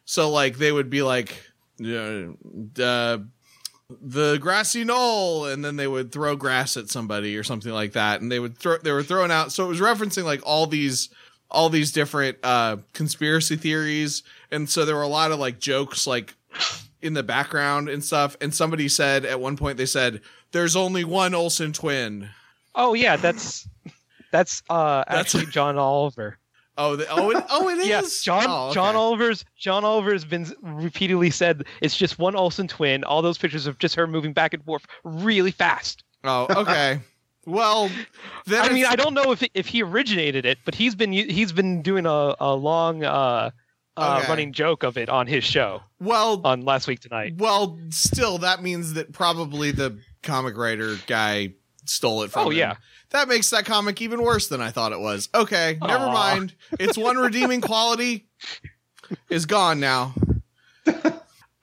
So 0.05 0.29
like 0.29 0.57
they 0.57 0.71
would 0.71 0.89
be 0.89 1.01
like 1.01 1.35
uh, 1.83 2.33
uh, 2.81 3.17
the 4.01 4.37
grassy 4.39 4.83
knoll, 4.83 5.45
and 5.45 5.63
then 5.63 5.75
they 5.75 5.87
would 5.87 6.11
throw 6.11 6.35
grass 6.35 6.77
at 6.77 6.89
somebody 6.89 7.37
or 7.37 7.43
something 7.43 7.71
like 7.71 7.93
that, 7.93 8.21
and 8.21 8.31
they 8.31 8.39
would 8.39 8.57
throw 8.57 8.77
they 8.77 8.91
were 8.91 9.03
thrown 9.03 9.31
out. 9.31 9.51
So 9.51 9.65
it 9.65 9.69
was 9.69 9.79
referencing 9.79 10.23
like 10.25 10.41
all 10.45 10.67
these 10.67 11.09
all 11.51 11.69
these 11.69 11.91
different 11.91 12.37
uh 12.43 12.77
conspiracy 12.93 13.55
theories, 13.55 14.23
and 14.51 14.69
so 14.69 14.85
there 14.85 14.95
were 14.95 15.01
a 15.01 15.07
lot 15.07 15.31
of 15.31 15.39
like 15.39 15.59
jokes 15.59 16.05
like 16.05 16.35
in 17.01 17.13
the 17.13 17.23
background 17.23 17.89
and 17.89 18.03
stuff. 18.03 18.35
And 18.41 18.53
somebody 18.53 18.87
said 18.89 19.25
at 19.25 19.39
one 19.39 19.57
point 19.57 19.77
they 19.77 19.85
said, 19.85 20.21
"There's 20.51 20.75
only 20.75 21.03
one 21.03 21.33
Olsen 21.33 21.73
twin." 21.73 22.29
Oh 22.75 22.93
yeah, 22.93 23.15
that's 23.15 23.67
that's 24.31 24.61
uh 24.69 25.03
That's- 25.07 25.25
actually 25.35 25.47
John 25.51 25.77
Oliver. 25.77 26.37
Oh, 26.81 26.95
the, 26.95 27.05
oh, 27.09 27.29
it, 27.31 27.43
oh, 27.49 27.67
it 27.67 27.77
is. 27.79 27.87
Yeah, 27.87 28.01
John 28.23 28.45
Oh, 28.47 28.65
okay. 28.67 28.75
John 28.75 28.95
Oliver's 28.95 29.43
John 29.57 29.83
Oliver's 29.83 30.23
been 30.23 30.47
repeatedly 30.61 31.29
said 31.29 31.65
it's 31.81 31.97
just 31.97 32.17
one 32.19 32.37
Olsen 32.37 32.69
twin. 32.69 33.03
All 33.03 33.21
those 33.21 33.37
pictures 33.37 33.67
of 33.67 33.77
just 33.79 33.95
her 33.95 34.07
moving 34.07 34.31
back 34.31 34.53
and 34.53 34.63
forth 34.63 34.85
really 35.03 35.51
fast. 35.51 36.05
Oh, 36.23 36.47
okay. 36.49 36.99
well, 37.45 37.89
then 38.45 38.61
I 38.61 38.71
mean, 38.71 38.85
I 38.85 38.95
don't 38.95 39.13
know 39.13 39.31
if 39.33 39.43
if 39.53 39.67
he 39.67 39.83
originated 39.83 40.45
it, 40.45 40.57
but 40.63 40.73
he's 40.73 40.95
been 40.95 41.11
he's 41.11 41.51
been 41.51 41.81
doing 41.81 42.05
a, 42.05 42.35
a 42.39 42.55
long 42.55 43.03
uh, 43.03 43.49
uh, 43.99 44.17
Okay. 44.19 44.27
running 44.29 44.53
joke 44.53 44.83
of 44.83 44.97
it 44.97 45.09
on 45.09 45.27
his 45.27 45.43
show 45.43 45.81
well, 45.99 46.41
on 46.45 46.61
last 46.61 46.87
week 46.87 46.99
tonight. 47.01 47.33
well, 47.37 47.77
still, 47.89 48.37
that 48.39 48.63
means 48.63 48.93
that 48.93 49.11
probably 49.13 49.71
the 49.71 49.99
comic 50.23 50.57
writer 50.57 50.95
guy 51.07 51.53
stole 51.85 52.23
it 52.23 52.31
from. 52.31 52.47
Oh 52.47 52.49
him. 52.49 52.57
yeah, 52.57 52.75
that 53.11 53.27
makes 53.27 53.49
that 53.49 53.65
comic 53.65 54.01
even 54.01 54.21
worse 54.21 54.47
than 54.47 54.61
I 54.61 54.71
thought 54.71 54.91
it 54.91 54.99
was. 54.99 55.29
Okay, 55.33 55.77
never 55.81 56.05
Aw. 56.05 56.13
mind. 56.13 56.55
Its 56.79 56.97
one 56.97 57.17
redeeming 57.17 57.61
quality 57.61 58.27
is 59.29 59.45
gone 59.45 59.79
now. 59.79 60.13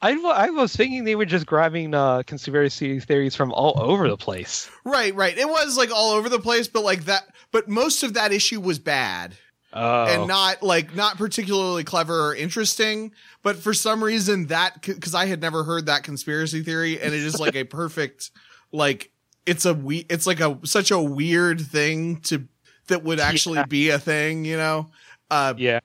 I, 0.03 0.13
I 0.13 0.51
was 0.51 0.77
thinking 0.77 1.05
they 1.05 1.17
were 1.17 1.25
just 1.25 1.47
grabbing 1.47 1.95
uh, 1.95 2.23
conspiracy 2.27 3.01
theories 3.01 3.35
from 3.35 3.51
all 3.53 3.81
over 3.81 4.09
the 4.09 4.17
place. 4.17 4.71
Right, 4.85 5.15
right. 5.15 5.37
It 5.37 5.49
was 5.49 5.77
like 5.77 5.91
all 5.91 6.13
over 6.13 6.29
the 6.29 6.39
place, 6.39 6.69
but 6.69 6.85
like 6.85 7.05
that. 7.07 7.25
But 7.51 7.69
most 7.69 8.03
of 8.03 8.15
that 8.15 8.31
issue 8.33 8.61
was 8.61 8.79
bad. 8.79 9.35
Oh, 9.79 10.05
and 10.07 10.27
not 10.27 10.63
like 10.63 10.95
not 10.95 11.19
particularly 11.19 11.85
clever 11.85 12.29
or 12.29 12.35
interesting 12.35 13.13
but 13.43 13.57
for 13.57 13.75
some 13.75 14.03
reason 14.03 14.47
that 14.47 14.81
because 14.83 15.15
i 15.15 15.27
had 15.27 15.41
never 15.43 15.65
heard 15.65 15.87
that 15.87 16.03
conspiracy 16.03 16.63
theory 16.63 16.99
and 17.01 17.13
it 17.13 17.21
is 17.21 17.39
like 17.39 17.55
a 17.55 17.65
perfect 17.65 18.31
like 18.73 19.11
it's 19.45 19.67
a 19.67 19.75
we 19.75 20.07
it's 20.09 20.27
like 20.27 20.41
a 20.41 20.59
such 20.65 20.91
a 20.91 20.99
weird 21.01 21.61
thing 21.61 22.17
to 22.23 22.49
that 22.89 23.05
would 23.05 23.21
actually 23.21 23.57
Yeah. 23.59 23.67
be 23.67 23.91
a 23.91 23.99
thing 23.99 24.45
you 24.45 24.57
know? 24.57 24.89
Uh 25.31 25.55
yeah. 25.59 25.81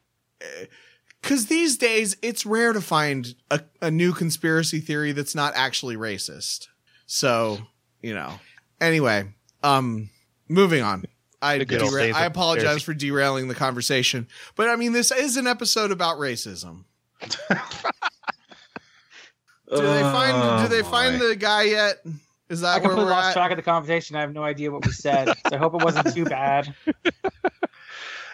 because 1.22 1.48
these 1.48 1.78
days 1.78 2.16
it's 2.22 2.46
rare 2.46 2.74
to 2.74 2.82
find 2.82 3.36
a, 3.50 3.62
a 3.82 3.92
new 3.92 4.14
conspiracy 4.14 4.80
theory 4.80 5.12
that's 5.12 5.36
not 5.36 5.54
actually 5.56 5.96
racist. 5.98 6.68
So 7.08 7.60
you 8.02 8.14
know. 8.14 8.40
Anyway 8.80 9.26
um 9.64 10.10
moving 10.48 10.82
on 10.82 11.06
I, 11.42 11.58
The 11.58 11.66
good 11.66 11.82
old 11.82 11.92
dera- 11.92 12.16
I 12.16 12.26
apologize 12.26 12.84
for 12.84 12.94
derailing 12.94 13.48
the 13.48 13.56
conversation, 13.56 14.28
but 14.56 14.70
I 14.70 14.76
mean, 14.76 14.94
this 14.94 15.12
is 15.12 15.38
an 15.38 15.48
episode 15.48 15.92
about 15.92 16.18
racism. 16.18 16.84
Do 19.72 19.78
they 19.78 20.04
oh, 20.04 20.12
find? 20.12 20.70
Do 20.70 20.76
they 20.76 20.84
find 20.84 21.22
the 21.22 21.36
guy 21.36 21.64
yet? 21.64 22.04
Is 22.50 22.62
I 22.64 22.74
that 22.74 22.82
where 22.82 22.90
completely 22.90 23.06
we're 23.06 23.12
at? 23.12 23.16
lost 23.16 23.28
at? 23.30 23.34
track 23.34 23.52
of 23.52 23.58
the 23.58 23.64
conversation. 23.64 24.18
I 24.18 24.22
have 24.22 24.34
no 24.34 24.44
idea 24.44 24.70
what 24.70 24.86
we 24.86 24.92
said. 24.92 25.28
so 25.28 25.56
I 25.56 25.58
hope 25.58 25.74
it 25.74 25.84
wasn't 25.84 26.14
too 26.14 26.26
bad. 26.26 26.76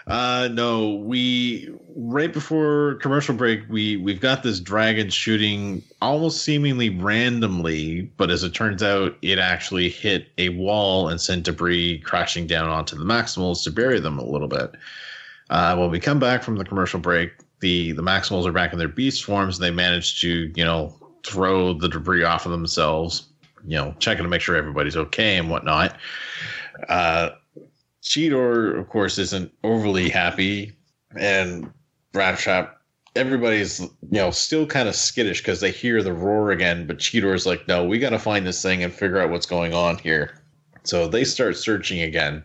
Uh, 0.08 0.48
no, 0.54 0.94
we 0.96 1.70
right 1.98 2.32
before 2.32 2.96
commercial 2.96 3.36
break, 3.36 3.62
we 3.70 3.98
we've 3.98 4.22
got 4.22 4.42
this 4.42 4.62
dragon 4.62 5.10
shooting 5.10 5.84
almost 6.02 6.44
seemingly 6.44 6.90
randomly, 6.90 8.04
but 8.16 8.32
as 8.32 8.42
it 8.44 8.54
turns 8.54 8.82
out, 8.82 9.18
it 9.22 9.38
actually 9.38 9.90
hit 9.90 10.30
a 10.38 10.50
wall 10.50 11.10
and 11.10 11.20
sent 11.20 11.44
debris 11.44 12.00
crashing 12.00 12.48
down 12.48 12.70
onto 12.70 12.96
the 12.96 13.04
Maximals 13.04 13.64
to 13.66 13.72
bury 13.72 14.00
them 14.00 14.18
a 14.18 14.24
little 14.24 14.48
bit. 14.48 14.76
Uh, 15.50 15.76
when 15.76 15.92
we 15.92 16.00
come 16.00 16.20
back 16.20 16.42
from 16.42 16.56
the 16.56 16.64
commercial 16.64 17.02
break, 17.02 17.34
the 17.60 17.92
the 17.92 18.04
Maximals 18.04 18.46
are 18.46 18.54
back 18.54 18.72
in 18.72 18.80
their 18.80 18.88
beast 18.88 19.26
forms. 19.26 19.58
And 19.58 19.66
They 19.66 19.72
managed 19.72 20.22
to 20.22 20.54
you 20.56 20.64
know 20.64 20.96
throw 21.26 21.74
the 21.74 21.90
debris 21.90 22.24
off 22.24 22.46
of 22.46 22.54
themselves, 22.54 23.28
you 23.66 23.76
know, 23.76 23.94
checking 24.00 24.24
to 24.24 24.30
make 24.30 24.40
sure 24.40 24.56
everybody's 24.56 24.96
okay 24.96 25.36
and 25.36 25.50
whatnot. 25.50 25.98
Uh, 26.88 27.32
Cheetor, 28.08 28.80
of 28.80 28.90
course, 28.90 29.18
isn't 29.18 29.52
overly 29.64 30.10
happy, 30.10 30.74
and 31.20 31.72
Rattrap, 32.14 32.72
everybody's 33.16 33.80
you 33.80 33.90
know 34.12 34.32
still 34.32 34.66
kind 34.66 34.88
of 34.88 34.96
skittish 34.96 35.42
because 35.42 35.60
they 35.60 35.72
hear 35.72 36.02
the 36.02 36.14
roar 36.14 36.52
again. 36.52 36.88
But 36.88 37.00
Cheetor's 37.00 37.46
like, 37.46 37.68
no, 37.68 37.84
we 37.84 38.00
got 38.00 38.12
to 38.12 38.20
find 38.20 38.46
this 38.48 38.62
thing 38.62 38.84
and 38.84 38.94
figure 38.94 39.20
out 39.20 39.30
what's 39.30 39.46
going 39.46 39.74
on 39.74 39.98
here. 39.98 40.42
So 40.84 41.08
they 41.08 41.26
start 41.26 41.58
searching 41.58 42.02
again. 42.02 42.44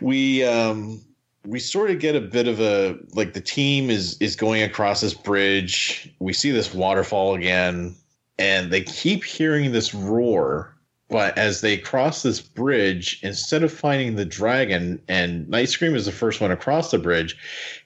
We 0.00 0.44
um 0.44 1.02
we 1.46 1.58
sort 1.58 1.90
of 1.90 1.98
get 1.98 2.14
a 2.14 2.20
bit 2.20 2.48
of 2.48 2.60
a 2.60 2.98
like 3.14 3.32
the 3.32 3.40
team 3.40 3.90
is 3.90 4.18
is 4.20 4.36
going 4.36 4.62
across 4.62 5.00
this 5.00 5.14
bridge. 5.14 6.14
We 6.18 6.32
see 6.32 6.50
this 6.50 6.74
waterfall 6.74 7.34
again, 7.34 7.96
and 8.38 8.70
they 8.70 8.82
keep 8.82 9.24
hearing 9.24 9.72
this 9.72 9.94
roar. 9.94 10.73
But 11.08 11.36
as 11.36 11.60
they 11.60 11.76
cross 11.76 12.22
this 12.22 12.40
bridge, 12.40 13.20
instead 13.22 13.62
of 13.62 13.72
finding 13.72 14.16
the 14.16 14.24
dragon, 14.24 15.00
and 15.06 15.48
Night 15.48 15.68
Scream 15.68 15.94
is 15.94 16.06
the 16.06 16.12
first 16.12 16.40
one 16.40 16.50
across 16.50 16.90
the 16.90 16.98
bridge, 16.98 17.36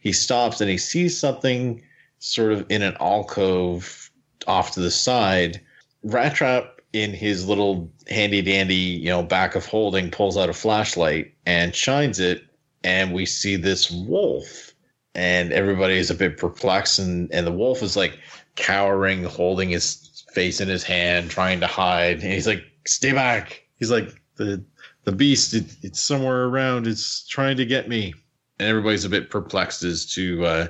he 0.01 0.13
stops 0.13 0.61
and 0.61 0.71
he 0.71 0.79
sees 0.79 1.19
something 1.19 1.83
sort 2.21 2.53
of 2.53 2.65
in 2.69 2.83
an 2.83 2.97
alcove 3.01 4.11
off 4.47 4.73
to 4.73 4.81
the 4.81 4.91
side. 4.91 5.61
Rat 6.05 6.35
Trap 6.35 6.81
in 6.93 7.13
his 7.13 7.47
little 7.47 7.91
handy 8.09 8.41
dandy, 8.41 8.75
you 8.75 9.09
know, 9.09 9.23
back 9.23 9.55
of 9.55 9.67
holding 9.67 10.11
pulls 10.11 10.37
out 10.37 10.49
a 10.49 10.55
flashlight 10.55 11.35
and 11.45 11.75
shines 11.75 12.19
it, 12.19 12.45
and 12.85 13.13
we 13.13 13.27
see 13.27 13.57
this 13.57 13.91
wolf. 13.91 14.73
And 15.15 15.53
everybody 15.53 15.95
is 15.95 16.11
a 16.11 16.15
bit 16.15 16.39
perplexed, 16.39 17.01
and, 17.01 17.33
and 17.33 17.47
the 17.47 17.53
wolf 17.53 17.83
is 17.83 17.97
like 17.97 18.19
cowering, 18.55 19.25
holding 19.25 19.71
his 19.71 20.25
face 20.33 20.61
in 20.61 20.69
his 20.69 20.85
hand, 20.85 21.31
trying 21.31 21.61
to 21.61 21.67
hide. 21.67 22.23
And 22.23 22.33
he's 22.33 22.47
like, 22.47 22.63
Stay 22.89 23.13
back. 23.13 23.63
He's 23.77 23.91
like, 23.91 24.21
the 24.37 24.63
the 25.05 25.13
beast, 25.13 25.55
it, 25.55 25.65
it's 25.83 26.01
somewhere 26.01 26.45
around, 26.45 26.87
it's 26.87 27.27
trying 27.27 27.57
to 27.57 27.65
get 27.67 27.89
me. 27.89 28.15
And 28.59 28.69
everybody's 28.69 29.05
a 29.05 29.09
bit 29.09 29.31
perplexed 29.31 29.83
as 29.83 30.05
to 30.15 30.45
uh, 30.45 30.67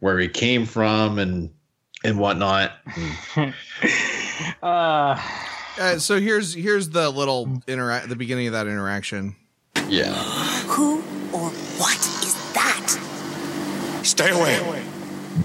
where 0.00 0.18
he 0.18 0.28
came 0.28 0.66
from 0.66 1.18
and 1.18 1.50
and 2.04 2.18
whatnot. 2.18 2.72
uh, 4.62 5.20
Uh, 5.78 5.98
so 5.98 6.20
here's 6.20 6.52
here's 6.52 6.90
the 6.90 7.08
little 7.08 7.62
interact 7.66 8.08
the 8.10 8.16
beginning 8.16 8.46
of 8.46 8.52
that 8.52 8.66
interaction. 8.66 9.34
Yeah. 9.88 10.12
Who 10.68 10.98
or 11.32 11.48
what 11.78 11.96
is 11.98 12.34
that? 12.52 12.90
Stay 14.02 14.30
away. 14.30 14.56
Stay 14.56 14.68
away. 14.68 14.82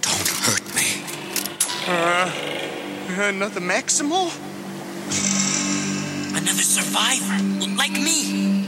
Don't 0.01 0.27
hurt 0.27 0.75
me. 0.75 1.01
Uh, 1.87 2.29
another 3.21 3.61
Maximal? 3.61 4.29
Another 6.37 6.61
survivor, 6.61 7.43
like 7.75 7.93
me. 7.93 8.63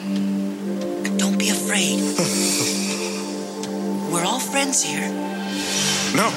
Don't 1.17 1.38
be 1.38 1.49
afraid. 1.49 1.99
We're 4.11 4.26
all 4.26 4.39
friends 4.39 4.82
here. 4.82 5.07
No. 6.15 6.34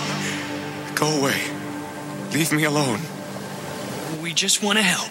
Go 0.94 1.20
away. 1.20 1.40
Leave 2.34 2.52
me 2.52 2.64
alone. 2.64 3.00
We 4.22 4.34
just 4.34 4.62
want 4.62 4.76
to 4.78 4.84
help. 4.84 5.08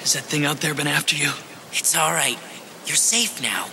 Has 0.00 0.12
that 0.12 0.22
thing 0.22 0.44
out 0.44 0.60
there 0.60 0.72
been 0.72 0.86
after 0.86 1.16
you? 1.16 1.32
It's 1.72 1.96
all 1.96 2.12
right. 2.12 2.38
You're 2.86 2.96
safe 2.96 3.42
now. 3.42 3.66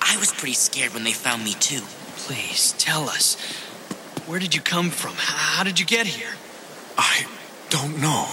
I 0.00 0.18
was 0.18 0.32
pretty 0.32 0.54
scared 0.54 0.92
when 0.92 1.02
they 1.02 1.12
found 1.12 1.42
me 1.42 1.54
too. 1.54 1.80
Please 2.26 2.72
tell 2.78 3.08
us. 3.08 3.36
Where 4.26 4.38
did 4.38 4.54
you 4.54 4.60
come 4.60 4.90
from? 4.90 5.14
How 5.16 5.64
did 5.64 5.80
you 5.80 5.86
get 5.86 6.06
here? 6.06 6.32
I 6.98 7.24
don't 7.70 8.00
know. 8.00 8.26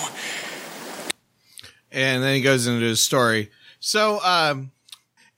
And 1.92 2.24
then 2.24 2.36
he 2.36 2.42
goes 2.42 2.68
into 2.68 2.86
his 2.86 3.02
story. 3.02 3.50
So, 3.80 4.20
um, 4.24 4.72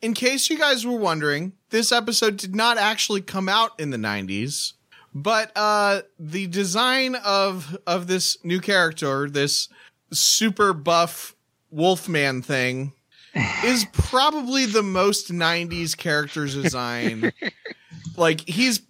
in 0.01 0.13
case 0.13 0.49
you 0.49 0.57
guys 0.57 0.85
were 0.85 0.97
wondering, 0.97 1.53
this 1.69 1.91
episode 1.91 2.37
did 2.37 2.55
not 2.55 2.77
actually 2.77 3.21
come 3.21 3.47
out 3.47 3.79
in 3.79 3.89
the 3.89 3.97
90s, 3.97 4.73
but 5.15 5.51
uh, 5.55 6.01
the 6.19 6.47
design 6.47 7.15
of 7.15 7.77
of 7.87 8.07
this 8.07 8.37
new 8.43 8.59
character, 8.59 9.29
this 9.29 9.69
super 10.11 10.73
buff 10.73 11.35
Wolfman 11.71 12.41
thing, 12.41 12.93
is 13.63 13.85
probably 13.93 14.65
the 14.65 14.83
most 14.83 15.31
90s 15.31 15.95
character 15.95 16.45
design. 16.45 17.31
like 18.17 18.41
he's 18.41 18.81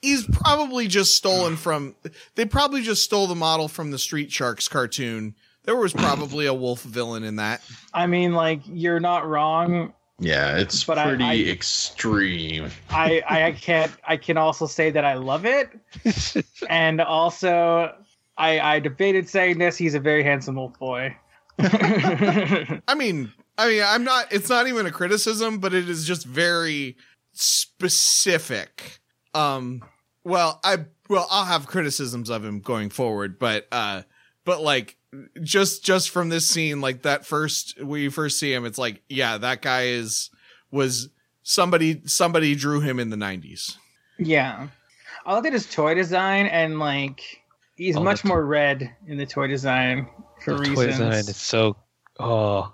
he's 0.00 0.26
probably 0.28 0.86
just 0.86 1.16
stolen 1.16 1.56
from 1.56 1.94
they 2.34 2.44
probably 2.44 2.82
just 2.82 3.02
stole 3.02 3.26
the 3.26 3.34
model 3.34 3.68
from 3.68 3.90
the 3.90 3.98
Street 3.98 4.30
Sharks 4.30 4.68
cartoon. 4.68 5.34
There 5.64 5.76
was 5.76 5.92
probably 5.92 6.46
a 6.46 6.54
wolf 6.54 6.82
villain 6.82 7.24
in 7.24 7.36
that. 7.36 7.62
I 7.94 8.06
mean, 8.06 8.34
like 8.34 8.60
you're 8.66 9.00
not 9.00 9.26
wrong. 9.26 9.92
Yeah, 10.20 10.58
it's 10.58 10.84
But 10.84 10.98
I- 10.98 11.08
pretty 11.08 11.24
I- 11.24 11.50
extreme. 11.50 12.70
I 12.90 13.22
I 13.28 13.52
can't. 13.52 13.90
I 14.06 14.16
can 14.16 14.36
also 14.36 14.66
say 14.66 14.90
that 14.90 15.04
I 15.04 15.14
love 15.14 15.44
it, 15.44 15.70
and 16.68 17.00
also 17.00 17.92
I 18.38 18.60
I 18.60 18.78
debated 18.80 19.28
saying 19.28 19.58
this. 19.58 19.76
He's 19.76 19.94
a 19.94 20.00
very 20.00 20.22
handsome 20.22 20.54
wolf 20.56 20.78
boy. 20.78 21.16
I 21.58 22.94
mean, 22.96 23.32
I 23.58 23.68
mean, 23.68 23.82
I'm 23.84 24.04
not. 24.04 24.32
It's 24.32 24.48
not 24.48 24.66
even 24.68 24.86
a 24.86 24.90
criticism, 24.92 25.58
but 25.58 25.72
it 25.74 25.88
is 25.88 26.06
just 26.06 26.26
very 26.26 26.96
specific. 27.32 29.00
Um, 29.34 29.82
well, 30.24 30.60
I 30.64 30.84
well, 31.08 31.26
I'll 31.30 31.44
have 31.44 31.66
criticisms 31.66 32.30
of 32.30 32.44
him 32.44 32.60
going 32.60 32.90
forward, 32.90 33.38
but 33.38 33.66
uh, 33.72 34.02
but 34.44 34.60
like 34.62 34.96
just 35.42 35.84
just 35.84 36.10
from 36.10 36.28
this 36.28 36.46
scene, 36.46 36.80
like 36.80 37.02
that 37.02 37.24
first 37.26 37.80
we 37.82 38.08
first 38.08 38.38
see 38.38 38.52
him, 38.52 38.64
it's 38.64 38.78
like, 38.78 39.02
yeah, 39.08 39.38
that 39.38 39.62
guy 39.62 39.82
is 39.86 40.30
was 40.70 41.08
somebody 41.42 42.00
somebody 42.06 42.54
drew 42.54 42.80
him 42.80 42.98
in 42.98 43.10
the 43.10 43.16
'90s. 43.16 43.76
yeah, 44.18 44.68
I 45.26 45.34
looked 45.34 45.46
at 45.46 45.52
his 45.52 45.70
toy 45.72 45.94
design, 45.94 46.46
and 46.46 46.78
like 46.78 47.20
he's 47.76 47.96
Oh, 47.96 48.02
much 48.02 48.22
the- 48.22 48.28
more 48.28 48.44
red 48.44 48.90
in 49.06 49.16
the 49.16 49.26
toy 49.26 49.46
design 49.46 50.08
for 50.42 50.54
The 50.54 50.58
reasons. 50.60 50.76
toy 50.76 50.86
design 50.86 51.12
is 51.28 51.36
so. 51.36 51.76
Oh, 52.20 52.72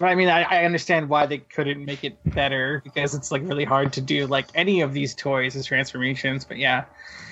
But 0.00 0.06
I 0.06 0.14
mean, 0.14 0.28
I, 0.28 0.42
I 0.42 0.64
understand 0.64 1.08
why 1.08 1.26
they 1.26 1.38
couldn't 1.38 1.84
make 1.84 2.02
it 2.04 2.16
better 2.34 2.80
because 2.84 3.14
it's 3.14 3.30
like 3.30 3.42
really 3.42 3.64
hard 3.64 3.92
to 3.94 4.00
do 4.00 4.26
like 4.26 4.46
any 4.54 4.80
of 4.80 4.92
these 4.92 5.14
toys 5.14 5.54
as 5.56 5.66
transformations. 5.66 6.44
But 6.44 6.56
yeah, 6.58 6.84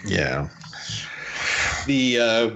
Yeah. 0.04 0.48
The 1.86 2.18
uh 2.18 2.50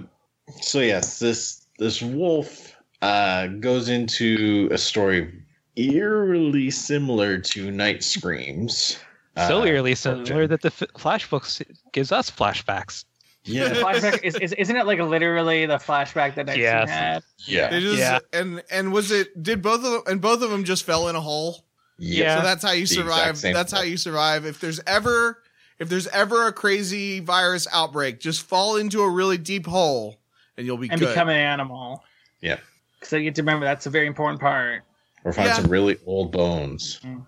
so 0.61 0.81
yes, 0.81 1.19
this 1.19 1.67
this 1.79 2.03
wolf 2.03 2.75
uh 3.03 3.47
goes 3.49 3.89
into 3.89 4.69
a 4.73 4.79
story 4.79 5.43
eerily 5.77 6.71
similar 6.71 7.39
to 7.39 7.71
Night 7.71 8.03
Screams. 8.03 8.99
so 9.37 9.61
Uh, 9.63 9.65
eerily 9.65 9.95
similar 9.95 10.47
that 10.47 10.63
the 10.63 10.69
f- 10.69 10.89
Flashbooks 10.97 11.63
gives 11.93 12.13
us 12.13 12.31
flashbacks. 12.31 13.05
Yeah. 13.45 13.75
flashback 13.75 14.23
is, 14.25 14.35
is 14.37 14.53
isn't 14.55 14.75
it 14.77 14.87
like 14.87 14.99
literally 14.99 15.67
the 15.67 15.77
flashback 15.77 16.35
that 16.37 16.47
Night 16.47 16.59
Yes. 16.59 16.89
had? 16.89 17.23
Yeah. 17.45 17.69
They 17.71 17.81
just 17.81 17.99
Yeah. 17.99 18.19
and 18.33 18.63
and 18.71 18.93
was 18.93 19.11
it 19.11 19.41
did 19.43 19.63
both 19.63 19.85
of 19.85 19.93
them 19.93 20.03
and 20.07 20.21
both 20.21 20.43
of 20.43 20.51
them 20.51 20.65
just 20.65 20.85
fell 20.85 21.09
in 21.09 21.15
a 21.17 21.21
hole? 21.21 21.65
Yeah. 21.99 22.39
So 22.39 22.43
that's 22.43 22.63
how 22.65 22.73
you 22.73 22.87
The 22.87 22.95
survive. 22.95 23.37
same 23.39 23.55
That's 23.55 23.73
how 23.73 23.83
you 23.83 23.97
survive. 23.97 24.47
If 24.47 24.61
there's 24.61 24.81
ever 24.87 25.43
if 25.79 25.89
there's 25.91 26.07
ever 26.09 26.47
a 26.47 26.53
crazy 26.53 27.21
virus 27.21 27.69
outbreak, 27.73 28.19
just 28.19 28.43
fall 28.43 28.77
into 28.77 29.03
a 29.03 29.11
really 29.11 29.37
deep 29.39 29.67
hole 29.67 30.17
and 30.57 30.67
you'll 30.67 30.77
be 30.79 30.89
and 30.91 31.01
good. 31.01 31.09
become 31.09 31.29
an 31.29 31.37
animal. 31.37 32.03
Yeah. 32.41 32.59
So 33.03 33.17
you 33.17 33.25
get 33.25 33.35
to 33.37 33.43
remember 33.43 33.65
that's 33.67 33.87
a 33.87 33.91
very 33.91 34.07
important 34.07 34.41
part. 34.41 34.83
Or 35.25 35.33
find 35.33 35.49
Yeah. 35.49 35.55
some 35.55 35.67
really 35.71 35.99
old 36.07 36.33
bones. 36.33 37.01
Mm-hmm. 37.05 37.21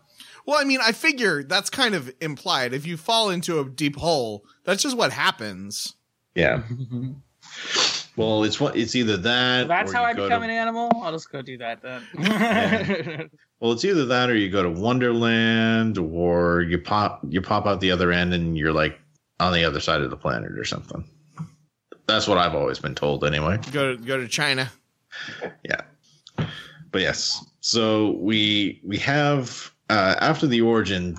well, 0.47 0.59
I 0.61 0.65
mean, 0.65 0.81
I 0.83 0.93
figure 0.93 1.43
that's 1.43 1.69
kind 1.71 1.95
of 1.95 2.13
implied. 2.21 2.73
If 2.73 2.87
you 2.87 2.97
fall 2.97 3.31
into 3.31 3.61
a 3.61 3.65
deep 3.69 3.97
hole, 3.97 4.45
that's 4.65 4.83
just 4.83 4.97
what 4.97 5.13
happens. 5.13 5.95
Yeah. 6.35 6.63
Well, 8.17 8.43
it's 8.43 8.59
what 8.59 8.75
it's 8.77 8.97
either 8.97 9.17
that. 9.17 9.69
that's 9.69 9.93
or 9.93 9.95
how 9.95 10.03
you 10.03 10.09
I 10.09 10.13
go 10.13 10.25
become 10.25 10.41
to- 10.43 10.49
an 10.49 10.51
animal. 10.51 10.91
I'll 11.03 11.13
just 11.13 11.31
go 11.31 11.41
do 11.41 11.57
that 11.59 11.81
then. 11.83 13.31
Well, 13.61 13.73
it's 13.73 13.85
either 13.85 14.07
that 14.07 14.29
or 14.31 14.37
you 14.37 14.51
go 14.51 14.63
to 14.63 14.71
Wonderland, 14.71 15.99
or 15.99 16.63
you 16.63 16.79
pop 16.79 17.21
you 17.29 17.41
pop 17.41 17.67
out 17.67 17.81
the 17.81 17.91
other 17.93 18.13
end 18.13 18.33
and 18.35 18.57
you're 18.59 18.73
like 18.73 18.99
on 19.41 19.53
the 19.53 19.65
other 19.65 19.81
side 19.81 20.01
of 20.01 20.11
the 20.11 20.17
planet 20.17 20.57
or 20.59 20.65
something. 20.65 21.05
That's 22.09 22.27
what 22.27 22.39
I've 22.39 22.55
always 22.55 22.79
been 22.79 22.95
told, 22.95 23.25
anyway. 23.25 23.61
Go 23.71 23.95
to 23.95 24.03
go 24.03 24.17
to 24.17 24.27
China. 24.27 24.71
Yeah, 25.63 25.83
but 26.91 27.03
yes. 27.03 27.45
So 27.61 28.13
we 28.13 28.81
we 28.83 28.97
have 28.99 29.71
uh, 29.91 30.17
after 30.21 30.47
the 30.47 30.63
origin, 30.63 31.19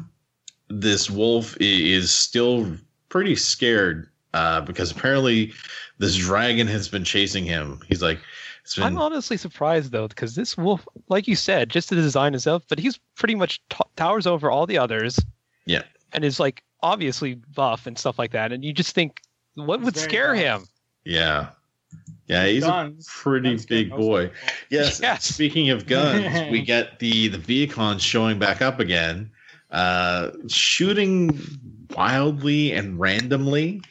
this 0.67 1.09
wolf 1.09 1.55
is 1.59 2.11
still 2.11 2.75
pretty 3.09 3.35
scared 3.35 4.09
uh, 4.33 4.61
because 4.61 4.91
apparently 4.91 5.53
this 5.99 6.15
dragon 6.15 6.67
has 6.67 6.89
been 6.89 7.03
chasing 7.03 7.45
him. 7.45 7.79
He's 7.87 8.01
like, 8.01 8.19
been 8.75 8.83
I'm 8.83 8.97
honestly 8.97 9.37
surprised 9.37 9.91
though, 9.91 10.07
because 10.07 10.35
this 10.35 10.57
wolf, 10.57 10.87
like 11.07 11.27
you 11.27 11.35
said, 11.35 11.69
just 11.69 11.89
the 11.89 11.95
design 11.95 12.33
itself, 12.33 12.63
but 12.67 12.79
he's 12.79 12.99
pretty 13.15 13.35
much 13.35 13.61
t- 13.69 13.77
towers 13.95 14.25
over 14.27 14.49
all 14.49 14.65
the 14.65 14.77
others. 14.77 15.19
Yeah. 15.65 15.83
And 16.13 16.25
is 16.25 16.39
like 16.39 16.63
obviously 16.81 17.35
buff 17.35 17.85
and 17.85 17.97
stuff 17.97 18.17
like 18.17 18.31
that, 18.31 18.51
and 18.51 18.63
you 18.65 18.73
just 18.73 18.95
think, 18.95 19.21
what 19.55 19.79
He's 19.79 19.85
would 19.85 19.97
scare 19.97 20.33
buff. 20.33 20.41
him? 20.41 20.65
Yeah, 21.09 21.49
yeah. 22.27 22.45
He's 22.45 22.63
a 22.63 22.93
pretty 23.07 23.49
Guns 23.49 23.65
big 23.65 23.89
boy. 23.89 24.29
Yes. 24.69 24.99
Yes. 25.01 25.25
Speaking 25.25 25.71
of 25.71 25.87
guns, 25.87 26.51
we 26.51 26.61
get 26.65 26.99
the 26.99 27.29
the 27.29 27.39
Vehicons 27.39 28.01
showing 28.01 28.37
back 28.37 28.61
up 28.61 28.79
again, 28.79 29.31
uh, 29.71 30.29
shooting 30.47 31.39
wildly 31.97 32.73
and 32.73 32.99
randomly, 32.99 33.81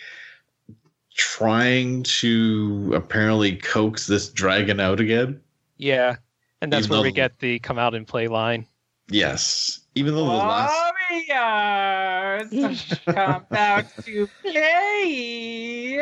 trying 1.16 2.04
to 2.04 2.92
apparently 2.94 3.56
coax 3.56 4.06
this 4.06 4.28
dragon 4.28 4.78
out 4.78 5.00
again. 5.00 5.40
Yeah. 5.76 6.16
And 6.60 6.72
that's 6.72 6.86
Even 6.86 6.98
where 6.98 7.02
we 7.02 7.12
get 7.12 7.40
the 7.40 7.58
come 7.58 7.80
out 7.80 7.96
and 7.96 8.06
play 8.06 8.28
line. 8.28 8.64
Yes. 9.10 9.80
Even 9.94 10.14
though 10.14 10.26
the 10.26 10.32
last 10.32 10.92
Warriors 11.10 12.94
come 13.06 13.46
out 13.50 13.86
to 14.04 14.28
play. 14.42 15.98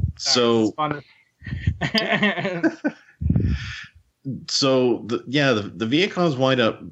so 0.16 0.74
so 4.48 5.02
the, 5.06 5.24
yeah 5.26 5.52
the, 5.52 5.62
the 5.62 5.86
vehicles 5.86 6.36
wind 6.36 6.60
up 6.60 6.82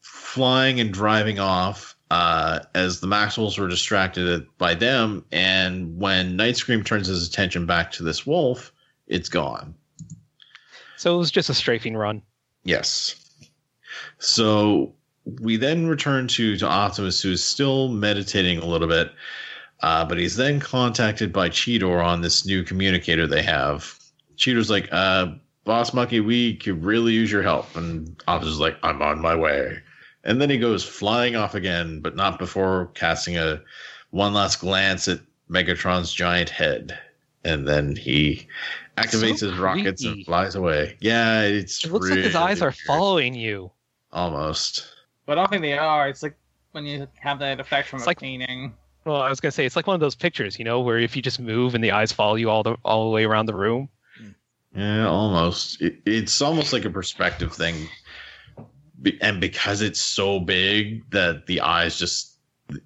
flying 0.00 0.80
and 0.80 0.92
driving 0.92 1.38
off 1.38 1.96
uh, 2.10 2.60
as 2.74 3.00
the 3.00 3.06
Maximals 3.06 3.58
were 3.58 3.68
distracted 3.68 4.46
by 4.58 4.74
them 4.74 5.24
and 5.32 5.98
when 5.98 6.36
night 6.36 6.56
scream 6.56 6.82
turns 6.82 7.06
his 7.06 7.26
attention 7.28 7.66
back 7.66 7.90
to 7.92 8.02
this 8.02 8.26
wolf 8.26 8.72
it's 9.06 9.28
gone 9.28 9.74
So 10.96 11.14
it 11.14 11.18
was 11.18 11.30
just 11.30 11.48
a 11.50 11.54
strafing 11.54 11.96
run. 11.96 12.22
yes 12.64 13.14
so 14.18 14.92
we 15.40 15.56
then 15.56 15.86
return 15.86 16.26
to 16.28 16.56
to 16.56 16.66
optimus 16.66 17.20
who's 17.22 17.42
still 17.44 17.88
meditating 17.88 18.58
a 18.58 18.64
little 18.66 18.88
bit 18.88 19.12
uh, 19.82 20.04
but 20.04 20.18
he's 20.18 20.36
then 20.36 20.58
contacted 20.58 21.32
by 21.32 21.48
cheetor 21.48 22.04
on 22.04 22.20
this 22.20 22.44
new 22.46 22.62
communicator 22.62 23.26
they 23.26 23.42
have 23.42 23.98
cheetor's 24.36 24.70
like 24.70 24.88
uh 24.92 25.26
boss 25.64 25.92
monkey 25.92 26.20
we 26.20 26.56
could 26.56 26.82
really 26.82 27.12
use 27.12 27.30
your 27.30 27.42
help 27.42 27.74
and 27.76 28.22
optimus 28.26 28.54
is 28.54 28.60
like 28.60 28.76
i'm 28.82 29.02
on 29.02 29.20
my 29.20 29.34
way 29.34 29.78
and 30.24 30.40
then 30.40 30.48
he 30.50 30.58
goes 30.58 30.82
flying 30.84 31.36
off 31.36 31.54
again 31.54 32.00
but 32.00 32.16
not 32.16 32.38
before 32.38 32.86
casting 32.94 33.36
a 33.36 33.60
one 34.10 34.32
last 34.32 34.60
glance 34.60 35.06
at 35.08 35.20
megatron's 35.50 36.12
giant 36.12 36.48
head 36.48 36.98
and 37.44 37.68
then 37.68 37.94
he 37.94 38.46
activates 38.96 39.38
So 39.38 39.50
his 39.50 39.58
rockets 39.58 40.02
creepy. 40.02 40.16
and 40.18 40.26
flies 40.26 40.54
away 40.54 40.96
yeah 41.00 41.42
it's 41.42 41.84
It 41.84 41.92
looks 41.92 42.08
like 42.08 42.18
his 42.20 42.34
eyes 42.34 42.56
really 42.60 42.62
are 42.62 42.70
weird. 42.70 42.76
following 42.86 43.34
you. 43.34 43.70
Almost 44.12 44.94
but 45.26 45.36
I 45.38 45.42
don't 45.42 45.50
think 45.50 45.62
they 45.62 45.76
are. 45.76 46.08
It's 46.08 46.22
like 46.22 46.36
when 46.72 46.86
you 46.86 47.06
have 47.20 47.38
that 47.40 47.60
effect 47.60 47.88
from 47.88 47.98
It's 47.98 48.06
a 48.06 48.10
like- 48.10 48.20
painting. 48.20 48.74
Well, 49.04 49.22
I 49.22 49.28
was 49.30 49.40
gonna 49.40 49.52
say 49.52 49.64
it's 49.66 49.76
like 49.76 49.86
one 49.86 49.94
of 49.94 50.00
those 50.00 50.14
pictures, 50.14 50.58
you 50.58 50.64
know, 50.64 50.80
where 50.80 50.98
if 50.98 51.14
you 51.16 51.22
just 51.22 51.40
move 51.40 51.74
and 51.74 51.82
the 51.82 51.92
eyes 51.92 52.12
follow 52.12 52.34
you 52.34 52.50
all 52.50 52.62
the 52.62 52.76
all 52.84 53.04
the 53.04 53.10
way 53.14 53.24
around 53.24 53.46
the 53.46 53.54
room. 53.54 53.88
Yeah, 54.74 55.06
almost. 55.08 55.80
It, 55.80 56.00
it's 56.04 56.40
almost 56.42 56.72
like 56.74 56.84
a 56.84 56.90
perspective 56.90 57.52
thing, 57.54 57.88
Be- 59.00 59.18
and 59.22 59.40
because 59.40 59.80
it's 59.80 60.00
so 60.00 60.40
big 60.40 61.08
that 61.10 61.46
the 61.46 61.60
eyes 61.62 61.98
just 61.98 62.36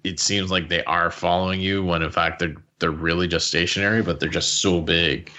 it 0.05 0.19
seems 0.19 0.49
like 0.49 0.69
they 0.69 0.83
are 0.85 1.11
following 1.11 1.59
you 1.59 1.83
when 1.83 2.01
in 2.03 2.11
fact 2.11 2.39
they're 2.39 2.55
they're 2.79 2.91
really 2.91 3.27
just 3.27 3.47
stationary, 3.47 4.01
but 4.01 4.19
they're 4.21 4.29
just 4.29 4.61
so 4.61 4.79
big. 4.81 5.29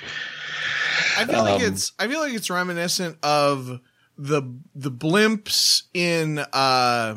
I 1.19 1.25
feel 1.25 1.43
like 1.45 1.63
Um, 1.63 1.73
it's 1.73 1.93
I 1.99 2.09
feel 2.09 2.21
like 2.21 2.35
it's 2.35 2.51
reminiscent 2.51 3.17
of 3.23 3.81
the 4.17 4.43
the 4.75 4.91
blimps 4.91 5.83
in 5.93 6.39
uh 6.53 7.17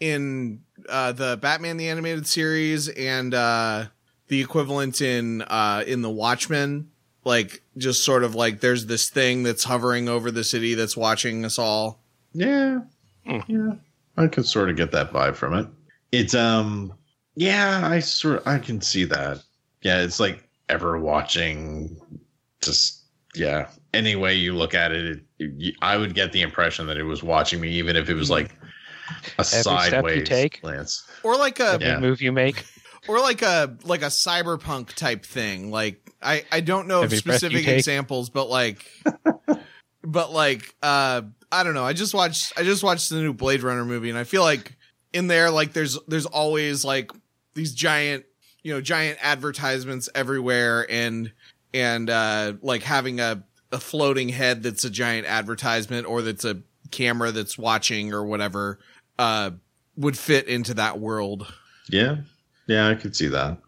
in 0.00 0.60
uh 0.88 1.12
the 1.12 1.36
Batman 1.36 1.76
the 1.76 1.88
animated 1.88 2.26
series 2.26 2.88
and 2.88 3.34
uh 3.34 3.86
the 4.28 4.40
equivalent 4.40 5.00
in 5.00 5.42
uh 5.42 5.82
in 5.86 6.02
the 6.02 6.10
Watchmen 6.10 6.90
like 7.24 7.62
just 7.76 8.04
sort 8.04 8.24
of 8.24 8.34
like 8.34 8.60
there's 8.60 8.86
this 8.86 9.08
thing 9.08 9.42
that's 9.42 9.64
hovering 9.64 10.08
over 10.08 10.30
the 10.30 10.42
city 10.44 10.74
that's 10.74 10.96
watching 10.96 11.44
us 11.44 11.58
all. 11.58 12.00
Yeah, 12.32 12.80
Hmm. 13.26 13.38
yeah, 13.46 13.72
I 14.16 14.26
could 14.26 14.46
sort 14.46 14.70
of 14.70 14.76
get 14.76 14.90
that 14.92 15.12
vibe 15.12 15.36
from 15.36 15.54
it. 15.54 15.66
It's 16.10 16.34
um, 16.34 16.92
yeah, 17.36 17.82
I 17.84 18.00
sort 18.00 18.44
I 18.46 18.58
can 18.58 18.80
see 18.80 19.04
that. 19.04 19.42
Yeah, 19.82 20.02
it's 20.02 20.18
like 20.18 20.42
ever 20.68 20.98
watching, 20.98 22.00
just 22.60 23.01
yeah. 23.34 23.68
Any 23.94 24.16
way 24.16 24.34
you 24.34 24.54
look 24.54 24.74
at 24.74 24.92
it, 24.92 25.04
it, 25.06 25.20
it, 25.38 25.74
I 25.82 25.96
would 25.96 26.14
get 26.14 26.32
the 26.32 26.42
impression 26.42 26.86
that 26.86 26.96
it 26.96 27.02
was 27.04 27.22
watching 27.22 27.60
me, 27.60 27.70
even 27.72 27.96
if 27.96 28.08
it 28.08 28.14
was 28.14 28.30
like 28.30 28.54
a 29.38 29.44
step 29.44 29.58
you 29.58 29.62
sideways 29.62 30.28
take. 30.28 30.60
glance. 30.62 31.06
Or 31.22 31.36
like 31.36 31.60
a 31.60 31.72
Every 31.72 31.86
Yeah. 31.86 31.98
move 31.98 32.22
you 32.22 32.32
make. 32.32 32.64
or 33.08 33.20
like 33.20 33.42
a 33.42 33.76
like 33.84 34.02
a 34.02 34.06
cyberpunk 34.06 34.94
type 34.94 35.24
thing. 35.26 35.70
Like 35.70 36.10
I 36.22 36.44
I 36.50 36.60
don't 36.60 36.86
know 36.88 36.98
of 37.02 37.04
Every 37.12 37.20
breath 37.20 37.38
specific 37.38 37.66
examples, 37.68 38.30
but 38.30 38.48
like 38.48 38.86
but 40.02 40.32
like 40.32 40.74
uh 40.82 41.22
I 41.50 41.64
don't 41.64 41.74
know. 41.74 41.84
I 41.84 41.92
just 41.92 42.14
watched 42.14 42.52
I 42.56 42.62
just 42.62 42.82
watched 42.82 43.10
the 43.10 43.16
new 43.16 43.32
Blade 43.34 43.62
Runner 43.62 43.84
movie 43.84 44.08
and 44.08 44.18
I 44.18 44.24
feel 44.24 44.42
like 44.42 44.76
in 45.12 45.26
there 45.26 45.50
like 45.50 45.72
there's 45.72 45.98
there's 46.08 46.26
always 46.26 46.84
like 46.84 47.10
these 47.54 47.74
giant 47.74 48.24
you 48.62 48.72
know 48.72 48.80
giant 48.80 49.18
advertisements 49.20 50.08
everywhere 50.14 50.86
and 50.90 51.32
and 51.74 52.10
uh 52.10 52.54
like 52.62 52.82
having 52.82 53.20
a 53.20 53.44
a 53.70 53.80
floating 53.80 54.28
head 54.28 54.62
that's 54.62 54.84
a 54.84 54.90
giant 54.90 55.26
advertisement 55.26 56.06
or 56.06 56.22
that's 56.22 56.44
a 56.44 56.60
camera 56.90 57.32
that's 57.32 57.56
watching 57.56 58.12
or 58.12 58.24
whatever 58.24 58.78
uh 59.18 59.50
would 59.96 60.16
fit 60.16 60.46
into 60.48 60.74
that 60.74 60.98
world. 60.98 61.52
Yeah, 61.88 62.18
yeah, 62.66 62.88
I 62.88 62.94
could 62.94 63.14
see 63.14 63.28
that. 63.28 63.58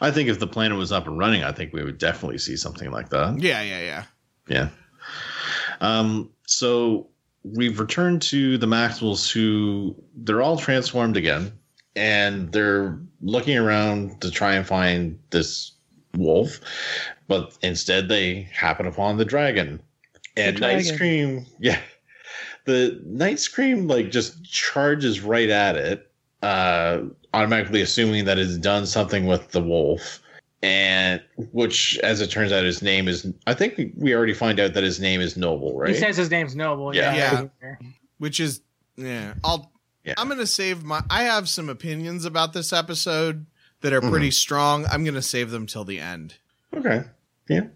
I 0.00 0.10
think 0.10 0.28
if 0.28 0.38
the 0.38 0.46
planet 0.46 0.78
was 0.78 0.92
up 0.92 1.06
and 1.06 1.18
running, 1.18 1.42
I 1.42 1.52
think 1.52 1.72
we 1.72 1.82
would 1.82 1.98
definitely 1.98 2.38
see 2.38 2.56
something 2.56 2.90
like 2.90 3.08
that. 3.08 3.40
Yeah, 3.40 3.62
yeah, 3.62 3.80
yeah. 3.80 4.04
Yeah. 4.48 4.68
Um, 5.80 6.30
so 6.46 7.08
we've 7.42 7.80
returned 7.80 8.22
to 8.22 8.58
the 8.58 8.66
Maximals 8.66 9.30
who 9.30 9.96
they're 10.14 10.42
all 10.42 10.56
transformed 10.56 11.16
again 11.16 11.52
and 11.96 12.52
they're 12.52 12.98
looking 13.20 13.56
around 13.56 14.20
to 14.20 14.30
try 14.30 14.54
and 14.54 14.66
find 14.66 15.18
this 15.30 15.71
wolf, 16.16 16.60
but 17.28 17.56
instead 17.62 18.08
they 18.08 18.48
happen 18.52 18.86
upon 18.86 19.16
the 19.16 19.24
dragon. 19.24 19.80
And 20.36 20.56
The 20.56 20.60
Night 20.60 20.72
dragon. 20.84 20.94
Scream, 20.94 21.46
yeah. 21.60 21.78
The 22.64 23.00
Night 23.04 23.38
Scream 23.40 23.88
like 23.88 24.10
just 24.10 24.44
charges 24.44 25.20
right 25.20 25.50
at 25.50 25.76
it, 25.76 26.10
uh, 26.42 27.02
automatically 27.34 27.80
assuming 27.82 28.24
that 28.26 28.38
it's 28.38 28.56
done 28.58 28.86
something 28.86 29.26
with 29.26 29.50
the 29.52 29.62
wolf 29.62 30.20
and 30.62 31.20
which 31.52 31.98
as 32.04 32.20
it 32.20 32.30
turns 32.30 32.52
out 32.52 32.62
his 32.62 32.82
name 32.82 33.08
is 33.08 33.26
i 33.48 33.54
think 33.54 33.76
we, 33.76 33.92
we 33.96 34.14
already 34.14 34.32
find 34.34 34.60
out 34.60 34.74
that 34.74 34.84
his 34.84 35.00
name 35.00 35.20
is 35.20 35.36
noble 35.36 35.76
right 35.76 35.88
He 35.90 35.96
says 35.96 36.16
his 36.16 36.30
name's 36.30 36.54
Noble. 36.54 36.94
Yeah. 36.94 37.46
Yeah. 37.60 37.74
which 38.18 38.38
is 38.38 38.60
yeah 38.96 39.34
i'll 39.42 39.72
Yeah. 40.04 40.14
i'm 40.18 40.28
gonna 40.28 40.46
save 40.46 40.84
my 40.84 41.02
i 41.10 41.24
have 41.24 41.48
some 41.48 41.68
opinions 41.68 42.24
about 42.24 42.52
this 42.52 42.72
episode 42.72 43.44
that 43.82 43.92
are 43.92 44.00
pretty 44.00 44.30
strong 44.30 44.86
i'm 44.86 45.04
gonna 45.04 45.22
save 45.22 45.50
them 45.50 45.66
till 45.66 45.84
the 45.84 46.00
end. 46.00 46.34
Okay. 46.74 47.04
Yeah. 47.48 47.66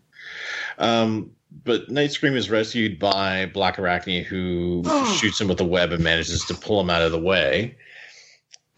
Um 0.78 1.32
but 1.64 1.90
night 1.90 2.12
scream 2.12 2.36
is 2.36 2.50
rescued 2.50 2.98
by 2.98 3.46
Black 3.46 3.76
Arachnia 3.76 4.24
who 4.24 4.82
shoots 5.18 5.40
him 5.40 5.48
with 5.48 5.60
a 5.60 5.64
web 5.64 5.92
and 5.92 6.02
manages 6.02 6.44
to 6.46 6.54
pull 6.54 6.80
him 6.80 6.90
out 6.90 7.02
of 7.02 7.12
the 7.12 7.20
way. 7.20 7.76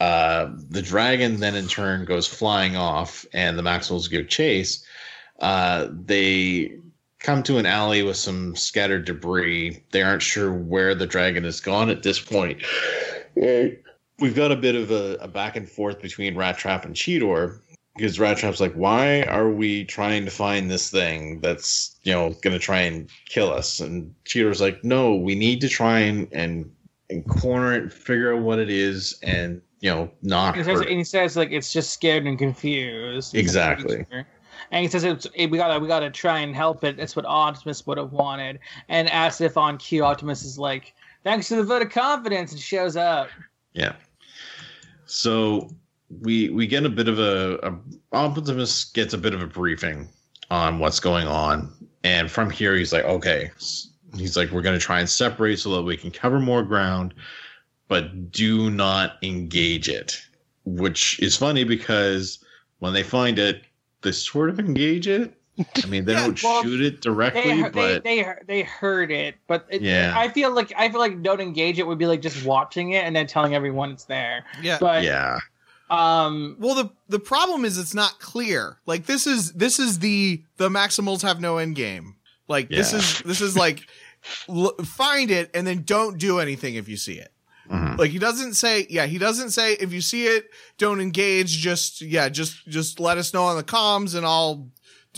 Uh, 0.00 0.50
the 0.70 0.82
dragon 0.82 1.40
then 1.40 1.56
in 1.56 1.66
turn 1.66 2.04
goes 2.04 2.26
flying 2.26 2.76
off 2.76 3.26
and 3.32 3.58
the 3.58 3.62
Maximals 3.62 4.08
give 4.08 4.28
chase. 4.28 4.84
Uh, 5.40 5.88
they 5.90 6.72
come 7.18 7.42
to 7.42 7.58
an 7.58 7.66
alley 7.66 8.02
with 8.02 8.16
some 8.16 8.54
scattered 8.54 9.04
debris. 9.04 9.82
They 9.90 10.02
aren't 10.02 10.22
sure 10.22 10.52
where 10.52 10.94
the 10.94 11.06
dragon 11.06 11.42
has 11.44 11.60
gone 11.60 11.90
at 11.90 12.04
this 12.04 12.20
point 12.20 12.62
we've 14.20 14.34
got 14.34 14.52
a 14.52 14.56
bit 14.56 14.74
of 14.74 14.90
a, 14.90 15.16
a 15.20 15.28
back 15.28 15.56
and 15.56 15.68
forth 15.68 16.00
between 16.00 16.36
rat 16.36 16.58
trap 16.58 16.84
and 16.84 16.94
cheetor 16.94 17.60
because 17.96 18.18
rat 18.20 18.36
trap's 18.36 18.60
like 18.60 18.72
why 18.74 19.22
are 19.22 19.50
we 19.50 19.84
trying 19.84 20.24
to 20.24 20.30
find 20.30 20.70
this 20.70 20.90
thing 20.90 21.40
that's 21.40 21.98
you 22.02 22.12
know 22.12 22.30
going 22.42 22.52
to 22.52 22.58
try 22.58 22.80
and 22.80 23.10
kill 23.26 23.52
us 23.52 23.80
and 23.80 24.14
cheetor's 24.24 24.60
like 24.60 24.82
no 24.84 25.14
we 25.14 25.34
need 25.34 25.60
to 25.60 25.68
try 25.68 25.98
and 25.98 26.32
and, 26.32 26.70
and 27.10 27.26
corner 27.28 27.74
it 27.74 27.82
and 27.82 27.92
figure 27.92 28.34
out 28.34 28.42
what 28.42 28.58
it 28.58 28.70
is 28.70 29.18
and 29.22 29.60
you 29.80 29.90
know 29.90 30.10
not 30.22 30.56
He 30.56 30.64
says, 30.64 30.80
and 30.80 30.90
he 30.90 31.04
says 31.04 31.36
like 31.36 31.50
it's 31.50 31.72
just 31.72 31.92
scared 31.92 32.26
and 32.26 32.38
confused. 32.38 33.34
Exactly. 33.34 34.04
And 34.70 34.82
he 34.82 34.88
says 34.88 35.04
it's, 35.04 35.26
eh, 35.36 35.46
we 35.46 35.56
gotta 35.56 35.78
we 35.78 35.86
gotta 35.86 36.10
try 36.10 36.40
and 36.40 36.54
help 36.54 36.84
it. 36.84 36.96
That's 36.96 37.14
what 37.16 37.24
Optimus 37.24 37.86
would 37.86 37.96
have 37.96 38.12
wanted. 38.12 38.58
And 38.88 39.08
asks 39.08 39.40
if 39.40 39.56
on 39.56 39.78
cue 39.78 40.04
Optimus 40.04 40.44
is 40.44 40.58
like, 40.58 40.94
thanks 41.22 41.48
to 41.48 41.56
the 41.56 41.64
vote 41.64 41.82
of 41.82 41.90
confidence, 41.90 42.52
and 42.52 42.60
shows 42.60 42.96
up. 42.96 43.28
Yeah. 43.72 43.92
So 45.08 45.70
we 46.20 46.50
we 46.50 46.66
get 46.66 46.84
a 46.84 46.88
bit 46.88 47.08
of 47.08 47.18
a, 47.18 47.58
a 47.62 48.16
Optimus 48.16 48.84
gets 48.84 49.14
a 49.14 49.18
bit 49.18 49.34
of 49.34 49.42
a 49.42 49.46
briefing 49.46 50.08
on 50.50 50.78
what's 50.78 51.00
going 51.00 51.26
on, 51.26 51.72
and 52.04 52.30
from 52.30 52.50
here 52.50 52.74
he's 52.74 52.92
like, 52.92 53.04
okay, 53.04 53.50
he's 54.16 54.36
like, 54.36 54.50
we're 54.50 54.62
going 54.62 54.78
to 54.78 54.84
try 54.84 55.00
and 55.00 55.08
separate 55.08 55.58
so 55.58 55.70
that 55.70 55.82
we 55.82 55.96
can 55.96 56.10
cover 56.10 56.38
more 56.38 56.62
ground, 56.62 57.14
but 57.88 58.30
do 58.30 58.70
not 58.70 59.16
engage 59.22 59.88
it. 59.88 60.20
Which 60.64 61.18
is 61.20 61.36
funny 61.36 61.64
because 61.64 62.44
when 62.78 62.92
they 62.92 63.02
find 63.02 63.38
it, 63.38 63.62
they 64.02 64.12
sort 64.12 64.50
of 64.50 64.60
engage 64.60 65.06
it. 65.06 65.37
I 65.82 65.86
mean, 65.86 66.04
they 66.04 66.12
Yeah, 66.12 66.26
don't 66.26 66.42
well, 66.42 66.62
shoot 66.62 66.80
it 66.80 67.00
directly, 67.00 67.42
They, 67.42 67.56
heard- 67.60 67.72
but 67.72 68.04
they 68.04 68.22
they 68.22 68.34
they 68.46 68.62
heard 68.62 69.10
it, 69.10 69.36
but 69.46 69.66
it, 69.70 69.82
Yeah. 69.82 70.14
I 70.16 70.28
feel 70.28 70.54
like 70.54 70.72
I 70.76 70.88
feel 70.90 71.00
like 71.00 71.22
don't 71.22 71.40
engage 71.40 71.78
it 71.78 71.86
would 71.86 71.98
be 71.98 72.06
like 72.06 72.22
just 72.22 72.44
watching 72.44 72.92
it 72.92 73.04
and 73.04 73.14
then 73.16 73.26
telling 73.26 73.54
everyone 73.54 73.90
it's 73.92 74.04
there. 74.04 74.44
yeah 74.62 74.78
But 74.80 75.02
yeah, 75.04 75.38
um, 75.90 76.56
well 76.58 76.74
the 76.74 76.90
the 77.08 77.18
problem 77.18 77.64
is 77.64 77.78
it's 77.78 77.94
not 77.94 78.20
clear 78.20 78.76
like 78.86 79.06
this 79.06 79.26
is 79.26 79.52
this 79.52 79.78
is 79.78 79.98
the 80.00 80.42
the 80.58 80.68
maximals 80.68 81.22
have 81.22 81.40
no 81.40 81.56
end 81.58 81.76
game 81.76 82.16
like 82.46 82.68
this 82.68 82.92
is 82.92 83.20
this 83.22 83.40
is 83.40 83.56
like 83.56 83.86
l- 84.48 84.74
find 84.84 85.30
it 85.30 85.50
and 85.54 85.66
then 85.66 85.82
don't 85.84 86.18
do 86.18 86.38
anything 86.40 86.74
if 86.74 86.88
you 86.88 86.96
see 86.96 87.14
it. 87.14 87.32
Mhm. 87.70 87.98
Like 87.98 88.10
he 88.10 88.18
doesn't 88.18 88.54
say, 88.54 88.86
yeah, 88.88 89.04
he 89.04 89.18
doesn't 89.18 89.50
say 89.50 89.74
if 89.74 89.92
you 89.92 90.00
see 90.00 90.24
it, 90.26 90.46
don't 90.78 91.00
engage. 91.02 91.58
Just 91.58 92.00
yeah, 92.00 92.30
just 92.30 92.66
just 92.66 92.98
let 92.98 93.18
us 93.18 93.34
know 93.34 93.44
on 93.44 93.56
the 93.58 93.62
comms 93.62 94.14
and 94.16 94.24
I'll 94.24 94.68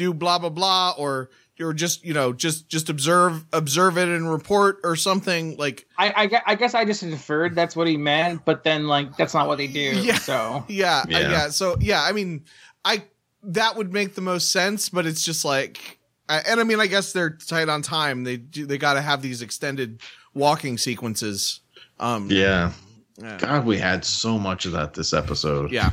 do 0.01 0.14
blah 0.14 0.38
blah 0.38 0.48
blah 0.48 0.94
or 0.96 1.28
or 1.61 1.74
just 1.74 2.03
you 2.05 2.14
know 2.14 2.32
just 2.32 2.68
just 2.70 2.88
observe 2.88 3.44
observe 3.53 3.98
it 3.98 4.09
and 4.09 4.30
report 4.32 4.78
or 4.82 4.96
something 4.96 5.57
like 5.59 5.86
I, 5.98 6.09
I, 6.24 6.42
I 6.53 6.55
guess 6.55 6.74
I 6.74 6.86
just 6.86 7.03
inferred 7.03 7.55
that's 7.55 7.76
what 7.76 7.86
he 7.86 7.98
meant, 7.98 8.46
but 8.46 8.64
then 8.64 8.86
like 8.86 9.14
that's 9.18 9.34
not 9.34 9.46
what 9.46 9.59
they 9.59 9.66
do. 9.66 10.01
Yeah. 10.03 10.14
So 10.16 10.64
yeah 10.68 11.05
yeah. 11.09 11.18
Yeah. 11.18 11.30
yeah 11.30 11.48
so 11.51 11.76
yeah 11.80 12.03
I 12.03 12.12
mean 12.12 12.44
I 12.84 13.03
that 13.42 13.76
would 13.76 13.92
make 13.92 14.14
the 14.14 14.22
most 14.22 14.51
sense 14.53 14.88
but 14.88 15.05
it's 15.07 15.22
just 15.22 15.44
like 15.44 15.98
I- 16.30 16.42
and 16.48 16.61
I 16.61 16.64
mean 16.64 16.80
I 16.80 16.86
guess 16.86 17.12
they're 17.12 17.30
tight 17.30 17.68
on 17.68 17.82
time 17.82 18.24
they 18.24 18.38
do 18.38 18.64
they 18.64 18.78
got 18.78 18.94
to 18.94 19.03
have 19.03 19.20
these 19.20 19.42
extended 19.42 20.01
walking 20.32 20.78
sequences 20.78 21.61
um 21.98 22.30
Yeah. 22.30 22.72
yeah. 23.20 23.36
God, 23.38 23.66
we 23.66 23.76
had 23.76 24.03
so 24.07 24.38
much 24.38 24.64
of 24.64 24.72
that 24.72 24.94
this 24.94 25.12
episode. 25.12 25.70
yeah 25.72 25.90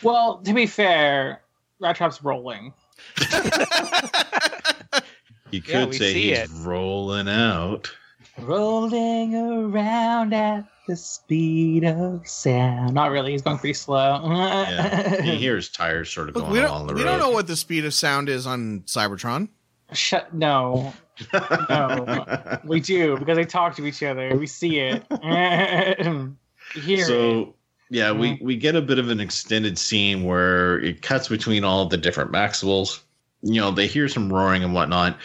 well, 0.00 0.38
to 0.44 0.52
be 0.54 0.66
fair, 0.66 1.40
Rat 1.80 1.96
Trap's 1.96 2.22
rolling. 2.22 2.72
You 5.50 5.60
could 5.60 5.92
Yeah, 5.92 5.98
say 5.98 6.12
he's 6.14 6.38
it. 6.38 6.50
rolling 6.64 7.28
out. 7.28 7.90
Rolling 8.38 9.34
around 9.36 10.32
at 10.32 10.64
the 10.88 10.96
speed 10.96 11.84
of 11.84 12.26
sound. 12.26 12.94
Not 12.94 13.10
really. 13.10 13.32
He's 13.32 13.42
going 13.42 13.58
pretty 13.58 13.74
slow. 13.74 14.20
Yeah. 14.24 15.22
you 15.22 15.32
hear 15.38 15.56
his 15.56 15.68
tires 15.68 16.10
sort 16.10 16.30
of 16.30 16.36
Look, 16.36 16.44
going 16.44 16.54
we 16.54 16.60
along 16.60 16.86
don't 16.86 16.86
the 16.88 16.94
we 16.94 17.00
road. 17.02 17.10
don't 17.10 17.18
know 17.20 17.30
what 17.30 17.46
the 17.46 17.56
speed 17.56 17.84
of 17.84 17.92
sound 17.92 18.28
is 18.30 18.46
on 18.46 18.80
Cybertron 18.86 19.48
Shut. 19.92 20.32
No, 20.32 20.94
no. 21.68 22.58
we 22.64 22.80
do 22.80 23.18
because 23.18 23.36
they 23.36 23.44
talk 23.44 23.76
to 23.76 23.84
each 23.84 24.02
other. 24.02 24.34
We 24.36 24.46
see 24.46 24.78
it. 24.78 25.04
You 26.74 26.80
Hear 26.80 27.00
it. 27.00 27.06
so 27.06 27.54
yeah, 27.92 28.10
we 28.10 28.30
mm-hmm. 28.30 28.44
we 28.44 28.56
get 28.56 28.74
a 28.74 28.80
bit 28.80 28.98
of 28.98 29.10
an 29.10 29.20
extended 29.20 29.76
scene 29.78 30.24
where 30.24 30.80
it 30.80 31.02
cuts 31.02 31.28
between 31.28 31.62
all 31.62 31.84
the 31.84 31.98
different 31.98 32.32
Maximals. 32.32 33.00
You 33.42 33.60
know, 33.60 33.70
they 33.70 33.86
hear 33.86 34.08
some 34.08 34.32
roaring 34.32 34.64
and 34.64 34.72
whatnot. 34.72 35.18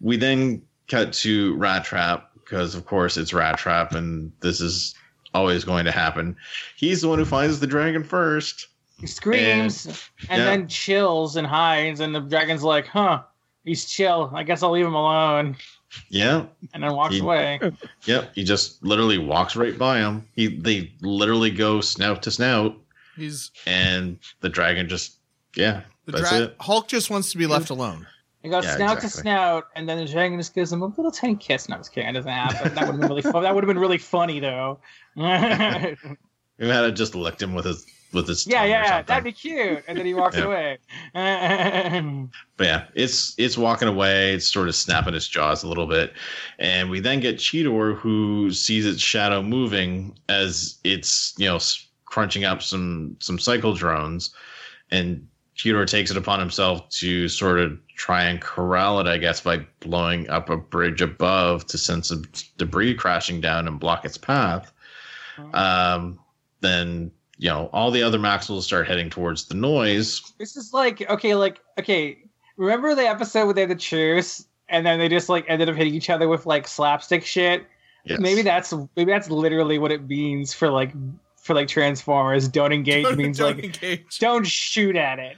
We 0.00 0.16
then 0.16 0.62
cut 0.88 1.12
to 1.14 1.54
Rat 1.56 1.84
Trap 1.84 2.30
because, 2.36 2.74
of 2.74 2.86
course, 2.86 3.18
it's 3.18 3.34
Rat 3.34 3.58
Trap, 3.58 3.92
and 3.92 4.32
this 4.40 4.62
is 4.62 4.94
always 5.34 5.64
going 5.64 5.84
to 5.84 5.92
happen. 5.92 6.34
He's 6.76 7.02
the 7.02 7.08
one 7.08 7.18
who 7.18 7.26
finds 7.26 7.60
the 7.60 7.66
dragon 7.66 8.02
first. 8.02 8.68
He 8.98 9.06
screams 9.06 9.84
and, 10.30 10.38
yeah. 10.38 10.44
then 10.46 10.66
chills 10.66 11.36
and 11.36 11.46
hides, 11.46 12.00
and 12.00 12.14
the 12.14 12.20
dragon's 12.20 12.62
like, 12.62 12.86
"Huh, 12.86 13.22
he's 13.66 13.84
chill. 13.84 14.30
I 14.34 14.44
guess 14.44 14.62
I'll 14.62 14.70
leave 14.70 14.86
him 14.86 14.94
alone," 14.94 15.56
Yeah, 16.08 16.46
and 16.72 16.82
then 16.82 16.92
walks 16.94 17.14
He- 17.14 17.20
away. 17.20 17.60
yep. 18.04 18.32
He 18.34 18.44
just 18.44 18.82
literally 18.84 19.18
walks 19.18 19.56
right 19.56 19.76
by 19.78 19.98
him. 19.98 20.26
He 20.34 20.48
they 20.56 20.92
literally 21.00 21.50
go 21.50 21.80
snout 21.80 22.22
to 22.24 22.30
snout, 22.30 22.76
he's 23.16 23.50
and 23.66 24.18
the 24.40 24.48
dragon 24.48 24.88
just 24.88 25.18
yeah. 25.56 25.82
the 26.06 26.12
that's 26.12 26.30
dra- 26.30 26.38
it. 26.42 26.56
Hulk 26.60 26.88
just 26.88 27.10
wants 27.10 27.30
to 27.32 27.38
be 27.38 27.46
left 27.46 27.70
alone 27.70 28.06
He 28.42 28.48
goes 28.50 28.64
Yeah, 28.64 28.76
snout 28.76 29.00
to 29.00 29.08
snout, 29.08 29.64
and 29.76 29.88
then 29.88 29.98
the 29.98 30.06
dragon 30.06 30.38
just 30.38 30.54
gives 30.54 30.72
him 30.72 30.82
a 30.82 30.86
little 30.86 31.10
tiny 31.12 31.36
kiss. 31.36 31.68
No, 31.68 31.76
I'm 31.76 31.80
just 31.80 31.92
kidding. 31.92 32.10
It 32.10 32.12
doesn't 32.14 32.30
happen. 32.30 32.74
That 32.74 32.86
would 32.86 32.92
have 32.92 33.00
been 33.00 33.08
really 33.08 33.22
fun. 33.22 33.42
That 33.42 33.54
would 33.54 33.64
have 33.64 33.68
been 33.68 33.78
really 33.78 33.98
funny, 33.98 34.40
though. 34.40 34.78
yeah, 35.16 35.94
We 36.58 36.68
had 36.68 36.82
to 36.82 36.92
just 36.92 37.14
licked 37.14 37.40
him 37.40 37.54
with 37.54 37.64
his 37.64 37.86
with 38.14 38.28
his 38.28 38.46
yeah, 38.46 38.86
something. 38.86 39.06
that'd 39.06 39.24
be 39.24 39.32
cute. 39.32 39.84
And 39.88 39.98
then 39.98 40.06
he 40.06 40.14
walks 40.14 40.36
Yeah. 40.38 40.44
away. 40.44 40.78
But 42.56 42.64
yeah, 42.66 42.84
it's 42.94 43.34
it's 43.36 43.58
walking 43.58 43.88
away. 43.88 44.34
It's 44.34 44.46
sort 44.46 44.68
of 44.68 44.74
snapping 44.76 45.14
its 45.14 45.26
jaws 45.26 45.64
a 45.64 45.68
little 45.68 45.86
bit, 45.88 46.12
and 46.60 46.88
we 46.88 47.00
then 47.00 47.18
get 47.20 47.36
Cheetor 47.38 47.96
who 47.98 48.50
sees 48.52 48.86
its 48.86 49.02
shadow 49.02 49.42
moving 49.42 50.16
as 50.28 50.78
it's 50.84 51.34
you 51.36 51.46
know 51.46 51.58
crunching 52.04 52.44
up 52.44 52.62
some 52.62 53.16
some 53.18 53.40
cycle 53.40 53.74
drones, 53.74 54.32
and 54.92 55.26
Cheetor 55.56 55.84
takes 55.86 56.12
it 56.12 56.16
upon 56.16 56.38
himself 56.38 56.88
to 56.90 57.28
sort 57.28 57.58
of 57.58 57.76
try 57.96 58.22
and 58.22 58.40
corral 58.40 59.00
it, 59.00 59.06
I 59.08 59.18
guess, 59.18 59.40
by 59.40 59.66
blowing 59.80 60.28
up 60.30 60.48
a 60.48 60.56
bridge 60.56 61.00
above 61.02 61.66
to 61.66 61.78
send 61.78 62.06
some 62.06 62.22
debris 62.56 62.94
crashing 62.94 63.40
down 63.40 63.66
and 63.66 63.80
block 63.80 64.04
its 64.04 64.18
path. 64.18 64.72
Um, 65.52 66.20
then 66.60 67.10
you 67.44 67.50
know 67.50 67.68
all 67.74 67.90
the 67.90 68.02
other 68.02 68.18
Maximals 68.18 68.62
start 68.62 68.86
heading 68.88 69.10
towards 69.10 69.44
the 69.44 69.54
noise. 69.54 70.32
This 70.38 70.56
is 70.56 70.72
like 70.72 71.08
okay, 71.10 71.34
like 71.34 71.60
okay. 71.78 72.16
Remember 72.56 72.94
the 72.94 73.06
episode 73.06 73.44
where 73.44 73.52
they 73.52 73.60
had 73.62 73.70
the 73.70 73.74
cheers, 73.76 74.46
and 74.70 74.86
then 74.86 74.98
they 74.98 75.10
just 75.10 75.28
like 75.28 75.44
ended 75.46 75.68
up 75.68 75.76
hitting 75.76 75.92
each 75.94 76.08
other 76.08 76.26
with 76.26 76.46
like 76.46 76.66
slapstick 76.66 77.22
shit. 77.26 77.66
Yes. 78.06 78.18
Maybe 78.18 78.40
that's 78.40 78.72
maybe 78.96 79.12
that's 79.12 79.28
literally 79.28 79.78
what 79.78 79.92
it 79.92 80.08
means 80.08 80.54
for 80.54 80.70
like 80.70 80.92
for 81.36 81.52
like 81.54 81.68
Transformers. 81.68 82.48
Don't 82.48 82.72
engage 82.72 83.04
Don't- 83.04 83.18
means 83.18 83.36
don't 83.36 83.56
like 83.56 83.64
engage. 83.66 84.18
don't 84.20 84.46
shoot 84.46 84.96
at 84.96 85.18
it. 85.18 85.34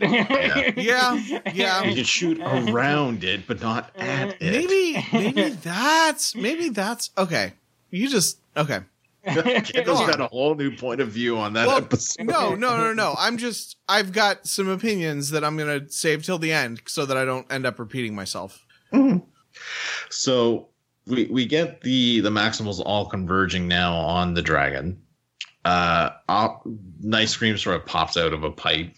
Yeah, 0.76 1.40
yeah. 1.52 1.82
You 1.82 1.94
can 1.96 2.04
shoot 2.04 2.40
around 2.40 3.24
it, 3.24 3.48
but 3.48 3.60
not 3.60 3.90
at 3.96 4.36
it. 4.40 4.40
maybe 4.40 5.04
maybe 5.12 5.48
that's 5.56 6.36
maybe 6.36 6.68
that's 6.68 7.10
okay 7.18 7.54
you 7.90 8.08
just 8.08 8.38
okay 8.56 8.80
Kendall's 9.26 10.00
got 10.06 10.20
a 10.20 10.26
whole 10.28 10.54
new 10.54 10.74
point 10.76 11.00
of 11.00 11.08
view 11.08 11.38
on 11.38 11.52
that 11.54 11.66
Well, 11.66 11.78
episode. 11.78 12.24
no 12.26 12.54
no 12.54 12.76
no 12.78 12.92
no 12.92 13.14
i'm 13.18 13.36
just 13.38 13.76
i've 13.88 14.12
got 14.12 14.46
some 14.46 14.68
opinions 14.68 15.30
that 15.30 15.42
i'm 15.44 15.56
gonna 15.56 15.88
save 15.90 16.22
till 16.24 16.38
the 16.38 16.52
end 16.52 16.80
so 16.86 17.04
that 17.06 17.16
i 17.16 17.24
don't 17.24 17.50
end 17.52 17.66
up 17.66 17.78
repeating 17.78 18.14
myself 18.14 18.64
So 20.10 20.68
we 21.06 21.24
we 21.26 21.46
get 21.46 21.80
the 21.80 22.20
the 22.20 22.30
Maximals 22.30 22.80
all 22.84 23.06
converging 23.06 23.68
now 23.68 23.94
on 23.94 24.34
the 24.34 24.42
dragon. 24.42 25.00
Uh, 25.64 26.10
op, 26.28 26.62
Night 27.00 27.28
Scream 27.28 27.56
sort 27.58 27.76
of 27.76 27.86
pops 27.86 28.16
out 28.16 28.32
of 28.32 28.44
a 28.44 28.50
pipe 28.50 28.94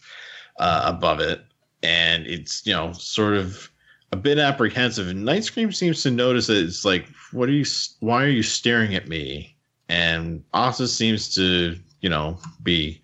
uh, 0.59 0.83
above 0.87 1.21
it, 1.21 1.43
and 1.83 2.27
it's 2.27 2.67
you 2.67 2.73
know 2.73 2.93
sort 2.93 3.35
of 3.35 3.71
a 4.13 4.17
bit 4.17 4.39
apprehensive. 4.39 5.09
And 5.09 5.25
Night 5.25 5.45
Scream 5.45 5.71
seems 5.73 6.03
to 6.03 6.11
notice 6.11 6.49
that 6.49 6.57
it's 6.63 6.85
like, 6.85 7.07
what 7.33 7.49
are 7.49 7.53
you? 7.53 7.65
Why 8.01 8.25
are 8.25 8.29
you 8.29 8.43
staring 8.43 8.95
at 8.95 9.09
me? 9.09 9.57
And 9.89 10.43
Asa 10.53 10.87
seems 10.89 11.35
to 11.35 11.77
you 12.01 12.09
know 12.11 12.39
be 12.63 13.01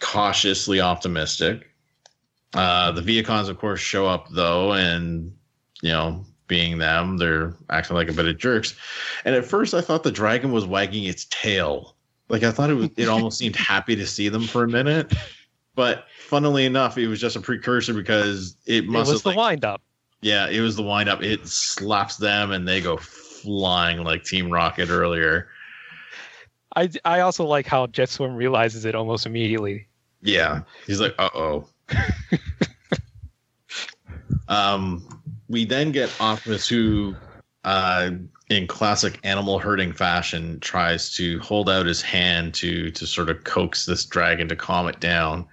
cautiously 0.00 0.80
optimistic. 0.80 1.66
Uh, 2.54 2.90
the 2.92 3.00
Vehicons, 3.02 3.48
of 3.48 3.58
course, 3.58 3.80
show 3.80 4.06
up 4.06 4.28
though, 4.30 4.72
and 4.72 5.32
you 5.82 5.90
know, 5.90 6.24
being 6.46 6.78
them, 6.78 7.16
they're 7.16 7.54
acting 7.70 7.96
like 7.96 8.08
a 8.08 8.12
bit 8.12 8.26
of 8.26 8.38
jerks. 8.38 8.74
And 9.24 9.34
at 9.34 9.44
first, 9.44 9.72
I 9.72 9.80
thought 9.80 10.02
the 10.02 10.10
dragon 10.12 10.52
was 10.52 10.66
wagging 10.66 11.04
its 11.04 11.26
tail. 11.30 11.94
Like 12.28 12.42
I 12.42 12.50
thought 12.50 12.70
it 12.70 12.74
was. 12.74 12.90
It 12.96 13.08
almost 13.08 13.38
seemed 13.38 13.56
happy 13.74 13.96
to 13.96 14.06
see 14.06 14.28
them 14.28 14.42
for 14.44 14.64
a 14.64 14.68
minute. 14.68 15.12
But 15.76 16.04
funnily 16.26 16.66
enough, 16.66 16.98
it 16.98 17.06
was 17.08 17.20
just 17.20 17.36
a 17.36 17.40
precursor 17.40 17.94
because 17.94 18.56
it 18.66 18.84
It 18.84 18.88
must 18.88 19.10
was 19.10 19.20
have. 19.20 19.22
the 19.22 19.28
like- 19.30 19.36
wind 19.36 19.64
up. 19.64 19.80
yeah, 20.20 20.48
it 20.48 20.60
was 20.60 20.76
the 20.76 20.82
wind 20.82 21.08
up. 21.08 21.22
It 21.22 21.46
slaps 21.46 22.16
them, 22.16 22.50
and 22.50 22.66
they 22.66 22.80
go 22.80 22.96
flying 22.96 24.02
like 24.02 24.24
Team 24.24 24.50
Rocket 24.50 24.90
earlier. 24.90 25.48
I, 26.76 26.88
I 27.04 27.20
also 27.20 27.44
like 27.44 27.66
how 27.66 27.86
Jetstorm 27.86 28.36
realizes 28.36 28.84
it 28.84 28.94
almost 28.94 29.26
immediately. 29.26 29.88
Yeah, 30.22 30.62
he's 30.86 31.00
like, 31.00 31.14
uh 31.18 31.30
oh. 31.34 31.68
um, 34.48 35.22
we 35.48 35.64
then 35.64 35.92
get 35.92 36.14
Optimus, 36.20 36.68
who, 36.68 37.16
uh, 37.64 38.10
in 38.48 38.66
classic 38.66 39.18
animal 39.24 39.58
herding 39.58 39.92
fashion, 39.92 40.60
tries 40.60 41.14
to 41.16 41.38
hold 41.40 41.68
out 41.68 41.86
his 41.86 42.02
hand 42.02 42.54
to 42.54 42.90
to 42.90 43.06
sort 43.06 43.30
of 43.30 43.44
coax 43.44 43.86
this 43.86 44.04
dragon 44.04 44.48
to 44.48 44.56
calm 44.56 44.88
it 44.88 45.00
down. 45.00 45.46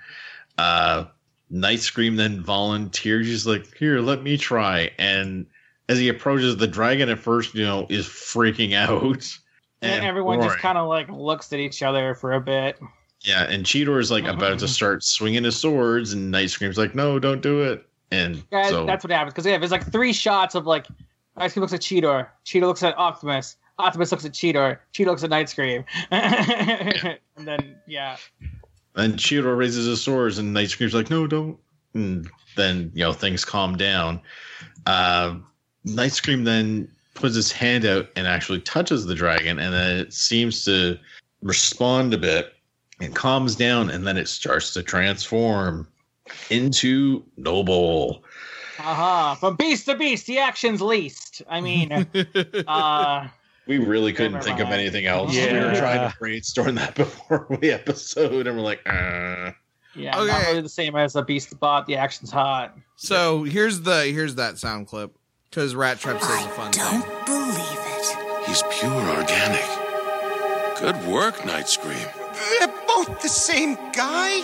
Uh, 0.58 1.06
Night 1.50 1.80
Scream 1.80 2.18
then 2.18 2.44
volunteers. 2.44 3.28
He's 3.28 3.48
like, 3.48 3.76
"Here, 3.78 4.00
let 4.00 4.22
me 4.22 4.38
try." 4.38 4.92
And 5.00 5.46
as 5.90 5.98
he 5.98 6.10
approaches 6.10 6.58
the 6.58 6.68
dragon, 6.68 7.10
at 7.10 7.20
first, 7.20 7.56
you 7.56 7.64
know, 7.66 7.88
is 7.90 8.06
freaking 8.06 8.74
out. 8.74 9.38
and 9.82 10.04
everyone 10.04 10.42
just 10.42 10.58
kind 10.58 10.78
of 10.78 10.88
like 10.88 11.10
looks 11.10 11.52
at 11.54 11.60
each 11.60 11.84
other 11.84 12.16
for 12.16 12.34
a 12.34 12.42
bit. 12.42 12.80
Yeah, 13.22 13.44
and 13.44 13.66
Cheetor 13.66 14.00
is 14.00 14.12
like 14.12 14.28
about 14.28 14.60
to 14.60 14.68
start 14.68 15.04
swinging 15.04 15.44
his 15.44 15.58
swords, 15.58 16.14
and 16.14 16.32
Night 16.32 16.50
Scream's 16.50 16.78
like, 16.78 16.96
"No, 16.96 17.20
don't 17.20 17.42
do 17.42 17.62
it." 17.62 17.86
And 18.12 18.44
Yeah, 18.52 18.70
so 18.70 18.86
that's 18.86 19.04
what 19.04 19.12
happens 19.12 19.34
because 19.34 19.46
yeah, 19.46 19.58
there's 19.58 19.72
like 19.72 19.92
three 19.92 20.14
shots 20.14 20.56
of 20.56 20.66
like 20.66 20.88
Night 21.38 21.52
Scream 21.52 21.62
looks 21.62 21.74
at 21.74 21.82
Cheetor, 21.82 22.28
Cheetor 22.46 22.62
looks 22.62 22.84
at 22.84 22.98
Optimus, 22.98 23.58
Optimus 23.80 24.12
looks 24.12 24.26
at 24.26 24.32
Cheetor, 24.32 24.80
Cheetor 24.94 25.08
looks 25.08 25.24
at 25.24 25.30
Night 25.30 25.50
Scream, 25.50 25.84
and 26.12 27.18
then 27.38 27.76
yeah, 27.86 28.18
And 28.96 29.16
Cheetor 29.16 29.58
raises 29.58 29.86
his 29.86 30.02
swords, 30.02 30.38
and 30.38 30.54
Night 30.54 30.70
Scream's 30.70 30.94
like, 30.94 31.10
"No, 31.10 31.28
don't." 31.28 31.58
And 31.94 32.30
then 32.56 32.92
you 32.94 33.04
know 33.04 33.14
things 33.14 33.44
calm 33.44 33.78
down. 33.78 34.22
Uh, 34.86 35.36
Night 35.84 36.12
Scream 36.12 36.44
then 36.44 36.90
puts 37.18 37.36
his 37.36 37.52
hand 37.52 37.86
out 37.86 38.08
and 38.16 38.28
actually 38.28 38.62
touches 38.62 39.06
the 39.06 39.16
dragon, 39.16 39.60
and 39.60 39.74
then 39.74 39.98
it 39.98 40.14
seems 40.14 40.64
to 40.66 40.98
respond 41.42 42.14
a 42.14 42.18
bit 42.18 42.54
and 43.00 43.14
calms 43.16 43.56
down, 43.56 43.90
and 43.90 44.08
then 44.08 44.18
it 44.18 44.28
starts 44.28 44.74
to 44.74 44.84
transform 44.84 45.88
into 46.50 47.24
Noble. 47.38 48.24
Uh-huh. 48.80 49.36
From 49.36 49.56
beast 49.56 49.86
to 49.86 49.96
beast, 49.96 50.28
the 50.28 50.40
action's 50.40 50.82
least. 50.82 51.42
I 51.50 51.62
mean, 51.62 51.92
uh, 52.68 53.28
We 53.68 53.80
really 53.80 54.14
couldn't 54.14 54.44
think 54.44 54.60
of 54.60 54.68
anything 54.68 55.06
else. 55.06 55.36
We 55.36 55.42
were 55.54 55.76
trying 55.76 56.10
to 56.10 56.18
brainstorm 56.18 56.76
that 56.76 56.96
before 56.96 57.48
the 57.62 57.72
episode, 57.72 58.48
and 58.48 58.56
we're 58.56 58.64
like, 58.64 58.82
uh. 58.86 59.52
yeah, 59.96 60.12
not 60.12 60.48
really 60.48 60.62
the 60.62 60.70
same 60.70 60.96
as 60.96 61.16
a 61.16 61.24
beast 61.24 61.60
bot. 61.60 61.86
The 61.86 61.96
action's 61.96 62.32
hot. 62.32 62.78
so 62.96 63.44
here's 63.44 63.82
the 63.82 64.06
here's 64.06 64.36
that 64.36 64.58
sound 64.58 64.88
clip 64.88 65.16
because 65.58 65.74
Rat 65.74 66.00
Trap 66.00 66.22
says 66.22 66.46
a 66.46 66.50
fun 66.50 66.70
Don't 66.70 67.02
thing. 67.02 67.26
believe 67.26 67.58
it. 67.58 68.48
He's 68.48 68.62
pure 68.80 68.92
organic. 68.92 69.66
Good 70.80 71.12
work, 71.12 71.44
Night 71.48 71.68
Scream. 71.68 71.98
They're 72.60 72.68
both 72.86 73.24
the 73.24 73.28
same 73.28 73.74
guy? 73.92 74.44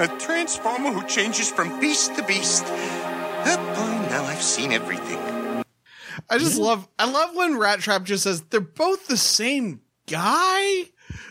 A 0.00 0.08
transformer 0.18 0.90
who 0.90 1.06
changes 1.06 1.48
from 1.48 1.78
beast 1.78 2.16
to 2.16 2.24
beast. 2.24 2.64
Uh, 2.66 3.56
boy, 3.56 4.08
now 4.10 4.24
I've 4.24 4.42
seen 4.42 4.72
everything. 4.72 5.20
I 6.28 6.38
just 6.38 6.58
love 6.58 6.88
I 6.98 7.08
love 7.08 7.36
when 7.36 7.56
Rat 7.56 7.78
Trap 7.78 8.02
just 8.02 8.24
says 8.24 8.40
they're 8.50 8.60
both 8.60 9.06
the 9.06 9.16
same 9.16 9.80
guy. 10.08 10.86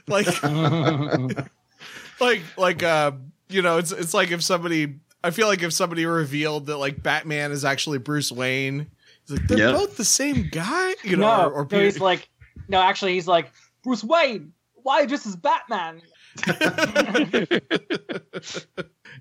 Like 0.08 0.41
like 2.22 2.43
like 2.58 2.82
uh 2.82 3.12
you 3.50 3.62
know 3.62 3.78
it's 3.78 3.91
it's 3.91 4.14
like 4.14 4.32
if 4.32 4.41
somebody 4.41 5.00
I 5.24 5.32
feel 5.32 5.48
like 5.48 5.62
if 5.64 5.74
somebody 5.74 6.06
revealed 6.06 6.68
that 6.68 6.78
like 6.78 7.02
Batman 7.04 7.52
is 7.52 7.66
actually 7.66 7.98
Bruce 7.98 8.32
Wayne. 8.32 8.88
He's 9.28 9.38
like 9.38 9.48
they're 9.48 9.58
Yep. 9.58 9.76
both 9.76 9.98
the 9.98 10.06
same 10.06 10.50
guy, 10.52 10.96
you 11.04 11.18
know, 11.18 11.28
no, 11.28 11.50
or, 11.50 11.64
or 11.64 11.68
no, 11.70 11.80
he's 11.84 12.00
like, 12.00 12.30
no, 12.68 12.82
actually, 12.82 13.14
he's 13.14 13.28
like 13.28 13.52
Bruce 13.84 14.04
Wayne. 14.04 14.54
Why 14.76 15.06
just 15.06 15.26
as 15.26 15.36
Batman? 15.36 16.02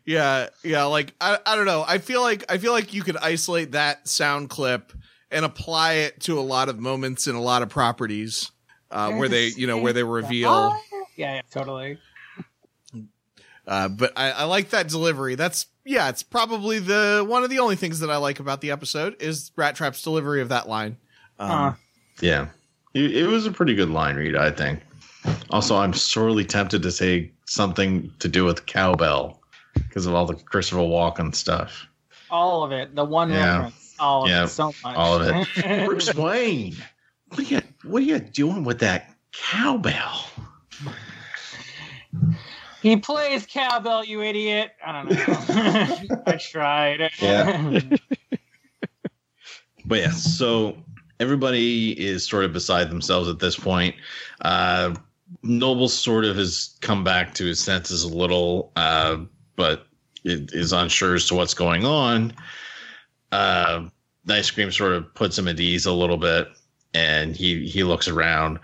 Yeah, 0.04 0.48
yeah, 0.64 0.84
like 0.84 1.12
I, 1.20 1.38
I 1.44 1.54
don't 1.54 1.66
know. 1.66 1.84
I 1.86 1.98
feel 1.98 2.22
like 2.22 2.50
I 2.50 2.56
feel 2.56 2.72
like 2.72 2.94
you 2.94 3.02
could 3.02 3.16
isolate 3.18 3.72
that 3.72 4.08
sound 4.08 4.48
clip 4.48 4.92
and 5.30 5.44
apply 5.44 5.94
it 5.94 6.20
to 6.20 6.38
a 6.38 6.40
lot 6.40 6.70
of 6.70 6.78
moments 6.78 7.26
in 7.26 7.34
a 7.34 7.42
lot 7.42 7.60
of 7.60 7.68
properties 7.68 8.50
uh, 8.90 9.12
where 9.12 9.28
they, 9.28 9.48
you 9.48 9.66
know, 9.66 9.76
where 9.78 9.92
they 9.92 10.02
reveal. 10.02 10.74
Yeah, 11.14 11.34
yeah, 11.34 11.42
totally. 11.50 11.98
Uh, 13.66 13.88
but 13.88 14.12
I, 14.16 14.30
I 14.30 14.44
like 14.44 14.70
that 14.70 14.88
delivery. 14.88 15.34
That's 15.34 15.66
yeah, 15.88 16.08
it's 16.10 16.22
probably 16.22 16.78
the 16.78 17.24
one 17.26 17.42
of 17.44 17.50
the 17.50 17.58
only 17.60 17.76
things 17.76 18.00
that 18.00 18.10
I 18.10 18.16
like 18.18 18.40
about 18.40 18.60
the 18.60 18.70
episode 18.70 19.20
is 19.20 19.50
Rat 19.56 19.74
Trap's 19.74 20.02
delivery 20.02 20.40
of 20.42 20.50
that 20.50 20.68
line. 20.68 20.96
Um, 21.38 21.48
Huh. 21.50 21.72
Yeah. 22.20 22.48
It, 22.94 23.16
it 23.16 23.26
was 23.26 23.46
a 23.46 23.50
pretty 23.50 23.74
good 23.74 23.88
line 23.90 24.16
read, 24.16 24.36
I 24.36 24.50
think. 24.50 24.80
Also, 25.50 25.76
I'm 25.76 25.92
sorely 25.94 26.44
tempted 26.44 26.82
to 26.82 26.90
say 26.90 27.30
something 27.46 28.12
to 28.18 28.28
do 28.28 28.44
with 28.44 28.66
cowbell 28.66 29.40
because 29.74 30.04
of 30.06 30.14
all 30.14 30.26
the 30.26 30.34
Christopher 30.34 30.80
Walken 30.80 31.34
stuff. 31.34 31.86
All 32.30 32.62
of 32.64 32.72
it. 32.72 32.94
The 32.94 33.04
one 33.04 33.30
Yeah. 33.30 33.54
reference. 33.56 33.94
All 33.98 34.24
of 34.24 34.30
Yeah, 34.30 34.44
it. 34.44 34.48
So 34.48 34.66
much. 34.84 34.96
all 34.96 35.14
of 35.22 35.26
it. 35.56 35.84
Bruce 35.86 36.14
Wayne, 36.14 36.76
what 37.28 37.38
are 37.40 37.42
you 37.42 37.60
what 37.84 38.02
are 38.02 38.06
you 38.06 38.18
doing 38.18 38.62
with 38.64 38.80
that 38.80 39.14
cowbell? 39.32 40.24
He 42.82 42.96
plays 42.96 43.46
cowbell, 43.46 44.04
you 44.04 44.22
idiot. 44.22 44.72
I 44.84 44.92
don't 44.92 45.10
know. 45.10 46.22
I 46.26 46.36
tried. 46.36 47.10
Yeah. 47.20 47.80
But 49.88 50.00
yeah, 50.00 50.10
so 50.10 50.76
everybody 51.18 51.92
is 51.98 52.22
sort 52.22 52.44
of 52.44 52.52
beside 52.52 52.90
themselves 52.90 53.26
at 53.28 53.38
this 53.38 53.56
point. 53.56 53.96
Uh, 54.42 54.94
Noble 55.42 55.88
sort 55.88 56.26
of 56.26 56.36
has 56.36 56.76
come 56.82 57.04
back 57.04 57.34
to 57.34 57.46
his 57.46 57.58
senses 57.58 58.02
a 58.02 58.08
little, 58.08 58.70
uh, 58.76 59.16
but 59.56 59.86
it 60.24 60.52
is 60.52 60.72
unsure 60.72 61.14
as 61.14 61.26
to 61.28 61.34
what's 61.34 61.54
going 61.54 61.86
on. 61.86 62.34
Uh, 63.32 63.88
Night 64.26 64.44
Scream 64.44 64.70
sort 64.70 64.92
of 64.92 65.12
puts 65.14 65.38
him 65.38 65.48
at 65.48 65.58
ease 65.58 65.86
a 65.86 65.92
little 65.92 66.18
bit, 66.18 66.48
and 66.92 67.34
he 67.34 67.66
he 67.66 67.82
looks 67.82 68.08
around, 68.08 68.58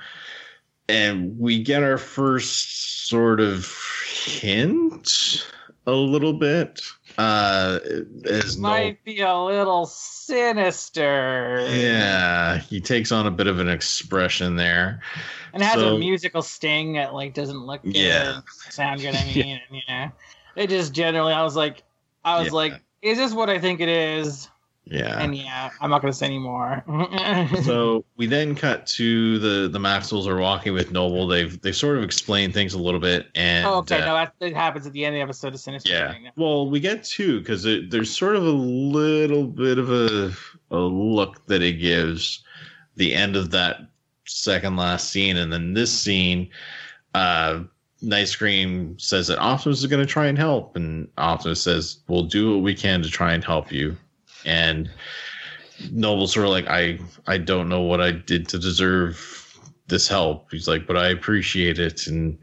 and 0.90 1.38
we 1.38 1.62
get 1.62 1.82
our 1.82 1.98
first 1.98 3.08
sort 3.08 3.40
of 3.40 3.64
hint 4.24 5.46
a 5.86 5.92
little 5.92 6.32
bit. 6.32 6.80
Uh, 7.18 7.78
as 8.28 8.56
Might 8.58 9.04
be 9.04 9.20
a 9.20 9.36
little 9.36 9.86
sinister. 9.86 11.64
yeah, 11.70 12.58
he 12.58 12.80
takes 12.80 13.12
on 13.12 13.26
a 13.26 13.30
bit 13.30 13.46
of 13.46 13.58
an 13.60 13.68
expression 13.68 14.56
there. 14.56 15.00
And 15.52 15.62
has 15.62 15.74
So- 15.74 15.94
a 15.96 15.98
musical 15.98 16.42
sting 16.42 16.94
that 16.94 17.14
like 17.14 17.34
doesn't 17.34 17.66
look 17.66 17.82
good, 17.82 17.94
Yeah. 17.96 18.40
sound 18.70 19.00
good. 19.00 19.14
I 19.14 19.24
mean, 19.34 19.60
and, 19.68 19.76
you 19.76 19.82
know, 19.88 20.10
it 20.56 20.68
just 20.70 20.92
generally, 20.92 21.32
I 21.32 21.42
was 21.42 21.54
like, 21.56 21.82
I 22.24 22.38
was 22.38 22.48
Yeah. 22.48 22.54
like, 22.54 22.72
is 23.02 23.18
this 23.18 23.32
what 23.32 23.50
I 23.50 23.58
think 23.58 23.80
it 23.80 23.88
is? 23.88 24.48
Yeah. 24.86 25.18
And 25.18 25.34
yeah, 25.34 25.70
I'm 25.80 25.88
not 25.88 26.02
gonna 26.02 26.12
say 26.12 26.26
anymore. 26.26 26.84
so 27.62 28.04
we 28.16 28.26
then 28.26 28.54
cut 28.54 28.86
to 28.88 29.38
the 29.38 29.68
the 29.68 29.78
Maximals 29.78 30.26
are 30.26 30.38
walking 30.38 30.74
with 30.74 30.92
Noble. 30.92 31.26
They've 31.26 31.60
they've 31.62 31.74
sort 31.74 31.96
of 31.96 32.04
explained 32.04 32.52
things 32.52 32.74
a 32.74 32.78
little 32.78 33.00
bit, 33.00 33.28
and 33.34 33.66
oh, 33.66 33.78
okay, 33.78 34.02
uh, 34.02 34.06
no, 34.06 34.14
that, 34.14 34.34
that 34.40 34.52
happens 34.52 34.86
at 34.86 34.92
the 34.92 35.04
end 35.04 35.16
of 35.16 35.18
the 35.20 35.22
episode 35.22 35.54
of 35.54 35.60
Sinister. 35.60 35.90
yeah. 35.90 36.12
Thing. 36.12 36.30
Well, 36.36 36.68
we 36.68 36.80
get 36.80 37.02
two 37.02 37.40
because 37.40 37.62
there's 37.62 38.14
sort 38.14 38.36
of 38.36 38.44
a 38.44 38.50
little 38.50 39.46
bit 39.46 39.78
of 39.78 39.90
a 39.90 40.32
a 40.70 40.78
look 40.78 41.46
that 41.46 41.62
it 41.62 41.74
gives 41.74 42.42
the 42.96 43.14
end 43.14 43.36
of 43.36 43.50
that 43.52 43.78
second 44.26 44.76
last 44.76 45.10
scene, 45.10 45.36
and 45.36 45.52
then 45.52 45.74
this 45.74 45.92
scene. 45.92 46.50
uh 47.14 47.60
Night 48.02 48.28
Scream 48.28 48.98
says 48.98 49.28
that 49.28 49.38
Optimus 49.38 49.78
is 49.78 49.86
going 49.86 50.04
to 50.04 50.12
try 50.12 50.26
and 50.26 50.36
help, 50.36 50.76
and 50.76 51.08
Optimus 51.16 51.62
says, 51.62 52.00
"We'll 52.06 52.24
do 52.24 52.52
what 52.52 52.62
we 52.62 52.74
can 52.74 53.02
to 53.02 53.08
try 53.08 53.32
and 53.32 53.42
help 53.42 53.72
you." 53.72 53.96
And 54.44 54.90
Noble's 55.90 56.32
sort 56.32 56.46
of 56.46 56.52
like, 56.52 56.66
"I, 56.68 56.98
I 57.26 57.38
don't 57.38 57.68
know 57.68 57.80
what 57.82 58.00
I 58.00 58.12
did 58.12 58.48
to 58.48 58.58
deserve 58.58 59.58
this 59.88 60.08
help." 60.08 60.50
He's 60.50 60.68
like, 60.68 60.86
"But 60.86 60.96
I 60.96 61.08
appreciate 61.08 61.78
it." 61.78 62.06
And 62.06 62.38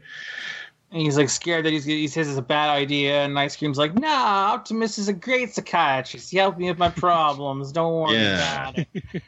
And 0.90 1.00
he's 1.02 1.16
like 1.16 1.30
scared 1.30 1.64
that 1.64 1.72
he's 1.72 1.84
he 1.84 2.06
says 2.08 2.28
it's 2.28 2.38
a 2.38 2.42
bad 2.42 2.68
idea, 2.70 3.24
and 3.24 3.34
Night 3.34 3.52
Scream's 3.52 3.78
like, 3.78 3.94
"Nah, 3.94 4.52
Optimus 4.54 4.98
is 4.98 5.08
a 5.08 5.12
great 5.12 5.54
psychiatrist. 5.54 6.30
He 6.30 6.36
helped 6.38 6.58
me 6.58 6.68
with 6.68 6.78
my 6.78 6.90
problems. 7.06 7.72
Don't 7.72 7.92
worry 7.94 8.14
Yeah. 8.16 8.68
about 8.70 8.78
it. 8.78 8.88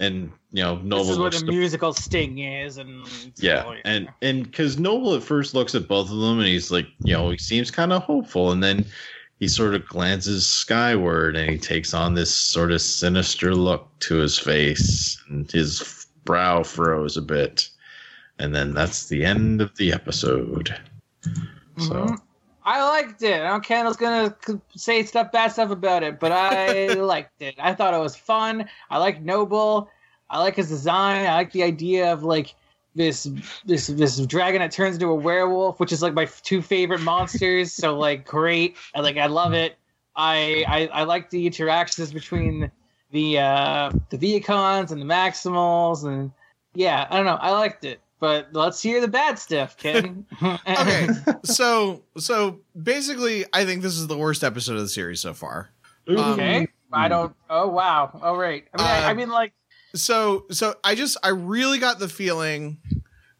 and 0.00 0.30
you 0.52 0.62
know, 0.62 0.76
Noble 0.76 0.98
this 1.04 1.10
is 1.10 1.18
what 1.18 1.34
a 1.34 1.40
to- 1.40 1.46
musical 1.46 1.92
sting 1.92 2.38
is." 2.38 2.76
And 2.76 3.04
yeah, 3.38 3.64
so, 3.64 3.74
and 3.84 4.08
and 4.22 4.44
because 4.44 4.78
Noble 4.78 5.14
at 5.14 5.22
first 5.22 5.54
looks 5.54 5.74
at 5.74 5.88
both 5.88 6.10
of 6.10 6.18
them, 6.18 6.38
and 6.38 6.46
he's 6.46 6.70
like, 6.70 6.86
you 7.02 7.14
know, 7.14 7.30
he 7.30 7.38
seems 7.38 7.70
kind 7.70 7.92
of 7.92 8.02
hopeful, 8.04 8.52
and 8.52 8.62
then 8.62 8.86
he 9.38 9.48
sort 9.48 9.74
of 9.74 9.86
glances 9.86 10.46
skyward, 10.46 11.36
and 11.36 11.50
he 11.50 11.58
takes 11.58 11.94
on 11.94 12.14
this 12.14 12.34
sort 12.34 12.72
of 12.72 12.80
sinister 12.80 13.54
look 13.54 13.88
to 14.00 14.16
his 14.16 14.38
face, 14.38 15.22
and 15.28 15.50
his 15.50 16.06
brow 16.24 16.62
furrows 16.62 17.16
a 17.16 17.22
bit, 17.22 17.68
and 18.38 18.54
then 18.54 18.74
that's 18.74 19.08
the 19.08 19.24
end 19.24 19.60
of 19.60 19.76
the 19.76 19.92
episode. 19.92 20.74
So 21.78 21.94
Mhm. 21.94 22.18
I 22.64 22.82
liked 22.82 23.22
it. 23.22 23.40
I 23.40 23.48
don't 23.48 23.58
know 23.58 23.60
Kendall's 23.60 23.96
gonna 23.96 24.36
say 24.74 25.02
stuff, 25.04 25.32
bad 25.32 25.52
stuff 25.52 25.70
about 25.70 26.02
it, 26.02 26.20
but 26.20 26.32
I 26.32 26.86
liked 26.94 27.40
it. 27.40 27.54
I 27.58 27.72
thought 27.74 27.94
it 27.94 27.98
was 27.98 28.16
fun. 28.16 28.68
I 28.90 28.98
like 28.98 29.22
Noble. 29.22 29.88
I 30.28 30.38
like 30.40 30.56
his 30.56 30.68
design. 30.68 31.24
I 31.24 31.34
like 31.34 31.52
the 31.52 31.62
idea 31.62 32.12
of 32.12 32.24
like 32.24 32.54
this 32.98 33.28
this 33.64 33.86
this 33.86 34.18
dragon 34.26 34.60
that 34.60 34.70
turns 34.72 34.96
into 34.96 35.06
a 35.08 35.14
werewolf, 35.14 35.80
which 35.80 35.92
is 35.92 36.02
like 36.02 36.12
my 36.12 36.24
f- 36.24 36.42
two 36.42 36.60
favorite 36.60 37.00
monsters. 37.00 37.72
so 37.72 37.96
like 37.98 38.26
great. 38.26 38.76
I 38.94 39.00
like 39.00 39.16
I 39.16 39.26
love 39.26 39.54
it. 39.54 39.76
I 40.16 40.64
I, 40.68 40.86
I 40.88 41.04
like 41.04 41.30
the 41.30 41.46
interactions 41.46 42.12
between 42.12 42.70
the 43.10 43.38
uh 43.38 43.92
the 44.10 44.18
Vehicons 44.18 44.90
and 44.92 45.00
the 45.00 45.06
Maximals 45.06 46.04
and 46.04 46.30
yeah, 46.74 47.06
I 47.08 47.16
don't 47.16 47.24
know. 47.26 47.38
I 47.40 47.50
liked 47.52 47.84
it. 47.84 48.00
But 48.20 48.48
let's 48.52 48.82
hear 48.82 49.00
the 49.00 49.06
bad 49.08 49.38
stuff, 49.38 49.76
Ken. 49.76 50.26
okay, 50.42 51.08
so 51.44 52.02
so 52.18 52.60
basically, 52.80 53.44
I 53.52 53.64
think 53.64 53.80
this 53.82 53.94
is 53.96 54.08
the 54.08 54.18
worst 54.18 54.42
episode 54.42 54.74
of 54.74 54.80
the 54.82 54.88
series 54.88 55.20
so 55.20 55.32
far. 55.34 55.70
Um, 56.08 56.16
Okay. 56.32 56.66
I 56.92 57.06
don't. 57.06 57.34
Oh 57.48 57.68
wow. 57.68 58.18
Oh 58.22 58.34
right. 58.36 58.64
I 58.74 58.78
mean, 58.78 58.86
I, 58.86 59.06
I 59.06 59.10
Uh, 59.10 59.14
mean, 59.14 59.28
like, 59.30 59.52
so 59.94 60.46
so 60.50 60.74
I 60.84 60.94
just 60.94 61.16
I 61.22 61.28
really 61.30 61.78
got 61.78 61.98
the 61.98 62.08
feeling 62.08 62.78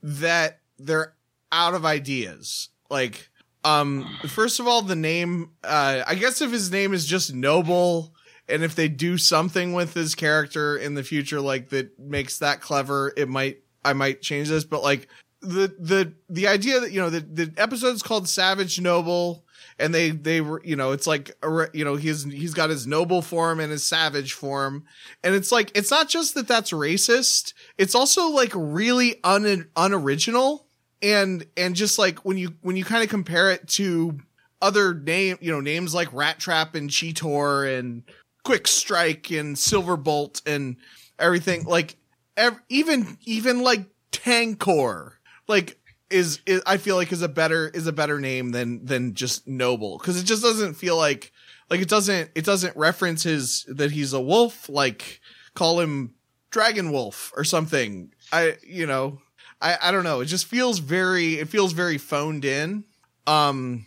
that 0.03 0.61
they're 0.79 1.15
out 1.53 1.75
of 1.75 1.85
ideas. 1.85 2.69
Like 2.91 3.29
um 3.65 4.09
first 4.29 4.61
of 4.61 4.67
all 4.67 4.83
the 4.83 4.97
name 4.97 5.51
uh 5.65 6.03
I 6.07 6.15
guess 6.15 6.41
if 6.41 6.51
his 6.51 6.71
name 6.71 6.95
is 6.95 7.07
just 7.07 7.35
Noble 7.35 8.15
and 8.49 8.63
if 8.63 8.75
they 8.75 8.89
do 8.89 9.19
something 9.19 9.73
with 9.73 9.95
his 9.95 10.15
character 10.15 10.77
in 10.77 10.95
the 10.95 11.03
future 11.03 11.41
like 11.41 11.71
that 11.71 11.99
makes 11.99 12.39
that 12.39 12.61
clever 12.61 13.13
it 13.17 13.29
might 13.29 13.59
I 13.85 13.95
might 13.95 14.23
change 14.23 14.49
this 14.49 14.65
but 14.65 14.83
like 14.83 15.09
the 15.41 15.75
the 15.79 16.13
the 16.29 16.47
idea 16.47 16.81
that 16.81 16.93
you 16.93 17.01
know 17.01 17.11
the 17.11 17.21
the 17.21 17.53
episode's 17.57 18.03
called 18.03 18.29
Savage 18.29 18.81
Noble 18.81 19.45
and 19.79 19.95
they 19.95 20.11
they 20.11 20.41
were 20.41 20.61
you 20.64 20.76
know 20.76 20.93
it's 20.93 21.07
like 21.07 21.37
you 21.72 21.85
know 21.85 21.97
he's 21.97 22.24
he's 22.24 22.55
got 22.55 22.70
his 22.70 22.87
noble 22.87 23.22
form 23.22 23.61
and 23.61 23.70
his 23.70 23.85
savage 23.85 24.33
form 24.33 24.85
and 25.22 25.35
it's 25.35 25.53
like 25.53 25.70
it's 25.74 25.91
not 25.91 26.09
just 26.09 26.35
that 26.35 26.49
that's 26.49 26.72
racist 26.72 27.53
it's 27.76 27.95
also 27.95 28.29
like 28.29 28.53
really 28.55 29.20
un 29.24 29.68
unoriginal 29.76 30.66
and 31.03 31.47
and 31.57 31.76
just 31.76 31.99
like 31.99 32.24
when 32.24 32.37
you 32.37 32.55
when 32.62 32.76
you 32.76 32.85
kind 32.85 33.03
of 33.03 33.09
compare 33.09 33.51
it 33.51 33.68
to 33.68 34.18
other 34.61 34.95
name, 34.95 35.39
you 35.41 35.53
know, 35.53 35.61
names 35.61 35.95
like 35.95 36.12
Rat 36.12 36.39
Trap 36.39 36.74
and 36.74 36.91
Cheetor 36.91 37.79
and 37.79 38.03
Quick 38.45 38.66
Strike 38.66 39.31
and 39.31 39.59
silver 39.59 39.97
bolt 39.97 40.43
and 40.47 40.76
everything. 41.18 41.64
Like 41.64 41.97
ev- 42.37 42.61
even 42.68 43.18
even 43.24 43.62
like 43.62 43.87
Tankor, 44.11 45.12
like 45.47 45.78
is, 46.11 46.41
is 46.47 46.63
I 46.67 46.77
feel 46.79 46.97
like 46.97 47.13
is 47.13 47.23
a 47.23 47.29
better 47.29 47.69
is 47.69 47.87
a 47.87 47.93
better 47.93 48.21
name 48.21 48.51
than 48.51 48.85
than 48.85 49.15
just 49.15 49.47
Noble 49.47 49.99
because 49.99 50.21
it 50.21 50.25
just 50.25 50.43
doesn't 50.43 50.75
feel 50.75 50.97
like 50.97 51.33
like 51.71 51.81
it 51.81 51.89
doesn't 51.89 52.31
it 52.35 52.45
doesn't 52.45 52.77
reference 52.77 53.23
his 53.25 53.65
that 53.69 53.91
he's 53.91 54.13
a 54.13 54.21
wolf 54.21 54.69
like 54.69 55.21
call 55.55 55.81
him 55.81 56.15
Dragon 56.51 56.91
Wolf 56.93 57.33
or 57.37 57.45
something. 57.45 58.13
I 58.33 58.57
you 58.63 58.87
know 58.87 59.21
I 59.61 59.77
I 59.83 59.91
don't 59.91 60.05
know. 60.05 60.21
It 60.21 60.27
just 60.27 60.47
feels 60.47 60.79
very 60.79 61.35
it 61.35 61.49
feels 61.49 61.73
very 61.73 61.99
phoned 61.99 62.45
in. 62.45 62.85
Um 63.27 63.85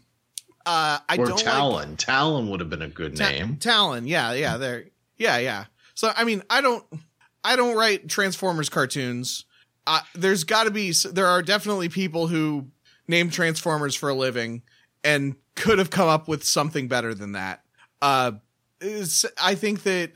uh 0.65 0.99
I 1.09 1.15
or 1.17 1.26
don't 1.26 1.36
like- 1.38 1.43
Talon. 1.43 1.97
Talon 1.97 2.49
would 2.49 2.59
have 2.59 2.69
been 2.69 2.84
a 2.84 2.88
good 2.88 3.15
Ta- 3.15 3.30
name. 3.30 3.57
Talon, 3.57 4.05
yeah, 4.05 4.34
yeah, 4.34 4.57
there, 4.57 4.86
yeah, 5.17 5.38
yeah. 5.39 5.65
So 5.95 6.11
I 6.15 6.24
mean, 6.24 6.43
I 6.49 6.61
don't, 6.61 6.84
I 7.43 7.55
don't 7.55 7.76
write 7.76 8.07
Transformers 8.07 8.69
cartoons. 8.69 9.45
There's 10.15 10.43
got 10.43 10.63
to 10.65 10.71
be, 10.71 10.91
there 11.11 11.27
are 11.27 11.41
definitely 11.41 11.89
people 11.89 12.27
who 12.27 12.67
name 13.07 13.29
Transformers 13.29 13.95
for 13.95 14.09
a 14.09 14.13
living 14.13 14.61
and 15.03 15.35
could 15.55 15.79
have 15.79 15.89
come 15.89 16.07
up 16.07 16.27
with 16.27 16.43
something 16.43 16.87
better 16.87 17.13
than 17.13 17.33
that. 17.33 17.63
Uh, 18.01 18.33
I 19.41 19.55
think 19.55 19.83
that 19.83 20.13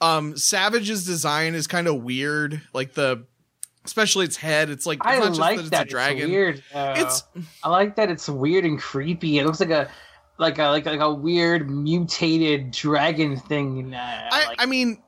um 0.00 0.36
Savage's 0.36 1.04
design 1.04 1.54
is 1.54 1.66
kind 1.66 1.86
of 1.86 2.02
weird, 2.02 2.60
like 2.72 2.94
the, 2.94 3.24
especially 3.84 4.24
its 4.24 4.36
head. 4.36 4.70
It's 4.70 4.86
like 4.86 4.98
it's 4.98 5.06
I 5.06 5.18
not 5.18 5.26
just 5.28 5.38
like 5.40 5.60
that 5.70 5.82
it's 5.82 5.90
a 5.92 5.94
dragon. 5.94 6.22
It's 6.22 6.30
weird. 6.30 6.62
though. 6.72 6.94
It's 6.96 7.22
I 7.62 7.68
like 7.68 7.96
that 7.96 8.10
it's 8.10 8.28
weird 8.28 8.64
and 8.64 8.78
creepy. 8.80 9.38
It 9.38 9.44
looks 9.46 9.60
like 9.60 9.70
a 9.70 9.88
like 10.38 10.58
a 10.58 10.68
like 10.68 10.86
like 10.86 11.00
a 11.00 11.12
weird 11.12 11.70
mutated 11.70 12.70
dragon 12.70 13.36
thing. 13.36 13.94
Uh, 13.94 14.28
I, 14.32 14.46
like- 14.46 14.62
I 14.62 14.66
mean, 14.66 15.02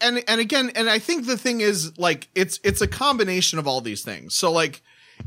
and 0.00 0.22
and 0.26 0.40
again, 0.40 0.70
and 0.74 0.88
I 0.88 0.98
think 0.98 1.26
the 1.26 1.36
thing 1.36 1.60
is 1.60 1.98
like 1.98 2.28
it's 2.34 2.60
it's 2.64 2.80
a 2.80 2.86
combination 2.86 3.58
of 3.58 3.66
all 3.66 3.80
these 3.80 4.02
things. 4.02 4.34
So 4.34 4.52
like, 4.52 4.82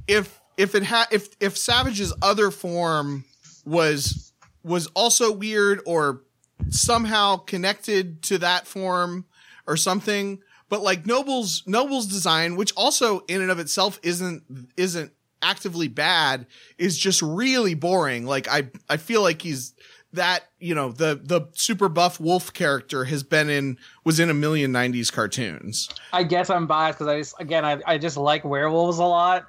if 0.08 0.40
if 0.58 0.76
it 0.76 0.84
had 0.84 1.08
if 1.12 1.30
if 1.40 1.58
Savage's 1.58 2.14
other 2.22 2.52
form 2.52 3.26
was 3.66 4.34
was 4.64 4.88
also 4.88 5.32
weird 5.32 5.82
or 5.86 6.22
somehow 6.70 7.38
connected 7.38 8.22
to 8.24 8.38
that 8.40 8.68
form 8.68 9.26
or 9.68 9.78
something, 9.78 10.40
but 10.70 10.82
like 10.82 11.06
Noble's 11.06 11.64
Noble's 11.66 12.08
design, 12.08 12.56
which 12.56 12.74
also 12.76 13.22
in 13.28 13.42
and 13.42 13.52
of 13.52 13.60
itself 13.60 14.00
isn't 14.04 14.44
isn't 14.78 15.12
actively 15.42 15.88
bad, 15.88 16.48
is 16.78 16.98
just 16.98 17.22
really 17.22 17.74
boring. 17.74 18.26
Like 18.26 18.48
I 18.48 18.70
I 18.90 18.98
feel 18.98 19.22
like 19.22 19.42
he's 19.42 19.74
that 20.14 20.46
you 20.60 20.74
know 20.74 20.92
the 20.92 21.20
the 21.22 21.42
super 21.54 21.90
buff 21.90 22.20
wolf 22.20 22.54
character 22.54 23.06
has 23.06 23.24
been 23.24 23.50
in 23.50 23.78
was 24.04 24.20
in 24.20 24.30
a 24.30 24.34
million 24.34 24.72
90s 24.72 25.12
cartoons 25.12 25.90
I 26.14 26.24
guess 26.24 26.50
I'm 26.50 26.68
biased 26.68 27.00
because 27.00 27.12
I 27.12 27.18
just 27.20 27.36
again 27.40 27.66
I, 27.66 27.82
I 27.86 27.98
just 27.98 28.18
like 28.18 28.46
werewolves 28.46 29.00
a 29.00 29.06
lot, 29.06 29.48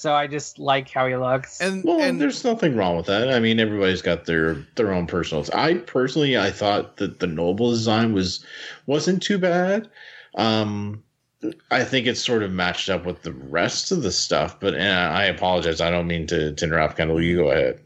so 0.00 0.14
I 0.14 0.26
just 0.26 0.58
like 0.58 0.88
how 0.88 1.06
he 1.06 1.14
looks. 1.14 1.60
and 1.60 1.84
Well, 1.84 2.00
and 2.00 2.18
there's 2.18 2.42
nothing 2.42 2.74
wrong 2.74 2.96
with 2.96 3.04
that. 3.04 3.30
I 3.30 3.38
mean, 3.38 3.60
everybody's 3.60 4.00
got 4.00 4.24
their 4.24 4.54
their 4.76 4.92
own 4.92 5.06
personal. 5.06 5.44
I 5.52 5.74
personally, 5.74 6.38
I 6.38 6.50
thought 6.50 6.96
that 6.96 7.20
the 7.20 7.26
noble 7.26 7.70
design 7.70 8.14
was 8.14 8.42
wasn't 8.86 9.22
too 9.22 9.36
bad. 9.36 9.90
Um, 10.36 11.02
I 11.70 11.84
think 11.84 12.06
it's 12.06 12.24
sort 12.24 12.42
of 12.42 12.50
matched 12.50 12.88
up 12.88 13.04
with 13.04 13.22
the 13.22 13.32
rest 13.32 13.92
of 13.92 14.02
the 14.02 14.10
stuff. 14.10 14.58
But 14.58 14.74
uh, 14.74 14.78
I 15.12 15.24
apologize. 15.24 15.82
I 15.82 15.90
don't 15.90 16.06
mean 16.06 16.26
to, 16.28 16.54
to 16.54 16.64
interrupt. 16.64 16.96
Kendall, 16.96 17.20
you 17.20 17.36
go 17.36 17.50
ahead. 17.50 17.80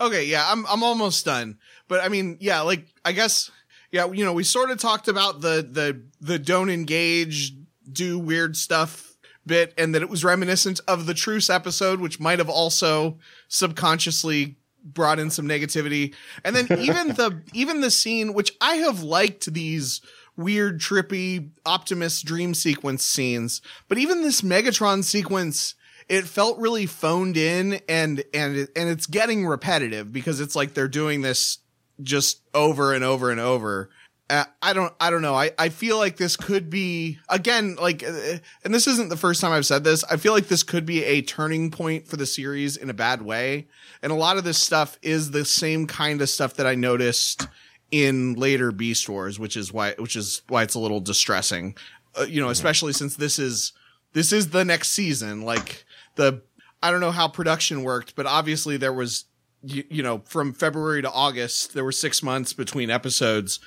Okay, 0.00 0.24
yeah, 0.24 0.50
I'm 0.50 0.64
I'm 0.68 0.82
almost 0.82 1.26
done. 1.26 1.58
But 1.88 2.04
I 2.04 2.08
mean, 2.08 2.36
yeah, 2.40 2.60
like 2.60 2.86
I 3.04 3.12
guess 3.12 3.50
yeah, 3.90 4.06
you 4.12 4.24
know, 4.24 4.32
we 4.32 4.44
sort 4.44 4.70
of 4.70 4.78
talked 4.78 5.08
about 5.08 5.40
the 5.40 5.66
the 5.68 6.02
the 6.20 6.38
don't 6.38 6.70
engage, 6.70 7.54
do 7.90 8.18
weird 8.18 8.56
stuff 8.56 9.08
bit 9.46 9.72
and 9.78 9.94
that 9.94 10.02
it 10.02 10.10
was 10.10 10.22
reminiscent 10.22 10.78
of 10.86 11.06
the 11.06 11.14
truce 11.14 11.48
episode 11.48 12.00
which 12.00 12.20
might 12.20 12.38
have 12.38 12.50
also 12.50 13.18
subconsciously 13.48 14.56
brought 14.84 15.18
in 15.18 15.30
some 15.30 15.48
negativity. 15.48 16.14
And 16.44 16.54
then 16.54 16.66
even 16.78 17.08
the 17.08 17.42
even 17.52 17.80
the 17.80 17.90
scene 17.90 18.34
which 18.34 18.52
I 18.60 18.76
have 18.76 19.02
liked 19.02 19.52
these 19.52 20.00
weird 20.36 20.80
trippy 20.80 21.50
Optimus 21.66 22.22
dream 22.22 22.54
sequence 22.54 23.02
scenes, 23.02 23.60
but 23.88 23.98
even 23.98 24.22
this 24.22 24.42
Megatron 24.42 25.02
sequence 25.02 25.74
it 26.08 26.26
felt 26.26 26.58
really 26.58 26.86
phoned 26.86 27.36
in 27.36 27.80
and 27.88 28.22
and 28.32 28.68
and 28.76 28.88
it's 28.88 29.06
getting 29.06 29.46
repetitive 29.46 30.12
because 30.12 30.40
it's 30.40 30.54
like 30.54 30.74
they're 30.74 30.88
doing 30.88 31.22
this 31.22 31.58
just 32.02 32.40
over 32.54 32.92
and 32.92 33.04
over 33.04 33.30
and 33.30 33.40
over. 33.40 33.90
Uh, 34.30 34.44
I 34.60 34.74
don't 34.74 34.92
I 35.00 35.08
don't 35.10 35.22
know. 35.22 35.34
I 35.34 35.52
I 35.58 35.70
feel 35.70 35.96
like 35.96 36.18
this 36.18 36.36
could 36.36 36.68
be 36.68 37.18
again 37.30 37.76
like 37.76 38.02
uh, 38.06 38.38
and 38.62 38.74
this 38.74 38.86
isn't 38.86 39.08
the 39.08 39.16
first 39.16 39.40
time 39.40 39.52
I've 39.52 39.64
said 39.64 39.84
this. 39.84 40.04
I 40.04 40.18
feel 40.18 40.34
like 40.34 40.48
this 40.48 40.62
could 40.62 40.84
be 40.84 41.02
a 41.04 41.22
turning 41.22 41.70
point 41.70 42.06
for 42.06 42.16
the 42.16 42.26
series 42.26 42.76
in 42.76 42.90
a 42.90 42.94
bad 42.94 43.22
way. 43.22 43.68
And 44.02 44.12
a 44.12 44.16
lot 44.16 44.36
of 44.36 44.44
this 44.44 44.58
stuff 44.58 44.98
is 45.00 45.30
the 45.30 45.46
same 45.46 45.86
kind 45.86 46.20
of 46.20 46.28
stuff 46.28 46.54
that 46.54 46.66
I 46.66 46.74
noticed 46.74 47.48
in 47.90 48.34
later 48.34 48.70
Beast 48.70 49.08
Wars, 49.08 49.38
which 49.38 49.56
is 49.56 49.72
why 49.72 49.94
which 49.98 50.14
is 50.14 50.42
why 50.48 50.62
it's 50.62 50.74
a 50.74 50.80
little 50.80 51.00
distressing. 51.00 51.74
Uh, 52.18 52.24
you 52.24 52.42
know, 52.42 52.50
especially 52.50 52.92
since 52.92 53.16
this 53.16 53.38
is 53.38 53.72
this 54.12 54.32
is 54.32 54.50
the 54.50 54.64
next 54.64 54.90
season. 54.90 55.42
Like 55.42 55.86
the 56.16 56.42
I 56.82 56.90
don't 56.90 57.00
know 57.00 57.10
how 57.10 57.28
production 57.28 57.82
worked, 57.82 58.14
but 58.14 58.26
obviously 58.26 58.76
there 58.76 58.92
was 58.92 59.24
you, 59.62 59.84
you 59.88 60.02
know 60.02 60.22
from 60.24 60.52
February 60.52 61.02
to 61.02 61.10
August 61.10 61.74
there 61.74 61.84
were 61.84 61.92
six 61.92 62.22
months 62.22 62.52
between 62.52 62.90
episodes, 62.90 63.60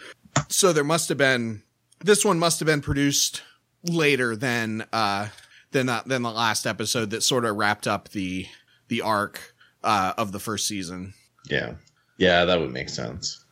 so 0.48 0.74
there 0.74 0.84
must 0.84 1.10
have 1.10 1.18
been 1.18 1.64
this 2.00 2.26
one 2.26 2.40
must 2.40 2.60
have 2.60 2.66
been 2.66 2.82
produced 2.82 3.44
later 3.84 4.36
than 4.36 4.86
uh 4.94 5.28
than 5.72 5.88
that 5.88 6.08
than 6.08 6.22
the 6.22 6.32
last 6.32 6.66
episode 6.66 7.10
that 7.10 7.24
sort 7.24 7.46
of 7.46 7.56
wrapped 7.56 7.88
up 7.88 8.10
the 8.10 8.46
the 8.88 9.02
arc 9.02 9.54
uh 9.84 10.14
of 10.18 10.32
the 10.32 10.40
first 10.40 10.68
season. 10.68 11.14
Yeah. 11.50 11.74
Yeah, 12.18 12.46
that 12.46 12.60
would 12.60 12.72
make 12.72 12.90
sense. 12.90 13.44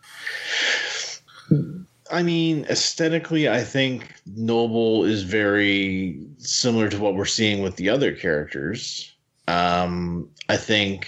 I 2.11 2.21
mean, 2.21 2.65
aesthetically, 2.69 3.49
I 3.49 3.63
think 3.63 4.13
Noble 4.35 5.05
is 5.05 5.23
very 5.23 6.19
similar 6.37 6.87
to 6.89 6.99
what 6.99 7.15
we're 7.15 7.25
seeing 7.25 7.63
with 7.63 7.75
the 7.77 7.89
other 7.89 8.13
characters. 8.13 9.11
Um, 9.47 10.29
I 10.49 10.57
think 10.57 11.07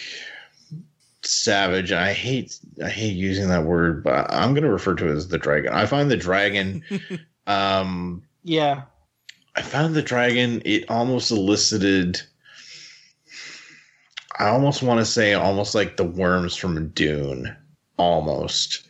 Savage. 1.23 1.91
I 1.91 2.13
hate 2.13 2.57
I 2.83 2.89
hate 2.89 3.15
using 3.15 3.47
that 3.49 3.65
word, 3.65 4.03
but 4.03 4.31
I'm 4.31 4.53
going 4.53 4.63
to 4.63 4.71
refer 4.71 4.95
to 4.95 5.07
it 5.07 5.15
as 5.15 5.27
the 5.27 5.37
dragon. 5.37 5.71
I 5.71 5.85
find 5.85 6.09
the 6.09 6.17
dragon. 6.17 6.83
um, 7.47 8.23
yeah, 8.43 8.83
I 9.55 9.61
found 9.61 9.93
the 9.93 10.01
dragon. 10.01 10.61
It 10.65 10.89
almost 10.89 11.31
elicited. 11.31 12.21
I 14.39 14.47
almost 14.47 14.81
want 14.81 14.99
to 14.99 15.05
say 15.05 15.33
almost 15.33 15.75
like 15.75 15.97
the 15.97 16.03
worms 16.03 16.55
from 16.55 16.87
Dune, 16.89 17.55
almost. 17.97 18.87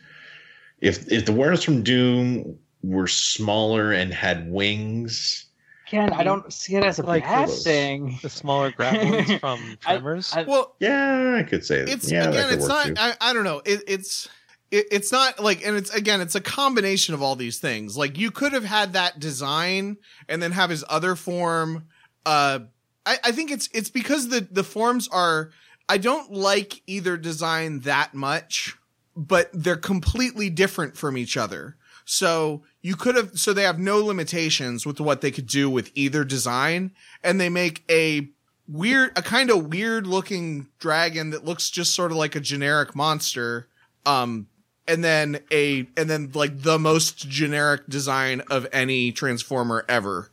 If 0.80 1.10
if 1.12 1.26
the 1.26 1.32
worms 1.32 1.62
from 1.62 1.82
Doom 1.82 2.58
were 2.82 3.06
smaller 3.06 3.92
and 3.92 4.12
had 4.12 4.50
wings, 4.50 5.46
again 5.92 6.12
I 6.12 6.24
don't 6.24 6.52
see 6.52 6.74
it 6.76 6.84
as 6.84 6.98
a 6.98 7.02
Like 7.02 7.24
bad 7.24 7.48
those- 7.48 7.62
thing. 7.64 8.18
The 8.22 8.30
smaller 8.30 8.72
grapplings 8.72 9.38
from 9.40 9.60
I- 9.86 9.94
Tremors. 9.96 10.32
I- 10.34 10.42
Well, 10.44 10.74
yeah, 10.80 11.36
I 11.38 11.42
could 11.42 11.64
say 11.64 11.80
it's 11.80 12.10
yeah, 12.10 12.28
again 12.28 12.48
could 12.48 12.58
it's 12.58 12.66
not. 12.68 12.98
I, 12.98 13.14
I 13.20 13.32
don't 13.32 13.44
know 13.44 13.60
it, 13.64 13.82
it's 13.86 14.28
it, 14.70 14.86
it's 14.90 15.12
not 15.12 15.38
like 15.40 15.64
and 15.66 15.76
it's 15.76 15.90
again 15.94 16.20
it's 16.20 16.34
a 16.34 16.40
combination 16.40 17.14
of 17.14 17.22
all 17.22 17.36
these 17.36 17.58
things 17.58 17.96
like 17.96 18.18
you 18.18 18.30
could 18.30 18.52
have 18.52 18.64
had 18.64 18.94
that 18.94 19.20
design 19.20 19.98
and 20.28 20.42
then 20.42 20.52
have 20.52 20.70
his 20.70 20.84
other 20.88 21.14
form 21.14 21.84
uh 22.24 22.60
i, 23.04 23.18
I 23.24 23.32
think 23.32 23.50
it's 23.50 23.68
it's 23.74 23.90
because 23.90 24.28
the 24.28 24.46
the 24.50 24.64
forms 24.64 25.08
are 25.08 25.50
i 25.88 25.98
don't 25.98 26.32
like 26.32 26.80
either 26.86 27.16
design 27.18 27.80
that 27.80 28.14
much 28.14 28.76
but 29.14 29.50
they're 29.52 29.76
completely 29.76 30.48
different 30.48 30.96
from 30.96 31.18
each 31.18 31.36
other 31.36 31.76
so 32.06 32.62
you 32.82 32.96
could 32.96 33.14
have 33.14 33.38
so 33.38 33.52
they 33.52 33.62
have 33.62 33.78
no 33.78 33.98
limitations 33.98 34.84
with 34.84 35.00
what 35.00 35.20
they 35.20 35.30
could 35.30 35.46
do 35.46 35.70
with 35.70 35.90
either 35.94 36.24
design 36.24 36.90
and 37.22 37.40
they 37.40 37.48
make 37.48 37.84
a 37.90 38.28
weird 38.68 39.16
a 39.16 39.22
kind 39.22 39.50
of 39.50 39.66
weird 39.66 40.06
looking 40.06 40.66
dragon 40.78 41.30
that 41.30 41.44
looks 41.44 41.70
just 41.70 41.94
sort 41.94 42.10
of 42.10 42.16
like 42.16 42.34
a 42.34 42.40
generic 42.40 42.94
monster 42.94 43.68
um 44.04 44.46
and 44.88 45.02
then 45.04 45.38
a 45.52 45.86
and 45.96 46.10
then 46.10 46.30
like 46.34 46.62
the 46.62 46.78
most 46.78 47.28
generic 47.28 47.86
design 47.88 48.42
of 48.50 48.66
any 48.72 49.12
transformer 49.12 49.84
ever 49.88 50.30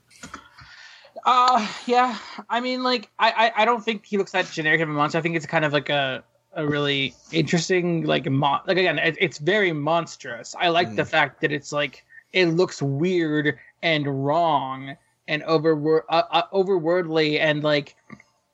Uh 1.25 1.67
yeah. 1.85 2.17
I 2.49 2.61
mean 2.61 2.81
like 2.81 3.09
I, 3.19 3.31
I 3.31 3.61
I 3.61 3.65
don't 3.65 3.83
think 3.83 4.05
he 4.05 4.17
looks 4.17 4.31
that 4.31 4.49
generic 4.51 4.81
of 4.81 4.89
a 4.89 4.93
monster. 4.93 5.17
I 5.17 5.21
think 5.21 5.35
it's 5.35 5.45
kind 5.45 5.65
of 5.65 5.73
like 5.73 5.89
a 5.89 6.23
a 6.53 6.65
really 6.65 7.13
interesting 7.31 8.05
like 8.05 8.25
mo- 8.29 8.61
like 8.65 8.77
again 8.77 8.97
it, 8.97 9.17
it's 9.19 9.37
very 9.37 9.71
monstrous. 9.73 10.55
I 10.57 10.69
like 10.69 10.95
the 10.95 11.05
fact 11.05 11.41
that 11.41 11.51
it's 11.51 11.71
like 11.71 12.05
it 12.33 12.47
looks 12.47 12.81
weird 12.81 13.57
and 13.81 14.25
wrong 14.25 14.95
and 15.27 15.43
over 15.43 16.03
uh, 16.09 16.23
uh, 16.31 16.47
overwordly 16.53 17.39
and 17.39 17.63
like 17.63 17.95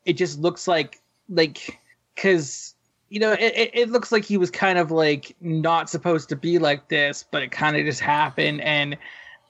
it 0.05 0.13
just 0.13 0.39
looks 0.39 0.67
like 0.67 1.01
like 1.29 1.79
cuz 2.15 2.75
you 3.09 3.19
know, 3.19 3.33
it, 3.33 3.53
it, 3.55 3.71
it 3.73 3.89
looks 3.91 4.11
like 4.11 4.25
he 4.25 4.37
was 4.37 4.49
kind 4.49 4.77
of 4.77 4.91
like 4.91 5.35
not 5.39 5.89
supposed 5.89 6.29
to 6.29 6.35
be 6.35 6.57
like 6.57 6.89
this, 6.89 7.23
but 7.29 7.43
it 7.43 7.51
kind 7.51 7.77
of 7.77 7.85
just 7.85 8.01
happened. 8.01 8.61
And 8.61 8.97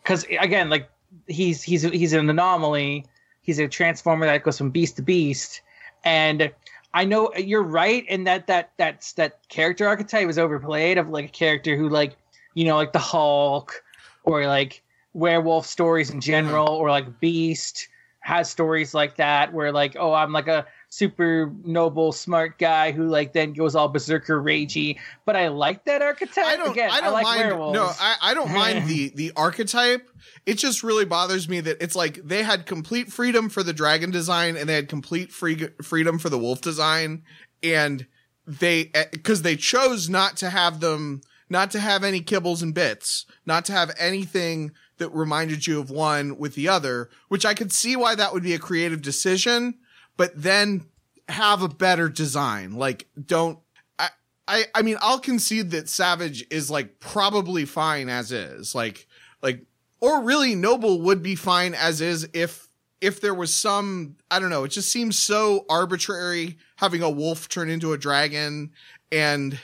because 0.03 0.25
again, 0.39 0.69
like 0.69 0.89
he's 1.27 1.63
he's 1.63 1.83
he's 1.83 2.13
an 2.13 2.29
anomaly. 2.29 3.05
He's 3.41 3.59
a 3.59 3.67
transformer 3.67 4.25
that 4.25 4.43
goes 4.43 4.57
from 4.57 4.71
beast 4.71 4.97
to 4.97 5.01
beast, 5.01 5.61
and 6.03 6.51
I 6.93 7.05
know 7.05 7.31
you're 7.35 7.63
right 7.63 8.05
in 8.07 8.23
that 8.25 8.47
that 8.47 8.71
that's 8.77 9.13
that 9.13 9.47
character 9.49 9.87
archetype 9.87 10.27
was 10.27 10.37
overplayed 10.37 10.97
of 10.97 11.09
like 11.09 11.25
a 11.25 11.29
character 11.29 11.77
who 11.77 11.89
like 11.89 12.15
you 12.55 12.65
know 12.65 12.75
like 12.75 12.93
the 12.93 12.99
Hulk 12.99 13.83
or 14.25 14.45
like 14.47 14.83
werewolf 15.13 15.65
stories 15.65 16.09
in 16.09 16.19
general 16.19 16.67
or 16.67 16.89
like 16.89 17.19
Beast 17.19 17.87
has 18.19 18.49
stories 18.49 18.93
like 18.93 19.15
that 19.17 19.53
where 19.53 19.71
like 19.71 19.95
oh 19.99 20.11
I'm 20.11 20.33
like 20.33 20.47
a 20.47 20.65
super 20.89 21.53
noble 21.63 22.11
smart 22.11 22.57
guy 22.57 22.91
who 22.91 23.07
like 23.07 23.33
then 23.33 23.53
goes 23.53 23.75
all 23.75 23.87
berserker 23.87 24.41
ragey 24.41 24.97
but 25.25 25.35
I 25.35 25.49
like 25.49 25.85
that 25.85 26.01
archetype 26.01 26.45
I 26.45 26.57
don't. 26.57 26.71
again 26.71 26.89
I 26.91 27.01
don't 27.01 27.13
like 27.13 27.23
mind. 27.23 27.39
werewolves 27.41 27.75
No, 27.75 27.91
I, 27.99 28.15
I 28.21 28.33
don't 28.33 28.51
mind 28.51 28.87
the 28.87 29.09
the 29.09 29.31
archetype. 29.35 30.09
It 30.45 30.55
just 30.55 30.83
really 30.83 31.05
bothers 31.05 31.47
me 31.47 31.59
that 31.61 31.81
it's 31.81 31.95
like 31.95 32.15
they 32.23 32.43
had 32.43 32.65
complete 32.65 33.11
freedom 33.11 33.47
for 33.49 33.61
the 33.61 33.73
dragon 33.73 34.09
design 34.09 34.57
and 34.57 34.67
they 34.67 34.75
had 34.75 34.89
complete 34.89 35.31
free 35.31 35.67
freedom 35.83 36.17
for 36.17 36.29
the 36.29 36.39
wolf 36.39 36.61
design, 36.61 37.23
and 37.61 38.07
they 38.47 38.91
eh, 38.93 39.05
because 39.11 39.41
they 39.41 39.55
chose 39.55 40.09
not 40.09 40.37
to 40.37 40.49
have 40.49 40.79
them, 40.79 41.21
not 41.49 41.71
to 41.71 41.79
have 41.79 42.03
any 42.03 42.21
kibbles 42.21 42.63
and 42.63 42.73
bits, 42.73 43.25
not 43.45 43.65
to 43.65 43.71
have 43.71 43.93
anything 43.99 44.71
that 44.97 45.09
reminded 45.09 45.67
you 45.67 45.79
of 45.79 45.89
one 45.89 46.37
with 46.37 46.55
the 46.55 46.67
other. 46.67 47.09
Which 47.27 47.45
I 47.45 47.53
could 47.53 47.71
see 47.71 47.95
why 47.95 48.15
that 48.15 48.33
would 48.33 48.43
be 48.43 48.53
a 48.53 48.59
creative 48.59 49.01
decision, 49.01 49.75
but 50.17 50.31
then 50.35 50.85
have 51.29 51.61
a 51.61 51.69
better 51.69 52.09
design. 52.09 52.73
Like 52.73 53.07
don't 53.25 53.59
I, 53.99 54.09
I 54.47 54.63
I 54.75 54.81
mean 54.81 54.97
I'll 55.01 55.19
concede 55.19 55.71
that 55.71 55.89
Savage 55.89 56.45
is 56.49 56.69
like 56.69 56.99
probably 56.99 57.65
fine 57.65 58.09
as 58.09 58.31
is. 58.31 58.75
Like 58.75 59.07
like 59.41 59.65
or 59.99 60.21
really 60.21 60.55
Noble 60.55 61.01
would 61.01 61.23
be 61.23 61.35
fine 61.35 61.73
as 61.73 62.01
is 62.01 62.27
if 62.33 62.67
if 63.01 63.21
there 63.21 63.33
was 63.33 63.53
some 63.53 64.15
I 64.31 64.39
don't 64.39 64.49
know, 64.49 64.63
it 64.63 64.69
just 64.69 64.91
seems 64.91 65.17
so 65.17 65.65
arbitrary 65.69 66.57
having 66.77 67.01
a 67.01 67.09
wolf 67.09 67.49
turn 67.49 67.69
into 67.69 67.93
a 67.93 67.97
dragon 67.97 68.71
and 69.11 69.59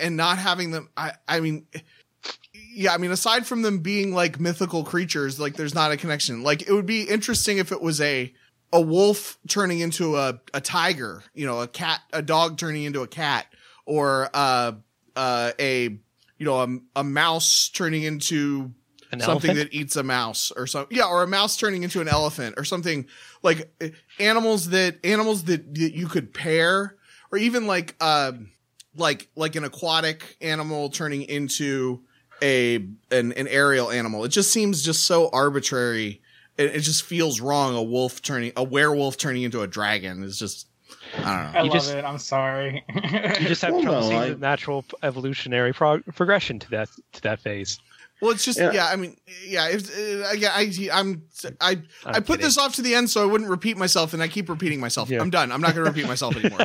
and 0.00 0.16
not 0.16 0.38
having 0.38 0.70
them 0.70 0.88
I 0.96 1.12
I 1.28 1.40
mean 1.40 1.66
yeah, 2.74 2.94
I 2.94 2.98
mean 2.98 3.10
aside 3.10 3.46
from 3.46 3.62
them 3.62 3.80
being 3.80 4.14
like 4.14 4.40
mythical 4.40 4.84
creatures, 4.84 5.38
like 5.38 5.56
there's 5.56 5.74
not 5.74 5.92
a 5.92 5.96
connection. 5.96 6.42
Like 6.42 6.62
it 6.62 6.72
would 6.72 6.86
be 6.86 7.02
interesting 7.02 7.58
if 7.58 7.72
it 7.72 7.82
was 7.82 8.00
a 8.00 8.32
a 8.72 8.80
wolf 8.80 9.38
turning 9.48 9.80
into 9.80 10.16
a, 10.16 10.40
a 10.54 10.60
tiger, 10.60 11.22
you 11.34 11.44
know, 11.44 11.60
a 11.60 11.68
cat, 11.68 12.00
a 12.12 12.22
dog 12.22 12.56
turning 12.56 12.84
into 12.84 13.02
a 13.02 13.06
cat, 13.06 13.46
or 13.84 14.30
uh, 14.32 14.72
uh, 15.14 15.52
a 15.58 15.82
you 16.38 16.46
know 16.46 16.60
a, 16.60 17.00
a 17.00 17.04
mouse 17.04 17.68
turning 17.68 18.02
into 18.02 18.72
An 19.12 19.20
something 19.20 19.50
elephant? 19.50 19.70
that 19.70 19.76
eats 19.76 19.96
a 19.96 20.02
mouse 20.02 20.50
or 20.56 20.66
something. 20.66 20.96
Yeah, 20.96 21.06
or 21.06 21.22
a 21.22 21.26
mouse 21.26 21.56
turning 21.56 21.82
into 21.82 22.00
an 22.00 22.08
elephant 22.08 22.54
or 22.56 22.64
something 22.64 23.06
like 23.42 23.70
uh, 23.82 23.88
animals 24.18 24.70
that 24.70 25.04
animals 25.04 25.44
that, 25.44 25.74
that 25.74 25.94
you 25.94 26.06
could 26.06 26.32
pair, 26.32 26.96
or 27.30 27.38
even 27.38 27.66
like 27.66 27.94
uh, 28.00 28.32
like 28.96 29.28
like 29.36 29.56
an 29.56 29.64
aquatic 29.64 30.36
animal 30.40 30.90
turning 30.90 31.22
into 31.22 32.00
a 32.42 32.76
an, 33.10 33.32
an 33.32 33.48
aerial 33.48 33.90
animal. 33.90 34.24
It 34.24 34.28
just 34.28 34.52
seems 34.52 34.82
just 34.82 35.04
so 35.06 35.28
arbitrary. 35.32 36.20
It, 36.58 36.76
it 36.76 36.80
just 36.80 37.04
feels 37.04 37.40
wrong. 37.40 37.74
A 37.74 37.82
wolf 37.82 38.20
turning 38.22 38.52
a 38.56 38.62
werewolf 38.64 39.16
turning 39.16 39.42
into 39.42 39.62
a 39.62 39.66
dragon 39.66 40.22
is 40.22 40.38
just 40.38 40.66
I 41.16 41.20
don't 41.44 41.52
know. 41.52 41.58
I 41.58 41.62
You 41.62 41.70
love 41.70 41.72
just- 41.78 41.94
it 41.94 42.04
I'm 42.04 42.18
sorry 42.18 42.84
You 42.94 43.48
just 43.48 43.62
have 43.62 43.72
Well, 43.74 43.82
trouble 43.82 44.00
no, 44.02 44.08
seeing 44.08 44.20
I- 44.20 44.28
the 44.30 44.36
natural 44.36 44.84
evolutionary 45.02 45.72
prog- 45.72 46.04
progression 46.14 46.58
to 46.58 46.70
that 46.70 46.88
to 47.12 47.22
that 47.22 47.40
phase. 47.40 47.78
Well, 48.22 48.30
it's 48.30 48.44
just 48.44 48.56
yeah. 48.56 48.70
Yeah. 48.70 48.86
I 48.86 48.94
mean, 48.94 49.16
yeah. 49.44 49.68
If, 49.68 49.90
uh, 49.90 50.32
yeah, 50.34 50.52
I, 50.54 50.72
I'm 50.92 51.24
I 51.60 51.72
I'm 51.72 51.84
I 52.04 52.12
put 52.20 52.26
kidding. 52.26 52.44
this 52.44 52.56
off 52.56 52.76
to 52.76 52.82
the 52.82 52.94
end 52.94 53.10
so 53.10 53.20
I 53.20 53.26
wouldn't 53.26 53.50
repeat 53.50 53.76
myself, 53.76 54.14
and 54.14 54.22
I 54.22 54.28
keep 54.28 54.48
repeating 54.48 54.78
myself. 54.78 55.10
Yeah. 55.10 55.20
I'm 55.20 55.28
done. 55.28 55.50
I'm 55.50 55.60
not 55.60 55.74
going 55.74 55.84
to 55.84 55.90
repeat 55.90 56.06
myself 56.06 56.36
anymore. 56.36 56.60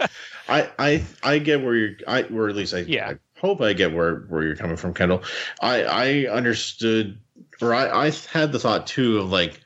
I 0.48 0.70
I 0.78 1.04
I 1.22 1.38
get 1.38 1.62
where 1.62 1.74
you're 1.74 1.96
I 2.08 2.22
or 2.24 2.48
at 2.48 2.56
least 2.56 2.72
I, 2.72 2.78
Yeah. 2.78 3.10
I 3.10 3.18
hope 3.38 3.60
I 3.60 3.74
get 3.74 3.92
where 3.92 4.20
where 4.30 4.42
you're 4.42 4.56
coming 4.56 4.78
from, 4.78 4.94
Kendall. 4.94 5.22
I 5.60 5.84
I 5.84 6.26
understood 6.32 7.20
or 7.60 7.74
I 7.74 8.06
I 8.06 8.10
had 8.32 8.50
the 8.50 8.58
thought 8.58 8.86
too 8.86 9.18
of 9.18 9.30
like 9.30 9.60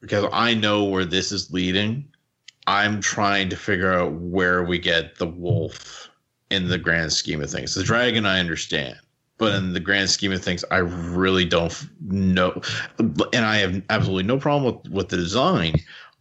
because 0.00 0.28
I 0.32 0.52
know 0.54 0.82
where 0.82 1.04
this 1.04 1.30
is 1.30 1.52
leading. 1.52 2.08
I'm 2.66 3.00
trying 3.00 3.48
to 3.50 3.56
figure 3.56 3.92
out 3.92 4.14
where 4.14 4.64
we 4.64 4.80
get 4.80 5.16
the 5.18 5.28
wolf 5.28 6.10
in 6.50 6.66
the 6.66 6.78
grand 6.78 7.12
scheme 7.12 7.40
of 7.40 7.50
things. 7.50 7.72
The 7.74 7.84
dragon 7.84 8.26
I 8.26 8.40
understand, 8.40 8.96
but 9.38 9.54
in 9.54 9.72
the 9.72 9.80
grand 9.80 10.08
scheme 10.10 10.32
of 10.32 10.42
things, 10.42 10.64
I 10.70 10.78
really 10.78 11.44
don't 11.44 11.72
know. 12.00 12.60
And 12.98 13.44
I 13.44 13.56
have 13.58 13.82
absolutely 13.90 14.24
no 14.24 14.38
problem 14.38 14.74
with 14.82 14.92
with 14.92 15.08
the 15.08 15.16
design. 15.16 15.74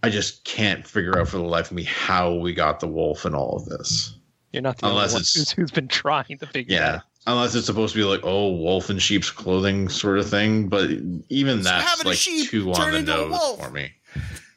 I 0.03 0.09
just 0.09 0.43
can't 0.43 0.85
figure 0.85 1.17
out 1.19 1.27
for 1.29 1.37
the 1.37 1.43
life 1.43 1.71
of 1.71 1.77
me 1.77 1.83
how 1.83 2.33
we 2.35 2.53
got 2.53 2.79
the 2.79 2.87
wolf 2.87 3.25
in 3.25 3.33
all 3.33 3.57
of 3.57 3.65
this. 3.65 4.15
You're 4.51 4.61
not 4.61 4.77
the 4.77 4.85
only 4.85 4.97
Unless 4.97 5.13
one 5.13 5.21
it's- 5.21 5.33
who's, 5.33 5.51
who's 5.51 5.71
been 5.71 5.87
trying 5.87 6.37
to 6.37 6.45
figure 6.47 6.75
Yeah. 6.75 6.91
that. 6.91 7.03
Unless 7.27 7.55
it's 7.55 7.65
supposed 7.65 7.93
to 7.95 7.99
be 7.99 8.03
like, 8.05 8.19
oh, 8.23 8.51
wolf 8.51 8.91
in 8.91 8.99
sheep's 8.99 9.31
clothing 9.31 9.89
sort 9.89 10.19
of 10.19 10.29
thing. 10.29 10.67
But 10.69 10.91
even 11.29 11.63
So 11.63 11.69
that's 11.69 11.89
having 11.89 12.05
a 12.05 12.09
like 12.09 12.17
sheep 12.19 12.49
too 12.51 12.71
on 12.71 12.91
the 12.91 12.97
into 12.99 13.11
nose 13.15 13.57
for 13.59 13.71
me. 13.71 13.91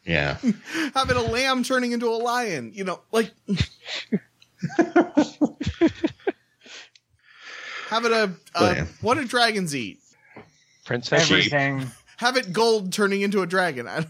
Yeah. 0.04 0.36
Having 0.94 1.16
a 1.16 1.22
lamb 1.22 1.62
turning 1.64 1.92
into 1.92 2.08
a 2.08 2.16
lion, 2.16 2.70
you 2.74 2.84
know, 2.84 3.00
like 3.10 3.30
having 7.88 8.12
a 8.12 8.32
uh, 8.54 8.74
Yeah. 8.76 8.86
what 9.00 9.14
do 9.16 9.24
dragons 9.24 9.74
eat? 9.74 9.98
Prince 10.84 11.08
Fetch. 11.08 11.30
everything 11.30 11.86
Have 12.18 12.36
it 12.36 12.52
gold 12.52 12.92
turning 12.92 13.20
into 13.22 13.42
a 13.42 13.46
dragon. 13.46 13.86
I, 13.88 14.06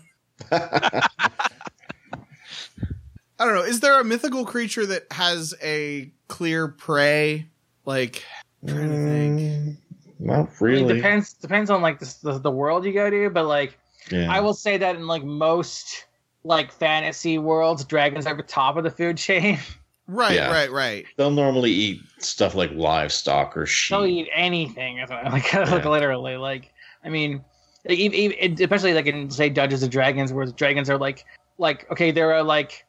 I 3.40 3.44
don't 3.44 3.54
know. 3.54 3.62
Is 3.62 3.80
there 3.80 4.00
a 4.00 4.04
mythical 4.04 4.44
creature 4.44 4.84
that 4.86 5.06
has 5.12 5.54
a 5.62 6.10
clear 6.28 6.68
prey? 6.68 7.46
Like, 7.84 8.24
I'm 8.62 8.68
trying 8.74 8.88
to 8.90 8.96
think. 8.96 9.40
Mm, 9.40 9.76
Not 10.18 10.34
I 10.38 10.42
mean, 10.42 10.48
really. 10.60 10.94
depends 10.96 11.32
depends 11.34 11.70
on 11.70 11.80
like 11.82 11.98
the, 12.00 12.14
the 12.22 12.38
the 12.38 12.50
world 12.50 12.84
you 12.84 12.92
go 12.92 13.08
to 13.10 13.30
but 13.30 13.44
like 13.46 13.78
Yeah. 14.10 14.30
I 14.32 14.40
will 14.40 14.54
say 14.54 14.76
that 14.78 14.96
in 14.96 15.06
like 15.06 15.22
most 15.24 16.04
like 16.44 16.72
fantasy 16.72 17.38
worlds, 17.38 17.84
dragons 17.84 18.26
are 18.26 18.30
at 18.30 18.36
the 18.36 18.42
top 18.42 18.76
of 18.76 18.84
the 18.84 18.90
food 18.90 19.16
chain. 19.18 19.58
Right, 20.10 20.34
Yeah. 20.34 20.50
right, 20.50 20.70
right. 20.72 21.04
They'll 21.16 21.30
normally 21.30 21.70
eat 21.70 22.00
stuff 22.18 22.54
like 22.54 22.70
livestock 22.72 23.56
or 23.56 23.66
sheep. 23.66 23.94
They'll 23.96 24.06
eat 24.06 24.28
anything, 24.34 24.98
like, 24.98 25.10
like 25.32 25.52
Yeah. 25.52 25.86
literally. 25.88 26.36
Like, 26.38 26.72
I 27.04 27.10
mean, 27.10 27.44
like, 27.86 27.98
ev- 28.00 28.32
ev- 28.40 28.60
especially 28.60 28.94
like 28.94 29.06
in 29.06 29.30
say 29.30 29.48
Dungeons 29.50 29.82
and 29.82 29.92
Dragons, 29.92 30.32
where 30.32 30.46
dragons 30.46 30.88
are 30.90 30.96
like, 30.98 31.24
like 31.58 31.90
okay, 31.92 32.10
there 32.10 32.32
are 32.32 32.42
like, 32.42 32.84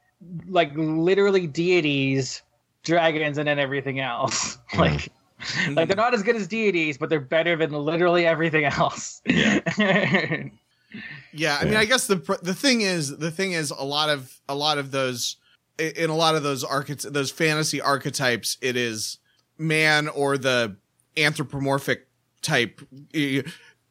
like 0.47 0.71
literally 0.75 1.45
deities, 1.45 2.41
dragons, 2.83 3.37
and 3.37 3.47
then 3.47 3.59
everything 3.59 3.99
else. 3.99 4.57
Hmm. 4.71 4.79
like, 4.81 5.09
like 5.71 5.87
they're 5.87 5.95
not 5.97 6.13
as 6.13 6.21
good 6.23 6.35
as 6.35 6.47
deities, 6.47 6.97
but 6.97 7.09
they're 7.09 7.19
better 7.19 7.55
than 7.55 7.71
literally 7.71 8.25
everything 8.25 8.63
else. 8.65 9.21
Yeah. 9.25 9.59
Yeah, 11.31 11.59
I 11.61 11.65
mean, 11.65 11.75
I 11.75 11.85
guess 11.85 12.07
the 12.07 12.15
the 12.41 12.55
thing 12.55 12.81
is, 12.81 13.15
the 13.17 13.29
thing 13.29 13.51
is, 13.51 13.69
a 13.69 13.83
lot 13.85 14.09
of 14.09 14.33
a 14.49 14.55
lot 14.55 14.79
of 14.79 14.89
those 14.89 15.35
i- 15.45 15.48
in 15.79 16.09
a 16.09 16.15
lot 16.15 16.35
of 16.35 16.43
those 16.43 16.63
archety- 16.63 17.11
those 17.11 17.31
fantasy 17.31 17.79
archetypes, 17.81 18.57
it 18.61 18.75
is 18.75 19.17
man 19.57 20.07
or 20.07 20.37
the 20.37 20.75
anthropomorphic 21.17 22.07
type 22.41 22.81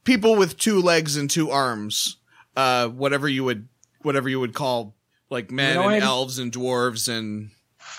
people 0.05 0.37
with 0.37 0.57
two 0.57 0.81
legs 0.81 1.17
and 1.17 1.29
two 1.31 1.51
arms, 1.51 2.17
uh, 2.57 2.89
whatever 2.89 3.29
you 3.29 3.45
would 3.45 3.69
whatever 4.03 4.29
you 4.29 4.41
would 4.41 4.55
call 4.55 4.95
like 5.31 5.51
men 5.51 5.73
Humanoid? 5.73 5.95
and 5.95 6.03
elves 6.05 6.39
and 6.39 6.53
dwarves 6.53 7.09
and 7.09 7.51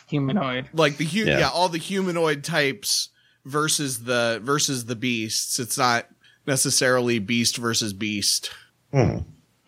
Humanoid. 0.08 0.70
like 0.74 0.98
the 0.98 1.06
hu- 1.06 1.26
Yeah. 1.26 1.40
yeah. 1.40 1.50
all 1.50 1.70
the 1.70 1.78
humanoid 1.78 2.44
types 2.44 3.10
versus 3.46 4.04
the 4.06 4.40
versus 4.44 4.86
the 4.86 4.96
beasts. 4.96 5.60
It's 5.60 5.78
not 5.78 6.08
necessarily 6.48 7.20
beast 7.20 7.58
versus 7.58 7.94
beast. 7.94 8.50
Hmm. 8.92 9.20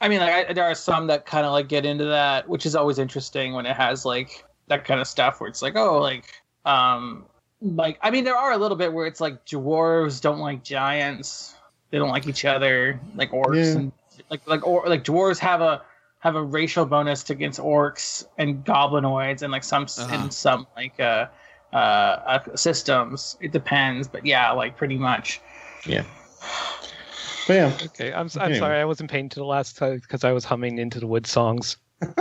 I 0.01 0.09
mean, 0.09 0.19
like 0.19 0.49
I, 0.49 0.53
there 0.53 0.63
are 0.63 0.75
some 0.75 1.07
that 1.07 1.25
kind 1.27 1.45
of 1.45 1.51
like 1.53 1.67
get 1.67 1.85
into 1.85 2.05
that, 2.05 2.49
which 2.49 2.65
is 2.65 2.75
always 2.75 2.97
interesting 2.97 3.53
when 3.53 3.67
it 3.67 3.75
has 3.75 4.03
like 4.03 4.43
that 4.67 4.83
kind 4.83 4.99
of 4.99 5.07
stuff 5.07 5.39
where 5.39 5.47
it's 5.47 5.61
like, 5.61 5.75
oh, 5.75 5.99
like, 5.99 6.25
um, 6.65 7.25
like 7.61 7.99
I 8.01 8.09
mean, 8.09 8.23
there 8.23 8.35
are 8.35 8.51
a 8.51 8.57
little 8.57 8.77
bit 8.77 8.91
where 8.91 9.05
it's 9.05 9.21
like 9.21 9.45
dwarves 9.45 10.19
don't 10.19 10.39
like 10.39 10.63
giants, 10.63 11.53
they 11.91 11.99
don't 11.99 12.09
like 12.09 12.27
each 12.27 12.45
other, 12.45 12.99
like 13.15 13.31
orcs 13.31 13.73
Yeah. 13.75 13.79
and 13.79 13.91
like 14.29 14.45
like 14.47 14.65
or 14.65 14.87
like 14.87 15.03
dwarves 15.03 15.37
have 15.37 15.61
a 15.61 15.83
have 16.19 16.35
a 16.35 16.41
racial 16.41 16.85
bonus 16.85 17.29
against 17.29 17.59
orcs 17.59 18.25
and 18.37 18.65
goblinoids 18.65 19.43
and 19.43 19.51
like 19.51 19.63
some 19.63 19.83
Uh-huh. 19.83 20.15
in 20.15 20.31
some 20.31 20.65
like 20.75 20.99
uh, 20.99 21.27
uh 21.73 21.75
uh 21.75 22.55
systems. 22.55 23.37
It 23.39 23.51
depends, 23.51 24.07
but 24.07 24.25
yeah, 24.25 24.51
like 24.51 24.77
pretty 24.77 24.97
much. 24.97 25.41
But 27.51 27.79
yeah. 27.81 27.85
Okay, 27.87 28.13
I'm, 28.13 28.25
s- 28.27 28.37
I'm 28.37 28.43
Anyway. 28.43 28.59
sorry 28.59 28.77
I 28.79 28.85
wasn't 28.85 29.09
paying 29.11 29.29
to 29.29 29.39
the 29.39 29.45
last 29.45 29.77
time 29.77 29.97
because 29.99 30.23
I 30.23 30.31
was 30.31 30.45
humming 30.45 30.77
into 30.77 30.99
the 30.99 31.07
wood 31.07 31.27
songs. 31.27 31.77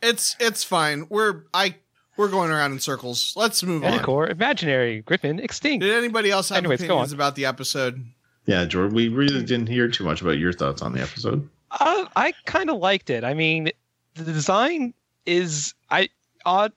It's 0.00 0.36
it's 0.38 0.62
fine. 0.62 1.06
We're 1.10 1.42
I 1.52 1.74
We're 2.16 2.28
going 2.28 2.50
around 2.52 2.70
in 2.72 2.78
circles. 2.78 3.32
Let's 3.36 3.62
move 3.64 3.82
on. 3.84 3.90
Manticore, 3.90 4.28
imaginary, 4.28 5.02
Griffin, 5.02 5.40
extinct. 5.40 5.82
Did 5.82 5.92
anybody 5.92 6.30
else 6.30 6.48
have 6.50 6.58
Anyways, 6.58 6.82
opinions 6.82 7.12
about 7.12 7.34
the 7.34 7.46
episode? 7.46 8.04
Yeah, 8.46 8.64
Jordan, 8.64 8.94
we 8.94 9.08
really 9.08 9.42
didn't 9.42 9.66
hear 9.66 9.88
too 9.88 10.04
much 10.04 10.22
about 10.22 10.38
your 10.38 10.52
thoughts 10.52 10.82
on 10.82 10.92
the 10.92 11.02
episode. 11.02 11.48
Uh, 11.72 12.06
I 12.14 12.32
kind 12.46 12.70
of 12.70 12.78
liked 12.78 13.10
it. 13.10 13.24
I 13.24 13.34
mean, 13.34 13.70
the 14.14 14.22
design 14.24 14.94
is 15.26 15.74
I 15.90 16.08
odd, 16.46 16.72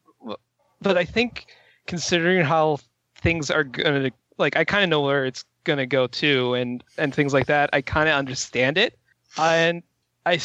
but 0.81 0.97
I 0.97 1.05
think 1.05 1.45
considering 1.85 2.43
how 2.43 2.79
things 3.21 3.51
are 3.51 3.63
gonna 3.63 4.09
like, 4.39 4.57
I 4.57 4.65
kind 4.65 4.83
of 4.83 4.89
know 4.89 5.01
where 5.01 5.25
it's 5.25 5.45
gonna 5.63 5.85
go 5.85 6.07
to, 6.07 6.53
and 6.55 6.83
and 6.97 7.13
things 7.13 7.33
like 7.33 7.47
that. 7.47 7.69
I 7.73 7.81
kind 7.81 8.09
of 8.09 8.15
understand 8.15 8.77
it, 8.77 8.97
and 9.37 9.83
i 10.25 10.39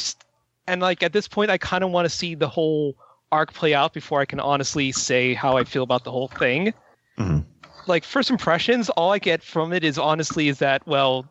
and 0.66 0.80
like 0.80 1.02
at 1.02 1.12
this 1.12 1.28
point, 1.28 1.50
I 1.50 1.58
kind 1.58 1.84
of 1.84 1.90
want 1.90 2.06
to 2.06 2.10
see 2.10 2.34
the 2.34 2.48
whole 2.48 2.96
arc 3.32 3.52
play 3.52 3.74
out 3.74 3.92
before 3.92 4.20
I 4.20 4.24
can 4.24 4.40
honestly 4.40 4.92
say 4.92 5.34
how 5.34 5.56
I 5.56 5.64
feel 5.64 5.82
about 5.82 6.04
the 6.04 6.10
whole 6.10 6.28
thing. 6.28 6.72
Mhm. 7.18 7.44
Like 7.86 8.04
first 8.04 8.30
impressions, 8.30 8.88
all 8.90 9.12
I 9.12 9.18
get 9.18 9.42
from 9.42 9.72
it 9.72 9.84
is 9.84 9.98
honestly 9.98 10.48
is 10.48 10.58
that 10.58 10.86
well, 10.86 11.26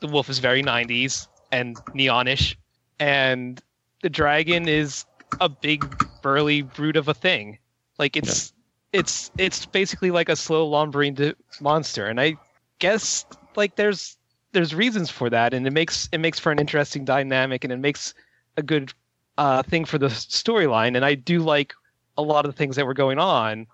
the 0.00 0.06
wolf 0.06 0.28
is 0.28 0.38
very 0.38 0.62
90s 0.62 1.28
and 1.52 1.76
neonish, 1.94 2.56
and 2.98 3.60
the 4.02 4.10
dragon 4.10 4.68
is 4.68 5.04
a 5.40 5.48
big 5.48 5.84
burly 6.22 6.62
brute 6.62 6.96
of 6.96 7.08
a 7.08 7.14
thing. 7.14 7.58
Like 7.98 8.16
it's 8.16 8.52
it's 8.92 9.30
it's 9.38 9.66
basically 9.66 10.10
like 10.10 10.28
a 10.28 10.36
slow 10.36 10.66
lumbering 10.66 11.34
monster, 11.60 12.06
and 12.06 12.20
I 12.20 12.36
guess 12.78 13.26
like 13.56 13.76
there's 13.76 14.16
there's 14.52 14.74
reasons 14.74 15.10
for 15.10 15.30
that, 15.30 15.54
and 15.54 15.66
it 15.66 15.72
makes 15.72 16.08
it 16.12 16.18
makes 16.18 16.38
for 16.38 16.52
an 16.52 16.58
interesting 16.58 17.04
dynamic, 17.04 17.64
and 17.64 17.72
it 17.72 17.78
makes 17.78 18.14
a 18.56 18.62
good 18.62 18.92
uh, 19.36 19.62
thing 19.62 19.84
for 19.84 19.98
the 19.98 20.08
storyline. 20.08 20.96
And 20.96 21.04
I 21.04 21.14
do 21.14 21.40
like 21.40 21.74
a 22.16 22.22
lot 22.22 22.44
of 22.44 22.52
the 22.52 22.56
things 22.56 22.76
that 22.76 22.86
were 22.86 22.94
going 22.94 23.18
on, 23.18 23.66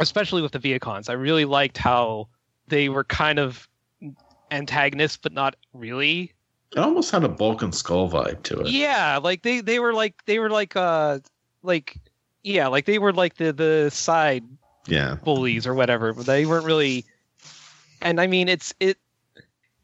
especially 0.00 0.42
with 0.42 0.52
the 0.52 0.58
Vehicons. 0.58 1.08
I 1.08 1.12
really 1.12 1.44
liked 1.44 1.78
how 1.78 2.28
they 2.68 2.88
were 2.88 3.04
kind 3.04 3.38
of 3.38 3.68
antagonists, 4.50 5.16
but 5.16 5.32
not 5.32 5.56
really. 5.72 6.32
It 6.74 6.78
almost 6.78 7.10
had 7.10 7.22
a 7.24 7.28
Bulk 7.28 7.62
and 7.62 7.74
Skull 7.74 8.10
vibe 8.10 8.42
to 8.44 8.60
it. 8.60 8.68
Yeah, 8.68 9.18
like 9.22 9.42
they 9.42 9.60
they 9.60 9.78
were 9.78 9.92
like 9.92 10.14
they 10.24 10.38
were 10.38 10.50
like 10.50 10.74
uh 10.74 11.18
like 11.62 11.96
yeah, 12.42 12.66
like 12.68 12.86
they 12.86 12.98
were 12.98 13.12
like 13.12 13.36
the 13.36 13.52
the 13.52 13.90
side 13.90 14.44
Yeah. 14.86 15.16
bullies 15.22 15.66
or 15.66 15.74
whatever, 15.74 16.12
but 16.12 16.26
they 16.26 16.46
weren't 16.46 16.64
really. 16.64 17.04
And 18.02 18.20
I 18.20 18.26
mean, 18.26 18.48
it's 18.48 18.74
it 18.80 18.98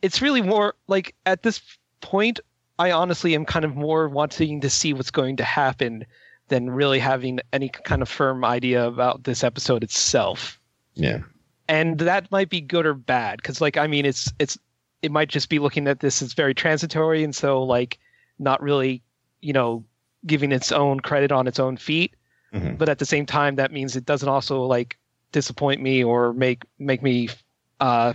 it's 0.03 0.21
really 0.23 0.43
more 0.43 0.75
like 0.87 1.15
at 1.27 1.43
this 1.43 1.61
point, 2.01 2.41
I 2.79 2.91
honestly 2.91 3.35
am 3.35 3.45
kind 3.45 3.65
of 3.65 3.77
more 3.77 4.09
wanting 4.09 4.61
to 4.61 4.71
see 4.71 4.93
what's 4.93 5.11
going 5.11 5.37
to 5.37 5.45
happen 5.45 6.05
than 6.49 6.71
really 6.71 6.99
having 6.99 7.41
any 7.53 7.69
kind 7.69 8.01
of 8.03 8.09
firm 8.09 8.45
idea 8.45 8.87
about 8.87 9.25
this 9.25 9.45
episode 9.45 9.83
itself. 9.83 10.59
Yeah. 10.95 11.21
And 11.69 11.99
that 11.99 12.31
might 12.31 12.49
be 12.49 12.63
good 12.63 12.87
or 12.87 12.95
bad 12.95 13.37
because, 13.39 13.61
like, 13.61 13.77
I 13.77 13.87
mean, 13.87 14.07
it's 14.07 14.33
it's 14.39 14.59
it 15.03 15.13
might 15.13 15.29
just 15.29 15.49
be 15.49 15.59
looking 15.59 15.87
at 15.87 16.01
this 16.01 16.23
as 16.23 16.33
very 16.33 16.55
transitory 16.55 17.23
and 17.23 17.35
so 17.35 17.63
like 17.63 17.99
not 18.39 18.61
really, 18.63 19.03
you 19.43 19.53
know, 19.53 19.85
giving 20.27 20.51
its 20.51 20.73
own 20.73 21.01
credit 21.01 21.31
on 21.31 21.47
its 21.47 21.61
own 21.61 21.77
feet 21.77 22.15
Mhm. 22.53 22.79
but 22.79 22.89
at 22.89 22.99
the 22.99 23.05
same 23.05 23.27
time 23.27 23.57
that 23.57 23.73
means 23.73 23.95
it 23.95 24.07
doesn't 24.07 24.29
also 24.29 24.63
like 24.63 24.97
disappoint 25.33 25.83
me 25.83 26.03
or 26.03 26.33
make 26.33 26.65
make 26.79 27.03
me 27.03 27.29
uh 27.81 28.13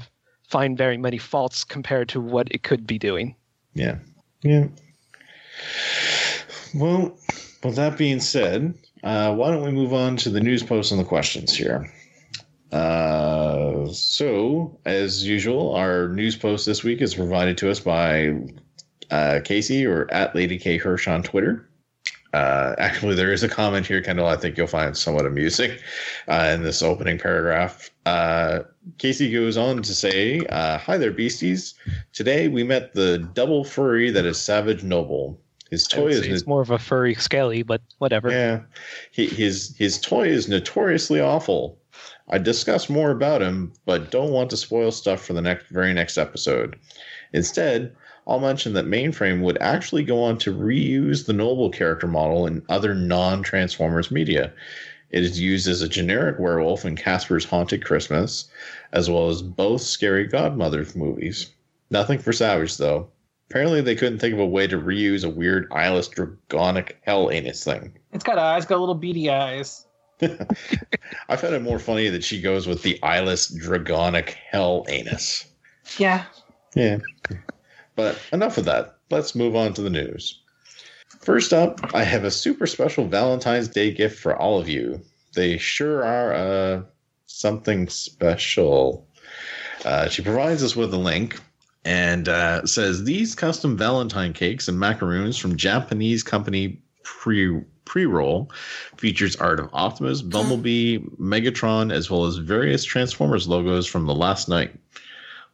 find 0.47 0.77
very 0.77 0.97
many 0.97 1.17
faults 1.17 1.63
compared 1.63 2.09
to 2.09 2.21
what 2.21 2.47
it 2.51 2.63
could 2.63 2.85
be 2.85 2.99
doing 2.99 3.35
Yeah. 3.73 3.99
Yeah. 4.43 4.67
Well, 6.75 7.17
with 7.63 7.75
that 7.75 7.97
being 7.97 8.19
said, 8.19 8.73
uh, 9.03 9.33
why 9.35 9.51
don't 9.51 9.63
we 9.63 9.71
move 9.71 9.93
on 9.93 10.17
to 10.17 10.29
the 10.29 10.41
news 10.41 10.63
posts 10.63 10.91
and 10.91 10.99
the 10.99 11.05
questions 11.05 11.55
here? 11.55 11.91
Uh, 12.71 13.87
so, 13.89 14.79
as 14.85 15.25
usual, 15.25 15.75
our 15.75 16.09
news 16.09 16.35
post 16.35 16.65
this 16.65 16.83
week 16.83 17.01
is 17.01 17.13
provided 17.15 17.57
to 17.59 17.69
us 17.69 17.79
by 17.79 18.33
uh, 19.11 19.39
Casey 19.43 19.85
or 19.85 20.11
at 20.11 20.35
Lady 20.35 20.57
K 20.57 20.77
Hirsch 20.77 21.07
on 21.07 21.21
Twitter. 21.21 21.69
Uh, 22.33 22.75
actually, 22.79 23.15
there 23.15 23.31
is 23.31 23.43
a 23.43 23.49
comment 23.49 23.85
here, 23.85 24.01
Kendall. 24.01 24.27
I 24.27 24.35
think 24.35 24.57
you'll 24.57 24.67
find 24.67 24.97
somewhat 24.97 25.25
amusing 25.25 25.71
uh, 26.27 26.51
in 26.53 26.63
this 26.63 26.81
opening 26.81 27.19
paragraph. 27.19 27.91
Uh, 28.05 28.61
Casey 28.97 29.31
goes 29.31 29.55
on 29.55 29.83
to 29.83 29.93
say, 29.93 30.39
uh, 30.47 30.77
"Hi 30.79 30.97
there, 30.97 31.11
beasties. 31.11 31.75
Today 32.11 32.47
we 32.47 32.63
met 32.63 32.93
the 32.93 33.19
double 33.33 33.63
furry 33.63 34.09
that 34.09 34.25
is 34.25 34.39
Savage 34.39 34.83
Noble. 34.83 35.39
His 35.69 35.87
toy 35.87 36.09
is 36.09 36.27
it's 36.27 36.45
more 36.45 36.61
of 36.61 36.69
a 36.69 36.77
furry 36.77 37.15
scaly 37.15 37.63
but 37.63 37.81
whatever 37.97 38.29
yeah, 38.29 38.61
he, 39.11 39.25
his 39.25 39.75
his 39.75 39.99
toy 39.99 40.27
is 40.27 40.47
notoriously 40.47 41.19
awful. 41.19 41.79
I 42.29 42.37
discuss 42.37 42.89
more 42.89 43.09
about 43.09 43.41
him, 43.41 43.73
but 43.85 44.11
don't 44.11 44.31
want 44.31 44.51
to 44.51 44.57
spoil 44.57 44.91
stuff 44.91 45.25
for 45.25 45.33
the 45.33 45.41
next 45.41 45.67
very 45.69 45.91
next 45.91 46.19
episode. 46.19 46.77
Instead, 47.33 47.95
I'll 48.27 48.39
mention 48.39 48.73
that 48.73 48.85
Mainframe 48.85 49.41
would 49.41 49.57
actually 49.59 50.03
go 50.03 50.23
on 50.23 50.37
to 50.39 50.53
reuse 50.53 51.25
the 51.25 51.33
Noble 51.33 51.69
character 51.69 52.07
model 52.07 52.47
in 52.47 52.63
other 52.69 52.95
non-Transformers 52.95 54.11
media. 54.11 54.53
It 55.09 55.23
is 55.23 55.39
used 55.39 55.67
as 55.67 55.81
a 55.81 55.89
generic 55.89 56.39
werewolf 56.39 56.85
in 56.85 56.95
Casper's 56.95 57.45
Haunted 57.45 57.85
Christmas, 57.85 58.49
as 58.93 59.09
well 59.09 59.29
as 59.29 59.41
both 59.41 59.81
Scary 59.81 60.25
Godmother 60.25 60.85
movies. 60.95 61.51
Nothing 61.91 62.17
for 62.17 62.33
Savage 62.33 62.77
though. 62.77 63.09
Apparently, 63.49 63.81
they 63.81 63.95
couldn't 63.95 64.17
think 64.17 64.33
of 64.33 64.39
a 64.39 64.45
way 64.45 64.65
to 64.65 64.79
reuse 64.79 65.23
a 65.23 65.29
weird 65.29 65.71
eyeless 65.71 66.09
dragonic 66.09 66.93
hell 67.01 67.29
anus 67.29 67.63
thing. 67.63 67.93
It's 68.11 68.23
got 68.23 68.39
eyes, 68.39 68.65
got 68.65 68.79
little 68.79 68.95
beady 68.95 69.29
eyes. 69.29 69.85
I 70.21 71.35
found 71.35 71.53
it 71.53 71.61
more 71.61 71.77
funny 71.77 72.09
that 72.09 72.23
she 72.23 72.41
goes 72.41 72.65
with 72.65 72.81
the 72.81 73.01
eyeless 73.03 73.51
dragonic 73.51 74.29
hell 74.29 74.85
anus. 74.87 75.45
Yeah. 75.99 76.25
Yeah. 76.73 76.97
But 77.95 78.19
enough 78.31 78.57
of 78.57 78.65
that. 78.65 78.97
Let's 79.09 79.35
move 79.35 79.55
on 79.55 79.73
to 79.73 79.81
the 79.81 79.89
news. 79.89 80.39
First 81.21 81.53
up, 81.53 81.79
I 81.93 82.03
have 82.03 82.23
a 82.23 82.31
super 82.31 82.67
special 82.67 83.07
Valentine's 83.07 83.67
Day 83.67 83.91
gift 83.91 84.19
for 84.19 84.35
all 84.35 84.59
of 84.59 84.67
you. 84.67 85.01
They 85.35 85.57
sure 85.57 86.03
are 86.03 86.33
uh, 86.33 86.81
something 87.27 87.87
special. 87.87 89.07
Uh, 89.85 90.09
she 90.09 90.21
provides 90.21 90.63
us 90.63 90.75
with 90.75 90.93
a 90.93 90.97
link 90.97 91.39
and 91.85 92.29
uh, 92.29 92.65
says 92.65 93.03
these 93.03 93.35
custom 93.35 93.77
Valentine 93.77 94.33
cakes 94.33 94.67
and 94.67 94.79
macaroons 94.79 95.37
from 95.37 95.57
Japanese 95.57 96.23
company 96.23 96.81
Pre 97.03 97.61
Pre 97.85 98.05
Roll 98.05 98.49
features 98.97 99.35
art 99.35 99.59
of 99.59 99.69
Optimus, 99.73 100.21
Bumblebee, 100.21 100.99
Megatron, 101.19 101.91
as 101.91 102.09
well 102.09 102.25
as 102.25 102.37
various 102.37 102.83
Transformers 102.85 103.47
logos 103.47 103.85
from 103.85 104.05
the 104.05 104.15
Last 104.15 104.47
Knight. 104.47 104.73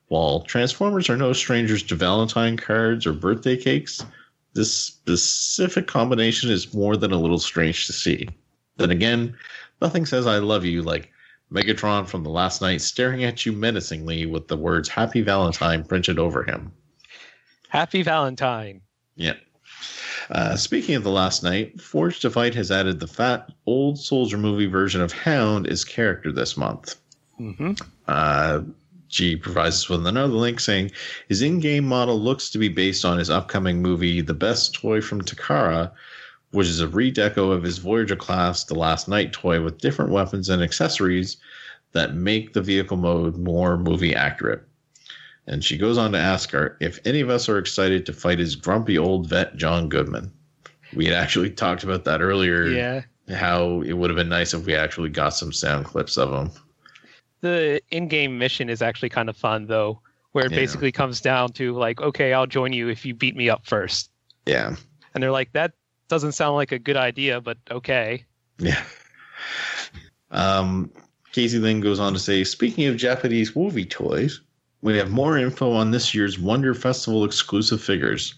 While 0.09 0.41
Transformers 0.41 1.09
are 1.09 1.17
no 1.17 1.33
strangers 1.33 1.83
to 1.83 1.95
Valentine 1.95 2.57
cards 2.57 3.05
or 3.05 3.13
birthday 3.13 3.55
cakes, 3.55 4.03
this 4.53 4.73
specific 4.73 5.87
combination 5.87 6.49
is 6.49 6.73
more 6.73 6.97
than 6.97 7.11
a 7.11 7.19
little 7.19 7.39
strange 7.39 7.85
to 7.87 7.93
see. 7.93 8.27
Then 8.77 8.89
again, 8.89 9.37
nothing 9.81 10.05
says 10.05 10.25
I 10.25 10.39
love 10.39 10.65
you 10.65 10.81
like 10.81 11.11
Megatron 11.51 12.07
from 12.07 12.23
the 12.23 12.29
Last 12.31 12.61
Knight 12.61 12.81
staring 12.81 13.23
at 13.23 13.45
you 13.45 13.51
menacingly 13.51 14.25
with 14.25 14.47
the 14.47 14.57
words 14.57 14.89
Happy 14.89 15.21
Valentine 15.21 15.83
printed 15.83 16.17
over 16.17 16.43
him. 16.43 16.71
happy 17.69 18.01
valentine 18.01 18.81
Yeah. 19.15 19.35
Uh, 20.31 20.55
speaking 20.55 20.95
of 20.95 21.03
the 21.03 21.11
Last 21.11 21.43
Knight, 21.43 21.79
Forged 21.79 22.23
to 22.23 22.31
Fight 22.31 22.55
has 22.55 22.71
added 22.71 22.99
the 22.99 23.07
fat 23.07 23.51
old 23.67 23.99
soldier 23.99 24.37
movie 24.37 24.67
version 24.67 25.01
of 25.01 25.11
Hound 25.11 25.67
as 25.67 25.85
character 25.85 26.31
this 26.31 26.57
month. 26.57 26.95
mm-hmm. 27.39 27.73
Uh, 28.07 28.61
G 29.09 29.35
provides 29.35 29.75
us 29.75 29.89
with 29.89 30.05
another 30.07 30.33
link 30.33 30.59
saying 30.59 30.91
his 31.27 31.41
in-game 31.41 31.85
model 31.85 32.19
looks 32.19 32.49
to 32.51 32.57
be 32.57 32.69
based 32.69 33.03
on 33.03 33.17
his 33.17 33.29
upcoming 33.29 33.81
movie, 33.81 34.21
The 34.21 34.33
Best 34.33 34.73
Toy 34.73 35.01
from 35.01 35.21
Takara, 35.21 35.91
which 36.51 36.67
is 36.67 36.81
a 36.81 36.87
redeco 36.87 37.51
of 37.51 37.63
his 37.63 37.79
Voyager 37.79 38.15
class 38.15 38.63
The 38.63 38.75
Last 38.75 39.07
Knight 39.07 39.33
toy 39.33 39.61
with 39.61 39.79
different 39.79 40.11
weapons 40.11 40.49
and 40.49 40.63
accessories 40.63 41.37
that 41.91 42.15
make 42.15 42.53
the 42.53 42.61
vehicle 42.61 42.97
mode 42.97 43.37
more 43.37 43.77
movie 43.77 44.15
accurate. 44.15 44.63
And 45.47 45.63
she 45.63 45.77
goes 45.77 45.97
on 45.97 46.11
to 46.11 46.19
ask 46.19 46.51
her 46.51 46.77
if 46.79 46.99
any 47.05 47.21
of 47.21 47.29
us 47.29 47.49
are 47.49 47.57
excited 47.57 48.05
to 48.05 48.13
fight 48.13 48.39
his 48.39 48.55
grumpy 48.55 48.97
old 48.97 49.27
vet 49.27 49.55
John 49.55 49.89
Goodman. 49.89 50.31
We 50.93 51.05
had 51.05 51.15
actually 51.15 51.49
talked 51.49 51.83
about 51.83 52.05
that 52.05 52.21
earlier. 52.21 52.65
yeah 52.67 53.01
How 53.35 53.81
it 53.81 53.93
would 53.93 54.09
have 54.09 54.17
been 54.17 54.29
nice 54.29 54.53
if 54.53 54.65
we 54.65 54.75
actually 54.75 55.09
got 55.09 55.29
some 55.29 55.51
sound 55.51 55.85
clips 55.85 56.17
of 56.17 56.31
him. 56.31 56.51
The 57.41 57.81
in-game 57.91 58.37
mission 58.37 58.69
is 58.69 58.81
actually 58.81 59.09
kind 59.09 59.29
of 59.29 59.37
fun 59.37 59.65
though 59.67 59.99
where 60.31 60.45
it 60.45 60.51
Yeah. 60.51 60.57
basically 60.57 60.91
comes 60.91 61.21
down 61.21 61.51
to 61.53 61.73
like 61.73 62.01
okay 62.01 62.33
i'll 62.33 62.47
join 62.47 62.73
you 62.73 62.89
if 62.89 63.05
you 63.05 63.13
beat 63.13 63.35
me 63.35 63.49
up 63.49 63.65
first 63.65 64.11
Yeah. 64.45 64.75
and 65.13 65.23
they're 65.23 65.31
like 65.31 65.51
that 65.53 65.73
doesn't 66.07 66.33
sound 66.33 66.55
like 66.55 66.71
a 66.71 66.79
good 66.79 66.97
idea 66.97 67.39
but 67.41 67.57
okay 67.71 68.25
Yeah. 68.57 68.81
Um, 70.31 70.91
Casey 71.31 71.57
then 71.59 71.79
goes 71.79 71.99
on 71.99 72.13
to 72.13 72.19
say, 72.19 72.43
speaking 72.43 72.85
of 72.85 72.97
Japanese 72.97 73.55
movie 73.55 73.85
toys, 73.85 74.41
we 74.81 74.97
have 74.97 75.11
more 75.11 75.37
info 75.37 75.71
on 75.71 75.91
this 75.91 76.13
year's 76.13 76.37
Wonder 76.39 76.73
Festival 76.73 77.23
exclusive 77.23 77.81
figures. 77.81 78.33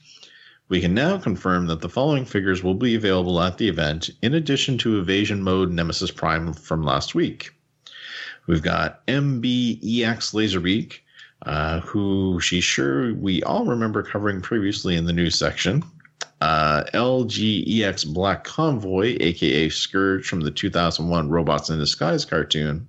We 0.69 0.79
can 0.79 0.93
now 0.93 1.17
confirm 1.17 1.67
that 1.67 1.81
the 1.81 1.89
following 1.89 2.23
figures 2.25 2.63
will 2.63 2.75
be 2.75 2.95
available 2.95 3.41
at 3.41 3.57
the 3.57 3.67
event, 3.67 4.09
in 4.21 4.33
addition 4.33 4.77
to 4.79 4.99
Evasion 4.99 5.43
Mode 5.43 5.71
Nemesis 5.71 6.11
Prime 6.11 6.53
from 6.53 6.83
last 6.83 7.13
week. 7.13 7.51
We've 8.47 8.61
got 8.61 9.05
MBEX 9.07 10.33
Laserbeak, 10.33 10.99
uh, 11.43 11.79
who 11.81 12.39
she's 12.39 12.63
sure 12.63 13.13
we 13.13 13.43
all 13.43 13.65
remember 13.65 14.03
covering 14.03 14.41
previously 14.41 14.95
in 14.95 15.05
the 15.05 15.13
news 15.13 15.35
section. 15.35 15.83
Uh, 16.41 16.83
LGEX 16.93 18.11
Black 18.13 18.43
Convoy, 18.43 19.15
aka 19.19 19.69
Scourge 19.69 20.27
from 20.27 20.41
the 20.41 20.49
2001 20.49 21.29
Robots 21.29 21.69
in 21.69 21.77
Disguise 21.77 22.25
cartoon, 22.25 22.87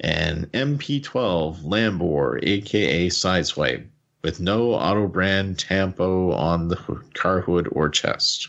and 0.00 0.50
MP12 0.52 1.62
Lambor, 1.62 2.40
aka 2.42 3.08
Sideswipe, 3.08 3.86
with 4.22 4.40
no 4.40 4.74
auto 4.74 5.06
brand 5.06 5.58
tampo 5.58 6.32
on 6.32 6.66
the 6.66 6.76
car 7.14 7.40
hood 7.40 7.68
or 7.70 7.88
chest. 7.88 8.48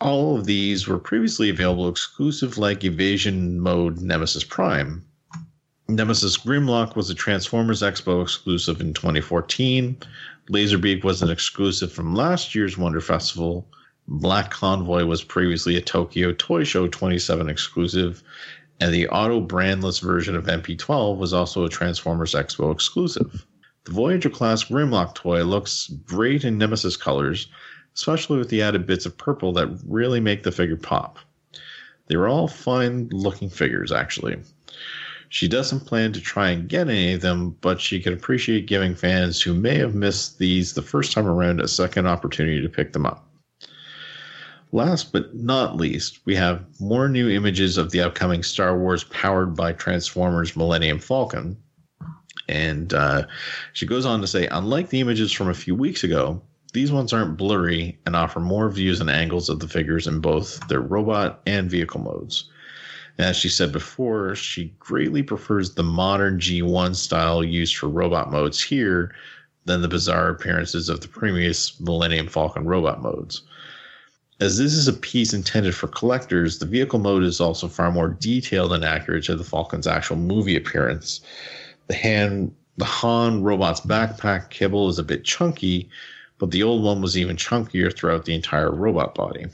All 0.00 0.38
of 0.38 0.46
these 0.46 0.86
were 0.86 0.98
previously 0.98 1.50
available 1.50 1.88
exclusive 1.88 2.56
like 2.56 2.84
Evasion 2.84 3.58
Mode 3.58 4.00
Nemesis 4.00 4.44
Prime. 4.44 5.04
Nemesis 5.88 6.36
Grimlock 6.36 6.94
was 6.94 7.10
a 7.10 7.14
Transformers 7.14 7.82
Expo 7.82 8.22
exclusive 8.22 8.80
in 8.80 8.94
2014. 8.94 9.96
Laserbeak 10.50 11.02
was 11.02 11.20
an 11.20 11.30
exclusive 11.30 11.92
from 11.92 12.14
last 12.14 12.54
year's 12.54 12.78
Wonder 12.78 13.00
Festival. 13.00 13.66
Black 14.06 14.50
Convoy 14.50 15.04
was 15.04 15.24
previously 15.24 15.76
a 15.76 15.80
Tokyo 15.80 16.32
Toy 16.32 16.62
Show 16.62 16.86
27 16.86 17.48
exclusive, 17.48 18.22
and 18.80 18.94
the 18.94 19.08
auto 19.08 19.40
brandless 19.40 20.00
version 20.00 20.36
of 20.36 20.44
MP12 20.46 21.18
was 21.18 21.32
also 21.32 21.64
a 21.64 21.68
Transformers 21.68 22.34
Expo 22.34 22.72
exclusive. 22.72 23.44
The 23.84 23.92
Voyager 23.92 24.30
class 24.30 24.64
Grimlock 24.64 25.14
toy 25.14 25.42
looks 25.42 25.88
great 26.04 26.44
in 26.44 26.56
Nemesis 26.56 26.96
colors, 26.96 27.48
especially 27.98 28.38
with 28.38 28.48
the 28.48 28.62
added 28.62 28.86
bits 28.86 29.06
of 29.06 29.18
purple 29.18 29.52
that 29.52 29.76
really 29.84 30.20
make 30.20 30.44
the 30.44 30.52
figure 30.52 30.76
pop. 30.76 31.18
They 32.06 32.16
were 32.16 32.28
all 32.28 32.46
fine 32.46 33.08
looking 33.08 33.50
figures, 33.50 33.90
actually. 33.90 34.38
She 35.30 35.48
doesn't 35.48 35.80
plan 35.80 36.12
to 36.12 36.20
try 36.20 36.50
and 36.50 36.68
get 36.68 36.88
any 36.88 37.14
of 37.14 37.22
them, 37.22 37.56
but 37.60 37.80
she 37.80 38.00
can 38.00 38.12
appreciate 38.12 38.68
giving 38.68 38.94
fans 38.94 39.42
who 39.42 39.52
may 39.52 39.76
have 39.78 39.96
missed 39.96 40.38
these 40.38 40.74
the 40.74 40.80
first 40.80 41.10
time 41.10 41.26
around 41.26 41.60
a 41.60 41.66
second 41.66 42.06
opportunity 42.06 42.62
to 42.62 42.68
pick 42.68 42.92
them 42.92 43.04
up. 43.04 43.28
Last 44.70 45.12
but 45.12 45.34
not 45.34 45.76
least, 45.76 46.20
we 46.24 46.36
have 46.36 46.64
more 46.80 47.08
new 47.08 47.28
images 47.28 47.76
of 47.76 47.90
the 47.90 48.02
upcoming 48.02 48.44
Star 48.44 48.78
Wars 48.78 49.02
powered 49.04 49.56
by 49.56 49.72
Transformers 49.72 50.54
Millennium 50.54 51.00
Falcon. 51.00 51.56
And 52.48 52.94
uh, 52.94 53.24
she 53.72 53.86
goes 53.86 54.06
on 54.06 54.20
to 54.20 54.28
say, 54.28 54.46
unlike 54.46 54.90
the 54.90 55.00
images 55.00 55.32
from 55.32 55.48
a 55.48 55.54
few 55.54 55.74
weeks 55.74 56.04
ago, 56.04 56.40
these 56.72 56.92
ones 56.92 57.12
aren't 57.12 57.36
blurry 57.36 57.98
and 58.06 58.14
offer 58.14 58.40
more 58.40 58.68
views 58.68 59.00
and 59.00 59.10
angles 59.10 59.48
of 59.48 59.60
the 59.60 59.68
figures 59.68 60.06
in 60.06 60.20
both 60.20 60.66
their 60.68 60.80
robot 60.80 61.40
and 61.46 61.70
vehicle 61.70 62.00
modes. 62.00 62.50
And 63.16 63.26
as 63.26 63.36
she 63.36 63.48
said 63.48 63.72
before, 63.72 64.34
she 64.34 64.74
greatly 64.78 65.22
prefers 65.22 65.74
the 65.74 65.82
modern 65.82 66.38
G1 66.38 66.94
style 66.94 67.42
used 67.42 67.76
for 67.76 67.88
robot 67.88 68.30
modes 68.30 68.62
here 68.62 69.14
than 69.64 69.82
the 69.82 69.88
bizarre 69.88 70.30
appearances 70.30 70.88
of 70.88 71.00
the 71.00 71.08
previous 71.08 71.78
Millennium 71.80 72.28
Falcon 72.28 72.64
robot 72.64 73.02
modes. 73.02 73.42
As 74.40 74.56
this 74.56 74.72
is 74.72 74.86
a 74.86 74.92
piece 74.92 75.32
intended 75.32 75.74
for 75.74 75.88
collectors, 75.88 76.58
the 76.58 76.66
vehicle 76.66 77.00
mode 77.00 77.24
is 77.24 77.40
also 77.40 77.66
far 77.66 77.90
more 77.90 78.08
detailed 78.08 78.72
and 78.72 78.84
accurate 78.84 79.24
to 79.24 79.34
the 79.34 79.42
Falcon's 79.42 79.86
actual 79.86 80.16
movie 80.16 80.56
appearance. 80.56 81.20
The 81.88 81.94
hand 81.94 82.54
the 82.76 82.84
Han 82.84 83.42
robot's 83.42 83.80
backpack 83.80 84.50
kibble 84.50 84.88
is 84.88 85.00
a 85.00 85.02
bit 85.02 85.24
chunky, 85.24 85.90
but 86.38 86.50
the 86.50 86.62
old 86.62 86.82
one 86.82 87.02
was 87.02 87.18
even 87.18 87.36
chunkier 87.36 87.94
throughout 87.94 88.24
the 88.24 88.34
entire 88.34 88.70
robot 88.70 89.14
body. 89.14 89.46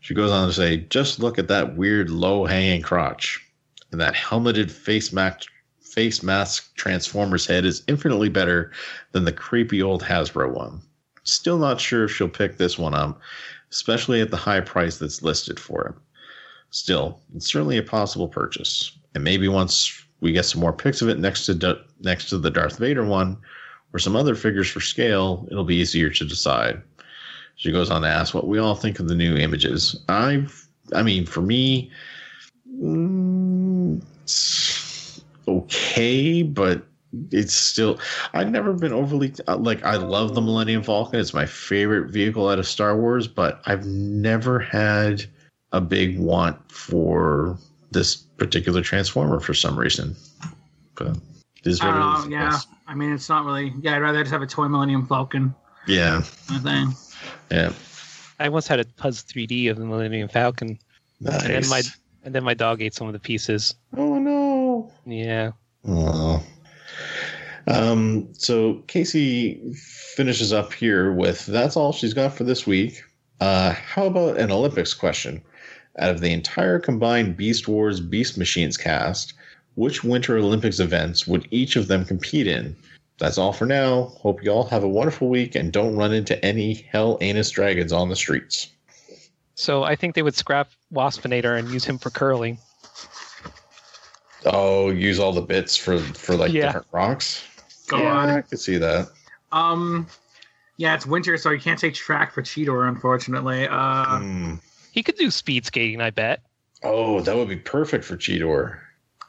She 0.00 0.14
goes 0.14 0.30
on 0.30 0.48
to 0.48 0.54
say, 0.54 0.78
just 0.78 1.18
look 1.18 1.38
at 1.38 1.48
that 1.48 1.76
weird 1.76 2.08
low 2.08 2.46
hanging 2.46 2.82
crotch. 2.82 3.44
And 3.90 4.00
that 4.00 4.14
helmeted 4.14 4.70
face 4.70 5.12
mask 5.12 5.48
face 5.80 6.22
mask 6.22 6.74
Transformer's 6.76 7.46
head 7.46 7.64
is 7.64 7.82
infinitely 7.88 8.28
better 8.28 8.70
than 9.12 9.24
the 9.24 9.32
creepy 9.32 9.82
old 9.82 10.02
Hasbro 10.02 10.52
one. 10.54 10.80
Still 11.24 11.58
not 11.58 11.80
sure 11.80 12.04
if 12.04 12.12
she'll 12.12 12.28
pick 12.28 12.56
this 12.56 12.78
one 12.78 12.94
up, 12.94 13.20
especially 13.70 14.20
at 14.20 14.30
the 14.30 14.36
high 14.36 14.60
price 14.60 14.98
that's 14.98 15.22
listed 15.22 15.58
for 15.58 15.86
it. 15.86 15.94
Still, 16.70 17.20
it's 17.34 17.46
certainly 17.46 17.78
a 17.78 17.82
possible 17.82 18.28
purchase. 18.28 18.96
And 19.14 19.24
maybe 19.24 19.48
once 19.48 20.04
we 20.20 20.32
get 20.32 20.44
some 20.44 20.60
more 20.60 20.72
pics 20.72 21.00
of 21.02 21.08
it 21.08 21.18
next 21.18 21.46
to 21.46 21.78
next 22.00 22.28
to 22.28 22.38
the 22.38 22.50
Darth 22.50 22.78
Vader 22.78 23.04
one, 23.04 23.38
or 23.92 23.98
some 23.98 24.16
other 24.16 24.34
figures 24.34 24.68
for 24.68 24.80
scale, 24.80 25.46
it'll 25.50 25.64
be 25.64 25.76
easier 25.76 26.10
to 26.10 26.24
decide. 26.24 26.82
She 27.56 27.72
goes 27.72 27.90
on 27.90 28.02
to 28.02 28.08
ask 28.08 28.34
what 28.34 28.46
we 28.46 28.58
all 28.58 28.74
think 28.74 29.00
of 29.00 29.08
the 29.08 29.14
new 29.14 29.36
images. 29.36 30.00
I, 30.08 30.46
I 30.94 31.02
mean, 31.02 31.26
for 31.26 31.40
me, 31.40 31.90
mm, 32.80 34.00
okay, 35.48 36.42
but 36.42 36.86
it's 37.32 37.54
still. 37.54 37.98
I've 38.34 38.50
never 38.50 38.72
been 38.72 38.92
overly 38.92 39.34
like. 39.48 39.82
I 39.84 39.96
love 39.96 40.34
the 40.34 40.40
Millennium 40.40 40.82
Falcon. 40.82 41.18
It's 41.18 41.34
my 41.34 41.46
favorite 41.46 42.10
vehicle 42.10 42.48
out 42.48 42.58
of 42.58 42.66
Star 42.66 42.96
Wars, 42.96 43.26
but 43.26 43.60
I've 43.66 43.86
never 43.86 44.58
had 44.58 45.24
a 45.72 45.80
big 45.80 46.18
want 46.18 46.70
for 46.70 47.58
this 47.90 48.16
particular 48.16 48.82
Transformer 48.82 49.40
for 49.40 49.54
some 49.54 49.78
reason. 49.78 50.14
But 50.94 51.16
it 51.64 51.66
is 51.70 51.80
I 51.80 51.86
what 51.86 51.92
don't 51.92 52.32
it 52.32 52.36
know. 52.36 52.48
is. 52.48 52.54
I 52.54 52.58
Yeah. 52.58 52.58
I 52.88 52.94
mean, 52.94 53.12
it's 53.12 53.28
not 53.28 53.44
really. 53.44 53.72
Yeah, 53.80 53.96
I'd 53.96 53.98
rather 54.02 54.20
just 54.22 54.32
have 54.32 54.42
a 54.42 54.46
toy 54.46 54.68
Millennium 54.68 55.06
Falcon 55.06 55.54
Yeah. 55.86 56.22
kind 56.46 56.56
of 56.58 56.62
thing. 56.62 56.94
Yeah. 57.50 57.72
I 58.40 58.48
once 58.48 58.66
had 58.68 58.80
a 58.80 58.84
Puzz 58.84 59.24
3D 59.24 59.68
of 59.70 59.76
the 59.78 59.84
Millennium 59.84 60.28
Falcon, 60.28 60.78
Nice. 61.20 61.42
and 61.42 61.50
then 61.64 61.68
my 61.68 61.82
and 62.24 62.34
then 62.34 62.44
my 62.44 62.54
dog 62.54 62.82
ate 62.82 62.94
some 62.94 63.06
of 63.06 63.12
the 63.12 63.18
pieces. 63.18 63.74
Oh 63.96 64.18
no. 64.18 64.92
Yeah. 65.06 65.52
Aw. 65.88 66.40
Um, 67.66 68.28
so 68.32 68.82
Casey 68.86 69.60
finishes 69.74 70.52
up 70.52 70.72
here 70.72 71.12
with 71.12 71.44
that's 71.46 71.76
all 71.76 71.92
she's 71.92 72.14
got 72.14 72.32
for 72.34 72.44
this 72.44 72.66
week. 72.66 73.02
Uh, 73.40 73.72
how 73.72 74.06
about 74.06 74.38
an 74.38 74.50
Olympics 74.50 74.94
question? 74.94 75.42
Out 75.98 76.10
of 76.10 76.20
the 76.20 76.32
entire 76.32 76.78
combined 76.78 77.36
Beast 77.36 77.68
Wars 77.68 78.00
Beast 78.00 78.38
Machines 78.38 78.76
cast, 78.76 79.34
which 79.78 80.02
Winter 80.02 80.36
Olympics 80.36 80.80
events 80.80 81.28
would 81.28 81.46
each 81.52 81.76
of 81.76 81.86
them 81.86 82.04
compete 82.04 82.48
in? 82.48 82.74
That's 83.18 83.38
all 83.38 83.52
for 83.52 83.64
now. 83.64 84.12
Hope 84.20 84.42
you 84.42 84.50
all 84.50 84.64
have 84.64 84.82
a 84.82 84.88
wonderful 84.88 85.28
week 85.28 85.54
and 85.54 85.72
don't 85.72 85.94
run 85.94 86.12
into 86.12 86.44
any 86.44 86.74
hell 86.90 87.16
anus 87.20 87.50
dragons 87.50 87.92
on 87.92 88.08
the 88.08 88.16
streets. 88.16 88.72
So 89.54 89.84
I 89.84 89.94
think 89.94 90.16
they 90.16 90.22
would 90.22 90.34
scrap 90.34 90.70
Waspinator 90.92 91.56
and 91.56 91.68
use 91.68 91.84
him 91.84 91.96
for 91.96 92.10
curling. 92.10 92.58
Oh, 94.46 94.90
use 94.90 95.20
all 95.20 95.32
the 95.32 95.42
bits 95.42 95.76
for 95.76 95.98
for 95.98 96.34
like 96.34 96.52
Yeah. 96.52 96.66
different 96.66 96.86
rocks. 96.90 97.44
Go 97.86 97.98
yeah, 97.98 98.12
on. 98.12 98.30
I 98.30 98.40
could 98.40 98.58
see 98.58 98.78
that. 98.78 99.08
Um, 99.52 100.08
yeah, 100.76 100.94
it's 100.94 101.06
winter, 101.06 101.36
so 101.36 101.50
you 101.50 101.60
can't 101.60 101.78
take 101.78 101.94
track 101.94 102.32
for 102.32 102.42
Cheetor, 102.42 102.88
unfortunately. 102.88 103.68
Uh, 103.68 104.18
Hmm. 104.18 104.54
He 104.90 105.04
could 105.04 105.16
do 105.16 105.30
speed 105.30 105.66
skating, 105.66 106.00
I 106.00 106.10
bet. 106.10 106.42
Oh, 106.82 107.20
that 107.20 107.36
would 107.36 107.48
be 107.48 107.56
perfect 107.56 108.04
for 108.04 108.16
Cheetor. 108.16 108.80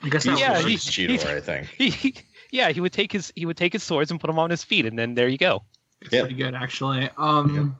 I 0.04 0.10
guess 0.10 0.24
He 0.24 0.30
that 0.32 0.40
Yeah, 0.40 0.58
would 0.58 0.66
he- 0.66 0.72
loves 0.74 0.86
Cheetor, 0.86 1.38
I 1.38 1.40
think. 1.42 1.68
He, 1.78 2.16
yeah, 2.52 2.70
he 2.72 2.80
would 2.82 2.94
take 2.94 3.12
his 3.12 3.32
he 3.36 3.46
would 3.46 3.58
take 3.58 3.74
his 3.74 3.84
swords 3.84 4.12
and 4.12 4.20
put 4.20 4.28
them 4.28 4.40
on 4.40 4.50
his 4.50 4.64
feet, 4.64 4.86
and 4.86 4.98
then 4.98 5.14
there 5.16 5.28
you 5.28 5.38
go. 5.38 5.64
be 6.02 6.08
pretty 6.10 6.34
good, 6.36 6.56
actually. 6.56 7.10
Um, 7.18 7.76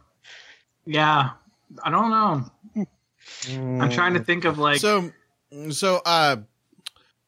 yeah, 0.86 1.32
I 1.84 1.90
don't 1.90 2.10
know. 2.10 2.46
I'm 3.82 3.90
trying 3.90 4.14
to 4.16 4.24
think 4.24 4.46
of 4.46 4.58
like. 4.60 4.80
so 4.80 5.12
so 5.72 6.02
uh 6.06 6.38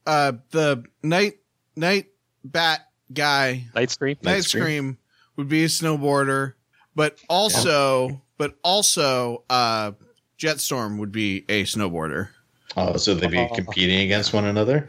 uh 0.05 0.33
the 0.51 0.83
night 1.03 1.33
night 1.75 2.07
bat 2.43 2.81
guy 3.13 3.65
Light 3.75 3.89
screen. 3.91 4.17
night 4.21 4.31
Night 4.33 4.43
Scream. 4.45 4.63
scream 4.63 4.97
would 5.37 5.47
be 5.49 5.63
a 5.63 5.67
snowboarder 5.67 6.53
but 6.95 7.17
also 7.29 8.21
but 8.37 8.55
also 8.63 9.43
uh 9.49 9.91
jetstorm 10.39 10.97
would 10.99 11.11
be 11.11 11.45
a 11.49 11.63
snowboarder 11.63 12.29
Oh, 12.77 12.95
so 12.97 13.13
they'd 13.13 13.31
be 13.31 13.47
competing 13.53 13.99
against 14.01 14.33
one 14.33 14.45
another? 14.45 14.87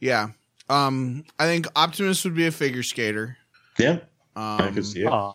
yeah 0.00 0.28
um 0.68 1.24
i 1.38 1.46
think 1.46 1.66
optimus 1.74 2.22
would 2.24 2.34
be 2.34 2.46
a 2.46 2.50
figure 2.52 2.82
skater 2.82 3.36
Yeah, 3.78 3.92
um 4.36 4.60
I 4.60 4.70
could 4.70 4.84
see 4.84 5.02
it. 5.02 5.06
Aw. 5.06 5.30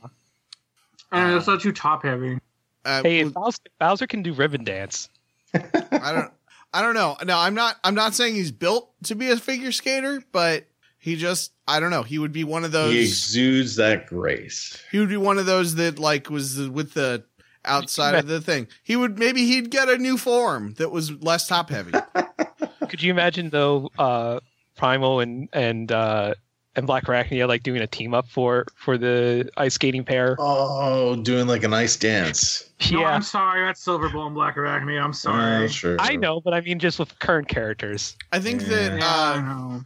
uh, 1.11 1.37
it's 1.37 1.47
not 1.47 1.61
too 1.61 1.71
top 1.71 2.03
heavy. 2.03 2.37
uh, 2.85 3.01
Hey, 3.03 3.19
if 3.21 3.33
Bowser, 3.33 3.57
Bowser 3.79 4.07
can 4.07 4.21
do 4.21 4.33
ribbon 4.33 4.63
dance. 4.63 5.09
I 5.53 6.11
don't 6.13 6.31
I 6.73 6.81
don't 6.81 6.93
know. 6.93 7.17
No, 7.25 7.37
I'm 7.37 7.53
not 7.55 7.77
I'm 7.83 7.95
not 7.95 8.13
saying 8.13 8.35
he's 8.35 8.51
built 8.51 8.91
to 9.05 9.15
be 9.15 9.29
a 9.31 9.37
figure 9.37 9.71
skater, 9.71 10.21
but 10.31 10.65
he 10.99 11.15
just 11.15 11.51
I 11.67 11.79
don't 11.79 11.89
know. 11.91 12.03
He 12.03 12.19
would 12.19 12.31
be 12.31 12.43
one 12.43 12.63
of 12.63 12.71
those 12.71 12.93
He 12.93 13.01
exudes 13.01 13.75
that 13.77 14.05
grace. 14.07 14.81
he 14.91 14.99
would 14.99 15.09
be 15.09 15.17
one 15.17 15.37
of 15.37 15.45
those 15.45 15.75
that 15.75 15.97
like 15.99 16.29
was 16.29 16.69
with 16.69 16.93
the 16.93 17.23
outside 17.65 18.15
of 18.15 18.27
the 18.27 18.41
thing. 18.41 18.67
He 18.83 18.95
would 18.95 19.17
maybe 19.19 19.45
he'd 19.45 19.69
get 19.71 19.89
a 19.89 19.97
new 19.97 20.17
form 20.17 20.73
that 20.77 20.89
was 20.91 21.11
less 21.21 21.47
top 21.47 21.69
heavy. 21.69 21.91
Could 22.89 23.01
you 23.01 23.11
imagine 23.11 23.49
though, 23.49 23.89
uh, 23.97 24.39
Primo 24.77 25.19
and 25.19 25.47
and 25.53 25.91
uh, 25.91 26.33
and 26.75 26.87
Black 26.87 27.05
Arachnia 27.05 27.47
like 27.47 27.63
doing 27.63 27.81
a 27.81 27.87
team 27.87 28.13
up 28.13 28.27
for 28.27 28.65
for 28.75 28.97
the 28.97 29.49
ice 29.57 29.75
skating 29.75 30.03
pair. 30.03 30.35
Oh, 30.39 31.15
doing 31.15 31.47
like 31.47 31.63
an 31.63 31.73
ice 31.73 31.95
dance. 31.97 32.67
No, 32.91 33.01
yeah, 33.01 33.09
I'm 33.13 33.21
sorry. 33.21 33.63
That's 33.63 33.85
Silverbolt 33.85 34.25
and 34.25 34.33
Black 34.35 34.55
Arachnia. 34.55 35.03
I'm 35.03 35.13
sorry. 35.13 35.65
Uh, 35.65 35.67
sure. 35.67 35.97
I 35.99 36.15
know, 36.15 36.41
but 36.41 36.55
I 36.55 36.61
mean 36.61 36.79
just 36.79 36.97
with 36.97 37.17
current 37.19 37.47
characters. 37.47 38.15
I 38.31 38.39
think 38.39 38.63
Yeah. 38.63 38.67
that 38.69 38.97
Yeah, 38.97 39.05
I 39.05 39.75
uh. 39.75 39.79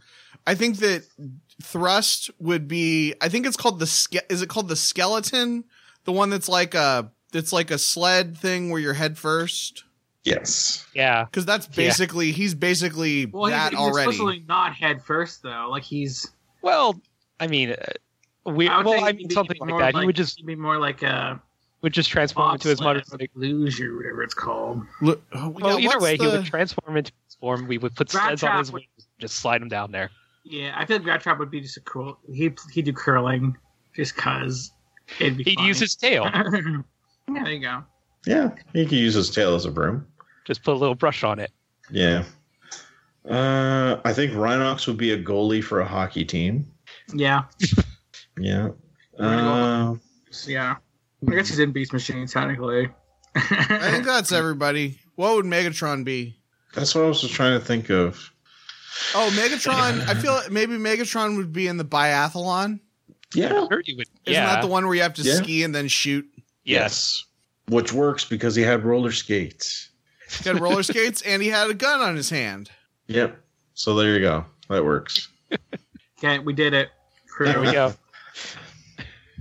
I 0.46 0.54
think 0.54 0.78
that 0.78 1.02
thrust 1.62 2.30
would 2.38 2.66
be. 2.68 3.14
I 3.20 3.28
think 3.28 3.46
it's 3.46 3.56
called 3.56 3.78
the. 3.80 3.86
ske- 3.86 4.24
Is 4.30 4.42
it 4.42 4.48
called 4.48 4.68
the 4.68 4.76
skeleton? 4.76 5.64
The 6.04 6.12
one 6.12 6.30
that's 6.30 6.48
like 6.48 6.74
a. 6.74 7.10
That's 7.32 7.52
like 7.52 7.70
a 7.70 7.78
sled 7.78 8.36
thing 8.36 8.70
where 8.70 8.80
you're 8.80 8.94
head 8.94 9.18
first. 9.18 9.84
Yes. 10.24 10.86
Yeah, 10.94 11.24
Because 11.24 11.44
that's 11.46 11.66
Yeah. 11.68 11.76
basically 11.76 12.32
he's 12.32 12.54
basically 12.54 13.26
Well, 13.26 13.50
that 13.50 13.70
he's, 13.72 13.78
he's 13.78 13.88
already. 13.88 14.08
explicitly 14.10 14.44
not 14.48 14.74
head 14.74 15.02
first 15.02 15.42
though. 15.42 15.68
Like 15.70 15.82
he's. 15.84 16.26
well, 16.62 17.00
I 17.38 17.46
mean, 17.46 17.70
uh, 17.70 18.50
we 18.50 18.68
I 18.68 18.78
would 18.78 18.86
well, 18.86 19.04
I 19.04 19.12
mean 19.12 19.30
something 19.30 19.56
like 19.60 19.68
more 19.70 19.78
that. 19.80 19.94
he 19.94 20.04
would 20.06 20.16
just 20.16 20.44
be 20.46 20.54
more 20.56 20.78
like 20.78 21.02
a 21.02 21.40
would 21.82 21.92
just 21.92 22.10
transform 22.10 22.54
into 22.54 22.68
his 22.68 22.80
bobsled, 22.80 23.20
mother's. 23.20 23.28
luge 23.34 23.80
or 23.80 23.96
whatever 23.96 24.22
it's 24.22 24.34
called. 24.34 24.82
Look, 25.02 25.22
oh, 25.32 25.50
Well, 25.50 25.78
yeah, 25.78 25.86
either 25.88 25.96
what's 25.98 26.02
way, 26.02 26.16
he 26.16 26.26
would 26.26 26.44
transform 26.46 26.96
into 26.96 27.12
his 27.26 27.34
form. 27.36 27.68
We 27.68 27.78
would 27.78 27.94
put 27.94 28.12
Rat 28.14 28.22
sleds 28.38 28.42
on 28.42 28.48
Trap 28.48 28.58
his 28.60 28.72
would- 28.72 28.78
wings, 28.80 29.06
just 29.20 29.36
slide 29.36 29.62
him 29.62 29.68
down 29.68 29.92
there. 29.92 30.10
Yeah, 30.44 30.74
I 30.76 30.86
feel 30.86 30.98
like 31.00 31.22
Rattrap 31.22 31.38
would 31.38 31.50
be 31.50 31.60
just 31.60 31.76
a 31.76 31.80
cool. 31.80 32.18
He 32.32 32.50
he'd 32.72 32.84
do 32.86 32.92
curling 32.92 33.56
just 33.94 34.16
cause 34.16 34.72
it'd 35.20 35.36
be. 35.36 35.44
He'd 35.44 35.56
funny. 35.56 35.68
use 35.68 35.78
his 35.80 35.94
tail, 35.96 36.24
yeah, 37.32 37.44
there 37.44 37.52
you 37.52 37.60
go. 37.60 37.84
Yeah, 38.26 38.50
he 38.72 38.84
could 38.84 38.98
use 38.98 39.14
his 39.14 39.30
tail 39.30 39.54
as 39.54 39.64
a 39.64 39.70
broom. 39.70 40.06
just 40.46 40.62
put 40.62 40.72
a 40.74 40.78
little 40.78 40.94
brush 40.94 41.22
on 41.24 41.38
it. 41.38 41.52
Yeah. 41.90 42.24
Uh, 43.28 44.00
I 44.04 44.12
think 44.12 44.32
Rhinox 44.32 44.86
would 44.86 44.96
be 44.96 45.10
a 45.12 45.22
goalie 45.22 45.62
for 45.62 45.80
a 45.80 45.84
hockey 45.86 46.24
team. 46.24 46.66
Yeah, 47.12 47.42
Yeah. 48.38 48.68
Uh, 49.18 49.94
yeah. 50.46 50.76
I 51.28 51.34
guess 51.34 51.48
he's 51.48 51.58
in 51.58 51.72
Beast 51.72 51.92
Machine 51.92 52.26
technically. 52.26 52.88
I 53.34 53.90
think 53.90 54.04
that's 54.04 54.32
everybody. 54.32 54.98
What 55.16 55.34
would 55.36 55.44
Megatron 55.46 56.04
be? 56.04 56.38
that's 56.74 56.94
what 56.94 57.04
I 57.04 57.08
was 57.08 57.22
just 57.22 57.32
trying 57.32 57.58
to 57.58 57.64
think 57.64 57.90
of. 57.90 58.30
Oh, 59.14 59.30
Megatron. 59.34 60.06
I 60.08 60.14
feel 60.14 60.32
like 60.32 60.50
maybe 60.50 60.74
Megatron 60.74 61.36
would 61.38 61.52
be 61.52 61.68
in 61.68 61.76
the 61.78 61.84
biathlon. 61.84 62.80
Yeah. 63.34 63.48
Sure, 63.68 63.82
you 63.84 63.96
would. 63.96 64.06
Isn't 64.26 64.42
yeah. 64.42 64.46
that 64.54 64.60
the 64.62 64.68
one 64.68 64.84
where 64.86 64.94
you 64.94 65.02
have 65.02 65.14
to 65.14 65.22
Yeah. 65.22 65.34
ski 65.36 65.62
and 65.64 65.74
then 65.74 65.88
shoot? 65.88 66.26
Yes. 66.66 67.24
Which 67.68 67.92
works 67.92 68.24
because 68.24 68.54
he 68.54 68.62
had 68.62 68.84
roller 68.84 69.12
skates. 69.12 69.90
He 70.42 70.48
had 70.48 70.60
roller 70.60 70.82
skates 70.84 71.22
and 71.22 71.42
he 71.42 71.48
had 71.48 71.70
a 71.70 71.74
gun 71.74 72.00
on 72.00 72.16
his 72.16 72.30
hand. 72.30 72.70
Yep. 73.06 73.40
So 73.74 73.94
there 73.94 74.14
you 74.14 74.20
go. 74.20 74.44
That 74.68 74.84
works. 74.84 75.28
Okay, 76.18 76.38
we 76.38 76.54
did 76.54 76.72
it. 76.72 76.88
There 77.38 77.60
we 77.60 77.72
go. 77.72 77.92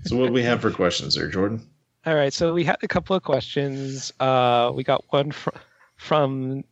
So 0.04 0.18
what 0.18 0.28
do 0.28 0.34
we 0.34 0.44
have 0.44 0.60
for 0.60 0.70
questions 0.72 1.16
there, 1.16 1.30
Jordan? 1.30 1.66
All 2.06 2.16
right, 2.16 2.34
so 2.34 2.54
we 2.54 2.66
had 2.66 2.76
a 2.84 2.88
couple 2.88 3.16
of 3.16 3.24
questions. 3.24 4.12
Uh, 4.20 4.74
we 4.76 4.84
got 4.84 5.02
one 5.10 5.32
fr- 5.32 5.52
from 5.96 6.66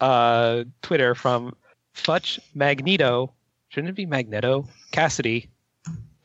uh, 0.00 0.64
Twitter 0.80 1.14
from 1.14 1.54
Futch 1.94 2.38
Magneto. 2.54 3.30
Shouldn't 3.68 3.90
it 3.90 3.94
be 3.94 4.06
Magneto? 4.06 4.66
Cassidy 4.90 5.50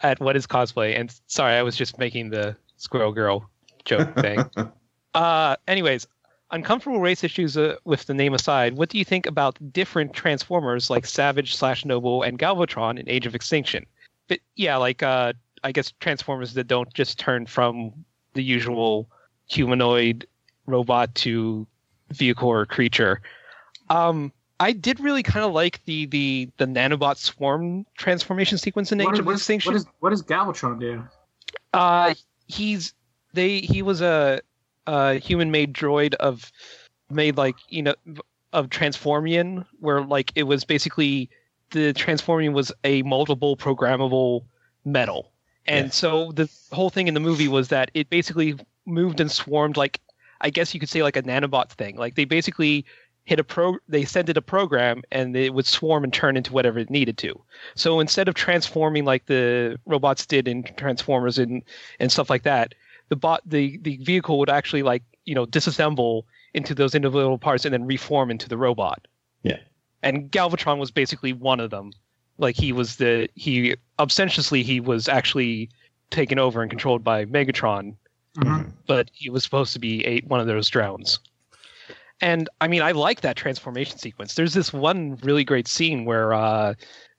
at 0.02 0.22
What 0.22 0.38
is 0.38 0.48
Cosplay? 0.48 0.98
And 0.98 1.14
sorry, 1.28 1.56
I 1.56 1.64
was 1.64 1.76
just 1.76 2.00
making 2.00 2.30
the 2.30 2.56
Squirrel 2.78 3.12
Girl 3.12 3.50
joke 3.88 4.14
thing. 4.16 4.40
uh, 5.14 5.56
anyways, 5.68 6.08
uncomfortable 6.52 7.00
race 7.00 7.24
issues 7.24 7.58
uh, 7.58 7.76
with 7.86 8.06
the 8.06 8.14
name 8.14 8.34
aside, 8.34 8.78
what 8.78 8.90
do 8.90 8.98
you 8.98 9.06
think 9.06 9.26
about 9.26 9.58
different 9.74 10.14
Transformers 10.14 10.90
like 10.90 11.06
Savage 11.06 11.56
slash 11.56 11.86
Noble 11.86 12.24
and 12.24 12.38
Galvatron 12.38 13.00
in 13.00 13.10
Age 13.10 13.26
of 13.26 13.34
Extinction? 13.34 13.86
But 14.28 14.40
yeah, 14.56 14.78
like 14.78 15.02
uh, 15.02 15.34
I 15.64 15.72
guess 15.72 15.94
Transformers 16.00 16.54
that 16.54 16.68
don't 16.68 16.94
just 16.94 17.18
turn 17.18 17.46
from 17.46 17.94
the 18.34 18.44
usual 18.44 19.10
humanoid 19.48 20.28
robot 20.66 21.16
to 21.16 21.66
vehicle 22.12 22.50
or 22.50 22.66
creature. 22.66 23.22
Um, 23.90 24.32
I 24.60 24.74
did 24.74 25.00
really 25.00 25.24
kind 25.24 25.46
of 25.46 25.54
like 25.54 25.84
the 25.86 26.08
the 26.08 26.50
the 26.58 26.66
nanobot 26.66 27.18
swarm 27.18 27.86
transformation 27.98 28.58
sequence 28.58 28.92
in 28.92 29.00
What, 29.00 29.14
Age 29.14 29.20
of 29.20 29.26
what, 29.26 29.36
is, 29.36 29.42
Extinction. 29.42 29.74
what, 29.74 29.78
is, 29.78 29.86
what 30.00 30.10
does 30.10 30.24
Galvatron 30.24 30.80
do? 30.80 31.04
Uh, 31.74 32.14
he's 32.48 32.94
they 33.38 33.60
he 33.60 33.82
was 33.82 34.02
a, 34.02 34.42
a 34.88 35.16
human 35.16 35.52
made 35.52 35.74
droid 35.74 36.16
of 36.16 36.52
made 37.10 37.38
like 37.38 37.56
you 37.70 37.84
know 37.84 37.96
of 38.54 38.70
Transformium, 38.70 39.66
where 39.80 40.02
like 40.02 40.32
it 40.36 40.44
was 40.44 40.66
basically 40.66 41.30
the 41.72 41.94
Transformium 41.94 42.54
was 42.54 42.72
a 42.84 43.02
multiple 43.04 43.56
programmable 43.56 44.44
metal, 44.86 45.32
and 45.66 45.88
Yeah. 45.88 45.92
so 45.92 46.32
the 46.32 46.50
whole 46.72 46.90
thing 46.90 47.08
in 47.08 47.14
the 47.14 47.20
movie 47.20 47.48
was 47.48 47.68
that 47.70 47.92
it 47.94 48.10
basically 48.10 48.56
moved 48.86 49.20
and 49.20 49.32
swarmed 49.32 49.78
like 49.78 50.00
I 50.42 50.50
guess 50.50 50.74
you 50.74 50.80
could 50.80 50.90
say 50.90 51.04
like 51.04 51.18
a 51.18 51.24
nanobot 51.24 51.70
thing. 51.70 51.98
Like 51.98 52.16
they 52.16 52.26
basically 52.26 52.86
hit 53.26 53.40
a 53.40 53.44
pro 53.44 53.78
they 53.90 54.06
sent 54.06 54.30
it 54.30 54.38
a 54.38 54.42
program 54.42 55.02
and 55.12 55.36
it 55.36 55.54
would 55.54 55.66
swarm 55.68 56.04
and 56.06 56.14
turn 56.14 56.38
into 56.38 56.54
whatever 56.54 56.80
it 56.80 56.90
needed 56.90 57.18
to. 57.18 57.40
So 57.76 58.00
instead 58.00 58.30
of 58.30 58.36
transforming 58.36 59.04
like 59.04 59.26
the 59.26 59.78
robots 59.86 60.26
did 60.26 60.48
in 60.48 60.64
Transformers 60.64 61.38
and 61.38 61.64
and 62.00 62.12
stuff 62.12 62.30
like 62.30 62.44
that, 62.44 62.74
the 63.10 63.16
bot 63.16 63.42
the 63.46 63.78
the 63.82 63.98
vehicle 63.98 64.38
would 64.40 64.50
actually 64.50 64.84
like 64.84 65.04
you 65.26 65.36
know 65.36 65.46
disassemble 65.46 66.24
into 66.54 66.74
those 66.74 66.96
individual 66.96 67.38
parts 67.38 67.66
and 67.66 67.74
then 67.74 67.86
reform 67.86 68.32
into 68.32 68.48
the 68.50 68.58
robot. 68.58 69.08
Yeah. 69.44 69.60
And 70.04 70.32
Galvatron 70.32 70.78
was 70.78 70.92
basically 70.92 71.34
one 71.34 71.60
of 71.60 71.70
them. 71.70 71.92
Like 72.38 72.56
he 72.56 72.72
was 72.72 72.98
the 72.98 73.28
he 73.36 73.76
obsessively 74.00 74.64
he 74.64 74.80
was 74.80 75.08
actually 75.08 75.70
taken 76.12 76.40
over 76.40 76.62
and 76.62 76.70
controlled 76.70 77.04
by 77.04 77.26
Megatron, 77.26 77.96
Mhm. 78.38 78.72
but 78.86 79.10
he 79.14 79.30
was 79.30 79.44
supposed 79.44 79.74
to 79.74 79.80
be 79.80 80.06
a, 80.08 80.20
one 80.22 80.40
of 80.40 80.48
those 80.48 80.70
drones. 80.70 81.20
And 82.22 82.50
I 82.62 82.68
mean, 82.68 82.82
I 82.82 82.92
like 82.94 83.22
that 83.22 83.36
transformation 83.36 83.98
sequence. 83.98 84.36
There's 84.36 84.54
this 84.54 84.72
one 84.74 85.18
really 85.24 85.44
great 85.44 85.68
scene 85.68 86.06
where 86.06 86.34
uh, 86.34 86.74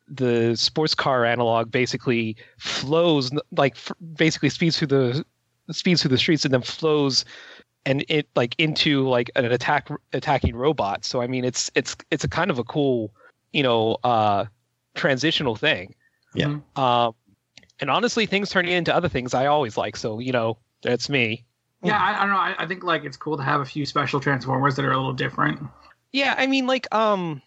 the 0.08 0.56
sports 0.56 0.94
car 0.94 1.24
analog 1.24 1.70
basically 1.70 2.36
flows, 2.58 3.30
like 3.52 3.74
f- 3.76 3.92
basically 4.16 4.48
speeds 4.48 4.78
through 4.78 4.88
the 4.88 5.24
speeds 5.70 6.02
through 6.02 6.10
the 6.10 6.18
streets 6.18 6.44
and 6.44 6.54
then 6.54 6.62
flows 6.62 7.24
and 7.86 8.04
it 8.08 8.28
like 8.36 8.54
into 8.58 9.08
like 9.08 9.30
an 9.36 9.46
attack 9.46 9.88
attacking 10.12 10.54
robot. 10.54 11.04
So 11.04 11.22
I 11.22 11.26
mean, 11.26 11.44
it's 11.44 11.70
it's 11.74 11.96
it's 12.10 12.24
a 12.24 12.28
kind 12.28 12.50
of 12.50 12.58
a 12.58 12.64
cool, 12.64 13.12
you 13.52 13.62
know, 13.62 13.96
uh, 14.04 14.44
transitional 14.94 15.56
thing. 15.56 15.94
Yeah. 16.34 16.58
Um, 16.76 17.14
and 17.80 17.90
honestly, 17.90 18.26
things 18.26 18.50
turning 18.50 18.72
into 18.72 18.94
other 18.94 19.08
things 19.08 19.34
I 19.34 19.46
always 19.46 19.76
like. 19.76 19.96
So 19.96 20.18
you 20.18 20.32
know, 20.32 20.58
that's 20.82 21.08
me. 21.08 21.44
Yeah, 21.82 21.98
I, 21.98 22.16
I 22.16 22.20
don't 22.20 22.30
know. 22.30 22.36
I, 22.36 22.54
I 22.58 22.66
think 22.66 22.82
like 22.84 23.04
it's 23.04 23.16
cool 23.16 23.36
to 23.36 23.42
have 23.42 23.60
a 23.60 23.64
few 23.64 23.86
special 23.86 24.20
Transformers 24.20 24.76
that 24.76 24.84
are 24.84 24.92
a 24.92 24.96
little 24.96 25.12
different. 25.12 25.60
Yeah, 26.12 26.34
I 26.36 26.46
mean, 26.46 26.66
like, 26.66 26.92
um, 26.92 27.40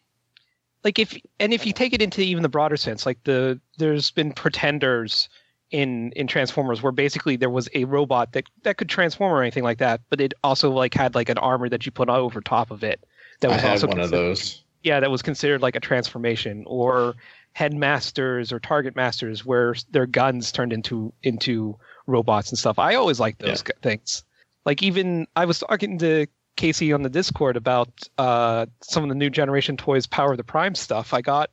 like 0.83 0.99
if 0.99 1.17
and 1.39 1.53
if 1.53 1.65
you 1.65 1.73
take 1.73 1.93
it 1.93 2.01
into 2.01 2.21
even 2.21 2.41
the 2.41 2.49
broader 2.49 2.77
sense, 2.77 3.05
like 3.05 3.23
the 3.25 3.59
there's 3.77 4.11
been 4.11 4.31
pretenders 4.31 5.29
in 5.71 6.11
in 6.13 6.27
Transformers 6.27 6.81
where 6.83 6.91
basically 6.91 7.35
there 7.37 7.49
was 7.49 7.69
a 7.73 7.85
robot 7.85 8.33
that 8.33 8.45
that 8.63 8.77
could 8.77 8.89
transform 8.89 9.33
or 9.33 9.41
anything 9.41 9.63
like 9.63 9.79
that, 9.79 10.01
but 10.09 10.21
it 10.21 10.33
also 10.43 10.69
like 10.71 10.93
had 10.93 11.15
like 11.15 11.29
an 11.29 11.37
armor 11.37 11.69
that 11.69 11.85
you 11.85 11.91
put 11.91 12.09
over 12.09 12.41
top 12.41 12.71
of 12.71 12.83
it. 12.83 13.03
That 13.39 13.49
I 13.51 13.53
was 13.53 13.61
had 13.61 13.71
also 13.71 13.87
one 13.87 13.99
of 13.99 14.11
those. 14.11 14.63
yeah, 14.83 14.99
that 14.99 15.09
was 15.09 15.21
considered 15.21 15.61
like 15.61 15.75
a 15.75 15.79
transformation, 15.79 16.63
or 16.67 17.15
headmasters 17.53 18.51
or 18.51 18.59
target 18.59 18.95
masters, 18.95 19.45
where 19.45 19.75
their 19.91 20.05
guns 20.05 20.51
turned 20.51 20.73
into 20.73 21.13
into 21.23 21.77
robots 22.07 22.49
and 22.49 22.59
stuff. 22.59 22.79
I 22.79 22.95
always 22.95 23.19
liked 23.19 23.39
those 23.39 23.63
g- 23.63 23.71
things. 23.81 24.23
Like 24.65 24.83
even 24.83 25.27
I 25.35 25.45
was 25.45 25.59
talking 25.59 25.97
to 25.99 26.27
Casey 26.55 26.93
on 26.93 27.01
the 27.01 27.09
Discord 27.09 27.55
about 27.57 27.89
uh, 28.17 28.65
some 28.81 29.03
of 29.03 29.09
the 29.09 29.15
new 29.15 29.29
generation 29.29 29.77
toys, 29.77 30.05
Power 30.05 30.31
of 30.31 30.37
the 30.37 30.43
Prime 30.43 30.75
stuff. 30.75 31.13
I 31.13 31.21
got 31.21 31.49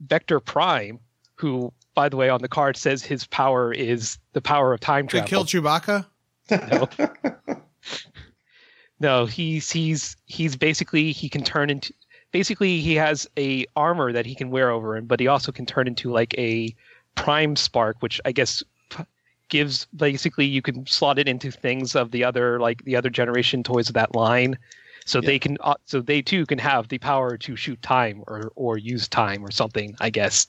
Vector 0.00 0.38
Prime, 0.38 1.00
who, 1.36 1.72
by 1.94 2.08
the 2.08 2.16
way, 2.16 2.28
on 2.28 2.40
the 2.40 2.48
card 2.48 2.76
says 2.76 3.02
his 3.02 3.26
power 3.26 3.72
is 3.72 4.18
the 4.32 4.40
power 4.40 4.72
of 4.72 4.80
time 4.80 5.06
To 5.08 5.22
travel. 5.22 5.28
kill 5.28 5.44
Chewbacca? 5.44 6.06
No. 6.50 6.88
no, 9.00 9.26
he's 9.26 9.70
he's 9.70 10.16
he's 10.26 10.56
basically 10.56 11.12
he 11.12 11.28
can 11.28 11.42
turn 11.42 11.70
into 11.70 11.92
basically 12.32 12.80
he 12.80 12.94
has 12.96 13.28
a 13.38 13.64
armor 13.76 14.12
that 14.12 14.26
he 14.26 14.34
can 14.34 14.50
wear 14.50 14.70
over 14.70 14.96
him, 14.96 15.06
but 15.06 15.20
he 15.20 15.28
also 15.28 15.52
can 15.52 15.66
turn 15.66 15.86
into 15.86 16.10
like 16.10 16.34
a 16.36 16.74
prime 17.14 17.56
spark, 17.56 17.96
which 18.00 18.20
I 18.24 18.32
guess 18.32 18.62
gives 19.48 19.86
basically 19.94 20.46
you 20.46 20.62
can 20.62 20.86
slot 20.86 21.18
it 21.18 21.28
into 21.28 21.50
things 21.50 21.94
of 21.94 22.10
the 22.10 22.24
other 22.24 22.58
like 22.58 22.82
the 22.84 22.96
other 22.96 23.10
generation 23.10 23.62
toys 23.62 23.88
of 23.88 23.94
that 23.94 24.14
line. 24.14 24.58
So 25.06 25.20
they 25.20 25.38
can 25.38 25.58
uh, 25.60 25.74
so 25.84 26.00
they 26.00 26.22
too 26.22 26.46
can 26.46 26.58
have 26.58 26.88
the 26.88 26.98
power 26.98 27.36
to 27.36 27.56
shoot 27.56 27.80
time 27.82 28.24
or 28.26 28.52
or 28.56 28.78
use 28.78 29.06
time 29.06 29.44
or 29.44 29.50
something, 29.50 29.94
I 30.00 30.10
guess. 30.10 30.46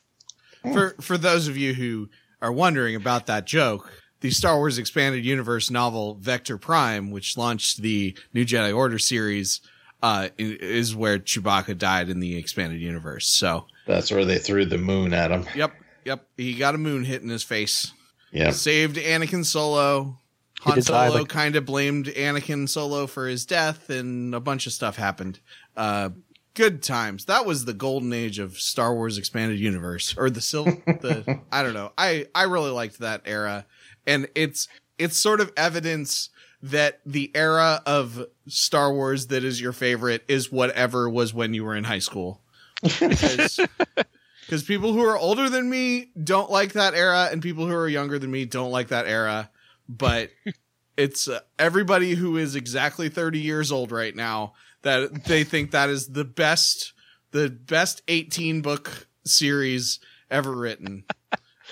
For 0.74 0.96
for 1.02 1.18
those 1.18 1.48
of 1.48 1.58
you 1.58 1.74
who 1.74 2.10
are 2.42 2.52
wondering 2.52 2.96
about 2.96 3.28
that 3.28 3.46
joke, 3.46 3.92
the 4.22 4.32
Star 4.32 4.58
Wars 4.58 4.78
Expanded 4.78 5.26
Universe 5.26 5.70
novel 5.70 6.16
Vector 6.16 6.58
Prime, 6.58 7.12
which 7.12 7.38
launched 7.38 7.82
the 7.82 8.18
New 8.34 8.46
Jedi 8.46 8.76
Order 8.76 9.00
series, 9.00 9.62
uh, 10.04 10.30
is 10.38 10.96
where 10.96 11.20
Chewbacca 11.20 11.78
died 11.78 12.10
in 12.10 12.20
the 12.20 12.38
expanded 12.38 12.82
universe. 12.82 13.28
So, 13.28 13.66
That's 13.88 14.12
where 14.12 14.26
they 14.26 14.38
threw 14.38 14.66
the 14.66 14.78
moon 14.78 15.14
at 15.14 15.32
him. 15.32 15.46
yep. 15.56 15.74
Yep, 16.06 16.28
he 16.38 16.54
got 16.54 16.76
a 16.76 16.78
moon 16.78 17.04
hit 17.04 17.24
in 17.24 17.30
his 17.30 17.42
face. 17.42 17.92
Yeah. 18.32 18.52
Saved 18.52 18.98
Anakin 18.98 19.44
Solo. 19.44 20.20
Han 20.62 20.80
Solo 20.82 21.10
like- 21.22 21.28
kind 21.30 21.56
of 21.56 21.66
blamed 21.66 22.06
Anakin 22.08 22.70
Solo 22.70 23.08
for 23.08 23.28
his 23.28 23.46
death, 23.48 23.90
and 23.90 24.36
a 24.36 24.40
bunch 24.40 24.68
of 24.68 24.74
stuff 24.74 24.98
happened. 24.98 25.40
Uh, 25.76 26.10
good 26.56 26.82
times. 26.82 27.26
That 27.26 27.46
was 27.46 27.66
the 27.66 27.74
golden 27.74 28.12
age 28.14 28.40
of 28.40 28.58
Star 28.58 28.94
Wars 28.94 29.18
expanded 29.18 29.60
universe, 29.60 30.16
or 30.18 30.30
the 30.30 30.42
sil. 30.42 30.66
the 30.66 31.42
I 31.52 31.62
don't 31.62 31.74
know. 31.74 31.92
I 31.98 32.28
I 32.34 32.44
really 32.44 32.72
liked 32.72 33.00
that 33.00 33.22
era, 33.26 33.66
and 34.08 34.28
it's 34.34 34.68
it's 34.98 35.18
sort 35.18 35.42
of 35.42 35.52
evidence 35.56 36.30
that 36.64 37.00
the 37.06 37.32
era 37.36 37.82
of 37.86 38.26
Star 38.48 38.92
Wars 38.92 39.28
that 39.28 39.44
is 39.44 39.62
your 39.62 39.74
favorite 39.74 40.24
is 40.28 40.52
whatever 40.52 41.08
was 41.10 41.34
when 41.34 41.54
you 41.54 41.64
were 41.64 41.76
in 41.76 41.84
high 41.84 42.00
school. 42.00 42.42
Because 42.82 43.60
because 44.46 44.64
people 44.64 44.94
who 44.94 45.04
are 45.04 45.18
older 45.18 45.50
than 45.50 45.70
me 45.70 46.12
don't 46.24 46.50
like 46.50 46.74
that 46.74 46.94
era 46.94 47.30
and 47.32 47.42
people 47.42 47.68
who 47.68 47.74
are 47.74 47.88
younger 47.88 48.20
than 48.20 48.32
me 48.32 48.46
don't 48.46 48.72
like 48.72 48.90
that 48.90 49.08
era 49.08 49.50
but 49.90 50.30
it's 50.98 51.28
uh, 51.28 51.40
everybody 51.60 52.14
who 52.14 52.38
is 52.38 52.56
exactly 52.56 53.10
30 53.10 53.40
years 53.40 53.72
old 53.72 53.92
right 53.92 54.16
now 54.16 54.54
that 54.86 55.26
they 55.26 55.44
think 55.44 55.72
that 55.72 55.90
is 55.90 56.08
the 56.08 56.24
best 56.24 56.94
the 57.32 57.50
best 57.50 58.02
18 58.08 58.62
book 58.62 59.08
series 59.26 60.00
ever 60.32 60.56
written 60.56 61.04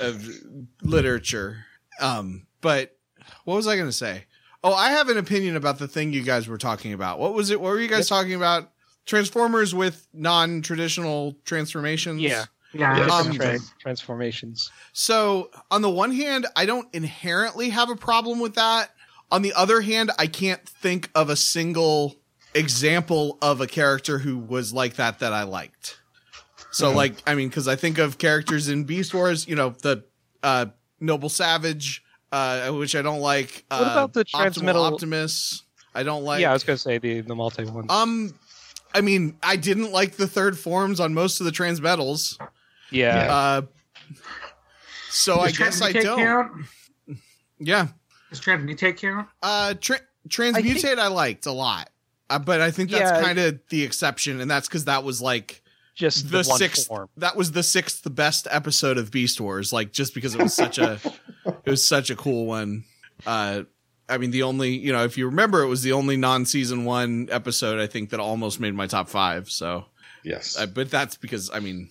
of 0.02 0.28
literature 0.82 1.66
um 2.02 2.46
but 2.62 2.98
what 3.46 3.56
was 3.56 3.68
i 3.68 3.76
going 3.76 3.88
to 3.88 3.92
say 3.94 4.26
oh 4.64 4.74
i 4.74 4.90
have 4.90 5.10
an 5.10 5.18
opinion 5.18 5.56
about 5.56 5.80
the 5.80 5.88
thing 5.88 6.12
you 6.12 6.24
guys 6.24 6.48
were 6.48 6.58
talking 6.58 6.92
about 6.94 7.20
what 7.20 7.34
was 7.34 7.50
it 7.52 7.62
what 7.62 7.72
were 7.72 7.80
you 7.80 7.88
guys 7.88 8.10
talking 8.10 8.34
about 8.34 8.72
transformers 9.06 9.74
with 9.76 10.08
non-traditional 10.14 11.36
transformations 11.46 12.22
Yeah. 12.22 12.46
Yeah. 12.74 12.98
Yeah, 12.98 13.06
Um, 13.16 13.32
tra- 13.34 13.60
transformations. 13.80 14.72
so, 14.94 15.52
on 15.70 15.84
the 15.84 15.90
one 15.92 16.12
hand, 16.12 16.48
I 16.56 16.66
don't 16.66 16.88
inherently 16.92 17.70
have 17.70 17.92
a 17.92 17.96
problem 17.96 18.40
with 18.40 18.56
that. 18.56 18.90
On 19.30 19.44
the 19.44 19.54
other 19.54 19.82
hand, 19.82 20.10
I 20.18 20.26
can't 20.26 20.68
think 20.68 21.12
of 21.14 21.30
a 21.30 21.36
single 21.36 22.16
example 22.56 23.38
of 23.42 23.62
a 23.62 23.68
character 23.68 24.20
who 24.20 24.38
was 24.38 24.74
like 24.74 24.96
that 24.96 25.20
that 25.20 25.34
I 25.34 25.44
liked. 25.44 26.00
So, 26.72 26.92
like, 26.92 27.14
I 27.28 27.36
mean, 27.36 27.50
because 27.50 27.68
I 27.68 27.76
think 27.76 28.00
of 28.00 28.18
characters 28.18 28.68
in 28.68 28.84
Beast 28.86 29.14
Wars, 29.14 29.48
you 29.48 29.56
know, 29.56 29.76
the 29.82 30.04
uh, 30.42 30.68
Noble 31.00 31.30
Savage, 31.30 32.04
uh, 32.32 32.72
which 32.72 32.96
I 32.96 33.04
don't 33.04 33.20
like. 33.20 33.64
What 33.68 33.82
uh, 33.82 33.92
about 33.92 34.14
the 34.14 34.26
Optimal 34.26 34.52
Transmetal- 34.52 34.92
Optimus? 34.94 35.64
I 35.94 36.02
don't 36.02 36.24
like. 36.24 36.42
yeah, 36.42 36.50
I 36.50 36.54
was 36.54 36.64
gonna 36.64 36.78
say 36.78 36.98
the 36.98 37.22
the 37.22 37.36
multi 37.36 37.66
one. 37.66 37.86
um, 37.90 38.34
I 38.96 39.02
mean, 39.02 39.38
I 39.44 39.56
didn't 39.56 39.92
like 39.92 40.14
the 40.14 40.28
third 40.28 40.58
forms 40.58 41.00
on 41.00 41.14
most 41.14 41.40
of 41.40 41.46
the 41.46 41.52
Transmetals. 41.52 42.40
yeah. 42.90 43.32
Uh, 43.32 43.62
so 45.10 45.40
I 45.40 45.52
guess 45.52 45.82
I 45.82 45.92
don't. 45.92 46.18
Count? 46.18 46.52
Yeah. 47.60 47.88
Does 48.30 48.42
transmutate 48.42 48.98
count? 48.98 49.28
Uh, 49.44 49.76
tra- 49.80 50.00
transmutate 50.28 50.98
I, 50.98 51.08
liked 51.08 51.46
a 51.46 51.52
lot, 51.52 51.90
uh, 52.30 52.40
but 52.40 52.62
I 52.62 52.72
think 52.72 52.90
that's 52.90 53.12
Yeah. 53.12 53.22
kind 53.22 53.40
of 53.40 53.60
the 53.70 53.84
exception, 53.84 54.42
and 54.42 54.50
that's 54.50 54.68
because 54.68 54.86
that 54.86 55.04
was 55.04 55.22
like 55.22 55.62
just 55.96 56.26
the, 56.32 56.42
the, 56.44 56.50
one 56.50 56.58
sixth. 56.58 56.88
form. 56.88 57.10
That 57.18 57.36
was 57.36 57.52
the 57.52 57.64
sixth 57.64 58.04
best 58.16 58.48
episode 58.50 58.98
of 58.98 59.12
Beast 59.12 59.40
Wars, 59.40 59.72
like 59.72 59.92
just 59.92 60.14
because 60.16 60.34
it 60.36 60.42
was 60.42 60.54
such 60.54 60.78
a, 60.80 61.00
it 61.66 61.70
was 61.70 61.88
such 61.88 62.10
a 62.10 62.16
cool 62.16 62.46
one. 62.46 62.84
Uh, 63.26 63.64
I 64.10 64.18
mean, 64.18 64.32
the 64.32 64.44
only 64.44 64.76
you 64.76 64.92
know, 64.92 65.04
if 65.04 65.18
you 65.18 65.26
remember, 65.28 65.62
it 65.62 65.68
was 65.68 65.84
the 65.84 65.94
only 65.94 66.18
non-season 66.18 66.84
one 66.86 67.28
episode 67.32 67.80
I 67.80 67.88
think 67.88 68.10
that 68.10 68.20
almost 68.20 68.60
made 68.60 68.74
my 68.74 68.88
top 68.88 69.08
five. 69.10 69.50
So, 69.50 69.86
Yes. 70.24 70.58
uh, 70.58 70.66
but 70.66 70.90
that's 70.90 71.16
because 71.18 71.50
I 71.54 71.60
mean, 71.60 71.90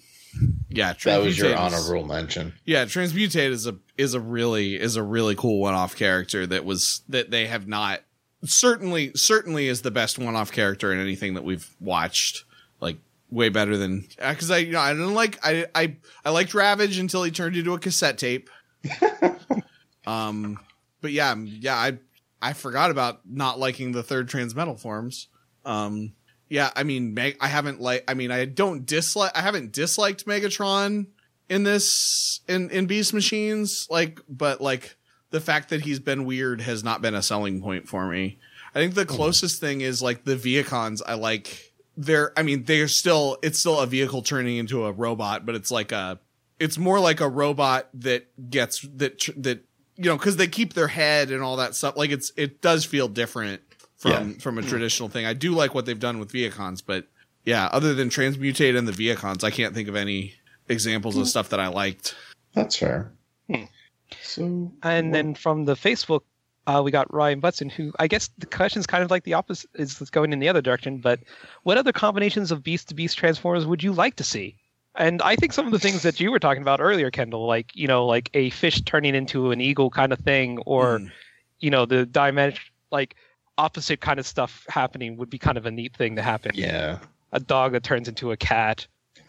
yeah, 0.68 0.94
that 1.04 1.22
was 1.22 1.38
your 1.38 1.54
honorable 1.56 2.04
mention. 2.06 2.54
yeah, 2.64 2.84
Transmutate 2.86 3.50
is 3.50 3.66
a 3.66 3.76
is 3.96 4.14
a 4.14 4.20
really 4.20 4.74
is 4.80 4.96
a 4.96 5.02
really 5.02 5.34
cool 5.36 5.60
one 5.60 5.74
off 5.74 5.94
character 5.96 6.46
that 6.46 6.64
was 6.64 7.02
that 7.08 7.30
they 7.30 7.46
have 7.46 7.66
not 7.68 8.00
certainly 8.44 9.12
certainly 9.14 9.68
is 9.68 9.82
the 9.82 9.90
best 9.90 10.18
one 10.18 10.36
off 10.36 10.52
character 10.52 10.92
in 10.92 10.98
anything 11.00 11.34
that 11.34 11.44
we've 11.44 11.68
watched. 11.80 12.44
Like 12.80 12.98
way 13.30 13.48
better 13.48 13.76
than 13.76 14.06
because 14.18 14.50
I 14.50 14.58
you 14.58 14.72
know 14.72 14.80
I 14.80 14.92
didn't 14.92 15.14
like 15.14 15.38
I 15.42 15.66
I 15.74 15.96
I 16.24 16.30
liked 16.30 16.54
Ravage 16.54 16.98
until 16.98 17.22
he 17.22 17.30
turned 17.30 17.56
into 17.56 17.74
a 17.74 17.78
cassette 17.78 18.18
tape. 18.18 18.50
um, 20.06 20.58
but 21.00 21.12
yeah 21.12 21.34
yeah 21.36 21.76
I 21.76 21.98
I 22.42 22.54
forgot 22.54 22.90
about 22.90 23.20
not 23.24 23.60
liking 23.60 23.92
the 23.92 24.02
third 24.02 24.28
transmetal 24.28 24.78
forms. 24.78 25.28
Um, 25.64 26.14
yeah, 26.48 26.70
I 26.74 26.82
mean, 26.82 27.14
Meg, 27.14 27.36
I 27.40 27.46
haven't 27.46 27.80
like, 27.80 28.04
I 28.08 28.14
mean, 28.14 28.32
I 28.32 28.44
don't 28.44 28.84
dislike, 28.84 29.30
I 29.34 29.40
haven't 29.40 29.72
disliked 29.72 30.26
Megatron 30.26 31.06
in 31.48 31.62
this, 31.62 32.40
in, 32.48 32.68
in 32.70 32.86
Beast 32.86 33.14
Machines, 33.14 33.86
like, 33.88 34.20
but 34.28 34.60
like 34.60 34.96
the 35.32 35.40
fact 35.40 35.70
that 35.70 35.80
he's 35.80 35.98
been 35.98 36.24
weird 36.24 36.60
has 36.60 36.84
not 36.84 37.02
been 37.02 37.14
a 37.14 37.22
selling 37.22 37.60
point 37.60 37.88
for 37.88 38.06
me. 38.06 38.38
I 38.74 38.78
think 38.78 38.94
the 38.94 39.04
hmm. 39.04 39.14
closest 39.14 39.60
thing 39.60 39.80
is 39.80 40.00
like 40.00 40.24
the 40.24 40.36
Vehicons 40.36 41.02
I 41.04 41.14
like, 41.14 41.72
they're, 41.96 42.32
I 42.38 42.42
mean, 42.42 42.64
they're 42.64 42.88
still, 42.88 43.38
it's 43.42 43.58
still 43.58 43.80
a 43.80 43.86
vehicle 43.86 44.22
turning 44.22 44.56
into 44.56 44.84
a 44.84 44.92
robot, 44.92 45.44
but 45.44 45.54
it's 45.54 45.70
like 45.70 45.90
a, 45.90 46.20
it's 46.60 46.78
more 46.78 47.00
like 47.00 47.20
a 47.20 47.28
robot 47.28 47.88
that 47.94 48.28
gets, 48.50 48.82
that, 48.96 49.18
that, 49.36 49.64
you 49.96 50.04
know, 50.04 50.16
cause 50.16 50.36
they 50.36 50.46
keep 50.46 50.74
their 50.74 50.88
head 50.88 51.30
and 51.30 51.42
all 51.42 51.56
that 51.56 51.74
stuff. 51.74 51.96
Like 51.96 52.10
it's, 52.10 52.32
it 52.36 52.62
does 52.62 52.84
feel 52.84 53.08
different 53.08 53.62
from 53.96 54.30
Yeah. 54.30 54.38
from 54.38 54.58
a 54.58 54.62
hmm. 54.62 54.68
traditional 54.68 55.08
thing. 55.08 55.26
I 55.26 55.32
do 55.32 55.52
like 55.52 55.74
what 55.74 55.86
they've 55.86 55.98
done 55.98 56.18
with 56.18 56.32
Vehicons, 56.32 56.82
but 56.84 57.06
yeah, 57.44 57.68
other 57.72 57.94
than 57.94 58.08
Transmutate 58.08 58.76
and 58.76 58.86
the 58.86 58.92
Vehicons, 58.92 59.42
I 59.42 59.50
can't 59.50 59.74
think 59.74 59.88
of 59.88 59.96
any 59.96 60.34
examples 60.68 61.16
of 61.16 61.22
hmm. 61.22 61.28
stuff 61.28 61.48
that 61.50 61.60
I 61.60 61.68
liked. 61.68 62.14
That's 62.54 62.76
fair. 62.76 63.12
Hmm. 63.50 63.64
So, 64.22 64.72
And 64.82 65.14
then 65.14 65.34
from 65.34 65.64
the 65.64 65.74
Facebook, 65.74 66.20
uh, 66.66 66.80
we 66.84 66.90
got 66.90 67.12
Ryan 67.12 67.40
Butson, 67.40 67.68
who 67.68 67.92
I 67.98 68.06
guess 68.06 68.30
the 68.38 68.46
question 68.46 68.80
is 68.80 68.86
kind 68.86 69.02
of 69.02 69.10
like 69.10 69.24
the 69.24 69.34
opposite, 69.34 69.70
is 69.74 69.98
going 70.10 70.32
in 70.32 70.38
the 70.38 70.48
other 70.48 70.62
direction. 70.62 70.98
But 70.98 71.20
what 71.64 71.78
other 71.78 71.92
combinations 71.92 72.52
of 72.52 72.62
beast 72.62 72.88
to 72.88 72.94
beast 72.94 73.18
transformers 73.18 73.66
would 73.66 73.82
you 73.82 73.92
like 73.92 74.16
to 74.16 74.24
see? 74.24 74.56
And 74.94 75.22
I 75.22 75.36
think 75.36 75.52
some 75.54 75.66
of 75.66 75.72
the 75.72 75.78
things 75.78 76.02
that 76.02 76.20
you 76.20 76.30
were 76.30 76.38
talking 76.38 76.62
about 76.62 76.80
earlier, 76.80 77.10
Kendall, 77.10 77.46
like 77.46 77.74
you 77.74 77.88
know, 77.88 78.06
like 78.06 78.30
a 78.34 78.50
fish 78.50 78.80
turning 78.82 79.14
into 79.14 79.50
an 79.50 79.60
eagle 79.60 79.90
kind 79.90 80.12
of 80.12 80.18
thing, 80.20 80.58
or 80.66 80.98
Mm. 81.00 81.10
you 81.60 81.70
know, 81.70 81.86
the 81.86 82.04
dimension 82.06 82.62
like 82.90 83.16
opposite 83.58 84.00
kind 84.00 84.20
of 84.20 84.26
stuff 84.26 84.66
happening 84.68 85.16
would 85.16 85.30
be 85.30 85.38
kind 85.38 85.56
of 85.58 85.66
a 85.66 85.70
neat 85.70 85.96
thing 85.96 86.16
to 86.16 86.22
happen. 86.22 86.52
yeah. 86.54 86.98
A 87.32 87.40
dog 87.40 87.72
that 87.72 87.82
turns 87.82 88.08
into 88.08 88.30
a 88.32 88.36
cat. 88.36 88.86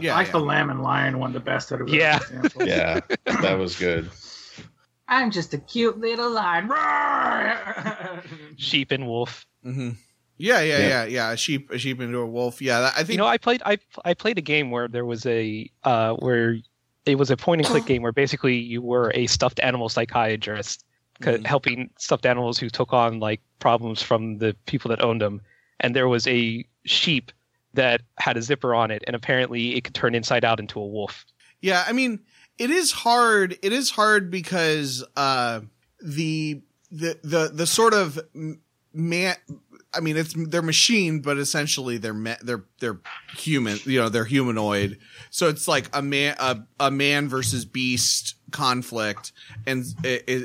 yeah, 0.00 0.14
I 0.14 0.16
like 0.18 0.26
yeah. 0.26 0.32
the 0.32 0.38
lamb 0.40 0.70
and 0.70 0.82
lion 0.82 1.18
one 1.18 1.32
the 1.32 1.40
best 1.40 1.72
out 1.72 1.80
of 1.80 1.86
those 1.88 1.96
Yeah. 1.96 2.16
examples. 2.18 2.64
yeah. 2.66 3.00
That 3.24 3.58
was 3.58 3.76
good. 3.78 4.10
I'm 5.08 5.30
just 5.30 5.52
a 5.54 5.58
cute 5.58 5.98
little 5.98 6.30
lion. 6.30 6.70
Sheep 8.56 8.90
and 8.92 9.06
wolf. 9.06 9.46
Mhm. 9.64 9.96
Yeah, 10.36 10.60
yeah, 10.60 10.78
Yeah. 10.78 10.88
yeah, 10.88 11.04
yeah. 11.04 11.32
A 11.32 11.36
sheep, 11.36 11.70
a 11.70 11.78
sheep 11.78 12.00
into 12.00 12.18
a 12.18 12.26
wolf. 12.26 12.62
Yeah, 12.62 12.80
that, 12.80 12.92
I 12.94 12.98
think. 12.98 13.10
you 13.10 13.16
know 13.18 13.26
i 13.26 13.36
played 13.36 13.60
i 13.66 13.76
i 14.04 14.14
played 14.14 14.38
a 14.38 14.42
game 14.42 14.70
where 14.70 14.88
there 14.88 15.04
was 15.04 15.26
a 15.26 15.70
uh 15.84 16.14
where 16.14 16.56
it 17.06 17.16
was 17.16 17.30
a 17.30 17.36
point 17.36 17.60
and 17.60 17.68
click 17.68 17.84
game 17.92 18.02
where 18.02 18.12
basically 18.12 18.56
you 18.56 18.80
were 18.80 19.10
a 19.14 19.26
stuffed 19.26 19.60
animal 19.60 19.88
psychiatrist 19.88 20.84
c- 21.22 21.30
Mhm. 21.30 21.46
helping 21.46 21.90
stuffed 21.98 22.24
animals 22.24 22.58
who 22.58 22.70
took 22.70 22.92
on 22.94 23.20
like 23.20 23.40
problems 23.58 24.00
from 24.02 24.38
the 24.38 24.56
people 24.66 24.88
that 24.90 25.02
owned 25.02 25.20
them 25.20 25.40
and 25.80 25.94
there 25.94 26.08
was 26.08 26.26
a 26.26 26.64
sheep 26.86 27.32
that 27.74 28.02
had 28.18 28.36
a 28.36 28.42
zipper 28.42 28.74
on 28.74 28.90
it 28.90 29.02
and 29.06 29.14
apparently 29.14 29.76
it 29.76 29.84
could 29.84 29.94
turn 29.94 30.14
inside 30.14 30.44
out 30.44 30.58
into 30.60 30.80
a 30.80 30.86
wolf 30.86 31.24
Yeah, 31.60 31.84
I 31.86 31.92
mean, 31.92 32.20
it 32.58 32.70
is 32.70 32.92
hard. 32.92 33.58
It 33.62 33.72
is 33.72 33.90
hard 33.90 34.30
because 34.30 35.04
uh 35.16 35.60
the 36.02 36.62
the 36.90 37.18
the 37.22 37.50
the 37.52 37.66
sort 37.66 37.94
of 37.94 38.18
man 38.92 39.36
I 39.92 40.00
mean, 40.00 40.16
it's 40.16 40.34
they're 40.36 40.62
machine, 40.62 41.20
but 41.20 41.36
essentially 41.36 41.98
they're 41.98 42.14
ma- 42.14 42.36
they're 42.42 42.64
they're 42.78 43.00
human. 43.36 43.78
You 43.84 43.98
know, 44.00 44.08
they're 44.08 44.24
humanoid. 44.24 44.98
So 45.30 45.48
it's 45.48 45.66
like 45.66 45.88
a 45.92 46.00
man 46.00 46.36
a, 46.38 46.60
a 46.78 46.90
man 46.90 47.28
versus 47.28 47.64
beast 47.64 48.36
conflict, 48.52 49.32
and 49.66 49.84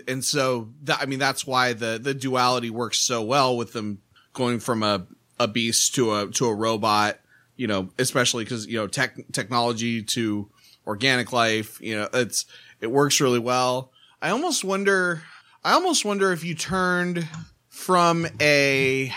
and 0.07 0.23
so 0.23 0.69
that 0.83 0.99
I 0.99 1.05
mean 1.05 1.19
that's 1.19 1.45
why 1.45 1.73
the 1.73 1.99
the 2.01 2.13
duality 2.13 2.71
works 2.71 2.97
so 2.99 3.21
well 3.21 3.55
with 3.55 3.73
them 3.73 3.99
going 4.33 4.59
from 4.59 4.81
a 4.83 5.05
a 5.39 5.47
beast 5.47 5.95
to 5.95 6.13
a 6.13 6.27
to 6.31 6.45
a 6.47 6.53
robot. 6.53 7.19
You 7.57 7.67
know, 7.67 7.89
especially 7.97 8.43
because 8.43 8.67
you 8.67 8.77
know 8.77 8.87
tech 8.87 9.15
technology 9.31 10.03
to 10.03 10.49
organic 10.85 11.31
life. 11.31 11.79
You 11.81 11.97
know, 11.97 12.09
it's 12.13 12.45
it 12.81 12.87
works 12.87 13.21
really 13.21 13.39
well. 13.39 13.91
I 14.21 14.29
almost 14.29 14.63
wonder. 14.63 15.23
I 15.63 15.73
almost 15.73 16.05
wonder 16.05 16.31
if 16.31 16.43
you 16.43 16.53
turned 16.53 17.27
from 17.69 18.27
a 18.39 19.11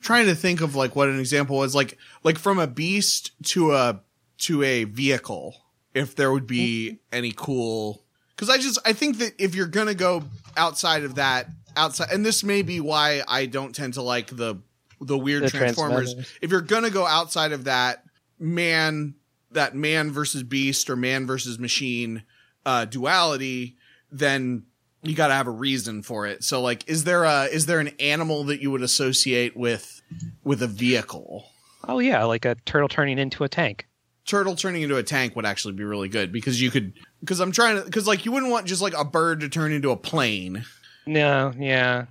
trying 0.00 0.26
to 0.26 0.34
think 0.34 0.60
of 0.60 0.74
like 0.74 0.96
what 0.96 1.08
an 1.08 1.18
example 1.18 1.56
was 1.56 1.74
like 1.74 1.96
like 2.24 2.36
from 2.36 2.58
a 2.58 2.66
beast 2.66 3.30
to 3.44 3.72
a 3.72 4.00
to 4.36 4.62
a 4.62 4.84
vehicle 4.84 5.54
if 5.94 6.16
there 6.16 6.32
would 6.32 6.46
be 6.46 6.98
any 7.12 7.32
cool 7.34 8.02
because 8.34 8.50
i 8.50 8.58
just 8.58 8.78
i 8.84 8.92
think 8.92 9.18
that 9.18 9.32
if 9.38 9.54
you're 9.54 9.66
gonna 9.66 9.94
go 9.94 10.24
outside 10.56 11.04
of 11.04 11.14
that 11.14 11.46
outside 11.76 12.10
and 12.10 12.26
this 12.26 12.42
may 12.42 12.62
be 12.62 12.80
why 12.80 13.22
i 13.28 13.46
don't 13.46 13.74
tend 13.74 13.94
to 13.94 14.02
like 14.02 14.26
the 14.36 14.56
the 15.02 15.18
weird 15.18 15.44
The 15.44 15.50
transformers 15.50 16.14
Transmetals. 16.14 16.38
if 16.40 16.50
you're 16.50 16.60
gonna 16.60 16.90
go 16.90 17.06
outside 17.06 17.52
of 17.52 17.64
that 17.64 18.04
man 18.38 19.14
that 19.50 19.74
man 19.74 20.10
versus 20.10 20.42
beast 20.42 20.88
or 20.88 20.96
man 20.96 21.26
versus 21.26 21.58
machine 21.58 22.22
uh 22.64 22.84
duality, 22.84 23.76
then 24.10 24.64
you 25.02 25.14
got 25.16 25.28
to 25.28 25.34
have 25.34 25.48
a 25.48 25.50
reason 25.52 26.02
for 26.02 26.26
it. 26.26 26.44
So 26.44 26.62
like 26.62 26.88
is 26.88 27.04
there 27.04 27.24
a 27.24 27.44
is 27.44 27.66
there 27.66 27.80
an 27.80 27.88
animal 28.00 28.44
that 28.44 28.60
you 28.62 28.70
would 28.70 28.82
associate 28.82 29.56
with 29.56 30.00
with 30.44 30.62
a 30.62 30.68
vehicle? 30.68 31.46
Oh 31.88 31.98
yeah, 31.98 32.22
like 32.24 32.44
a 32.44 32.54
turtle 32.64 32.88
turning 32.88 33.18
into 33.18 33.44
a 33.44 33.48
tank. 33.48 33.88
Turtle 34.24 34.54
turning 34.54 34.82
into 34.82 34.96
a 34.96 35.02
tank 35.02 35.34
would 35.34 35.44
actually 35.44 35.74
be 35.74 35.82
really 35.82 36.08
good 36.08 36.32
because 36.32 36.62
you 36.62 36.70
could 36.70 36.92
because 37.20 37.40
I'm 37.40 37.50
trying 37.50 37.78
to 37.78 37.84
because 37.84 38.06
like 38.06 38.24
you 38.24 38.30
wouldn't 38.32 38.52
want 38.52 38.66
just 38.66 38.80
like 38.80 38.94
a 38.96 39.04
bird 39.04 39.40
to 39.40 39.48
turn 39.48 39.72
into 39.72 39.90
a 39.90 39.96
plane. 39.96 40.64
No, 41.06 41.52
yeah. 41.58 42.06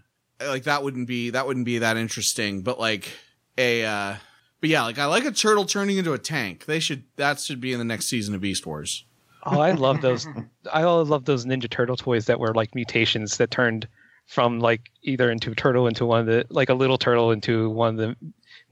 Like 0.47 0.63
that 0.63 0.83
wouldn't 0.83 1.07
be 1.07 1.29
that 1.31 1.45
wouldn't 1.47 1.65
be 1.65 1.79
that 1.79 1.97
interesting, 1.97 2.61
but 2.61 2.79
like 2.79 3.09
a 3.57 3.83
uh 3.85 4.15
but 4.59 4.69
yeah, 4.69 4.83
like 4.83 4.99
I 4.99 5.05
like 5.05 5.25
a 5.25 5.31
turtle 5.31 5.65
turning 5.65 5.97
into 5.97 6.13
a 6.13 6.17
tank. 6.19 6.65
They 6.65 6.79
should 6.79 7.03
that 7.17 7.39
should 7.39 7.59
be 7.61 7.73
in 7.73 7.79
the 7.79 7.85
next 7.85 8.05
season 8.07 8.35
of 8.35 8.41
Beast 8.41 8.65
Wars. 8.65 9.05
Oh, 9.43 9.59
I 9.59 9.71
love 9.71 10.01
those. 10.01 10.27
I 10.71 10.83
always 10.83 11.09
love 11.09 11.25
those 11.25 11.45
Ninja 11.45 11.69
Turtle 11.69 11.97
toys 11.97 12.25
that 12.25 12.39
were 12.39 12.53
like 12.53 12.75
mutations 12.75 13.37
that 13.37 13.49
turned 13.51 13.87
from 14.27 14.59
like 14.59 14.91
either 15.03 15.31
into 15.31 15.51
a 15.51 15.55
turtle 15.55 15.87
into 15.87 16.05
one 16.05 16.19
of 16.21 16.25
the 16.27 16.45
like 16.49 16.69
a 16.69 16.73
little 16.75 16.97
turtle 16.97 17.31
into 17.31 17.69
one 17.69 17.89
of 17.89 17.97
the 17.97 18.15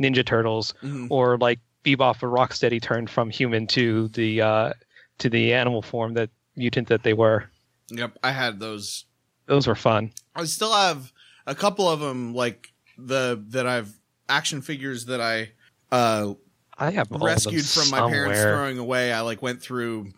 Ninja 0.02 0.26
Turtles, 0.26 0.74
Mhm. 0.84 1.08
or 1.10 1.38
like 1.38 1.60
Bebop 1.84 2.22
or 2.24 2.30
Rocksteady 2.30 2.82
turned 2.82 3.10
from 3.10 3.30
human 3.30 3.66
to 3.68 4.08
the 4.10 4.42
uh 4.42 4.74
to 5.18 5.30
the 5.30 5.54
animal 5.54 5.82
form 5.82 6.14
that 6.14 6.30
mutant 6.56 6.88
that 6.90 7.04
they 7.04 7.14
were. 7.14 7.50
Yep, 7.90 8.18
I 8.24 8.32
had 8.32 8.60
those. 8.60 9.06
Those 9.48 9.66
were 9.68 9.76
fun. 9.76 10.12
I 10.36 10.44
still 10.46 10.72
have 10.74 11.12
a 11.50 11.56
couple 11.56 11.90
of 11.90 12.00
them 12.00 12.34
like 12.34 12.72
the 12.98 13.44
that 13.50 13.68
I've 13.68 13.92
action 14.30 14.62
figures 14.62 15.06
that 15.06 15.20
I 15.20 15.52
uh 15.92 16.34
I 16.78 16.92
have 16.92 17.12
all 17.12 17.16
of 17.16 17.22
them 17.22 17.28
rescued 17.28 17.66
from 17.66 17.90
my 17.90 18.10
parents 18.10 18.40
throwing 18.42 18.78
away. 18.78 19.12
I 19.12 19.22
like 19.22 19.42
went 19.42 19.62
through 19.62 20.12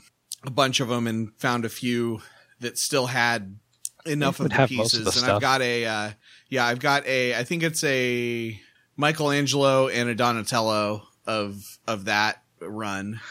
a 0.44 0.52
bunch 0.52 0.80
of 0.80 0.90
them 0.90 1.08
and 1.08 1.34
found 1.38 1.66
a 1.66 1.70
few 1.70 2.22
that 2.60 2.78
still 2.78 3.08
had 3.08 3.58
enough 4.06 4.40
of 4.40 4.50
the 4.50 4.56
have 4.56 4.72
most 4.72 4.94
of 4.94 5.06
pieces. 5.06 5.16
the 5.16 5.22
and 5.22 5.32
I've 5.32 5.42
got 5.42 5.62
a 5.62 5.86
uh, 5.86 6.12
yeah, 6.50 6.66
I've 6.66 6.80
got 6.80 7.06
a 7.08 7.36
I 7.36 7.44
think 7.44 7.64
it's 7.64 7.84
a 7.84 8.60
Michelangelo 8.98 9.88
and 9.88 10.10
a 10.10 10.16
Donatello 10.16 11.04
of 11.26 11.80
of 11.88 12.06
that 12.06 12.44
run. 12.60 13.22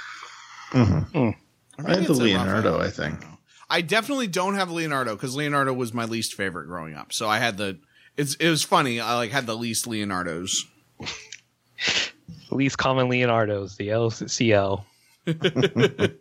Mhm. 0.73 1.15
Or 1.15 1.35
I 1.79 1.83
maybe 1.83 2.01
had 2.01 2.07
the 2.07 2.13
Leonardo, 2.15 2.79
Raphael. 2.79 2.87
I 2.87 2.91
think. 2.91 3.25
I 3.69 3.83
definitely 3.83 4.27
don't 4.27 4.57
have 4.57 4.71
Leonardo 4.71 5.15
because 5.15 5.37
Leonardo 5.37 5.73
was 5.73 5.95
my 5.95 6.05
least 6.05 6.35
favorite 6.35 6.67
growing 6.67 6.95
up. 6.95 7.13
So 7.13 7.29
I 7.29 7.39
had 7.39 7.57
the 7.57 7.79
it's 8.17 8.35
it 8.37 8.49
was 8.49 8.63
funny. 8.63 9.01
I 9.01 9.15
like 9.17 9.31
had 9.31 9.47
the 9.47 9.57
least 9.57 9.87
Leonardos. 9.87 10.65
least 12.51 12.79
common 12.79 13.09
Leonardo's, 13.09 13.77
the 13.77 13.89
LCL. 13.89 14.85
but 15.25 16.19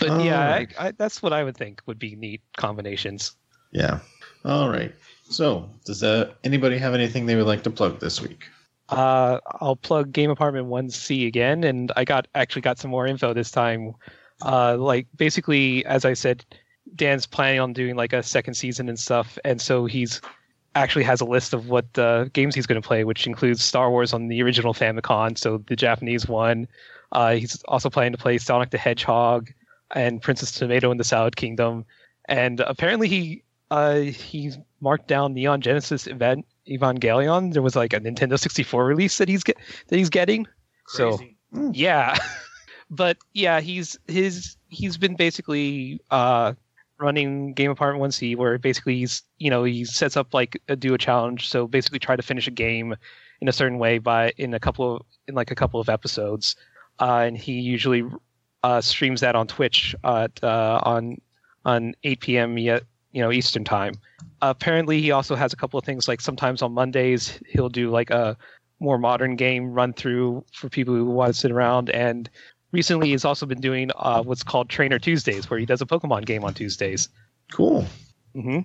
yeah, 0.00 0.08
Alright. 0.08 0.74
I, 0.78 0.86
I, 0.88 0.92
that's 0.92 1.22
what 1.22 1.32
I 1.32 1.44
would 1.44 1.56
think 1.56 1.82
would 1.86 1.98
be 1.98 2.16
neat 2.16 2.42
combinations. 2.56 3.36
Yeah. 3.72 4.00
All 4.44 4.70
right. 4.70 4.94
So, 5.28 5.68
does 5.84 6.02
uh, 6.02 6.32
anybody 6.44 6.78
have 6.78 6.94
anything 6.94 7.26
they 7.26 7.34
would 7.34 7.46
like 7.46 7.64
to 7.64 7.70
plug 7.70 7.98
this 7.98 8.22
week? 8.22 8.44
Uh, 8.88 9.40
I'll 9.60 9.74
plug 9.74 10.12
Game 10.12 10.30
Apartment 10.30 10.68
1C 10.68 11.26
again, 11.26 11.64
and 11.64 11.90
I 11.96 12.04
got 12.04 12.28
actually 12.36 12.62
got 12.62 12.78
some 12.78 12.92
more 12.92 13.06
info 13.06 13.34
this 13.34 13.50
time. 13.50 13.94
Uh, 14.42 14.76
like 14.76 15.08
basically, 15.16 15.84
as 15.86 16.04
I 16.04 16.12
said, 16.12 16.44
Dan's 16.96 17.26
planning 17.26 17.60
on 17.60 17.72
doing 17.72 17.96
like 17.96 18.12
a 18.12 18.22
second 18.22 18.54
season 18.54 18.88
and 18.88 18.98
stuff, 18.98 19.38
and 19.44 19.60
so 19.60 19.86
he's 19.86 20.20
actually 20.74 21.04
has 21.04 21.20
a 21.20 21.24
list 21.24 21.54
of 21.54 21.68
what 21.68 21.98
uh, 21.98 22.24
games 22.32 22.54
he's 22.54 22.66
going 22.66 22.80
to 22.80 22.86
play, 22.86 23.04
which 23.04 23.26
includes 23.26 23.64
Star 23.64 23.90
Wars 23.90 24.12
on 24.12 24.28
the 24.28 24.42
original 24.42 24.74
Famicom, 24.74 25.36
so 25.38 25.58
the 25.66 25.76
Japanese 25.76 26.28
one. 26.28 26.68
Uh, 27.12 27.34
he's 27.34 27.62
also 27.64 27.88
planning 27.88 28.12
to 28.12 28.18
play 28.18 28.36
Sonic 28.36 28.70
the 28.70 28.78
Hedgehog 28.78 29.50
and 29.94 30.20
Princess 30.20 30.52
Tomato 30.52 30.90
in 30.90 30.98
the 30.98 31.04
Salad 31.04 31.36
Kingdom, 31.36 31.84
and 32.28 32.60
apparently 32.60 33.08
he 33.08 33.42
uh, 33.70 34.00
he's 34.00 34.58
marked 34.80 35.08
down 35.08 35.34
Neon 35.34 35.60
Genesis 35.60 36.06
Event 36.06 36.46
Evangelion. 36.68 37.52
There 37.52 37.62
was 37.62 37.76
like 37.76 37.92
a 37.92 38.00
Nintendo 38.00 38.38
64 38.38 38.84
release 38.84 39.18
that 39.18 39.28
he's 39.28 39.44
get 39.44 39.56
that 39.88 39.96
he's 39.96 40.10
getting. 40.10 40.46
So 40.88 41.16
Crazy. 41.16 41.36
yeah, 41.72 42.16
but 42.90 43.16
yeah, 43.32 43.60
he's 43.60 43.98
his 44.06 44.56
he's 44.68 44.96
been 44.96 45.16
basically 45.16 46.00
uh, 46.10 46.54
running 46.98 47.52
Game 47.52 47.70
Apartment 47.70 48.00
One 48.00 48.12
C, 48.12 48.34
where 48.34 48.58
basically 48.58 48.96
he's 48.96 49.22
you 49.38 49.50
know 49.50 49.64
he 49.64 49.84
sets 49.84 50.16
up 50.16 50.34
like 50.34 50.60
a 50.68 50.76
do 50.76 50.94
a 50.94 50.98
challenge. 50.98 51.48
So 51.48 51.66
basically, 51.66 51.98
try 51.98 52.16
to 52.16 52.22
finish 52.22 52.46
a 52.46 52.50
game 52.50 52.94
in 53.40 53.48
a 53.48 53.52
certain 53.52 53.78
way 53.78 53.98
by 53.98 54.32
in 54.36 54.54
a 54.54 54.60
couple 54.60 54.96
of 54.96 55.02
in 55.28 55.34
like 55.34 55.50
a 55.50 55.54
couple 55.54 55.80
of 55.80 55.88
episodes, 55.88 56.56
uh, 57.00 57.24
and 57.26 57.36
he 57.36 57.52
usually 57.52 58.04
uh, 58.62 58.80
streams 58.80 59.20
that 59.20 59.36
on 59.36 59.46
Twitch 59.46 59.94
at 60.04 60.42
uh, 60.42 60.80
on 60.82 61.20
on 61.64 61.94
8 62.04 62.20
p.m. 62.20 62.58
yet 62.58 62.84
you 63.12 63.20
know 63.20 63.32
Eastern 63.32 63.64
time. 63.64 63.94
apparently, 64.42 65.00
he 65.00 65.10
also 65.10 65.34
has 65.34 65.52
a 65.52 65.56
couple 65.56 65.78
of 65.78 65.84
things 65.84 66.08
like 66.08 66.20
sometimes 66.20 66.62
on 66.62 66.72
Mondays 66.72 67.40
he'll 67.48 67.68
do 67.68 67.90
like 67.90 68.10
a 68.10 68.36
more 68.80 68.98
modern 68.98 69.36
game 69.36 69.72
run 69.72 69.92
through 69.92 70.44
for 70.52 70.68
people 70.68 70.94
who 70.94 71.06
want 71.06 71.32
to 71.32 71.40
sit 71.40 71.50
around. 71.50 71.90
And 71.90 72.28
recently, 72.72 73.10
he's 73.10 73.24
also 73.24 73.46
been 73.46 73.60
doing 73.60 73.90
uh, 73.96 74.22
what's 74.22 74.42
called 74.42 74.68
Trainer 74.68 74.98
Tuesdays, 74.98 75.48
where 75.50 75.58
he 75.58 75.66
does 75.66 75.80
a 75.80 75.86
Pokemon 75.86 76.26
game 76.26 76.44
on 76.44 76.54
Tuesdays. 76.54 77.08
Cool. 77.52 77.86
hmm 78.34 78.60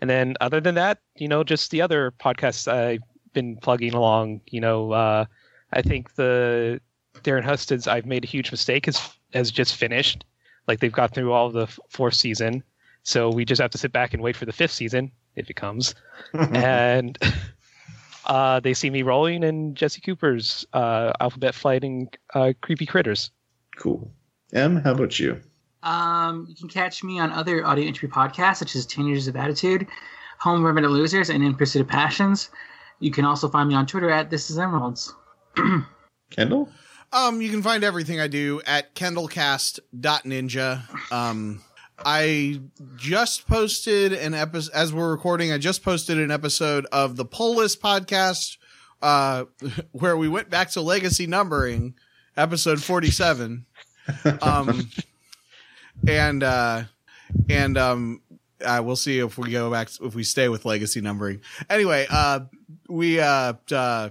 And 0.00 0.08
then, 0.08 0.36
other 0.40 0.60
than 0.60 0.74
that, 0.76 0.98
you 1.16 1.28
know, 1.28 1.44
just 1.44 1.70
the 1.70 1.82
other 1.82 2.12
podcasts 2.12 2.70
I've 2.70 3.02
been 3.32 3.56
plugging 3.56 3.94
along. 3.94 4.40
You 4.46 4.60
know, 4.60 4.92
uh, 4.92 5.24
I 5.72 5.82
think 5.82 6.14
the 6.14 6.80
Darren 7.22 7.44
Husted's 7.44 7.86
"I've 7.88 8.06
Made 8.06 8.24
a 8.24 8.28
Huge 8.28 8.50
Mistake" 8.50 8.86
has 8.86 9.00
has 9.32 9.50
just 9.50 9.76
finished. 9.76 10.24
Like 10.68 10.80
they've 10.80 10.92
got 10.92 11.12
through 11.14 11.32
all 11.32 11.48
of 11.48 11.52
the 11.52 11.62
f- 11.62 11.78
fourth 11.88 12.14
season, 12.14 12.62
so 13.02 13.30
we 13.30 13.44
just 13.44 13.60
have 13.60 13.70
to 13.72 13.78
sit 13.78 13.92
back 13.92 14.14
and 14.14 14.22
wait 14.22 14.36
for 14.36 14.44
the 14.46 14.52
fifth 14.52 14.72
season 14.72 15.10
if 15.34 15.50
it 15.50 15.56
comes. 15.56 15.94
and 16.32 17.18
uh, 18.26 18.60
they 18.60 18.74
see 18.74 18.90
me 18.90 19.02
rolling 19.02 19.44
and 19.44 19.76
Jesse 19.76 20.00
Cooper's 20.00 20.66
uh, 20.72 21.12
Alphabet 21.20 21.54
Fighting 21.54 22.08
uh, 22.34 22.52
Creepy 22.60 22.86
Critters. 22.86 23.30
Cool. 23.76 24.10
Em, 24.52 24.76
how 24.76 24.92
about 24.92 25.18
you? 25.18 25.40
Um, 25.82 26.46
you 26.48 26.54
can 26.54 26.68
catch 26.68 27.02
me 27.02 27.18
on 27.18 27.32
other 27.32 27.66
Audio 27.66 27.86
Entropy 27.86 28.12
podcasts 28.12 28.58
such 28.58 28.76
as 28.76 28.86
10 28.86 29.06
Years 29.06 29.26
of 29.26 29.36
Attitude, 29.36 29.86
Home 30.40 30.60
of 30.60 30.64
Remnant 30.64 30.92
Losers, 30.92 31.30
and 31.30 31.42
In 31.42 31.54
Pursuit 31.54 31.82
of 31.82 31.88
Passions. 31.88 32.50
You 33.00 33.10
can 33.10 33.24
also 33.24 33.48
find 33.48 33.68
me 33.68 33.74
on 33.74 33.86
Twitter 33.86 34.10
at 34.10 34.30
This 34.30 34.50
Is 34.50 34.58
Emeralds. 34.58 35.14
Kendall? 36.30 36.68
Um, 37.12 37.42
you 37.42 37.50
can 37.50 37.62
find 37.62 37.84
everything 37.84 38.20
I 38.20 38.28
do 38.28 38.62
at 38.64 38.94
kendallcast.ninja. 38.94 41.12
Um, 41.12 41.60
I 42.04 42.60
just 42.96 43.46
posted 43.46 44.12
an 44.12 44.34
episode 44.34 44.72
as 44.74 44.92
we're 44.92 45.10
recording. 45.10 45.52
I 45.52 45.58
just 45.58 45.82
posted 45.82 46.18
an 46.18 46.30
episode 46.30 46.86
of 46.92 47.16
the 47.16 47.24
Pull 47.24 47.56
List 47.56 47.80
podcast, 47.80 48.56
uh, 49.00 49.44
where 49.92 50.16
we 50.16 50.28
went 50.28 50.50
back 50.50 50.70
to 50.70 50.80
legacy 50.80 51.26
numbering, 51.26 51.94
episode 52.36 52.82
forty-seven. 52.82 53.66
Um, 54.42 54.90
and 56.08 56.42
uh, 56.42 56.82
and 57.48 57.78
um, 57.78 58.20
uh, 58.64 58.82
we'll 58.84 58.96
see 58.96 59.20
if 59.20 59.38
we 59.38 59.52
go 59.52 59.70
back 59.70 59.90
if 60.00 60.16
we 60.16 60.24
stay 60.24 60.48
with 60.48 60.64
legacy 60.64 61.00
numbering. 61.00 61.40
Anyway, 61.70 62.06
uh, 62.10 62.40
we 62.88 63.20
uh, 63.20 63.54
uh 63.70 64.08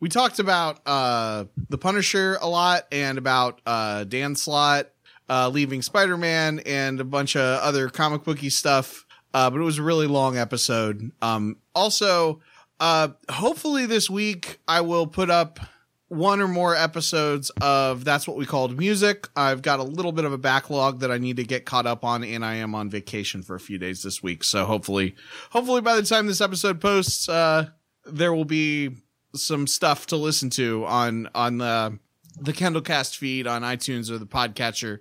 we 0.00 0.10
talked 0.10 0.38
about 0.38 0.80
uh 0.84 1.44
the 1.70 1.78
Punisher 1.78 2.36
a 2.42 2.48
lot 2.48 2.86
and 2.92 3.16
about 3.16 3.62
uh 3.64 4.04
Dan 4.04 4.36
Slott 4.36 4.90
uh 5.30 5.48
leaving 5.48 5.80
Spider-Man 5.80 6.60
and 6.66 7.00
a 7.00 7.04
bunch 7.04 7.36
of 7.36 7.60
other 7.60 7.88
comic 7.88 8.24
booky 8.24 8.50
stuff. 8.50 9.06
Uh 9.32 9.48
but 9.48 9.60
it 9.60 9.64
was 9.64 9.78
a 9.78 9.82
really 9.82 10.06
long 10.06 10.36
episode. 10.36 11.10
Um 11.22 11.56
also 11.74 12.40
uh 12.80 13.08
hopefully 13.30 13.86
this 13.86 14.10
week 14.10 14.58
I 14.68 14.82
will 14.82 15.06
put 15.06 15.30
up 15.30 15.60
one 16.08 16.40
or 16.40 16.48
more 16.48 16.74
episodes 16.74 17.50
of 17.60 18.04
That's 18.04 18.26
What 18.26 18.36
We 18.36 18.44
Called 18.44 18.76
Music. 18.76 19.28
I've 19.36 19.62
got 19.62 19.78
a 19.78 19.84
little 19.84 20.10
bit 20.10 20.24
of 20.24 20.32
a 20.32 20.38
backlog 20.38 20.98
that 21.00 21.10
I 21.12 21.18
need 21.18 21.36
to 21.36 21.44
get 21.44 21.64
caught 21.64 21.86
up 21.86 22.04
on 22.04 22.24
and 22.24 22.44
I 22.44 22.56
am 22.56 22.74
on 22.74 22.90
vacation 22.90 23.42
for 23.42 23.54
a 23.54 23.60
few 23.60 23.78
days 23.78 24.02
this 24.02 24.20
week. 24.20 24.42
So 24.42 24.64
hopefully 24.64 25.14
hopefully 25.50 25.80
by 25.80 25.94
the 25.94 26.02
time 26.02 26.26
this 26.26 26.40
episode 26.40 26.80
posts 26.80 27.28
uh 27.28 27.68
there 28.06 28.34
will 28.34 28.44
be 28.44 28.96
some 29.36 29.68
stuff 29.68 30.06
to 30.08 30.16
listen 30.16 30.50
to 30.50 30.84
on 30.86 31.28
on 31.34 31.58
the 31.58 31.98
the 32.40 32.52
Kendallcast 32.52 33.16
feed 33.16 33.46
on 33.46 33.62
iTunes 33.62 34.10
or 34.10 34.18
the 34.18 34.26
podcatcher 34.26 34.98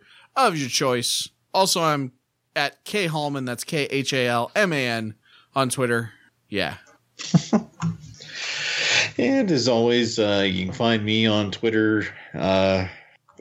of 0.48 0.58
your 0.58 0.70
choice. 0.70 1.30
Also, 1.54 1.82
I'm 1.82 2.14
at 2.56 2.84
K 2.84 3.08
Halman. 3.08 3.46
That's 3.46 3.64
K 3.64 3.86
H 3.86 4.14
A 4.14 4.28
L 4.28 4.52
M 4.56 4.74
A 4.74 4.88
N 4.88 5.16
on 5.56 5.70
Twitter. 5.70 6.12
Yeah. 6.48 6.78
And 9.20 9.52
as 9.52 9.68
always, 9.68 10.18
uh, 10.18 10.46
you 10.50 10.64
can 10.66 10.74
find 10.74 11.04
me 11.04 11.26
on 11.26 11.52
Twitter. 11.52 12.06
Uh, 12.34 12.88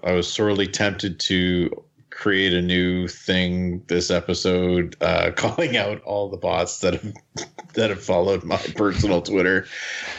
I 0.03 0.13
was 0.13 0.33
sorely 0.33 0.67
tempted 0.67 1.21
to 1.21 1.71
create 2.11 2.53
a 2.53 2.61
new 2.61 3.07
thing 3.07 3.85
this 3.87 4.11
episode, 4.11 4.97
uh, 5.01 5.31
calling 5.37 5.77
out 5.77 6.03
all 6.03 6.29
the 6.29 6.37
bots 6.37 6.81
that 6.81 6.95
have 6.95 7.15
that 7.75 7.91
have 7.91 8.03
followed 8.03 8.43
my 8.43 8.57
personal 8.75 9.23
Twitter. 9.23 9.67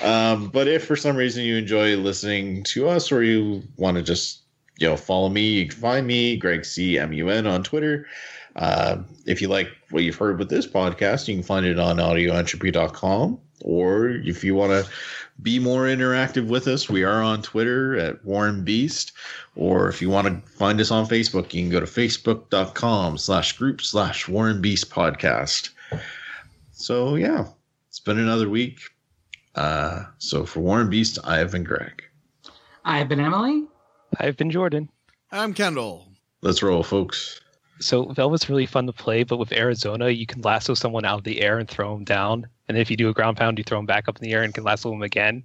Um, 0.02 0.48
but 0.48 0.70
if 0.70 0.86
for 0.86 0.96
some 0.96 1.18
reason 1.18 1.44
you 1.44 1.58
enjoy 1.58 1.98
listening 1.98 2.64
to 2.64 2.88
us, 2.88 3.12
or 3.12 3.22
you 3.22 3.62
want 3.76 3.98
to 3.98 4.04
just 4.04 4.44
you 4.80 4.88
know 4.88 4.98
follow 4.98 5.30
me, 5.30 5.48
you 5.48 5.68
can 5.68 5.80
find 5.80 6.08
me 6.08 6.38
Greg 6.38 6.66
C 6.66 6.98
M 6.98 7.14
U 7.14 7.30
N 7.30 7.46
on 7.46 7.64
Twitter. 7.64 8.08
Uh, 8.56 8.98
if 9.26 9.42
you 9.42 9.48
like 9.48 9.70
what 9.92 10.04
you've 10.04 10.16
heard 10.16 10.40
with 10.40 10.50
this 10.50 10.68
podcast, 10.68 11.28
you 11.28 11.36
can 11.36 11.44
find 11.44 11.66
it 11.66 11.80
on 11.80 11.98
audioentropy.com. 11.98 13.40
Or 13.62 14.10
if 14.10 14.44
you 14.44 14.56
want 14.56 14.72
to 14.72 14.92
be 15.42 15.60
more 15.60 15.84
interactive 15.84 16.48
with 16.48 16.68
us, 16.68 16.90
we 16.90 17.04
are 17.04 17.22
on 17.22 17.42
Twitter 17.42 17.98
at 17.98 18.24
Warren 18.26 18.64
Beast. 18.64 19.14
Or 19.56 19.88
if 19.88 20.02
you 20.02 20.10
want 20.10 20.28
to 20.28 20.52
find 20.52 20.80
us 20.82 20.92
on 20.92 21.08
Facebook, 21.08 21.54
you 21.54 21.64
can 21.64 21.70
go 21.70 21.80
to 21.80 21.86
facebook.com 21.86 23.18
slash 23.18 23.58
group 23.58 23.82
slash 23.82 24.28
Warren 24.28 24.62
Beast 24.62 24.90
podcast. 24.90 25.70
So, 26.72 27.16
yeah, 27.16 27.46
it's 27.88 28.00
been 28.00 28.20
another 28.20 28.50
week. 28.50 28.80
Uh, 29.56 30.06
so, 30.18 30.46
for 30.46 30.62
Warren 30.62 30.90
Beast, 30.90 31.20
I 31.24 31.38
have 31.38 31.52
been 31.52 31.64
Greg. 31.64 32.04
I've 32.86 33.10
been 33.10 33.20
Emily. 33.20 33.69
I've 34.18 34.38
been 34.38 34.52
Jordan. 34.52 34.90
I'm 35.32 35.54
Kendall. 35.54 36.08
Let's 36.42 36.64
roll, 36.64 36.84
folks. 36.84 37.42
So 37.80 38.06
Velvet's 38.06 38.50
really 38.50 38.66
fun 38.66 38.88
to 38.88 38.94
play, 38.94 39.24
but 39.24 39.38
with 39.38 39.54
Arizona, 39.54 40.10
you 40.10 40.26
can 40.26 40.42
lasso 40.42 40.74
someone 40.74 41.06
out 41.06 41.20
of 41.20 41.24
the 41.24 41.42
air 41.42 41.60
and 41.60 41.70
throw 41.70 41.94
them 41.94 42.04
down. 42.04 42.48
And 42.68 42.78
if 42.78 42.92
you 42.92 42.98
do 42.98 43.10
a 43.10 43.14
ground 43.14 43.38
pound, 43.38 43.58
you 43.58 43.64
throw 43.64 43.78
them 43.78 43.86
back 43.86 44.08
up 44.08 44.18
in 44.18 44.24
the 44.24 44.34
air 44.34 44.44
and 44.44 44.54
can 44.54 44.64
lasso 44.64 44.90
them 44.90 45.02
again. 45.02 45.44